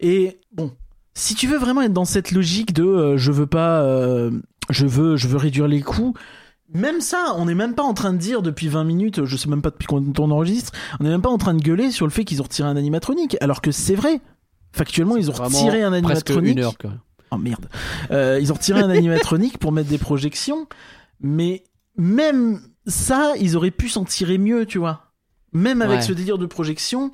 Et 0.00 0.38
bon, 0.52 0.72
si 1.14 1.34
tu 1.34 1.46
veux 1.46 1.58
vraiment 1.58 1.82
être 1.82 1.92
dans 1.92 2.04
cette 2.04 2.32
logique 2.32 2.72
de 2.74 2.84
euh, 2.84 3.16
je 3.16 3.32
veux 3.32 3.46
pas, 3.46 3.82
euh, 3.82 4.30
je 4.70 4.86
veux, 4.86 5.16
je 5.16 5.26
veux 5.28 5.36
réduire 5.38 5.66
les 5.68 5.80
coûts. 5.80 6.14
Même 6.74 7.00
ça, 7.00 7.34
on 7.36 7.46
n'est 7.46 7.54
même 7.54 7.74
pas 7.74 7.82
en 7.82 7.94
train 7.94 8.12
de 8.12 8.18
dire 8.18 8.42
depuis 8.42 8.68
20 8.68 8.84
minutes, 8.84 9.24
je 9.24 9.36
sais 9.36 9.48
même 9.48 9.62
pas 9.62 9.70
depuis 9.70 9.86
combien 9.86 10.12
on 10.18 10.30
enregistre, 10.30 10.72
on 11.00 11.04
n'est 11.04 11.10
même 11.10 11.22
pas 11.22 11.30
en 11.30 11.38
train 11.38 11.54
de 11.54 11.62
gueuler 11.62 11.90
sur 11.90 12.04
le 12.06 12.12
fait 12.12 12.24
qu'ils 12.24 12.40
ont 12.40 12.44
retiré 12.44 12.68
un 12.68 12.76
animatronique, 12.76 13.36
alors 13.40 13.62
que 13.62 13.70
c'est 13.72 13.94
vrai. 13.94 14.20
Factuellement, 14.72 15.16
ils 15.16 15.30
ont 15.30 15.32
retiré 15.32 15.82
un 15.82 15.94
animatronique. 15.94 16.52
une 16.58 16.62
heure 16.62 16.76
quoi. 16.76 16.90
Oh 17.30 17.38
merde. 17.38 17.68
Euh, 18.10 18.38
ils 18.40 18.50
ont 18.52 18.54
retiré 18.54 18.80
un 18.80 18.90
animatronique 18.90 19.58
pour 19.58 19.72
mettre 19.72 19.88
des 19.88 19.98
projections, 19.98 20.66
mais 21.20 21.64
même 21.96 22.60
ça, 22.86 23.32
ils 23.40 23.56
auraient 23.56 23.70
pu 23.70 23.88
s'en 23.88 24.04
tirer 24.04 24.36
mieux, 24.38 24.66
tu 24.66 24.78
vois. 24.78 25.12
Même 25.54 25.80
avec 25.80 26.00
Ouais. 26.00 26.02
ce 26.06 26.12
délire 26.12 26.36
de 26.38 26.44
projection, 26.46 27.10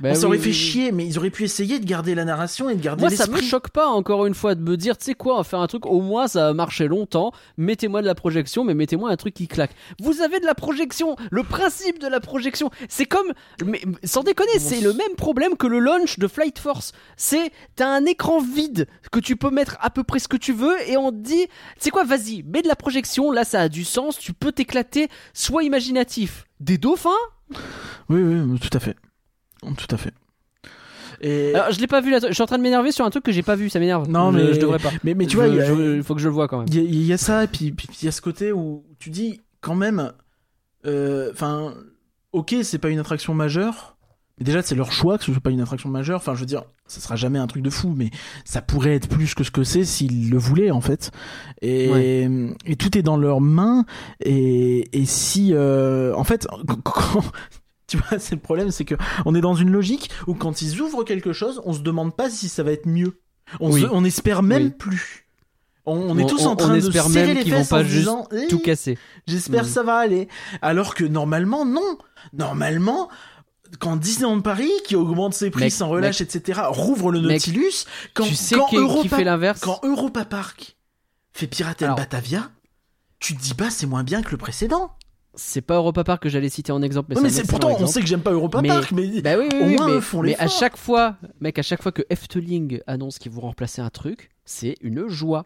Bah 0.00 0.10
on 0.10 0.14
oui, 0.14 0.20
s'aurait 0.20 0.38
fait 0.38 0.46
oui. 0.46 0.54
chier, 0.54 0.92
mais 0.92 1.06
ils 1.06 1.18
auraient 1.18 1.30
pu 1.30 1.44
essayer 1.44 1.78
de 1.80 1.84
garder 1.84 2.14
la 2.14 2.24
narration 2.24 2.70
et 2.70 2.76
de 2.76 2.80
garder 2.80 3.02
Moi, 3.02 3.10
ça 3.10 3.26
me 3.26 3.40
choque 3.40 3.70
pas, 3.70 3.88
encore 3.88 4.26
une 4.26 4.34
fois, 4.34 4.54
de 4.54 4.60
me 4.62 4.76
dire, 4.76 4.96
tu 4.96 5.06
sais 5.06 5.14
quoi, 5.14 5.34
on 5.34 5.38
va 5.38 5.44
faire 5.44 5.60
un 5.60 5.66
truc, 5.66 5.86
au 5.86 6.00
moins 6.00 6.28
ça 6.28 6.48
a 6.48 6.52
marché 6.52 6.86
longtemps, 6.86 7.32
mettez-moi 7.56 8.00
de 8.00 8.06
la 8.06 8.14
projection, 8.14 8.62
mais 8.64 8.74
mettez-moi 8.74 9.10
un 9.10 9.16
truc 9.16 9.34
qui 9.34 9.48
claque. 9.48 9.72
Vous 10.00 10.20
avez 10.20 10.38
de 10.40 10.46
la 10.46 10.54
projection, 10.54 11.16
le 11.30 11.42
principe 11.42 11.98
de 11.98 12.06
la 12.06 12.20
projection, 12.20 12.70
c'est 12.88 13.06
comme, 13.06 13.32
mais 13.64 13.82
sans 14.04 14.22
déconner, 14.22 14.58
c'est 14.58 14.80
le 14.80 14.92
même 14.92 15.14
problème 15.16 15.56
que 15.56 15.66
le 15.66 15.78
launch 15.78 16.18
de 16.18 16.28
Flight 16.28 16.58
Force. 16.58 16.92
C'est, 17.16 17.50
t'as 17.76 17.88
un 17.88 18.04
écran 18.04 18.40
vide 18.40 18.86
que 19.10 19.18
tu 19.18 19.36
peux 19.36 19.50
mettre 19.50 19.76
à 19.80 19.90
peu 19.90 20.04
près 20.04 20.18
ce 20.20 20.28
que 20.28 20.36
tu 20.36 20.52
veux, 20.52 20.76
et 20.88 20.96
on 20.96 21.10
te 21.10 21.16
dit, 21.16 21.46
c'est 21.78 21.90
quoi, 21.90 22.04
vas-y, 22.04 22.44
mets 22.44 22.62
de 22.62 22.68
la 22.68 22.76
projection, 22.76 23.32
là 23.32 23.44
ça 23.44 23.62
a 23.62 23.68
du 23.68 23.84
sens, 23.84 24.18
tu 24.18 24.32
peux 24.32 24.52
t'éclater, 24.52 25.08
sois 25.34 25.64
imaginatif. 25.64 26.46
Des 26.60 26.78
dauphins? 26.78 27.10
Oui, 28.08 28.20
oui, 28.20 28.58
tout 28.60 28.76
à 28.76 28.80
fait. 28.80 28.96
Tout 29.62 29.94
à 29.94 29.96
fait. 29.96 30.12
Et... 31.20 31.52
Alors, 31.54 31.72
je 31.72 31.80
l'ai 31.80 31.86
pas 31.88 32.00
vu 32.00 32.10
là, 32.12 32.18
je 32.26 32.32
suis 32.32 32.42
en 32.42 32.46
train 32.46 32.58
de 32.58 32.62
m'énerver 32.62 32.92
sur 32.92 33.04
un 33.04 33.10
truc 33.10 33.24
que 33.24 33.32
j'ai 33.32 33.42
pas 33.42 33.56
vu, 33.56 33.68
ça 33.70 33.80
m'énerve. 33.80 34.08
Non, 34.08 34.30
Je- 34.30 34.36
mais- 34.36 34.54
je 34.54 34.60
devrais 34.60 34.78
pas. 34.78 34.90
mais, 35.02 35.14
mais 35.14 35.26
tu 35.26 35.32
Je- 35.32 35.36
vois, 35.36 35.48
il 35.48 35.60
a- 35.60 35.64
je- 35.64 36.02
faut 36.02 36.14
que 36.14 36.20
je 36.20 36.28
le 36.28 36.34
vois 36.34 36.46
quand 36.46 36.58
même. 36.58 36.66
Il 36.68 36.74
y, 36.76 36.78
a- 36.78 36.82
il 36.82 37.02
y 37.04 37.12
a 37.12 37.18
ça, 37.18 37.44
et 37.44 37.48
puis 37.48 37.74
il 38.00 38.04
y 38.04 38.08
a 38.08 38.12
ce 38.12 38.20
côté 38.20 38.52
où 38.52 38.84
tu 39.00 39.10
dis 39.10 39.40
quand 39.60 39.74
même, 39.74 40.12
euh, 40.86 41.30
enfin, 41.32 41.74
ok, 42.32 42.54
c'est 42.62 42.78
pas 42.78 42.88
une 42.90 43.00
attraction 43.00 43.34
majeure, 43.34 43.96
mais 44.38 44.44
déjà 44.44 44.62
c'est 44.62 44.76
leur 44.76 44.92
choix 44.92 45.18
que 45.18 45.24
ce 45.24 45.32
soit 45.32 45.40
pas 45.40 45.50
une 45.50 45.60
attraction 45.60 45.88
majeure. 45.88 46.18
Enfin, 46.18 46.34
je 46.36 46.40
veux 46.40 46.46
dire, 46.46 46.62
ça 46.86 47.00
sera 47.00 47.16
jamais 47.16 47.40
un 47.40 47.48
truc 47.48 47.64
de 47.64 47.70
fou, 47.70 47.92
mais 47.96 48.10
ça 48.44 48.62
pourrait 48.62 48.94
être 48.94 49.08
plus 49.08 49.34
que 49.34 49.42
ce 49.42 49.50
que 49.50 49.64
c'est 49.64 49.84
s'ils 49.84 50.30
le 50.30 50.38
voulaient 50.38 50.70
en 50.70 50.80
fait. 50.80 51.10
Et, 51.62 52.28
et 52.64 52.76
tout 52.76 52.96
est 52.96 53.02
dans 53.02 53.16
leurs 53.16 53.40
mains. 53.40 53.84
Et, 54.20 54.88
et 54.96 55.04
si, 55.04 55.50
euh, 55.52 56.14
en 56.14 56.22
fait, 56.22 56.46
quand- 56.84 57.24
tu 57.88 57.96
vois, 57.96 58.18
c'est 58.18 58.34
le 58.36 58.40
problème, 58.40 58.70
c'est 58.70 58.84
que 58.84 58.94
on 59.24 59.34
est 59.34 59.40
dans 59.40 59.54
une 59.54 59.70
logique 59.70 60.10
où 60.28 60.34
quand 60.34 60.62
ils 60.62 60.80
ouvrent 60.80 61.02
quelque 61.04 61.32
chose, 61.32 61.60
on 61.64 61.72
se 61.72 61.80
demande 61.80 62.14
pas 62.14 62.30
si 62.30 62.48
ça 62.48 62.62
va 62.62 62.70
être 62.72 62.86
mieux. 62.86 63.20
On, 63.60 63.72
Oui. 63.72 63.80
se- 63.82 63.86
on 63.90 64.04
espère 64.04 64.42
même 64.42 64.64
Oui. 64.64 64.70
plus. 64.70 65.24
On, 65.86 65.96
on 65.96 66.18
est 66.18 66.26
tous 66.28 66.42
On- 66.44 66.50
en 66.50 66.56
train 66.56 66.76
de 66.76 66.80
serrer 66.92 67.08
même 67.08 67.36
les 67.38 67.50
vont 67.50 67.56
fesses 67.58 67.68
pas 67.70 67.78
en 67.78 67.82
juste 67.82 67.94
disant, 68.00 68.28
Eh, 68.30 68.46
Tout 68.48 68.58
casser. 68.58 68.98
J'espère 69.26 69.62
Mm. 69.62 69.66
que 69.66 69.72
ça 69.72 69.82
va 69.82 69.96
aller. 69.96 70.28
Alors 70.60 70.94
que 70.94 71.04
normalement, 71.04 71.64
non. 71.64 71.96
Normalement, 72.34 73.08
quand 73.80 73.96
Disneyland 73.96 74.40
Paris, 74.42 74.70
qui 74.86 74.96
augmente 74.96 75.32
ses 75.32 75.48
prix 75.50 75.64
Mec, 75.64 75.72
sans 75.72 75.88
relâche, 75.88 76.20
etc., 76.20 76.60
rouvre 76.66 77.10
le 77.10 77.22
Mec, 77.22 77.46
Nautilus, 77.46 77.84
quand, 78.12 78.24
tu 78.26 78.34
sais 78.34 78.54
quand 78.56 78.68
Europa, 78.74 79.16
fait 79.16 79.24
l'inverse 79.24 79.60
quand 79.60 79.80
Europa 79.82 80.26
Park 80.26 80.76
fait 81.32 81.46
Piraten 81.46 81.86
Alors- 81.86 81.96
Batavia, 81.96 82.50
tu 83.18 83.34
te 83.34 83.40
dis 83.42 83.54
pas 83.54 83.70
c'est 83.70 83.86
moins 83.86 84.04
bien 84.04 84.22
que 84.22 84.30
le 84.30 84.36
précédent. 84.36 84.90
C'est 85.40 85.60
pas 85.60 85.76
Europa 85.76 86.02
Park 86.02 86.22
que 86.24 86.28
j'allais 86.28 86.48
citer 86.48 86.72
en 86.72 86.82
exemple, 86.82 87.10
mais, 87.10 87.16
Ouais, 87.16 87.22
mais 87.22 87.30
c'est 87.30 87.46
pourtant 87.46 87.70
on 87.78 87.86
sait 87.86 88.00
que 88.00 88.06
j'aime 88.08 88.22
pas 88.22 88.32
Europa 88.32 88.60
Mais- 88.60 88.68
Park, 88.68 88.90
mais 88.90 89.20
Bah 89.22 89.36
oui, 89.38 89.48
oui, 89.52 89.58
au 89.60 89.64
oui, 89.66 89.76
moins, 89.76 89.94
mais, 89.94 90.00
font 90.00 90.22
mais 90.22 90.36
à 90.36 90.48
chaque 90.48 90.76
fois, 90.76 91.16
mec, 91.40 91.58
à 91.58 91.62
chaque 91.62 91.80
fois 91.80 91.92
que 91.92 92.02
Efteling 92.10 92.80
annonce 92.88 93.20
qu'ils 93.20 93.30
vont 93.30 93.42
remplacer 93.42 93.80
un 93.80 93.88
truc, 93.90 94.30
c'est 94.44 94.74
une 94.80 95.06
joie. 95.08 95.44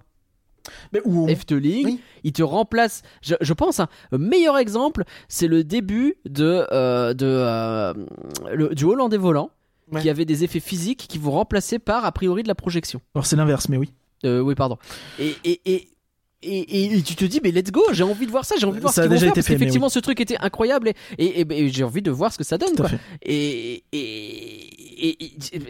mais 0.93 1.01
où 1.05 1.25
on- 1.25 1.27
Efteling, 1.27 1.85
Oui. 1.85 2.01
il 2.23 2.33
te 2.33 2.43
remplace. 2.43 3.03
Je, 3.21 3.35
je 3.41 3.53
pense, 3.53 3.81
un 3.81 3.89
meilleur 4.13 4.57
exemple, 4.59 5.03
c'est 5.29 5.49
le 5.49 5.65
début 5.65 6.15
de, 6.25 6.65
euh, 6.73 7.13
de 7.15 7.27
euh, 7.27 7.93
le- 8.55 8.73
du 8.75 8.85
Hollandais 8.85 9.17
volant, 9.17 9.51
Ouais. 9.91 10.01
qui 10.01 10.09
avait 10.09 10.25
des 10.25 10.45
effets 10.45 10.61
physiques 10.61 11.07
qui 11.09 11.19
vont 11.19 11.33
remplacer 11.33 11.81
par 11.81 12.05
a 12.05 12.13
priori 12.13 12.45
de 12.45 12.49
la 12.49 12.55
projection. 12.55 13.01
Alors 13.17 13.27
c'est 13.27 13.35
l'inverse, 13.37 13.69
mais 13.69 13.77
oui. 13.77 13.93
Euh, 14.25 14.41
oui, 14.41 14.55
pardon. 14.55 14.79
Et, 15.19 15.35
et, 15.45 15.61
et, 15.67 15.89
et, 16.43 16.97
et 16.97 17.03
tu 17.03 17.15
te 17.15 17.25
dis, 17.25 17.41
mais 17.43 17.51
let's 17.53 17.71
go, 17.71 17.83
j'ai 17.93 18.03
envie 18.03 18.27
de 18.27 18.31
voir 18.31 18.45
ça, 18.45 18.55
j'ai 18.59 18.67
envie 18.67 18.77
de 18.77 18.81
voir 18.83 18.93
Ça 18.93 19.03
ce 19.03 19.09
qu'ils 19.09 19.15
vont 19.15 19.21
faire, 19.21 19.33
parce 19.35 19.47
qu'effectivement, 19.47 19.89
ce 19.89 19.99
truc 20.01 20.21
était 20.21 20.37
incroyable 20.39 20.93
et, 21.19 21.25
et, 21.41 21.47
et- 21.51 21.69
j'ai 21.71 21.85
envie 21.85 22.03
de 22.03 22.11
voir 22.11 22.33
ce 22.33 22.39
que 22.39 22.45
ça 22.45 22.59
donne. 22.59 22.75
Quoi. 22.77 22.91
Et, 23.23 23.85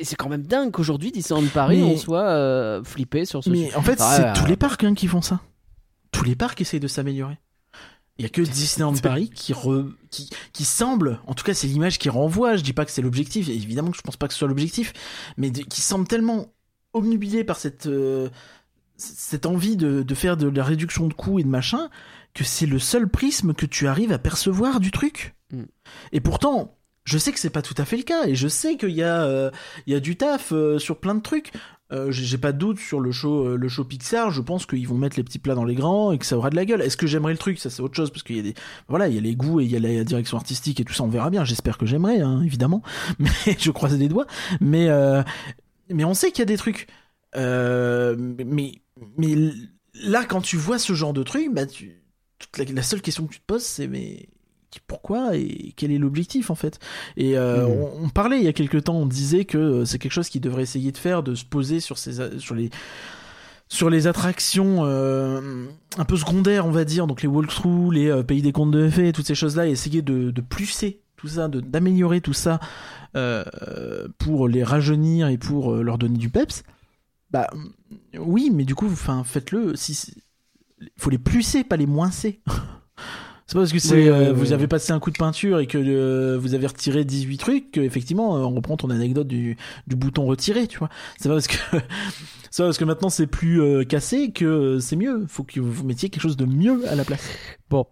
c'est 0.02 0.16
quand 0.16 0.28
même 0.28 0.42
dingue 0.42 0.70
qu'aujourd'hui, 0.72 1.12
Disneyland 1.12 1.46
Paris, 1.52 1.78
Mais- 1.78 1.82
on 1.94 1.96
soit 1.96 2.28
euh, 2.28 2.82
flippé 2.84 3.24
sur 3.24 3.42
ce 3.44 3.50
Mais 3.50 3.74
en 3.74 3.82
fait, 3.82 3.98
Ah 4.00 4.32
c'est 4.34 4.40
tous 4.40 4.46
les 4.46 4.56
parcs 4.56 4.84
hein, 4.84 4.94
qui 4.94 5.06
font 5.06 5.22
ça. 5.22 5.40
Tous 6.10 6.24
les 6.24 6.34
parcs 6.36 6.60
essayent 6.60 6.80
de 6.80 6.88
s'améliorer. 6.88 7.38
Il 8.18 8.22
y 8.22 8.26
a 8.26 8.28
que 8.28 8.42
Disneyland 8.42 8.94
Paris 8.98 9.30
qui, 9.34 9.52
re- 9.54 9.90
qui, 10.10 10.28
qui 10.52 10.64
semble, 10.64 11.18
en 11.26 11.32
tout 11.34 11.44
cas 11.44 11.54
c'est 11.54 11.66
l'image 11.66 11.98
qui 11.98 12.10
renvoie, 12.10 12.56
je 12.56 12.62
dis 12.62 12.74
pas 12.74 12.84
que 12.84 12.90
c'est 12.90 13.00
l'objectif, 13.00 13.48
évidemment 13.48 13.90
que 13.90 13.96
je 13.96 14.02
pense 14.02 14.16
pas 14.18 14.28
que 14.28 14.34
ce 14.34 14.38
soit 14.40 14.48
l'objectif, 14.48 14.92
mais 15.38 15.50
de- 15.50 15.62
qui 15.62 15.80
semble 15.80 16.06
tellement 16.06 16.52
obnubilé 16.92 17.42
par 17.42 17.56
cette, 17.58 17.86
euh, 17.86 18.28
cette 19.02 19.46
envie 19.46 19.76
de, 19.76 20.02
de 20.02 20.14
faire 20.14 20.36
de 20.36 20.48
la 20.48 20.64
réduction 20.64 21.08
de 21.08 21.14
coûts 21.14 21.38
et 21.38 21.42
de 21.42 21.48
machin, 21.48 21.90
que 22.34 22.44
c'est 22.44 22.66
le 22.66 22.78
seul 22.78 23.08
prisme 23.08 23.54
que 23.54 23.66
tu 23.66 23.86
arrives 23.86 24.12
à 24.12 24.18
percevoir 24.18 24.80
du 24.80 24.90
truc. 24.90 25.34
Mm. 25.50 25.64
Et 26.12 26.20
pourtant, 26.20 26.76
je 27.04 27.18
sais 27.18 27.32
que 27.32 27.38
c'est 27.38 27.50
pas 27.50 27.62
tout 27.62 27.74
à 27.78 27.84
fait 27.84 27.96
le 27.96 28.04
cas, 28.04 28.26
et 28.26 28.34
je 28.34 28.48
sais 28.48 28.76
qu'il 28.76 28.90
y, 28.90 29.02
a, 29.02 29.24
euh, 29.24 29.50
il 29.86 29.92
y 29.92 29.96
a 29.96 30.00
du 30.00 30.16
taf 30.16 30.52
euh, 30.52 30.78
sur 30.78 30.98
plein 30.98 31.14
de 31.14 31.20
trucs. 31.20 31.52
Euh, 31.90 32.10
j'ai 32.10 32.38
pas 32.38 32.52
de 32.52 32.58
doute 32.58 32.78
sur 32.78 33.00
le 33.00 33.12
show, 33.12 33.54
le 33.54 33.68
show 33.68 33.84
Pixar. 33.84 34.30
Je 34.30 34.40
pense 34.40 34.64
qu'ils 34.64 34.88
vont 34.88 34.96
mettre 34.96 35.18
les 35.18 35.22
petits 35.22 35.38
plats 35.38 35.54
dans 35.54 35.64
les 35.64 35.74
grands 35.74 36.12
et 36.12 36.18
que 36.18 36.24
ça 36.24 36.38
aura 36.38 36.48
de 36.48 36.56
la 36.56 36.64
gueule. 36.64 36.80
Est-ce 36.80 36.96
que 36.96 37.06
j'aimerais 37.06 37.32
le 37.32 37.38
truc? 37.38 37.58
Ça, 37.58 37.68
c'est 37.68 37.82
autre 37.82 37.94
chose 37.94 38.10
parce 38.10 38.22
qu'il 38.22 38.36
y 38.36 38.38
a 38.38 38.42
des, 38.42 38.54
voilà, 38.88 39.08
il 39.08 39.14
y 39.14 39.18
a 39.18 39.20
les 39.20 39.36
goûts 39.36 39.60
et 39.60 39.64
il 39.64 39.70
y 39.70 39.76
a 39.76 39.78
la 39.78 40.02
direction 40.02 40.38
artistique 40.38 40.80
et 40.80 40.84
tout 40.84 40.94
ça. 40.94 41.04
On 41.04 41.08
verra 41.08 41.28
bien. 41.28 41.44
J'espère 41.44 41.76
que 41.76 41.84
j'aimerais, 41.84 42.20
hein, 42.22 42.40
évidemment. 42.46 42.82
Mais 43.18 43.28
je 43.58 43.70
croise 43.70 43.98
les 43.98 44.08
doigts. 44.08 44.26
Mais, 44.62 44.88
mais 45.90 46.04
on 46.04 46.14
sait 46.14 46.30
qu'il 46.30 46.38
y 46.38 46.42
a 46.42 46.46
des 46.46 46.56
trucs. 46.56 46.86
Mais, 47.34 48.72
mais 49.16 49.34
là, 49.94 50.24
quand 50.24 50.40
tu 50.40 50.56
vois 50.56 50.78
ce 50.78 50.92
genre 50.92 51.12
de 51.12 51.22
truc, 51.22 51.48
bah, 51.52 51.66
tu, 51.66 52.02
toute 52.38 52.56
la, 52.58 52.64
la 52.72 52.82
seule 52.82 53.02
question 53.02 53.26
que 53.26 53.32
tu 53.34 53.40
te 53.40 53.46
poses, 53.46 53.62
c'est 53.64 53.86
mais 53.88 54.28
pourquoi 54.86 55.36
et 55.36 55.74
quel 55.76 55.92
est 55.92 55.98
l'objectif 55.98 56.50
en 56.50 56.54
fait? 56.54 56.78
Et 57.18 57.36
euh, 57.36 57.66
Mhm. 57.66 57.70
on, 58.00 58.04
on 58.04 58.08
parlait 58.08 58.38
il 58.38 58.44
y 58.44 58.48
a 58.48 58.54
quelques 58.54 58.84
temps 58.84 58.96
on 58.96 59.04
disait 59.06 59.44
que 59.44 59.58
euh, 59.58 59.84
c'est 59.84 59.98
quelque 59.98 60.12
chose 60.12 60.30
qu'ils 60.30 60.40
devraient 60.40 60.62
essayer 60.62 60.92
de 60.92 60.96
faire 60.96 61.22
de 61.22 61.34
se 61.34 61.44
poser 61.44 61.78
sur 61.78 61.98
ces 61.98 62.20
a- 62.22 62.38
sur 62.38 62.54
les 62.54 62.70
sur 63.68 63.88
les 63.90 64.06
attractions 64.06 64.84
euh, 64.84 65.66
un 65.96 66.04
peu 66.04 66.16
secondaires 66.16 66.66
on 66.66 66.70
va 66.70 66.84
dire 66.84 67.06
donc 67.06 67.22
les 67.22 67.28
walkthroughs 67.28 67.90
les 67.90 68.08
euh, 68.08 68.22
pays 68.22 68.42
des 68.42 68.52
contes 68.52 68.70
de 68.70 68.88
fées 68.88 69.12
toutes 69.12 69.26
ces 69.26 69.34
choses 69.34 69.56
là 69.56 69.66
et 69.66 69.70
essayer 69.70 70.02
de, 70.02 70.30
de 70.30 70.40
plusser 70.40 71.00
tout 71.16 71.28
ça 71.28 71.48
d'améliorer 71.48 72.20
tout 72.20 72.32
ça 72.34 72.58
euh, 73.16 73.44
pour 74.18 74.48
les 74.48 74.64
rajeunir 74.64 75.28
et 75.28 75.38
pour 75.38 75.74
euh, 75.74 75.82
leur 75.82 75.98
donner 75.98 76.18
du 76.18 76.28
peps 76.28 76.62
bah 77.32 77.48
oui 78.18 78.50
mais 78.52 78.64
du 78.64 78.74
coup 78.74 78.86
enfin 78.86 79.24
faites-le 79.24 79.74
si 79.76 80.14
faut 80.96 81.10
les 81.10 81.18
plusser 81.18 81.64
pas 81.64 81.76
les 81.76 81.86
moincer 81.86 82.40
C'est 83.46 83.54
pas 83.54 83.60
parce 83.62 83.72
que 83.72 83.80
c'est 83.80 83.94
Oui, 83.94 84.02
oui, 84.02 84.08
euh, 84.08 84.28
oui, 84.30 84.34
vous 84.34 84.46
oui. 84.48 84.52
avez 84.54 84.66
passé 84.66 84.92
un 84.92 85.00
coup 85.00 85.10
de 85.10 85.18
peinture 85.18 85.58
et 85.58 85.66
que 85.66 85.76
euh, 85.76 86.38
vous 86.38 86.54
avez 86.54 86.66
retiré 86.66 87.04
18 87.04 87.36
trucs 87.38 87.70
que 87.72 87.80
effectivement 87.80 88.36
euh, 88.36 88.40
on 88.40 88.54
reprend 88.54 88.76
ton 88.78 88.88
anecdote 88.88 89.26
du, 89.26 89.58
du 89.86 89.96
bouton 89.96 90.24
retiré, 90.24 90.66
tu 90.68 90.78
vois. 90.78 90.88
C'est 91.18 91.28
pas 91.28 91.34
parce 91.34 91.48
que 91.48 91.56
parce 92.56 92.78
que 92.78 92.84
maintenant 92.84 93.10
c'est 93.10 93.26
plus 93.26 93.60
euh, 93.60 93.84
cassé 93.84 94.30
que 94.30 94.78
c'est 94.78 94.96
mieux. 94.96 95.26
Faut 95.28 95.42
que 95.42 95.60
vous 95.60 95.84
mettiez 95.84 96.08
quelque 96.08 96.22
chose 96.22 96.36
de 96.38 96.46
mieux 96.46 96.88
à 96.88 96.94
la 96.94 97.04
place. 97.04 97.28
Bon. 97.68 97.84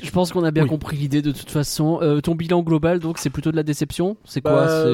Je 0.00 0.10
pense 0.10 0.32
qu'on 0.32 0.44
a 0.44 0.50
bien 0.50 0.64
Oui. 0.64 0.68
compris 0.68 0.96
l'idée 0.96 1.22
de 1.22 1.32
toute 1.32 1.50
façon. 1.50 1.98
Euh, 2.02 2.20
ton 2.20 2.34
bilan 2.34 2.62
global, 2.62 2.98
donc, 3.00 3.18
c'est 3.18 3.30
plutôt 3.30 3.50
de 3.52 3.56
la 3.56 3.62
déception? 3.62 4.16
C'est 4.24 4.42
quoi? 4.42 4.66
Bah. 4.66 4.84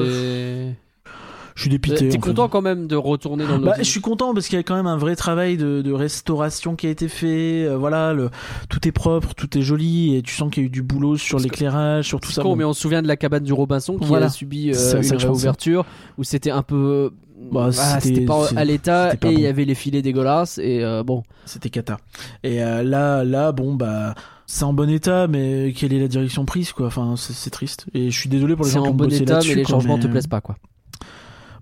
Je 1.55 1.61
suis 1.61 1.69
dépité. 1.69 1.95
T'es 1.97 2.11
fait. 2.11 2.17
content 2.17 2.47
quand 2.49 2.61
même 2.61 2.87
de 2.87 2.95
retourner 2.95 3.45
dans 3.45 3.57
le 3.57 3.65
Bah, 3.65 3.75
je 3.77 3.83
suis 3.83 4.01
content 4.01 4.33
parce 4.33 4.47
qu'il 4.47 4.55
y 4.57 4.59
a 4.59 4.63
quand 4.63 4.75
même 4.75 4.87
un 4.87 4.97
vrai 4.97 5.15
travail 5.15 5.57
de, 5.57 5.81
de 5.81 5.91
restauration 5.91 6.75
qui 6.75 6.87
a 6.87 6.89
été 6.89 7.07
fait. 7.07 7.65
Euh, 7.65 7.77
voilà, 7.77 8.13
le, 8.13 8.29
tout 8.69 8.87
est 8.87 8.91
propre, 8.91 9.33
tout 9.33 9.57
est 9.57 9.61
joli 9.61 10.15
et 10.15 10.21
tu 10.21 10.33
sens 10.33 10.51
qu'il 10.51 10.63
y 10.63 10.65
a 10.65 10.67
eu 10.67 10.69
du 10.69 10.81
boulot 10.81 11.17
sur 11.17 11.39
l'éclairage, 11.39 12.05
sur 12.07 12.19
tout 12.19 12.31
ça. 12.31 12.41
con, 12.41 12.49
Bon. 12.49 12.55
mais 12.55 12.63
on 12.63 12.73
se 12.73 12.81
souvient 12.81 13.01
de 13.01 13.07
la 13.07 13.17
cabane 13.17 13.43
du 13.43 13.53
Robinson 13.53 13.97
qui 13.97 14.05
Voilà. 14.05 14.27
a 14.27 14.29
subi 14.29 14.69
euh, 14.71 14.73
ça 14.73 14.97
une 14.99 15.13
réouverture 15.19 15.85
où 16.17 16.23
c'était 16.23 16.51
un 16.51 16.63
peu. 16.63 17.11
Bah, 17.51 17.69
Ah, 17.79 17.99
c'était- 17.99 18.21
pas 18.21 18.47
à 18.55 18.63
l'état 18.63 19.13
et 19.13 19.17
il 19.31 19.39
y 19.39 19.47
avait 19.47 19.65
les 19.65 19.73
filets 19.73 20.03
dégueulasses 20.03 20.59
et 20.59 20.83
euh, 20.83 21.01
bon. 21.03 21.23
C'était 21.45 21.69
cata. 21.71 21.97
Et 22.43 22.63
euh, 22.63 22.83
là, 22.83 23.23
là, 23.23 23.51
bon 23.51 23.73
bah, 23.73 24.13
c'est 24.45 24.63
en 24.63 24.73
bon 24.73 24.87
état, 24.89 25.27
mais 25.27 25.73
quelle 25.75 25.91
est 25.91 25.99
la 25.99 26.07
direction 26.07 26.45
prise 26.45 26.71
quoi? 26.71 26.85
Enfin, 26.85 27.15
c'est 27.17 27.49
triste. 27.49 27.87
Et 27.95 28.11
je 28.11 28.19
suis 28.19 28.29
désolé 28.29 28.55
pour 28.55 28.65
les 28.65 28.71
C'est 28.71 28.77
gens 28.77 28.83
qui 28.83 28.89
en 28.89 28.91
ont 28.91 28.95
bon 28.95 29.05
bossé 29.05 29.23
état, 29.23 29.33
là-dessus. 29.33 29.49
mais 29.49 29.55
les 29.55 29.63
quoi, 29.63 29.71
changements 29.75 29.95
mais, 29.97 30.03
te 30.03 30.07
euh, 30.07 30.11
plaisent 30.11 30.27
pas 30.27 30.39
quoi. 30.41 30.55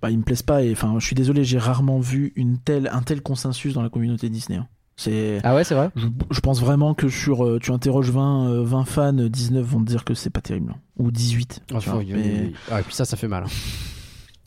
Bah, 0.01 0.09
ils 0.09 0.17
me 0.17 0.23
plaisent 0.23 0.41
pas. 0.43 0.63
Et 0.63 0.71
enfin, 0.71 0.95
je 0.99 1.05
suis 1.05 1.15
désolé, 1.15 1.43
j'ai 1.43 1.57
rarement 1.59 1.99
vu 1.99 2.31
une 2.35 2.57
telle, 2.57 2.89
un 2.93 3.01
tel 3.01 3.21
consensus 3.21 3.73
dans 3.73 3.81
la 3.81 3.89
communauté 3.89 4.29
Disney. 4.29 4.57
hein. 4.57 4.67
C'est, 4.95 5.39
Ah 5.45 5.55
ouais, 5.55 5.63
c'est 5.63 5.75
vrai? 5.75 5.91
je, 5.95 6.07
je 6.29 6.39
pense 6.41 6.59
vraiment 6.59 6.93
que 6.93 7.07
sur, 7.07 7.45
euh, 7.45 7.57
tu 7.59 7.71
interroges 7.71 8.09
20, 8.11 8.49
euh, 8.49 8.63
20 8.65 8.83
fans, 8.85 9.13
19 9.13 9.65
vont 9.65 9.79
te 9.79 9.85
dire 9.85 10.03
que 10.03 10.13
c'est 10.13 10.29
pas 10.29 10.41
terrible, 10.41 10.73
hein. 10.75 10.79
ou 10.97 11.09
18. 11.09 11.61
Ah, 11.73 11.79
vois, 11.79 12.03
mais. 12.03 12.51
Ah, 12.69 12.81
et 12.81 12.83
puis 12.83 12.93
ça, 12.93 13.05
ça 13.05 13.15
fait 13.15 13.29
mal. 13.29 13.43
hein. 13.45 13.49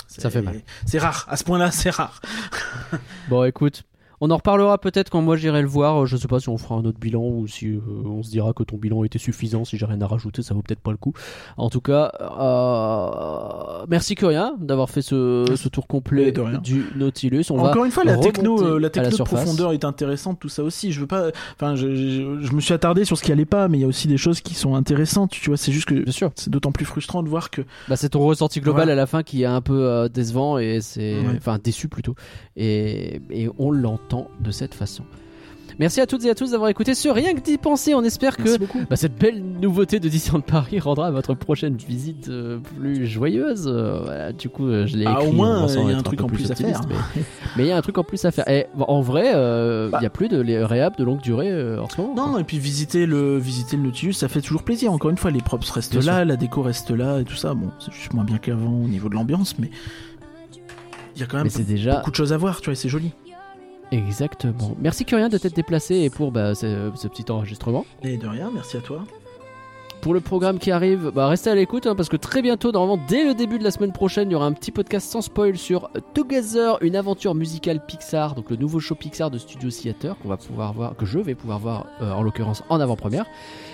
ça 0.08 0.28
fait 0.28 0.42
mal. 0.42 0.60
C'est 0.84 0.98
rare. 0.98 1.24
À 1.30 1.36
ce 1.38 1.44
point-là, 1.44 1.70
c'est 1.70 1.88
rare. 1.90 2.20
Bon, 3.30 3.44
écoute, 3.44 3.84
on 4.24 4.30
en 4.30 4.36
reparlera 4.36 4.78
peut-être 4.78 5.10
quand 5.10 5.20
moi 5.20 5.34
j'irai 5.36 5.62
le 5.62 5.66
voir. 5.68 6.06
Je 6.06 6.16
sais 6.16 6.28
pas 6.28 6.38
si 6.38 6.48
on 6.48 6.56
fera 6.56 6.76
un 6.76 6.84
autre 6.84 7.00
bilan 7.00 7.22
ou 7.24 7.48
si 7.48 7.66
euh, 7.66 7.80
on 8.06 8.22
se 8.22 8.30
dira 8.30 8.52
que 8.52 8.62
ton 8.62 8.76
bilan 8.76 9.02
était 9.02 9.18
suffisant. 9.18 9.64
Si 9.64 9.76
j'ai 9.76 9.84
rien 9.84 10.00
à 10.00 10.06
rajouter, 10.06 10.42
ça 10.42 10.54
vaut 10.54 10.62
peut-être 10.62 10.80
pas 10.80 10.92
le 10.92 10.96
coup. 10.96 11.12
En 11.56 11.70
tout 11.70 11.80
cas, 11.80 12.12
euh, 12.22 13.84
merci 13.88 14.14
Curien 14.14 14.54
d'avoir 14.60 14.90
fait 14.90 15.02
ce, 15.02 15.44
ce 15.56 15.68
tour 15.68 15.86
complet 15.86 16.32
du 16.62 16.84
Nautilus. 16.96 17.44
On 17.50 17.56
va 17.56 17.70
Encore 17.70 17.84
une 17.84 17.90
fois, 17.90 18.04
la 18.04 18.16
techno, 18.18 18.62
euh, 18.62 18.78
la 18.78 18.90
techno 18.90 19.10
de 19.16 19.22
profondeur 19.22 19.72
est 19.72 19.84
intéressante, 19.84 20.38
tout 20.40 20.48
ça 20.48 20.62
aussi. 20.62 20.92
Je 20.92 21.00
veux 21.00 21.06
pas, 21.06 21.30
enfin, 21.56 21.74
je, 21.74 21.94
je, 21.94 22.40
je 22.40 22.52
me 22.52 22.60
suis 22.60 22.74
attardé 22.74 23.04
sur 23.04 23.16
ce 23.18 23.22
qui 23.22 23.32
allait 23.32 23.44
pas, 23.44 23.68
mais 23.68 23.78
il 23.78 23.80
y 23.80 23.84
a 23.84 23.88
aussi 23.88 24.08
des 24.08 24.18
choses 24.18 24.40
qui 24.40 24.54
sont 24.54 24.74
intéressantes. 24.74 25.30
Tu 25.32 25.50
vois, 25.50 25.56
c'est 25.56 25.72
juste 25.72 25.88
que 25.88 25.94
Bien 25.94 26.12
sûr. 26.12 26.30
c'est 26.36 26.50
d'autant 26.50 26.72
plus 26.72 26.84
frustrant 26.84 27.22
de 27.22 27.28
voir 27.28 27.50
que 27.50 27.62
Bah, 27.88 27.96
c'est 27.96 28.10
ton 28.10 28.20
ressenti 28.20 28.60
global 28.60 28.82
Voilà. 28.84 28.92
à 28.92 28.96
la 28.96 29.06
fin 29.06 29.22
qui 29.22 29.42
est 29.42 29.46
un 29.46 29.60
peu 29.60 29.82
euh, 29.84 30.08
décevant 30.08 30.58
et 30.58 30.80
c'est 30.80 31.12
Ouais. 31.12 31.36
enfin 31.36 31.58
déçu 31.62 31.88
plutôt 31.88 32.14
et, 32.56 33.20
et 33.30 33.48
on 33.58 33.70
l'entend 33.70 34.11
de 34.40 34.50
cette 34.50 34.74
façon. 34.74 35.04
Merci 35.78 36.00
à 36.00 36.06
toutes 36.06 36.24
et 36.24 36.30
à 36.30 36.34
tous 36.34 36.50
d'avoir 36.50 36.68
écouté 36.68 36.94
ce 36.94 37.08
rien 37.08 37.34
que 37.34 37.40
d'y 37.40 37.56
penser. 37.56 37.94
On 37.94 38.02
espère 38.02 38.36
que 38.36 38.58
Merci 38.58 38.78
bah, 38.90 38.96
cette 38.96 39.16
belle 39.16 39.42
nouveauté 39.42 40.00
de 40.00 40.08
Disneyland 40.08 40.40
Paris 40.42 40.78
rendra 40.80 41.10
votre 41.10 41.34
prochaine 41.34 41.76
visite 41.76 42.28
euh, 42.28 42.58
plus 42.76 43.06
joyeuse. 43.06 43.66
Euh, 43.66 44.00
voilà, 44.04 44.32
du 44.32 44.48
coup, 44.48 44.66
euh, 44.66 44.86
je 44.86 44.96
l'ai 44.96 45.06
Ah, 45.06 45.14
écrit 45.14 45.28
au 45.28 45.32
moins, 45.32 45.66
il 45.66 45.88
y 45.90 45.92
a 45.92 45.96
un 45.96 46.02
truc 46.02 46.20
en 46.20 46.26
plus 46.26 46.50
à 46.50 46.54
faire. 46.54 46.80
Mais 47.56 47.64
il 47.64 47.68
y 47.68 47.72
a 47.72 47.76
un 47.76 47.80
truc 47.80 47.96
en 47.98 48.04
plus 48.04 48.22
à 48.24 48.30
faire. 48.30 48.46
Et, 48.48 48.66
bon, 48.74 48.84
en 48.86 49.00
vrai, 49.00 49.28
il 49.28 49.90
Bah. 49.90 50.00
y 50.02 50.06
a 50.06 50.10
plus 50.10 50.28
de 50.28 50.40
les 50.40 50.62
réhab 50.62 50.96
de 50.96 51.04
longue 51.04 51.22
durée 51.22 51.78
en 51.78 51.88
ce 51.88 52.00
moment. 52.00 52.14
Non, 52.14 52.38
et 52.38 52.44
puis 52.44 52.58
visiter 52.58 53.06
le 53.06 53.38
visiter 53.38 53.76
le 53.76 53.84
Nautilus, 53.84 54.12
ça 54.12 54.28
fait 54.28 54.42
toujours 54.42 54.62
plaisir. 54.64 54.92
Encore 54.92 55.10
une 55.10 55.18
fois, 55.18 55.30
les 55.30 55.40
props 55.40 55.68
restent 55.70 55.96
Bien 55.96 56.12
là, 56.12 56.24
la 56.24 56.36
déco 56.36 56.62
reste 56.62 56.90
là 56.90 57.18
et 57.20 57.24
tout 57.24 57.36
ça. 57.36 57.54
Bon, 57.54 57.70
c'est 57.78 57.92
juste 57.92 58.12
moins 58.12 58.24
bien 58.24 58.38
qu'avant 58.38 58.72
au 58.72 58.88
niveau 58.88 59.08
de 59.08 59.14
l'ambiance, 59.14 59.58
mais 59.58 59.70
il 61.16 61.20
y 61.20 61.24
a 61.24 61.26
quand 61.26 61.38
même 61.38 61.48
déjà 61.66 61.96
beaucoup 61.96 62.10
de 62.10 62.16
choses 62.16 62.32
à 62.32 62.36
voir, 62.36 62.60
tu 62.60 62.66
vois, 62.66 62.72
et 62.72 62.76
c'est 62.76 62.88
joli. 62.88 63.10
Exactement. 63.92 64.74
Merci 64.80 65.04
Curien 65.04 65.28
de 65.28 65.38
t'être 65.38 65.54
déplacé 65.54 65.94
et 65.96 66.10
pour 66.10 66.32
bah, 66.32 66.54
ce- 66.56 66.90
ce 66.94 67.06
petit 67.08 67.30
enregistrement. 67.30 67.84
Et 68.02 68.16
de 68.16 68.26
rien, 68.26 68.50
merci 68.52 68.76
à 68.76 68.80
toi. 68.80 69.04
Pour 70.00 70.14
le 70.14 70.20
programme 70.20 70.58
qui 70.58 70.72
arrive, 70.72 71.12
bah 71.14 71.28
restez 71.28 71.48
à 71.48 71.54
l'écoute 71.54 71.86
hein, 71.86 71.94
parce 71.94 72.08
que 72.08 72.16
très 72.16 72.42
bientôt, 72.42 72.72
normalement 72.72 73.00
dès 73.06 73.24
le 73.24 73.34
début 73.34 73.60
de 73.60 73.62
la 73.62 73.70
semaine 73.70 73.92
prochaine, 73.92 74.28
il 74.30 74.32
y 74.32 74.34
aura 74.34 74.46
un 74.46 74.52
petit 74.52 74.72
podcast 74.72 75.08
sans 75.08 75.20
spoil 75.20 75.56
sur 75.56 75.90
Together, 76.12 76.76
une 76.80 76.96
aventure 76.96 77.36
musicale 77.36 77.86
Pixar, 77.86 78.34
donc 78.34 78.50
le 78.50 78.56
nouveau 78.56 78.80
show 78.80 78.96
Pixar 78.96 79.30
de 79.30 79.38
Studio 79.38 79.70
Theater 79.70 80.16
qu'on 80.20 80.28
va 80.28 80.36
pouvoir 80.38 80.72
voir, 80.72 80.96
que 80.96 81.06
je 81.06 81.20
vais 81.20 81.36
pouvoir 81.36 81.60
voir 81.60 81.86
euh, 82.00 82.10
en 82.10 82.22
l'occurrence 82.24 82.64
en 82.68 82.80
avant-première. 82.80 83.26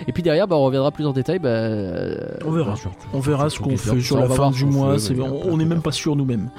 Et 0.07 0.11
puis 0.13 0.21
derrière, 0.21 0.47
bah, 0.47 0.55
on 0.55 0.63
reviendra 0.65 0.91
plus 0.91 1.07
en 1.07 1.13
détail. 1.13 1.39
Bah, 1.39 1.49
euh, 1.49 2.15
On 2.45 2.51
verra. 2.51 2.71
bah, 2.73 2.75
sur- 2.77 2.91
On 3.11 3.19
verra 3.19 3.49
ce 3.49 3.59
qu'on 3.59 3.75
fait 3.75 3.99
sur 3.99 4.19
la 4.19 4.29
fin 4.29 4.51
du 4.51 4.65
mois. 4.65 4.97
on 5.45 5.57
n'est 5.57 5.65
même 5.65 5.81
pas 5.81 5.91
sûr 5.91 6.15
nous-mêmes. 6.15 6.51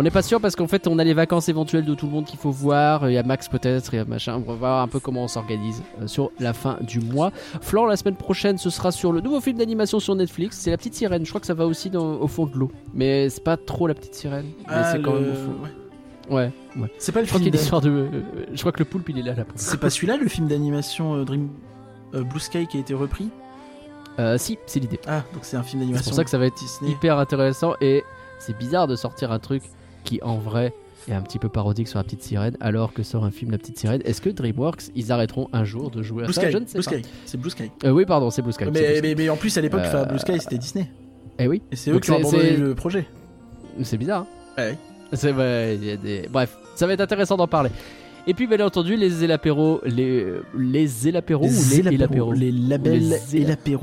On 0.00 0.04
n'est 0.04 0.12
pas 0.12 0.22
sûr 0.22 0.40
parce 0.40 0.54
qu'en 0.54 0.68
fait, 0.68 0.86
on 0.86 0.98
a 1.00 1.04
les 1.04 1.12
vacances 1.12 1.48
éventuelles 1.48 1.84
de 1.84 1.92
tout 1.94 2.06
le 2.06 2.12
monde 2.12 2.24
qu'il 2.24 2.38
faut 2.38 2.52
voir. 2.52 3.10
Il 3.10 3.14
y 3.14 3.18
a 3.18 3.24
Max 3.24 3.48
peut-être, 3.48 3.92
il 3.92 3.96
y 3.96 3.98
a 3.98 4.04
machin. 4.04 4.36
On 4.36 4.48
va 4.48 4.54
voir 4.54 4.82
un 4.82 4.86
peu 4.86 5.00
comment 5.00 5.24
on 5.24 5.28
s'organise 5.28 5.82
euh, 6.00 6.06
sur 6.06 6.30
la 6.38 6.52
fin 6.52 6.78
du 6.82 7.00
mois. 7.00 7.32
Flore, 7.60 7.88
la 7.88 7.96
semaine 7.96 8.14
prochaine, 8.14 8.58
ce 8.58 8.70
sera 8.70 8.92
sur 8.92 9.12
le 9.12 9.20
nouveau 9.20 9.40
film 9.40 9.58
d'animation 9.58 9.98
sur 9.98 10.14
Netflix. 10.14 10.56
C'est 10.56 10.70
La 10.70 10.76
Petite 10.76 10.94
Sirène. 10.94 11.24
Je 11.24 11.28
crois 11.30 11.40
que 11.40 11.48
ça 11.48 11.54
va 11.54 11.66
aussi 11.66 11.90
dans- 11.90 12.12
au 12.20 12.28
fond 12.28 12.46
de 12.46 12.54
l'eau. 12.56 12.70
Mais 12.94 13.28
c'est 13.28 13.42
pas 13.42 13.56
trop 13.56 13.88
La 13.88 13.94
Petite 13.94 14.14
Sirène. 14.14 14.46
Mais 14.68 14.74
Ah, 14.74 14.92
c'est 14.92 15.02
quand 15.02 15.14
le- 15.14 15.20
même 15.20 15.30
au 15.32 15.34
fond. 15.34 15.64
ouais. 15.64 15.70
Ouais, 16.30 16.52
ouais. 16.80 16.92
C'est 16.98 17.10
pas 17.10 17.18
le 17.20 17.24
Je 17.26 17.30
crois 17.30 17.40
film. 17.40 17.52
l'histoire 17.52 17.80
de. 17.80 17.88
euh, 17.90 18.08
je 18.52 18.60
crois 18.60 18.70
que 18.70 18.78
le 18.78 18.84
poulpe, 18.84 19.08
il 19.08 19.18
est 19.18 19.22
là, 19.22 19.34
C'est 19.56 19.80
pas 19.80 19.90
celui-là 19.90 20.16
le 20.18 20.28
film 20.28 20.46
d'animation 20.46 21.16
euh, 21.16 21.24
Dream 21.24 21.48
euh, 22.14 22.22
Blue 22.22 22.38
Sky 22.38 22.66
qui 22.68 22.76
a 22.76 22.80
été 22.80 22.94
repris. 22.94 23.30
Euh, 24.20 24.36
si, 24.38 24.58
c'est 24.66 24.78
l'idée. 24.78 25.00
Ah, 25.08 25.22
donc 25.32 25.42
c'est 25.42 25.56
un 25.56 25.62
film 25.64 25.80
C'est 25.80 25.86
d'animation. 25.86 26.04
pour 26.10 26.14
ça 26.14 26.22
que 26.24 26.30
ça 26.30 26.38
va 26.38 26.46
être 26.46 26.58
Disney. 26.58 26.92
hyper 26.92 27.18
intéressant 27.18 27.74
et 27.80 28.04
c'est 28.38 28.56
bizarre 28.56 28.86
de 28.86 28.94
sortir 28.94 29.32
un 29.32 29.38
truc 29.40 29.62
qui 30.04 30.20
en 30.22 30.36
vrai 30.38 30.72
est 31.08 31.12
un 31.14 31.22
petit 31.22 31.38
peu 31.38 31.48
parodique 31.48 31.88
sur 31.88 31.98
la 31.98 32.04
petite 32.04 32.22
sirène 32.22 32.56
alors 32.60 32.92
que 32.92 33.02
sort 33.02 33.24
un 33.24 33.30
film 33.30 33.50
La 33.50 33.58
petite 33.58 33.78
sirène. 33.78 34.02
Est-ce 34.04 34.20
que 34.20 34.28
DreamWorks 34.30 34.90
ils 34.94 35.10
arrêteront 35.12 35.48
un 35.52 35.64
jour 35.64 35.90
de 35.90 36.02
jouer 36.02 36.22
à 36.24 36.26
Blue 36.26 36.34
ça 36.34 36.42
Sky, 36.42 36.50
Je 36.52 36.58
ne 36.58 36.66
sais 36.66 36.78
Blue 36.78 36.84
pas. 36.84 36.90
Sky, 36.98 37.02
c'est 37.24 37.40
Blue 37.40 37.50
Sky. 37.50 37.70
Euh, 37.84 37.90
oui, 37.90 38.04
pardon, 38.04 38.30
c'est 38.30 38.42
Blue 38.42 38.52
Sky. 38.52 38.64
Blue 38.64 38.72
Mais, 38.74 38.96
Sky. 38.96 39.02
mais, 39.02 39.14
mais 39.14 39.28
en 39.30 39.36
plus, 39.36 39.56
à 39.56 39.60
l'époque, 39.60 39.80
Euh, 39.84 40.04
Blue 40.04 40.18
Sky 40.18 40.38
c'était 40.40 40.58
Disney. 40.58 40.90
Eh 41.38 41.46
oui, 41.48 41.62
Et 41.72 41.76
c'est 41.76 41.90
eux 41.90 41.94
Donc 41.94 42.02
qui 42.02 42.10
ont 42.10 42.16
abandonné 42.16 42.56
le 42.56 42.74
projet. 42.74 43.06
c'est 43.82 43.96
bizarre. 43.96 44.26
hein. 44.56 44.62
Ouais. 44.62 44.78
C'est 45.14 45.32
des... 45.32 46.28
Bref, 46.30 46.58
ça 46.74 46.86
va 46.86 46.92
être 46.92 47.00
intéressant 47.00 47.36
d'en 47.38 47.46
parler. 47.48 47.70
Et 48.26 48.34
puis, 48.34 48.46
bien 48.46 48.60
entendu, 48.66 48.94
les 48.96 49.24
élapéros, 49.24 49.80
les, 49.86 50.26
les 50.54 51.08
élapéros 51.08 51.46
ou 51.46 51.48
les 51.48 51.78
élapéros, 51.80 51.94
élapéros 51.94 52.32
les 52.34 52.52
labels 52.52 53.14
Les 53.32 53.40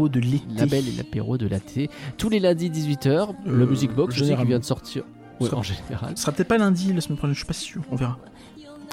de 0.09 0.19
l'été. 0.19 0.45
Label 0.55 0.87
et 0.87 0.91
l'apéro 0.97 1.37
de 1.39 1.47
l'été. 1.47 1.89
Tous 2.19 2.29
les 2.29 2.39
lundis 2.39 2.69
18h, 2.69 3.29
le 3.47 3.63
Euh, 3.63 3.65
Music 3.67 3.91
Box, 3.95 4.13
je 4.13 4.19
sais, 4.19 4.23
qui 4.23 4.25
généralement. 4.27 4.49
vient 4.49 4.59
de 4.59 4.65
sortir. 4.65 5.03
Ouais, 5.39 5.49
Ça- 5.49 5.57
en 5.57 5.63
général. 5.63 6.13
Ce 6.15 6.21
sera 6.23 6.31
peut-être 6.31 6.47
pas 6.47 6.57
lundi 6.57 6.93
la 6.93 7.01
semaine 7.01 7.17
prochaine, 7.17 7.33
je 7.33 7.39
suis 7.39 7.47
pas 7.47 7.53
sûr, 7.53 7.81
on 7.91 7.95
verra. 7.95 8.17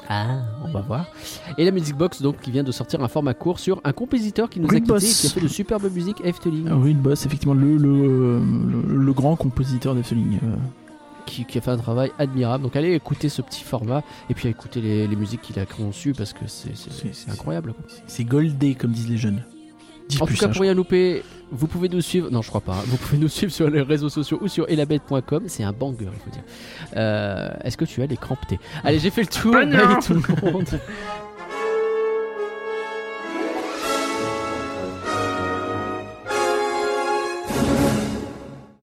Ah, 0.09 0.39
on 0.65 0.69
va 0.71 0.81
voir. 0.81 1.05
Et 1.57 1.63
la 1.63 1.71
Music 1.71 1.95
Box, 1.95 2.21
donc, 2.21 2.41
qui 2.41 2.51
vient 2.51 2.63
de 2.63 2.71
sortir 2.73 3.01
un 3.01 3.07
format 3.07 3.33
court 3.33 3.57
sur 3.59 3.79
un 3.85 3.93
compositeur 3.93 4.49
qui 4.49 4.59
nous 4.59 4.67
a 4.67 4.71
quittés 4.75 4.93
et 4.95 4.99
qui 5.13 5.27
a 5.27 5.29
fait 5.29 5.39
de 5.39 5.47
superbes 5.47 5.89
musiques, 5.93 6.19
Efteling, 6.25 6.67
Ah 6.69 6.75
oui, 6.75 6.93
Boss, 6.93 7.25
effectivement, 7.25 7.53
le, 7.53 7.77
le, 7.77 8.39
le, 8.39 8.97
le 8.97 9.13
grand 9.13 9.37
compositeur 9.37 9.95
d'Efteling. 9.95 10.39
euh, 10.43 10.55
qui, 11.25 11.45
qui 11.45 11.57
a 11.57 11.61
fait 11.61 11.71
un 11.71 11.77
travail 11.77 12.11
admirable. 12.19 12.63
Donc, 12.65 12.75
allez 12.75 12.93
écouter 12.93 13.29
ce 13.29 13.41
petit 13.41 13.63
format 13.63 14.03
et 14.29 14.33
puis 14.33 14.49
écouter 14.49 14.81
les, 14.81 15.07
les 15.07 15.15
musiques 15.15 15.41
qu'il 15.41 15.57
a 15.57 15.65
conçues 15.65 16.11
parce 16.11 16.33
que 16.33 16.47
c'est- 16.47 16.73
incroyable. 17.31 17.73
c'est 18.07 18.25
goldé, 18.25 18.75
comme 18.75 18.91
disent 18.91 19.07
les 19.09 19.15
jeunes. 19.17 19.41
Dis 20.09 20.21
En 20.21 20.25
plus 20.25 20.35
tout 20.35 20.41
cas, 20.41 20.47
ça, 20.47 20.53
pour 20.53 20.61
rien 20.61 20.73
louper, 20.73 21.23
vous 21.51 21.67
pouvez 21.67 21.87
nous 21.89 22.01
suivre. 22.01 22.29
Non, 22.29 22.41
je 22.41 22.49
crois 22.49 22.61
pas. 22.61 22.73
hein. 22.73 22.83
Vous 22.87 22.97
pouvez 22.97 23.17
nous 23.17 23.27
suivre 23.29 23.51
sur 23.51 23.69
les 23.69 23.81
réseaux 23.81 24.09
sociaux 24.09 24.37
ou 24.41 24.47
sur 24.47 24.69
elabette.com. 24.69 25.43
C'est 25.47 25.63
un 25.63 25.71
banger, 25.71 26.07
il 26.13 26.19
faut 26.23 26.29
dire. 26.29 26.43
Euh, 26.97 27.49
Est-ce 27.63 27.77
que 27.77 27.85
tu 27.85 28.01
as 28.01 28.05
les 28.05 28.17
crampes 28.17 28.39
Allez, 28.83 28.99
j'ai 28.99 29.09
fait 29.09 29.21
le 29.21 29.27
tour. 29.27 29.51
Bye 29.53 29.69
tout 30.05 30.13
le 30.13 30.51
monde. 30.51 30.65